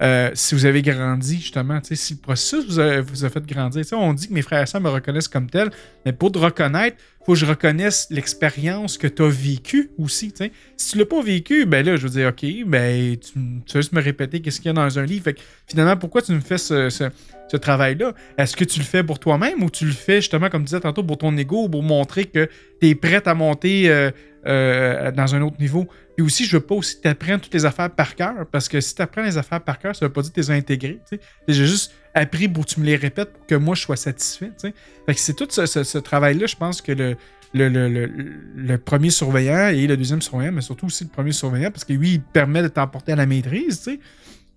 euh, 0.00 0.30
si 0.34 0.54
vous 0.54 0.64
avez 0.64 0.82
grandi, 0.82 1.36
justement, 1.38 1.78
si 1.82 2.14
le 2.14 2.20
processus 2.20 2.64
vous 2.66 3.24
a, 3.24 3.30
fait 3.30 3.46
grandir. 3.46 3.84
On 3.92 4.14
dit 4.14 4.28
que 4.28 4.32
mes 4.32 4.42
frères 4.42 4.62
et 4.62 4.66
sœurs 4.66 4.80
me 4.80 4.88
reconnaissent 4.88 5.28
comme 5.28 5.50
tel, 5.50 5.70
mais 6.06 6.12
pour 6.12 6.32
te 6.32 6.38
reconnaître, 6.38 6.96
il 7.20 7.24
faut 7.24 7.32
que 7.34 7.38
je 7.38 7.46
reconnaisse 7.46 8.08
l'expérience 8.10 8.98
que 8.98 9.06
tu 9.06 9.22
as 9.22 9.28
vécue 9.28 9.90
aussi. 9.98 10.32
Si 10.76 10.92
tu 10.92 10.98
l'as 10.98 11.06
pas 11.06 11.22
vécu, 11.22 11.66
ben 11.66 11.86
là, 11.86 11.96
je 11.96 12.02
veux 12.02 12.10
dire, 12.10 12.28
OK, 12.28 12.44
ben 12.66 13.16
tu, 13.16 13.32
tu 13.32 13.74
vas 13.74 13.80
juste 13.80 13.92
me 13.92 14.02
répéter 14.02 14.40
qu'est-ce 14.40 14.60
qu'il 14.60 14.68
y 14.68 14.70
a 14.70 14.72
dans 14.72 14.98
un 14.98 15.04
livre. 15.04 15.30
Finalement, 15.66 15.96
pourquoi 15.96 16.22
tu 16.22 16.32
me 16.32 16.40
fais 16.40 16.58
ce 16.58 17.56
travail-là? 17.56 18.14
Est-ce 18.38 18.56
que 18.56 18.64
tu 18.64 18.80
le 18.80 18.84
fais 18.84 19.04
pour 19.04 19.18
toi-même 19.20 19.62
ou 19.62 19.70
tu 19.70 19.84
le 19.84 19.92
fais 19.92 20.16
justement, 20.16 20.48
comme 20.48 20.62
tu 20.62 20.66
disais 20.66 20.80
tantôt, 20.80 21.04
pour 21.04 21.18
ton 21.18 21.36
ego, 21.36 21.68
pour 21.68 21.82
montrer 21.82 22.24
que 22.24 22.48
tu 22.80 22.88
es 22.88 22.94
prête 22.94 23.28
à 23.28 23.34
monter 23.34 23.88
euh, 23.88 24.10
euh, 24.46 25.12
dans 25.12 25.34
un 25.34 25.42
autre 25.42 25.60
niveau? 25.60 25.86
Puis 26.16 26.24
aussi, 26.26 26.44
je 26.44 26.56
veux 26.56 26.62
pas 26.62 26.74
aussi 26.74 26.96
que 26.96 27.02
tu 27.02 27.08
apprennes 27.08 27.40
toutes 27.40 27.54
les 27.54 27.64
affaires 27.64 27.90
par 27.90 28.14
cœur, 28.14 28.46
parce 28.50 28.68
que 28.68 28.80
si 28.80 28.94
tu 28.94 29.00
apprends 29.00 29.22
les 29.22 29.38
affaires 29.38 29.62
par 29.62 29.78
cœur, 29.78 29.96
ça 29.96 30.04
veut 30.06 30.12
pas 30.12 30.20
dire 30.20 30.30
que 30.30 30.34
tu 30.34 30.40
les 30.40 30.50
as 30.50 30.54
intégrées. 30.54 31.00
J'ai 31.48 31.66
juste 31.66 31.92
appris 32.14 32.48
pour 32.48 32.66
que 32.66 32.70
tu 32.70 32.80
me 32.80 32.84
les 32.84 32.96
répètes 32.96 33.32
pour 33.32 33.46
que 33.46 33.54
moi 33.54 33.74
je 33.74 33.80
sois 33.82 33.96
satisfait. 33.96 34.50
Fait 34.60 34.72
que 35.14 35.20
c'est 35.20 35.32
tout 35.34 35.48
ce, 35.50 35.98
travail-là, 35.98 36.46
je 36.46 36.56
pense 36.56 36.82
que 36.82 36.92
le, 36.92 37.16
le, 37.54 37.68
le- 37.68 38.06
le- 38.54 38.78
premier 38.78 39.08
surveillant 39.08 39.68
et 39.68 39.86
le 39.86 39.96
deuxième 39.96 40.20
surveillant, 40.20 40.52
mais 40.52 40.60
surtout 40.60 40.86
aussi 40.86 41.04
le 41.04 41.10
premier 41.10 41.32
surveillant, 41.32 41.70
parce 41.70 41.84
que 41.84 41.94
lui, 41.94 42.12
il 42.14 42.20
permet 42.20 42.62
de 42.62 42.68
t'emporter 42.68 43.12
à 43.12 43.16
la 43.16 43.24
maîtrise, 43.26 43.78
tu 43.82 43.92
sais, 43.92 44.00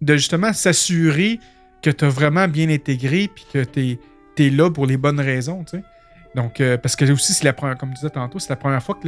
de 0.01 0.13
justement 0.15 0.51
s'assurer 0.51 1.39
que 1.81 1.89
tu 1.89 2.03
as 2.03 2.09
vraiment 2.09 2.47
bien 2.49 2.69
intégré 2.69 3.29
puis 3.33 3.45
que 3.53 3.63
tu 3.63 3.97
es, 4.43 4.49
là 4.49 4.69
pour 4.69 4.87
les 4.87 4.97
bonnes 4.97 5.21
raisons. 5.21 5.63
Donc, 6.35 6.59
euh, 6.59 6.77
parce 6.77 6.97
que 6.97 7.09
aussi, 7.09 7.31
c'est 7.33 7.45
la 7.45 7.53
première, 7.53 7.77
comme 7.77 7.89
tu 7.91 7.95
disais 7.95 8.09
tantôt, 8.09 8.39
c'est 8.39 8.49
la 8.49 8.57
première 8.57 8.83
fois 8.83 8.99
que 9.01 9.07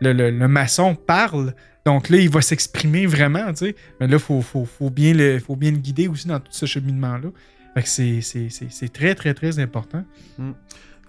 le 0.00 0.48
maçon 0.48 0.94
parle. 0.94 1.54
Donc 1.84 2.08
là, 2.08 2.16
il 2.16 2.30
va 2.30 2.40
s'exprimer 2.40 3.06
vraiment, 3.06 3.46
tu 3.50 3.66
sais. 3.66 3.76
Mais 4.00 4.06
là, 4.06 4.14
il 4.14 4.18
faut, 4.18 4.40
faut, 4.40 4.64
faut 4.64 4.90
bien 4.90 5.12
le, 5.14 5.38
faut 5.38 5.56
bien 5.56 5.70
le 5.70 5.76
guider 5.76 6.08
aussi 6.08 6.26
dans 6.28 6.40
tout 6.40 6.50
ce 6.52 6.64
cheminement-là. 6.66 7.28
Fait 7.74 7.82
que 7.82 7.88
c'est- 7.88 8.92
très, 8.92 9.14
très, 9.14 9.34
très 9.34 9.58
important. 9.58 10.04
Il 10.38 10.54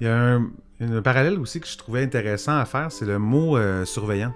y 0.01 0.07
a 0.07 0.15
un, 0.17 0.49
un 0.81 1.01
parallèle 1.01 1.39
aussi 1.39 1.59
que 1.61 1.67
je 1.67 1.77
trouvais 1.77 2.03
intéressant 2.03 2.57
à 2.57 2.65
faire, 2.65 2.91
c'est 2.91 3.05
le 3.05 3.19
mot 3.19 3.55
euh, 3.57 3.85
surveillant, 3.85 4.33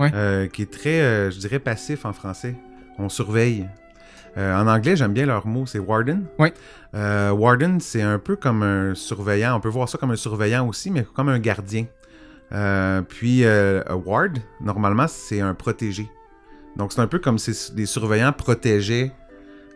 Ouais. 0.00 0.10
Euh, 0.14 0.46
qui 0.48 0.62
est 0.62 0.70
très, 0.70 1.00
euh, 1.00 1.30
je 1.30 1.38
dirais, 1.38 1.58
passif 1.58 2.04
en 2.04 2.12
français. 2.12 2.54
On 2.98 3.08
surveille. 3.08 3.66
En 4.34 4.66
anglais, 4.66 4.96
j'aime 4.96 5.12
bien 5.12 5.26
leur 5.26 5.46
mot, 5.46 5.66
c'est 5.66 5.78
warden. 5.78 6.24
Ouais. 6.38 6.54
Warden, 6.94 7.80
c'est 7.80 8.00
un 8.00 8.18
peu 8.18 8.34
comme 8.34 8.62
un 8.62 8.94
surveillant. 8.94 9.54
On 9.56 9.60
peut 9.60 9.68
voir 9.68 9.88
ça 9.90 9.98
comme 9.98 10.10
un 10.10 10.16
surveillant 10.16 10.66
aussi, 10.66 10.90
mais 10.90 11.02
comme 11.02 11.28
un 11.28 11.38
gardien. 11.38 11.84
Euh, 12.52 13.02
puis, 13.02 13.44
euh, 13.44 13.82
ward, 14.04 14.38
normalement, 14.60 15.06
c'est 15.08 15.40
un 15.40 15.54
protégé. 15.54 16.10
Donc, 16.76 16.92
c'est 16.92 17.00
un 17.00 17.06
peu 17.06 17.18
comme 17.18 17.38
si 17.38 17.72
des 17.74 17.86
surveillants 17.86 18.32
protégeaient 18.32 19.12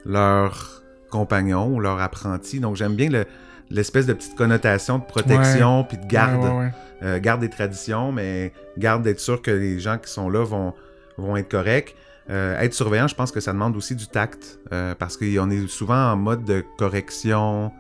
leurs 0.04 0.82
compagnons 1.10 1.74
ou 1.74 1.80
leurs 1.80 2.00
apprentis. 2.00 2.60
Donc, 2.60 2.76
j'aime 2.76 2.94
bien 2.94 3.08
le- 3.10 3.26
l'espèce 3.70 4.06
de 4.06 4.12
petite 4.12 4.36
connotation 4.36 4.98
de 4.98 5.04
protection 5.04 5.84
puis 5.84 5.98
de 5.98 6.06
garde. 6.06 6.42
Ouais, 6.42 6.50
ouais, 6.50 6.56
ouais. 6.58 6.70
Euh, 7.02 7.18
garde 7.20 7.40
des 7.40 7.50
traditions, 7.50 8.12
mais 8.12 8.52
garde 8.78 9.02
d'être 9.02 9.20
sûr 9.20 9.42
que 9.42 9.50
les 9.50 9.78
gens 9.80 9.98
qui 9.98 10.10
sont 10.10 10.30
là 10.30 10.44
vont, 10.44 10.72
vont 11.18 11.36
être 11.36 11.50
corrects. 11.50 11.94
Euh, 12.30 12.58
être 12.58 12.74
surveillant, 12.74 13.06
je 13.06 13.14
pense 13.14 13.30
que 13.30 13.40
ça 13.40 13.52
demande 13.52 13.76
aussi 13.76 13.94
du 13.94 14.06
tact, 14.08 14.58
euh, 14.72 14.94
parce 14.94 15.16
qu'on 15.16 15.50
est 15.50 15.66
souvent 15.68 16.12
en 16.12 16.16
mode 16.16 16.44
de 16.44 16.64
correction, 16.78 17.70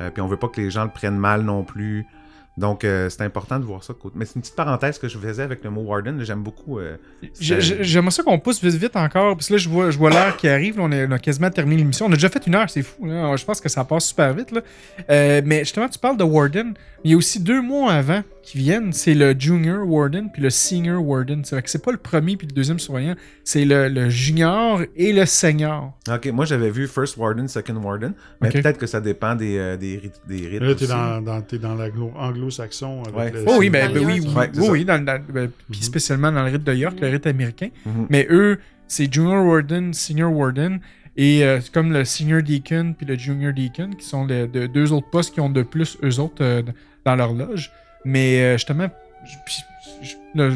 euh, 0.00 0.10
puis 0.10 0.20
on 0.22 0.26
veut 0.28 0.36
pas 0.36 0.48
que 0.48 0.60
les 0.60 0.70
gens 0.70 0.84
le 0.84 0.90
prennent 0.90 1.16
mal 1.18 1.42
non 1.42 1.64
plus. 1.64 2.06
Donc, 2.56 2.84
euh, 2.84 3.10
c'est 3.10 3.20
important 3.22 3.58
de 3.58 3.64
voir 3.64 3.84
ça. 3.84 3.92
Mais 4.14 4.24
c'est 4.24 4.36
une 4.36 4.40
petite 4.40 4.56
parenthèse 4.56 4.98
que 4.98 5.08
je 5.08 5.18
faisais 5.18 5.42
avec 5.42 5.62
le 5.62 5.68
mot 5.70 5.82
warden. 5.82 6.22
J'aime 6.24 6.42
beaucoup. 6.42 6.78
euh, 6.78 6.96
J'aimerais 7.38 8.10
ça 8.10 8.22
qu'on 8.22 8.38
pousse 8.38 8.62
vite, 8.64 8.74
vite 8.76 8.96
encore. 8.96 9.36
Parce 9.36 9.48
que 9.48 9.54
là, 9.54 9.58
je 9.58 9.68
vois, 9.68 9.90
je 9.90 9.98
vois 9.98 10.10
l'heure 10.10 10.36
qui 10.36 10.48
arrive. 10.48 10.78
là, 10.78 10.84
on, 10.84 10.90
est- 10.92 11.06
on 11.06 11.12
a 11.12 11.18
quasiment 11.18 11.50
terminé 11.50 11.76
l'émission. 11.82 12.06
On 12.06 12.10
a 12.12 12.14
déjà 12.14 12.30
fait 12.30 12.46
une 12.46 12.54
heure, 12.54 12.70
c'est 12.70 12.82
fou. 12.82 13.04
là. 13.06 13.36
Je 13.36 13.44
pense 13.44 13.60
que 13.60 13.68
ça 13.68 13.84
passe 13.84 14.06
super 14.06 14.32
vite. 14.32 14.52
Là. 14.52 14.62
Euh, 15.10 15.42
mais 15.44 15.60
justement, 15.60 15.88
tu 15.88 15.98
parles 15.98 16.16
de 16.16 16.24
Warden. 16.24 16.74
Il 17.04 17.10
y 17.10 17.14
a 17.14 17.16
aussi 17.16 17.40
deux 17.40 17.60
mois 17.60 17.92
avant 17.92 18.22
qui 18.46 18.58
viennent. 18.58 18.92
C'est 18.92 19.14
le 19.14 19.34
Junior 19.38 19.86
Warden 19.86 20.30
puis 20.32 20.40
le 20.40 20.50
Senior 20.50 21.04
Warden. 21.04 21.44
C'est 21.44 21.56
vrai 21.56 21.62
que 21.62 21.68
c'est 21.70 21.82
pas 21.84 21.90
le 21.90 21.98
premier 21.98 22.36
puis 22.36 22.46
le 22.46 22.52
deuxième 22.54 22.78
surveillant. 22.78 23.16
C'est 23.44 23.64
le, 23.64 23.88
le 23.88 24.08
Junior 24.08 24.80
et 24.94 25.12
le 25.12 25.26
Senior. 25.26 25.92
Ok, 26.08 26.26
moi 26.32 26.44
j'avais 26.44 26.70
vu 26.70 26.86
First 26.86 27.16
Warden, 27.16 27.48
Second 27.48 27.74
Warden, 27.82 28.14
mais 28.40 28.50
peut-être 28.50 28.78
que 28.78 28.86
ça 28.86 29.00
dépend 29.00 29.34
des, 29.34 29.58
euh, 29.58 29.76
des, 29.76 29.98
rites- 29.98 30.20
des 30.28 30.46
rites. 30.48 30.60
Là, 30.62 30.74
t'es 30.74 30.86
dans, 30.86 31.20
dans, 31.20 31.42
t'es 31.42 31.58
dans 31.58 31.74
l'anglo-saxon. 31.74 33.02
Ouais. 33.14 33.32
Oh 33.46 33.56
oui, 33.58 33.70
ben, 33.70 33.92
ben 33.92 34.04
oui, 34.04 34.20
oui, 34.24 34.34
Ouais, 34.34 34.50
oui, 34.56 34.68
oui, 34.70 34.84
dans, 34.84 35.04
dans- 35.04 35.20
ben, 35.32 35.50
puis 35.70 35.78
Mhm. 35.80 35.82
spécialement 35.84 36.32
dans 36.32 36.44
le 36.44 36.50
rite 36.52 36.64
de 36.64 36.74
York, 36.74 36.98
le 37.00 37.08
rite 37.08 37.26
américain. 37.26 37.68
Mhm. 37.84 38.06
Mais 38.10 38.26
eux, 38.30 38.58
c'est 38.88 39.12
Junior 39.12 39.44
Warden, 39.44 39.92
Senior 39.92 40.32
Warden, 40.32 40.80
et 41.16 41.44
euh, 41.44 41.60
c'est 41.60 41.72
comme 41.72 41.92
le 41.92 42.04
Senior 42.04 42.42
Deacon 42.42 42.94
puis 42.96 43.06
le 43.06 43.16
Junior 43.16 43.52
Deacon, 43.52 43.90
qui 43.98 44.04
sont 44.06 44.26
les 44.26 44.46
de- 44.46 44.66
deux 44.66 44.92
autres 44.92 45.10
postes 45.10 45.34
qui 45.34 45.40
ont 45.40 45.50
de 45.50 45.62
plus 45.62 45.98
eux 46.04 46.20
autres 46.20 46.42
euh, 46.44 46.62
dans 47.04 47.16
leur 47.16 47.32
loge. 47.32 47.70
Mais 48.08 48.40
euh, 48.40 48.52
justement, 48.52 48.88
je- 49.24 49.36
puis, 49.44 49.56
je- 50.00 50.14
là, 50.38 50.48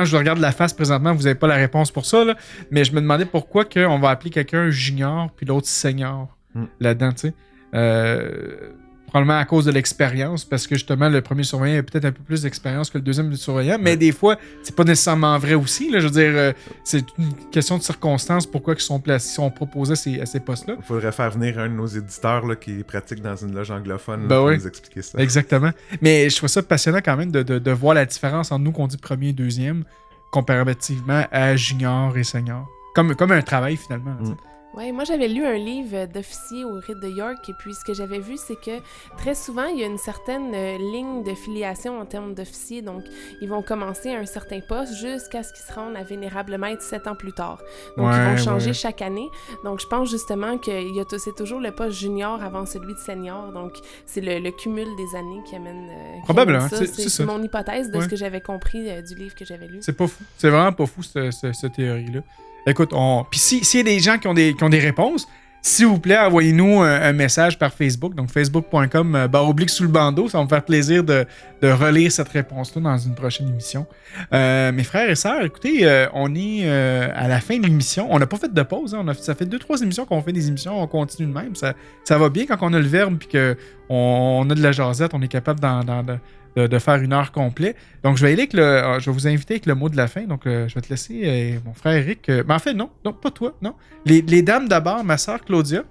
que 0.00 0.04
je 0.10 0.16
regarde 0.16 0.38
la 0.40 0.50
face 0.50 0.72
présentement, 0.74 1.14
vous 1.14 1.22
n'avez 1.22 1.36
pas 1.36 1.46
la 1.46 1.54
réponse 1.54 1.90
pour 1.92 2.04
ça, 2.04 2.24
là, 2.24 2.34
mais 2.72 2.82
je 2.84 2.92
me 2.92 3.00
demandais 3.00 3.26
pourquoi 3.26 3.64
on 3.86 3.98
va 4.00 4.10
appeler 4.10 4.30
quelqu'un 4.30 4.70
junior 4.70 5.30
puis 5.36 5.46
l'autre 5.46 5.68
senior 5.68 6.36
Mm. 6.54 6.64
là-dedans, 6.80 7.12
tu 7.12 7.18
sais. 7.28 7.34
Euh, 7.74 8.70
probablement 9.10 9.38
à 9.38 9.44
cause 9.44 9.64
de 9.64 9.72
l'expérience, 9.72 10.44
parce 10.44 10.66
que 10.66 10.76
justement, 10.76 11.08
le 11.08 11.20
premier 11.20 11.42
surveillant 11.42 11.80
a 11.80 11.82
peut-être 11.82 12.04
un 12.06 12.12
peu 12.12 12.22
plus 12.22 12.42
d'expérience 12.42 12.88
que 12.90 12.98
le 12.98 13.02
deuxième 13.02 13.34
surveillant, 13.34 13.76
mais 13.80 13.90
Ouais. 13.90 13.96
des 13.96 14.12
fois, 14.12 14.36
c'est 14.62 14.74
pas 14.74 14.84
nécessairement 14.84 15.36
vrai 15.38 15.54
aussi. 15.54 15.90
Là, 15.90 15.98
je 16.00 16.06
veux 16.06 16.12
dire, 16.12 16.30
euh, 16.34 16.52
c'est 16.84 17.04
une 17.18 17.34
question 17.50 17.76
de 17.76 17.82
circonstances 17.82 18.46
pourquoi 18.46 18.74
ils 18.74 18.80
sont, 18.80 19.00
placés, 19.00 19.28
ils 19.30 19.34
sont 19.34 19.50
proposés 19.50 20.20
à 20.20 20.26
ces, 20.26 20.40
postes-là. 20.40 20.76
Il 20.78 20.84
faudrait 20.84 21.12
faire 21.12 21.30
venir 21.32 21.58
un 21.58 21.68
de 21.68 21.74
nos 21.74 21.86
éditeurs 21.86 22.46
là, 22.46 22.54
qui 22.56 22.82
pratique 22.84 23.20
dans 23.20 23.36
une 23.36 23.54
loge 23.54 23.70
anglophone 23.70 24.22
là, 24.22 24.28
Ben 24.28 24.36
pour 24.38 24.50
nous 24.52 24.66
expliquer 24.66 25.02
ça. 25.02 25.18
Exactement. 25.18 25.70
Mais 26.00 26.30
je 26.30 26.36
trouve 26.36 26.48
ça 26.48 26.62
passionnant 26.62 27.00
quand 27.04 27.16
même 27.16 27.30
de, 27.32 27.42
de- 27.42 27.58
de 27.58 27.70
voir 27.72 27.94
la 27.94 28.06
différence 28.06 28.52
entre 28.52 28.62
nous 28.64 28.72
qu'on 28.72 28.86
dit 28.86 28.96
premier 28.96 29.28
et 29.28 29.32
deuxième, 29.32 29.84
comparativement 30.30 31.24
à 31.32 31.56
junior 31.56 32.16
et 32.16 32.24
senior. 32.24 32.68
Comme, 32.94 33.14
comme 33.14 33.32
un 33.32 33.42
travail 33.42 33.76
finalement. 33.76 34.16
Mm. 34.20 34.36
Oui, 34.74 34.92
moi 34.92 35.02
j'avais 35.02 35.26
lu 35.26 35.44
un 35.44 35.56
livre 35.56 36.06
d'officier 36.06 36.64
au 36.64 36.74
rite 36.74 37.00
de 37.00 37.08
York 37.08 37.48
et 37.48 37.54
puis 37.54 37.74
ce 37.74 37.84
que 37.84 37.92
j'avais 37.92 38.20
vu 38.20 38.36
c'est 38.36 38.54
que 38.54 38.78
très 39.18 39.34
souvent 39.34 39.64
il 39.66 39.80
y 39.80 39.82
a 39.82 39.86
une 39.86 39.98
certaine 39.98 40.54
euh, 40.54 40.78
ligne 40.78 41.24
de 41.24 41.34
filiation 41.34 41.98
en 41.98 42.06
termes 42.06 42.34
d'officier 42.34 42.80
donc 42.80 43.02
ils 43.40 43.48
vont 43.48 43.62
commencer 43.62 44.10
à 44.12 44.18
un 44.20 44.26
certain 44.26 44.60
poste 44.60 44.94
jusqu'à 44.94 45.42
ce 45.42 45.52
qu'ils 45.52 45.64
se 45.64 45.72
rendent 45.72 45.96
à 45.96 46.04
vénérable 46.04 46.56
maître 46.56 46.82
sept 46.82 47.08
ans 47.08 47.16
plus 47.16 47.32
tard. 47.32 47.58
Donc 47.96 48.12
ils 48.14 48.30
vont 48.30 48.36
changer 48.36 48.68
ouais. 48.68 48.72
chaque 48.72 49.02
année. 49.02 49.28
Donc 49.64 49.80
je 49.80 49.86
pense 49.88 50.08
justement 50.08 50.56
que 50.56 50.70
c'est 51.18 51.34
toujours 51.34 51.58
le 51.58 51.72
poste 51.72 51.98
junior 51.98 52.40
avant 52.40 52.64
celui 52.64 52.94
de 52.94 52.98
senior 53.00 53.50
donc 53.52 53.72
c'est 54.06 54.20
le, 54.20 54.38
le 54.38 54.52
cumul 54.52 54.86
des 54.96 55.16
années 55.18 55.40
qui 55.46 55.56
amène, 55.56 55.88
euh, 55.90 56.18
Probablement, 56.22 56.68
ça. 56.68 56.86
c'est- 56.86 57.24
mon 57.24 57.42
hypothèse 57.42 57.90
de 57.90 57.98
Ouais. 57.98 58.04
ce 58.04 58.08
que 58.08 58.16
j'avais 58.16 58.40
compris 58.40 58.88
euh, 58.88 59.02
du 59.02 59.16
livre 59.16 59.34
que 59.34 59.44
j'avais 59.44 59.66
lu. 59.66 59.78
C'est 59.80 59.96
pas 59.96 60.06
fou. 60.06 60.22
C'est 60.38 60.48
vraiment 60.48 60.72
pas 60.72 60.86
fou, 60.86 61.02
cette, 61.02 61.32
cette- 61.32 61.54
cette 61.54 61.72
théorie-là. 61.72 62.20
Écoute, 62.66 62.90
on. 62.92 63.24
Puis 63.30 63.40
si- 63.40 63.64
s'il 63.64 63.78
y 63.78 63.80
a 63.80 63.84
des 63.94 64.00
gens 64.00 64.18
qui 64.18 64.28
ont 64.28 64.34
des, 64.34 64.54
qui 64.54 64.62
ont 64.64 64.68
des 64.68 64.78
réponses, 64.78 65.26
s'il 65.62 65.84
vous 65.86 65.98
plaît, 65.98 66.16
envoyez-nous 66.16 66.80
un, 66.80 67.12
message 67.12 67.58
par 67.58 67.70
Facebook, 67.74 68.14
donc 68.14 68.30
facebook.com 68.30 69.14
euh, 69.14 69.28
oblique 69.40 69.68
sous 69.68 69.82
le 69.82 69.90
bandeau. 69.90 70.26
Ça 70.26 70.38
va 70.38 70.44
me 70.44 70.48
faire 70.48 70.64
plaisir 70.64 71.04
de, 71.04 71.26
de 71.60 71.68
relire 71.68 72.10
cette 72.10 72.30
réponse-là 72.30 72.80
dans 72.80 72.96
une 72.96 73.14
prochaine 73.14 73.46
émission. 73.48 73.86
Euh, 74.32 74.72
mes 74.72 74.84
frères 74.84 75.10
et 75.10 75.14
sœurs, 75.16 75.44
écoutez, 75.44 75.80
euh, 75.86 76.06
on 76.14 76.34
est 76.34 76.66
à 76.66 77.28
la 77.28 77.40
fin 77.42 77.58
de 77.58 77.64
l'émission. 77.66 78.06
On 78.10 78.18
n'a 78.18 78.26
pas 78.26 78.38
fait 78.38 78.52
de 78.54 78.62
pause. 78.62 78.94
hein. 78.94 79.04
Ça 79.20 79.34
fait 79.34 79.44
deux, 79.44 79.58
trois 79.58 79.78
émissions 79.82 80.06
qu'on 80.06 80.22
fait 80.22 80.32
des 80.32 80.48
émissions. 80.48 80.80
On 80.82 80.86
continue 80.86 81.28
de 81.28 81.34
même. 81.34 81.54
Ça, 81.54 81.74
ça 82.04 82.16
va 82.16 82.30
bien 82.30 82.46
quand 82.46 82.56
on 82.62 82.72
a 82.72 82.78
le 82.78 82.86
verbe 82.86 83.18
puis 83.18 83.28
qu'on 83.28 83.56
on 83.90 84.48
a 84.48 84.54
de 84.54 84.62
la 84.62 84.72
jasette. 84.72 85.10
On 85.12 85.20
est 85.20 85.28
capable 85.28 85.60
d'en- 85.60 85.84
d'en- 85.84 86.02
de, 86.02 86.16
de- 86.56 86.78
faire 86.78 86.96
une 86.96 87.12
heure 87.12 87.32
complète. 87.32 87.76
Donc, 88.02 88.16
je 88.16 88.22
vais 88.22 88.32
aller 88.32 88.42
avec 88.42 88.54
euh, 88.54 88.98
Je 89.00 89.10
vais 89.10 89.12
vous 89.12 89.26
inviter 89.28 89.54
avec 89.54 89.66
le 89.66 89.74
mot 89.74 89.88
de 89.88 89.96
la 89.96 90.08
fin. 90.08 90.22
Donc, 90.22 90.46
euh, 90.46 90.68
je 90.68 90.74
vais 90.74 90.80
te 90.80 90.88
laisser, 90.90 91.22
euh, 91.24 91.58
mon 91.64 91.74
frère 91.74 91.94
Eric. 91.94 92.28
mais 92.28 92.54
en 92.54 92.58
fait, 92.58 92.74
non, 92.74 92.90
non, 93.04 93.12
pas 93.12 93.30
toi, 93.30 93.54
non. 93.62 93.74
Les, 94.04 94.42
dames 94.42 94.68
d'abord, 94.68 95.04
ma 95.04 95.18
soeur 95.18 95.40
Claudia. 95.44 95.84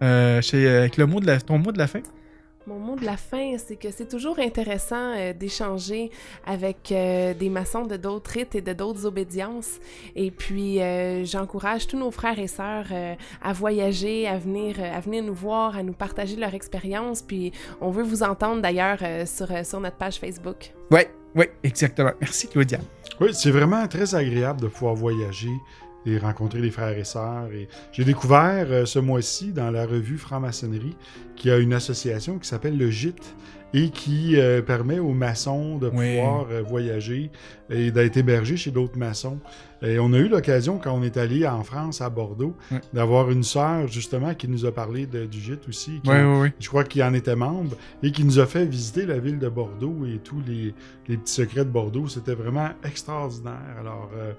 Avec 0.00 0.96
le 0.96 1.04
mot 1.06 1.20
de 1.20 1.26
la, 1.26 1.40
ton 1.40 1.58
mot 1.58 1.72
de 1.72 1.78
la 1.78 1.86
fin. 1.86 2.00
Mon 2.68 2.80
mot 2.80 2.96
de 2.96 3.04
la 3.04 3.16
fin, 3.16 3.56
c'est 3.58 3.76
que 3.76 3.92
c'est 3.92 4.08
toujours 4.08 4.40
intéressant 4.40 5.12
euh, 5.16 5.32
d'échanger 5.32 6.10
avec 6.44 6.90
euh, 6.90 7.32
des 7.32 7.48
maçons 7.48 7.84
de 7.84 7.96
d'autres 7.96 8.32
rites 8.32 8.56
et 8.56 8.60
de 8.60 8.72
d'autres 8.72 9.06
obédiences. 9.06 9.78
Et 10.16 10.32
puis, 10.32 10.82
euh, 10.82 11.24
j'encourage 11.24 11.86
tous 11.86 11.96
nos 11.96 12.10
frères 12.10 12.40
et 12.40 12.48
sœurs 12.48 12.86
euh, 12.90 13.14
à 13.40 13.52
voyager, 13.52 14.26
à 14.26 14.38
venir, 14.38 14.76
euh, 14.80 14.96
à 14.96 14.98
venir 14.98 15.22
nous 15.22 15.32
voir, 15.34 15.76
à 15.76 15.84
nous 15.84 15.92
partager 15.92 16.34
leur 16.34 16.54
expérience. 16.54 17.22
Puis, 17.22 17.52
on 17.80 17.90
veut 17.90 18.02
vous 18.02 18.24
entendre 18.24 18.60
d'ailleurs 18.62 18.98
euh, 19.02 19.26
sur, 19.26 19.48
euh, 19.52 19.62
sur 19.62 19.78
notre 19.78 19.96
page 19.96 20.16
Facebook. 20.16 20.72
Ouais, 20.90 21.08
ouais, 21.36 21.52
exactement. 21.62 22.12
Merci, 22.20 22.48
Claudia. 22.48 22.80
Oui, 23.20 23.28
c'est 23.32 23.52
vraiment 23.52 23.86
très 23.86 24.12
agréable 24.16 24.62
de 24.62 24.66
pouvoir 24.66 24.96
voyager 24.96 25.52
et 26.06 26.18
rencontrer 26.18 26.60
des 26.60 26.70
frères 26.70 26.96
et 26.96 27.04
sœurs. 27.04 27.48
Et 27.52 27.68
j'ai 27.92 28.04
découvert 28.04 28.66
euh, 28.70 28.84
ce 28.86 28.98
mois-ci 28.98 29.52
dans 29.52 29.70
la 29.70 29.86
revue 29.86 30.18
Franc-maçonnerie 30.18 30.96
qu'il 31.34 31.50
y 31.50 31.54
a 31.54 31.58
une 31.58 31.72
association 31.74 32.38
qui 32.38 32.48
s'appelle 32.48 32.78
le 32.78 32.90
GIT 32.90 33.16
et 33.74 33.90
qui 33.90 34.36
euh, 34.38 34.62
permet 34.62 34.98
aux 35.00 35.12
maçons 35.12 35.76
de 35.78 35.88
Oui. 35.88 36.16
pouvoir 36.16 36.46
euh, 36.50 36.62
voyager 36.62 37.30
et 37.68 37.90
d'être 37.90 38.16
hébergés 38.16 38.56
chez 38.56 38.70
d'autres 38.70 38.96
maçons. 38.96 39.38
Et 39.82 39.98
on 39.98 40.12
a 40.14 40.18
eu 40.18 40.28
l'occasion, 40.28 40.78
quand 40.78 40.92
on 40.92 41.02
est 41.02 41.16
allé 41.16 41.46
en 41.46 41.62
France, 41.62 42.00
à 42.00 42.08
Bordeaux, 42.08 42.54
d'avoir 42.94 43.30
une 43.30 43.42
sœur, 43.42 43.86
justement, 43.88 44.34
qui 44.34 44.48
nous 44.48 44.64
a 44.64 44.72
parlé 44.72 45.06
de- 45.06 45.26
du 45.26 45.38
gîte 45.40 45.68
aussi. 45.68 46.00
qui- 46.02 46.08
Oui, 46.10 46.16
oui, 46.16 46.38
oui. 46.42 46.48
je 46.58 46.68
crois 46.68 46.84
qu'il 46.84 47.02
en 47.02 47.12
était 47.14 47.36
membre 47.36 47.76
et 48.02 48.10
qui 48.10 48.24
nous 48.24 48.38
a 48.38 48.46
fait 48.46 48.64
visiter 48.64 49.04
la 49.06 49.18
ville 49.18 49.38
de 49.38 49.48
Bordeaux 49.48 50.06
et 50.06 50.18
tous 50.18 50.40
les, 50.46 50.74
les 51.08 51.16
petits 51.18 51.32
secrets 51.34 51.64
de 51.64 51.70
Bordeaux. 51.70 52.08
C'était 52.08 52.34
vraiment 52.34 52.70
extraordinaire. 52.84 53.60
Alors, 53.78 54.10
euh, 54.16 54.32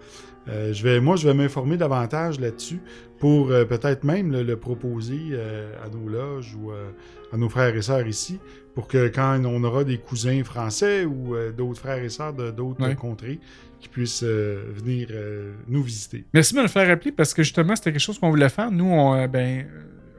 euh, 0.50 0.74
je 0.74 0.84
vais, 0.84 1.00
moi, 1.00 1.16
je 1.18 1.28
vais 1.28 1.34
m'informer 1.34 1.78
davantage 1.78 2.40
là-dessus 2.40 2.80
pour 3.20 3.52
euh, 3.52 3.66
peut-être 3.66 4.04
même 4.04 4.32
le, 4.32 4.44
le 4.44 4.56
proposer 4.58 5.38
à 5.84 5.90
nos 5.90 6.08
loges 6.10 6.56
ou 6.56 6.72
à 6.72 7.38
nos 7.38 7.50
frères 7.50 7.76
et 7.76 7.82
sœurs 7.82 8.08
ici 8.08 8.40
pour 8.74 8.88
que 8.88 9.08
quand 9.08 9.42
on 9.46 9.64
aura 9.64 9.84
des 9.84 9.98
cousins 9.98 10.44
français 10.44 11.04
ou 11.06 11.36
d'autres 11.58 11.80
frères 11.80 12.04
et 12.04 12.10
sœurs 12.10 12.34
de 12.34 12.52
d'autres 12.52 12.94
contrées, 12.96 13.40
qui 13.80 13.90
puissent 13.90 14.24
euh, 14.24 14.72
venir 14.76 15.08
euh, 15.12 15.54
nous 15.68 15.84
visiter. 15.84 16.26
Merci 16.34 16.54
de 16.54 16.58
me 16.60 16.64
le 16.64 16.70
faire 16.70 16.88
rappeler 16.88 17.12
parce 17.12 17.34
que 17.34 17.44
justement, 17.44 17.76
c'était 17.76 17.92
quelque 17.92 18.02
chose 18.02 18.18
qu'on 18.20 18.30
voulait 18.30 18.50
faire. 18.50 18.72
Nous, 18.72 18.86
on, 18.86 19.14
euh, 19.16 19.28
ben, 19.28 19.66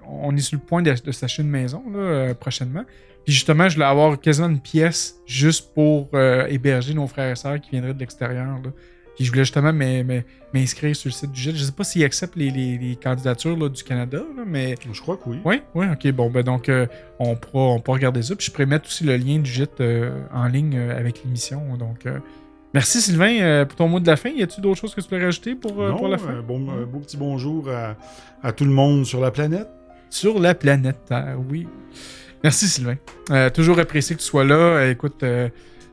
on 0.07 0.35
est 0.37 0.41
sur 0.41 0.59
le 0.59 0.65
point 0.65 0.83
de, 0.83 0.93
de 0.93 1.13
s'acheter 1.13 1.43
une 1.43 1.51
maison 1.51 1.83
là, 1.93 2.35
prochainement. 2.35 2.85
Puis 3.25 3.35
justement, 3.35 3.69
je 3.69 3.75
voulais 3.75 3.87
avoir 3.87 4.19
quasiment 4.21 4.49
une 4.49 4.61
pièce 4.61 5.17
juste 5.27 5.75
pour 5.75 6.09
héberger 6.49 6.95
nos 6.95 7.07
frères 7.07 7.31
et 7.33 7.37
sœurs 7.37 7.61
qui 7.61 7.71
viendraient 7.73 7.93
de 7.93 7.99
l'extérieur. 7.99 8.47
Puis 9.17 9.25
je 9.27 9.31
voulais 9.31 9.43
justement 9.45 9.73
m'in- 9.73 10.05
m'in- 10.05 10.23
m'inscrire 10.55 10.95
sur 10.97 11.09
le 11.09 11.13
site 11.13 11.33
du 11.33 11.41
GIT. 11.41 11.57
Je 11.57 11.65
sais 11.65 11.73
pas 11.73 11.83
s'ils 11.85 12.05
acceptent 12.05 12.37
les, 12.37 12.51
les- 12.51 12.79
les 12.79 12.95
candidatures 12.97 13.57
là, 13.59 13.69
du 13.69 13.83
Canada, 13.83 14.19
là, 14.37 14.45
mais 14.47 14.77
Je 14.93 15.01
crois 15.01 15.17
que 15.17 15.29
oui. 15.29 15.41
oui, 15.45 15.61
oui, 15.75 15.87
ok. 15.93 16.13
Bon, 16.13 16.31
ben 16.31 16.43
donc, 16.45 16.69
euh, 16.69 16.87
on, 17.19 17.35
pourra, 17.35 17.65
on 17.75 17.81
pourra 17.81 17.97
regarder 17.97 18.23
ça. 18.23 18.35
Puis 18.37 18.47
je 18.47 18.53
pourrais 18.53 18.65
mettre 18.67 18.87
aussi 18.87 19.03
le 19.05 19.17
lien 19.17 19.41
du 19.41 19.51
euh, 19.81 20.23
en 20.33 20.47
ligne 20.47 20.77
euh, 20.79 20.97
avec 20.97 21.25
l'émission. 21.25 21.77
Donc, 21.77 22.07
merci 22.75 23.01
Sylvain 23.01 23.41
euh, 23.41 23.65
pour 23.65 23.77
ton 23.77 23.89
mot 23.89 24.01
de 24.01 24.07
la 24.07 24.17
fin. 24.17 24.31
Y 24.31 24.43
a-tu 24.43 24.61
d'autres 24.61 24.81
choses 24.81 24.95
que 24.95 25.01
tu 25.01 25.09
voulais 25.09 25.25
rajouter 25.25 25.55
pour, 25.55 25.81
euh, 25.83 25.91
Non, 25.91 25.97
pour 25.97 26.09
la 26.09 26.19
fin? 26.19 26.31
un, 26.31 26.43
bon, 26.43 26.69
un 26.71 26.85
beau 26.85 26.99
petit 27.01 27.17
bonjour 27.17 27.69
à, 27.71 27.97
à 28.43 28.53
tout 28.53 28.65
le 28.65 28.71
monde 28.71 29.05
sur 29.07 29.21
la 29.21 29.31
planète. 29.31 29.69
Sur 30.11 30.39
la 30.39 30.55
planète 30.55 30.99
Terre, 31.07 31.37
oui. 31.51 31.67
Merci 32.45 32.69
Sylvain. 32.69 32.97
Euh, 33.31 33.51
toujours 33.51 33.79
apprécié 33.79 34.15
que 34.17 34.21
tu 34.21 34.27
sois 34.27 34.45
là. 34.45 34.55
Euh, 34.55 34.91
écoute, 34.91 35.23
euh, 35.23 35.49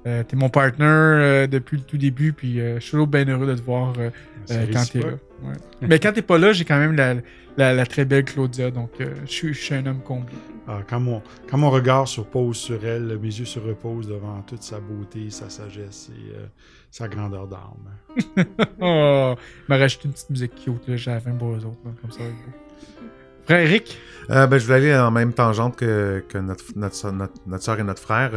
euh, 0.07 0.23
t'es 0.23 0.36
mon 0.36 0.49
partner 0.49 0.86
euh, 0.86 1.47
depuis 1.47 1.78
le 1.78 1.84
tout 1.84 1.97
début. 1.97 2.32
Puis 2.34 2.59
euh, 2.61 2.76
je 2.76 2.82
suis 2.82 2.91
toujours 2.91 3.07
bien 3.07 3.26
heureux 3.28 3.47
de 3.47 3.55
te 3.55 3.61
voir 3.61 3.93
euh, 3.97 4.09
euh, 4.51 4.65
quand 4.71 4.84
t'es 4.91 4.99
là. 4.99 5.07
Ouais. 5.43 5.53
Mais 5.88 5.99
quand 5.99 6.13
t'es 6.13 6.21
pas 6.21 6.38
là, 6.38 6.53
j'ai 6.53 6.65
quand 6.65 6.77
même 6.79 6.95
la, 6.95 7.15
la- 7.57 7.73
la 7.73 7.86
très 7.86 8.05
belle 8.05 8.23
Claudia. 8.25 8.71
Donc, 8.71 8.91
euh, 9.01 9.13
je 9.25 9.31
suis- 9.31 9.53
je 9.53 9.61
suis 9.61 9.75
un 9.75 9.86
homme 9.86 10.01
comblé. 10.01 10.36
Ah, 10.67 10.79
quand, 10.88 10.99
mon, 10.99 11.21
quand 11.49 11.57
mon 11.57 11.69
regard 11.69 12.07
se 12.07 12.21
pose 12.21 12.57
sur 12.57 12.83
elle, 12.86 13.17
mes 13.21 13.27
yeux 13.27 13.45
se 13.45 13.59
reposent 13.59 14.07
devant 14.07 14.41
toute 14.47 14.63
sa 14.63 14.79
beauté, 14.79 15.29
sa 15.29 15.49
sagesse 15.49 16.09
et 16.17 16.36
euh, 16.36 16.45
sa 16.89 17.07
grandeur 17.07 17.47
d'âme. 17.47 18.45
Oh, 18.81 19.36
il 19.38 19.69
m'a 19.69 19.77
rajouté 19.77 20.05
une 20.05 20.13
petite 20.13 20.29
musique 20.29 20.55
cute, 20.55 20.88
là, 20.88 20.95
j'avais 20.95 21.29
un 21.29 21.33
beau 21.33 21.51
aux 21.55 21.57
autres, 21.65 21.79
là, 21.86 21.91
comme 22.01 22.11
ça. 22.11 22.19
Frère 23.45 23.59
Eric, 23.59 23.97
Euh, 24.31 24.47
ben, 24.47 24.57
je 24.57 24.65
voulais 24.65 24.77
aller 24.77 24.95
en 24.95 25.11
même 25.11 25.33
tangente 25.33 25.75
que, 25.75 26.23
que 26.27 26.38
notre, 26.39 26.63
notre, 26.75 27.11
notre, 27.11 27.33
notre 27.45 27.63
soeur 27.63 27.79
et 27.79 27.83
notre 27.83 28.01
frère. 28.01 28.31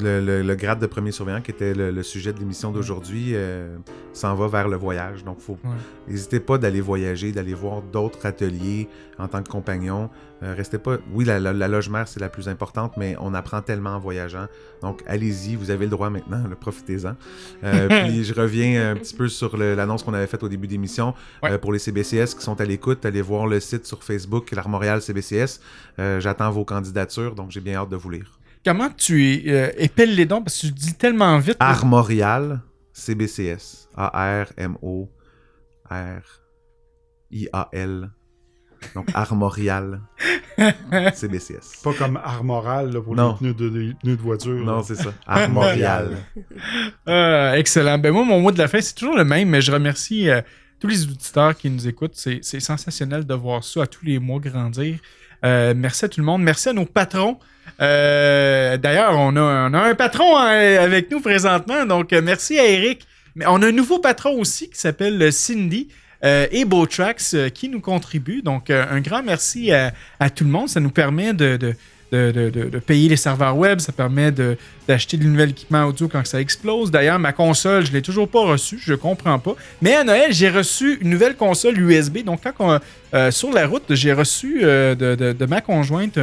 Le, 0.00 0.20
le- 0.20 0.42
le 0.42 0.54
grade 0.54 0.78
de 0.78 0.86
premier 0.86 1.10
surveillant, 1.10 1.40
qui 1.40 1.50
était 1.50 1.74
le, 1.74 1.90
le 1.90 2.02
sujet 2.04 2.32
de 2.32 2.38
l'émission 2.38 2.70
d'aujourd'hui, 2.70 3.32
euh, 3.34 3.76
s'en 4.12 4.36
va 4.36 4.46
vers 4.46 4.68
le 4.68 4.76
voyage. 4.76 5.24
Donc, 5.24 5.40
faut, 5.40 5.58
Ouais. 5.64 5.70
n'hésitez 6.06 6.38
pas 6.38 6.58
d'aller 6.58 6.80
voyager, 6.80 7.32
d'aller 7.32 7.54
voir 7.54 7.82
d'autres 7.82 8.24
ateliers 8.24 8.88
en 9.18 9.26
tant 9.26 9.42
que 9.42 9.48
compagnon. 9.48 10.08
Euh, 10.44 10.54
restez 10.56 10.78
pas. 10.78 10.98
Oui, 11.12 11.24
la, 11.24 11.40
la, 11.40 11.52
la 11.52 11.66
loge 11.66 11.88
mère, 11.90 12.06
c'est 12.06 12.20
la 12.20 12.28
plus 12.28 12.48
importante, 12.48 12.96
mais 12.96 13.16
on 13.18 13.34
apprend 13.34 13.62
tellement 13.62 13.90
en 13.90 13.98
voyageant. 13.98 14.46
Donc, 14.80 15.02
allez-y, 15.08 15.56
vous 15.56 15.72
avez 15.72 15.86
le 15.86 15.90
droit 15.90 16.08
maintenant, 16.08 16.40
profitez-en. 16.60 17.16
Euh, 17.64 17.88
puis, 18.06 18.22
je 18.22 18.32
reviens 18.32 18.92
un 18.92 18.94
petit 18.94 19.14
peu 19.16 19.28
sur 19.28 19.56
l'annonce 19.56 20.04
qu'on 20.04 20.14
avait 20.14 20.28
faite 20.28 20.44
au 20.44 20.48
début 20.48 20.68
d'émission. 20.68 21.14
Ouais. 21.42 21.50
Euh, 21.50 21.58
pour 21.58 21.72
les 21.72 21.80
CBCS 21.80 22.34
qui 22.36 22.42
sont 22.42 22.60
à 22.60 22.64
l'écoute, 22.64 23.04
allez 23.04 23.22
voir 23.22 23.48
le 23.48 23.58
site 23.58 23.86
sur 23.86 24.04
Facebook, 24.04 24.52
l'Armorial 24.52 25.02
CBCS. 25.02 25.60
Euh, 25.98 26.20
J'attends 26.20 26.50
vos 26.52 26.64
candidatures, 26.64 27.34
donc 27.34 27.50
j'ai 27.50 27.60
bien 27.60 27.74
hâte 27.74 27.88
de 27.90 27.96
vous 27.96 28.10
lire. 28.10 28.38
Comment 28.64 28.90
tu 28.90 29.42
euh, 29.46 29.70
épelles 29.76 30.14
les 30.14 30.26
dons 30.26 30.42
parce 30.42 30.56
que 30.60 30.66
tu 30.66 30.72
dis 30.72 30.94
tellement 30.94 31.38
vite. 31.38 31.56
Armorial 31.60 32.60
CBCS. 32.92 33.88
A-R-M-O-R-I-A-L. 33.96 35.10
Donc 38.94 39.08
Armorial 39.14 40.00
CBCS. 41.14 41.82
Pas 41.84 41.92
comme 41.94 42.16
Armoral 42.22 42.92
là, 42.92 43.00
pour 43.02 43.14
Non. 43.14 43.36
les 43.40 43.52
pneus 43.52 43.54
de, 43.54 43.68
de- 43.68 43.92
pneus 44.02 44.16
de 44.16 44.22
voiture. 44.22 44.64
Non, 44.64 44.82
c'est 44.82 44.94
ça. 44.94 45.12
Armorial. 45.26 46.16
Euh, 47.08 47.52
excellent. 47.54 47.98
Ben 47.98 48.10
moi, 48.12 48.24
mon 48.24 48.40
mot 48.40 48.52
de 48.52 48.58
la 48.58 48.68
fin, 48.68 48.80
c'est 48.80 48.94
toujours 48.94 49.16
le 49.16 49.24
même, 49.24 49.50
mais 49.50 49.60
je 49.60 49.70
remercie 49.70 50.30
euh, 50.30 50.40
tous 50.78 50.86
les 50.86 51.02
auditeurs 51.04 51.54
qui 51.56 51.68
nous 51.68 51.86
écoutent. 51.88 52.14
C'est 52.14 52.38
c'est 52.42 52.60
sensationnel 52.60 53.26
de 53.26 53.34
voir 53.34 53.62
ça 53.64 53.82
à 53.82 53.86
tous 53.86 54.04
les 54.06 54.18
mois 54.18 54.40
grandir. 54.40 54.98
Euh, 55.44 55.74
merci 55.76 56.06
à 56.06 56.08
tout 56.08 56.20
le 56.20 56.26
monde. 56.26 56.42
Merci 56.42 56.70
à 56.70 56.72
nos 56.72 56.86
patrons. 56.86 57.38
Euh, 57.80 58.39
D'ailleurs, 58.78 59.14
on 59.18 59.36
a, 59.36 59.42
un 59.42 59.94
patron 59.94 60.36
euh, 60.36 60.84
avec 60.84 61.10
nous 61.10 61.20
présentement, 61.20 61.86
donc 61.86 62.12
euh, 62.12 62.20
merci 62.22 62.58
à 62.58 62.66
Eric. 62.66 63.06
Mais 63.36 63.46
on 63.46 63.62
a 63.62 63.68
un 63.68 63.72
nouveau 63.72 63.98
patron 63.98 64.32
aussi 64.38 64.68
qui 64.68 64.78
s'appelle 64.78 65.20
euh, 65.22 65.30
Cindy. 65.30 65.88
euh, 66.24 66.46
et 66.50 66.64
euh, 66.64 67.48
qui 67.48 67.68
nous 67.68 67.80
contribuent. 67.80 68.42
Donc, 68.42 68.70
euh, 68.70 68.84
un 68.90 69.00
grand 69.00 69.22
merci 69.22 69.72
à, 69.72 70.30
tout 70.30 70.44
le 70.44 70.50
monde. 70.50 70.68
Ça 70.68 70.80
nous 70.80 70.90
permet 70.90 71.32
de, 71.32 71.74
payer 72.86 73.08
les 73.08 73.16
serveurs 73.16 73.56
web. 73.56 73.78
Ça 73.78 73.92
permet 73.92 74.32
d'acheter 74.86 75.16
du 75.16 75.26
nouvel 75.26 75.50
équipement 75.50 75.84
audio 75.84 76.08
quand 76.08 76.26
ça 76.26 76.40
explose. 76.40 76.90
D'ailleurs, 76.90 77.18
ma 77.18 77.32
console, 77.32 77.86
je 77.86 77.92
l'ai 77.92 78.02
toujours 78.02 78.28
pas 78.28 78.44
reçue, 78.44 78.78
je 78.82 78.94
comprends 78.94 79.38
pas. 79.38 79.54
Mais 79.80 79.94
à 79.94 80.04
Noël, 80.04 80.32
j'ai 80.32 80.50
reçu 80.50 80.98
une 81.00 81.10
nouvelle 81.10 81.36
console 81.36 81.78
USB. 81.78 82.18
Donc, 82.18 82.40
quand 82.42 82.80
euh, 83.14 83.30
sur 83.30 83.52
la 83.52 83.66
route, 83.66 83.84
j'ai 83.90 84.12
reçu 84.12 84.60
euh, 84.62 84.94
de 84.94 85.46
ma 85.46 85.60
conjointe 85.60 86.18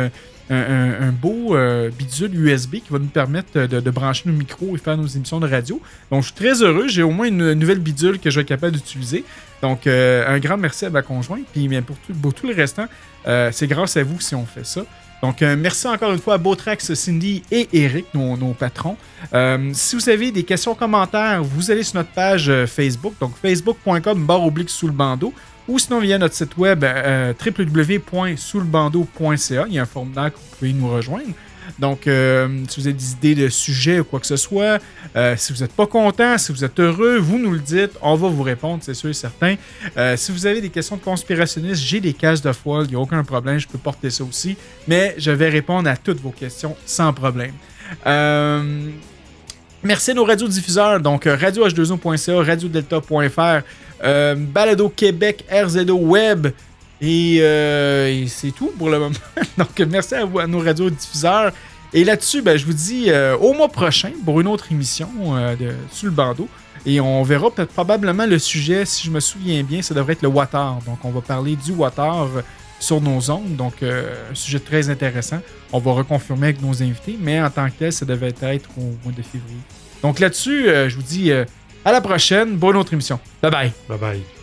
un, 0.49 1.11
beau 1.11 1.55
euh, 1.55 1.89
bidule 1.89 2.33
USB 2.35 2.75
qui 2.75 2.91
va 2.91 2.99
nous 2.99 3.05
permettre 3.05 3.67
de, 3.67 3.79
de 3.79 3.91
brancher 3.91 4.23
nos 4.25 4.35
micros 4.35 4.75
et 4.75 4.79
faire 4.79 4.97
nos 4.97 5.07
émissions 5.07 5.39
de 5.39 5.47
radio. 5.47 5.81
Donc, 6.11 6.21
je 6.23 6.27
suis 6.27 6.35
très 6.35 6.61
heureux. 6.61 6.87
J'ai 6.87 7.03
au 7.03 7.11
moins 7.11 7.27
une 7.27 7.53
nouvelle 7.53 7.79
bidule 7.79 8.19
que 8.19 8.29
je 8.29 8.35
vais 8.35 8.41
être 8.41 8.47
capable 8.47 8.75
d'utiliser. 8.75 9.25
Donc, 9.61 9.87
euh, 9.87 10.25
un 10.27 10.39
grand 10.39 10.57
merci 10.57 10.85
à 10.85 10.89
ma 10.89 11.01
conjointe. 11.01 11.45
Puis, 11.51 11.67
bien, 11.67 11.81
pour 11.81 11.97
tout, 11.97 12.13
pour 12.13 12.33
tout 12.33 12.47
le 12.47 12.53
restant, 12.53 12.85
euh, 13.27 13.49
c'est 13.51 13.67
grâce 13.67 13.97
à 13.97 14.03
vous 14.03 14.19
si 14.19 14.35
on 14.35 14.45
fait 14.45 14.65
ça. 14.65 14.83
Donc, 15.21 15.41
euh, 15.41 15.55
merci 15.57 15.87
encore 15.87 16.13
une 16.13 16.19
fois 16.19 16.35
à 16.35 16.37
Beautrax, 16.37 16.93
Cindy 16.93 17.43
et 17.51 17.67
Eric, 17.73 18.05
nos, 18.13 18.53
patrons. 18.53 18.97
Euh, 19.33 19.71
si 19.73 19.95
vous 19.95 20.09
avez 20.09 20.31
des 20.31 20.43
questions, 20.43 20.75
commentaires, 20.75 21.43
vous 21.43 21.71
allez 21.71 21.83
sur 21.83 21.95
notre 21.95 22.11
page 22.11 22.49
euh, 22.49 22.67
Facebook, 22.67 23.13
donc 23.19 23.35
facebook.com 23.41 24.25
barre 24.25 24.45
oblique 24.45 24.69
sous 24.69 24.87
le 24.87 24.93
bandeau, 24.93 25.33
ou 25.67 25.79
sinon 25.79 25.99
via 25.99 26.17
notre 26.17 26.35
site 26.35 26.57
web 26.57 26.83
euh. 26.83 27.33
Il 27.41 27.47
y 29.73 29.79
a 29.79 29.81
un 29.81 29.85
formulaire 29.85 30.33
que 30.33 30.37
vous 30.37 30.55
pouvez 30.57 30.73
nous 30.73 30.89
rejoindre. 30.89 31.33
Donc, 31.79 32.07
euh, 32.07 32.47
si 32.69 32.79
vous 32.79 32.87
avez 32.87 32.95
des 32.95 33.11
idées 33.11 33.35
de 33.35 33.49
sujets 33.49 33.99
ou 33.99 34.03
quoi 34.03 34.19
que 34.19 34.25
ce 34.25 34.37
soit, 34.37 34.79
euh, 35.15 35.35
si 35.37 35.53
vous 35.53 35.59
n'êtes 35.59 35.73
pas 35.73 35.85
content, 35.85 36.37
si 36.37 36.51
vous 36.51 36.63
êtes 36.63 36.79
heureux, 36.79 37.17
vous 37.17 37.37
nous 37.37 37.51
le 37.51 37.59
dites, 37.59 37.91
on 38.01 38.15
va 38.15 38.29
vous 38.29 38.43
répondre, 38.43 38.79
c'est 38.81 38.93
sûr 38.93 39.09
et 39.09 39.13
certain. 39.13 39.55
Euh, 39.97 40.15
si 40.17 40.31
vous 40.31 40.45
avez 40.45 40.61
des 40.61 40.69
questions 40.69 40.95
de 40.95 41.01
conspirationnistes, 41.01 41.81
j'ai 41.81 41.99
des 41.99 42.13
cases 42.13 42.41
de 42.41 42.51
foile, 42.51 42.85
il 42.85 42.91
n'y 42.91 42.95
a 42.95 42.99
aucun 42.99 43.23
problème, 43.23 43.59
je 43.59 43.67
peux 43.67 43.77
porter 43.77 44.09
ça 44.09 44.23
aussi. 44.23 44.57
Mais 44.87 45.15
je 45.17 45.31
vais 45.31 45.49
répondre 45.49 45.89
à 45.89 45.97
toutes 45.97 46.21
vos 46.21 46.31
questions 46.31 46.75
sans 46.85 47.13
problème. 47.13 47.53
Merci 49.83 50.11
à 50.11 50.13
nos 50.15 50.25
radiodiffuseurs, 50.25 50.99
donc 50.99 51.27
euh, 51.27 51.37
radioh2o.ca, 51.37 52.43
radiodelta.fr, 52.43 53.63
euh, 54.03 54.35
Balado 54.35 54.89
Québec, 54.89 55.45
RZO 55.51 55.95
Web. 55.95 56.47
Et, 56.99 57.37
euh, 57.41 58.07
et 58.07 58.27
c'est 58.27 58.51
tout 58.51 58.71
pour 58.77 58.89
le 58.89 58.99
moment. 58.99 59.15
Donc, 59.57 59.79
merci 59.87 60.15
à, 60.15 60.25
nos 60.47 60.59
radiodiffuseurs. 60.59 61.51
Et 61.93 62.03
là-dessus, 62.03 62.41
ben, 62.41 62.57
je 62.57 62.65
vous 62.65 62.73
dis 62.73 63.05
euh, 63.07 63.37
au 63.37 63.53
mois 63.53 63.69
prochain 63.69 64.11
pour 64.25 64.41
une 64.41 64.47
autre 64.47 64.71
émission 64.71 65.09
Sous 65.91 66.05
le 66.05 66.11
bandeau. 66.11 66.47
Et 66.85 67.01
on 67.01 67.21
verra 67.23 67.49
probablement 67.51 68.25
le 68.25 68.39
sujet, 68.39 68.85
si 68.85 69.07
je 69.07 69.11
me 69.11 69.19
souviens 69.19 69.61
bien, 69.63 69.81
ça 69.81 69.93
devrait 69.93 70.13
être 70.13 70.21
le 70.21 70.29
water. 70.29 70.75
Donc, 70.85 71.03
on 71.03 71.11
va 71.11 71.21
parler 71.21 71.55
du 71.55 71.73
water 71.73 72.27
sur 72.79 73.01
nos 73.01 73.29
ondes. 73.29 73.55
Donc, 73.55 73.83
un 73.83 74.33
sujet 74.33 74.59
très 74.59 74.89
intéressant. 74.89 75.39
On 75.73 75.79
va 75.79 75.91
reconfirmer 75.91 76.47
avec 76.47 76.61
nos 76.61 76.81
invités, 76.81 77.17
mais 77.19 77.41
en 77.41 77.49
tant 77.49 77.67
que 77.67 77.73
tel, 77.77 77.91
ça 77.91 78.05
devait 78.05 78.33
être 78.41 78.69
au 78.77 78.95
mois 79.03 79.11
de 79.15 79.21
février. 79.21 79.57
Donc, 80.01 80.19
là-dessus, 80.19 80.67
je 80.87 80.95
vous 80.95 81.03
dis 81.03 81.31
à 81.87 81.91
la 81.93 82.01
prochaine. 82.01 82.57
Bonne 82.57 82.75
autre 82.75 82.91
émission. 82.93 83.17
Bye 83.41 83.51
bye. 83.51 83.71
Bye 83.87 83.97
bye. 83.97 84.36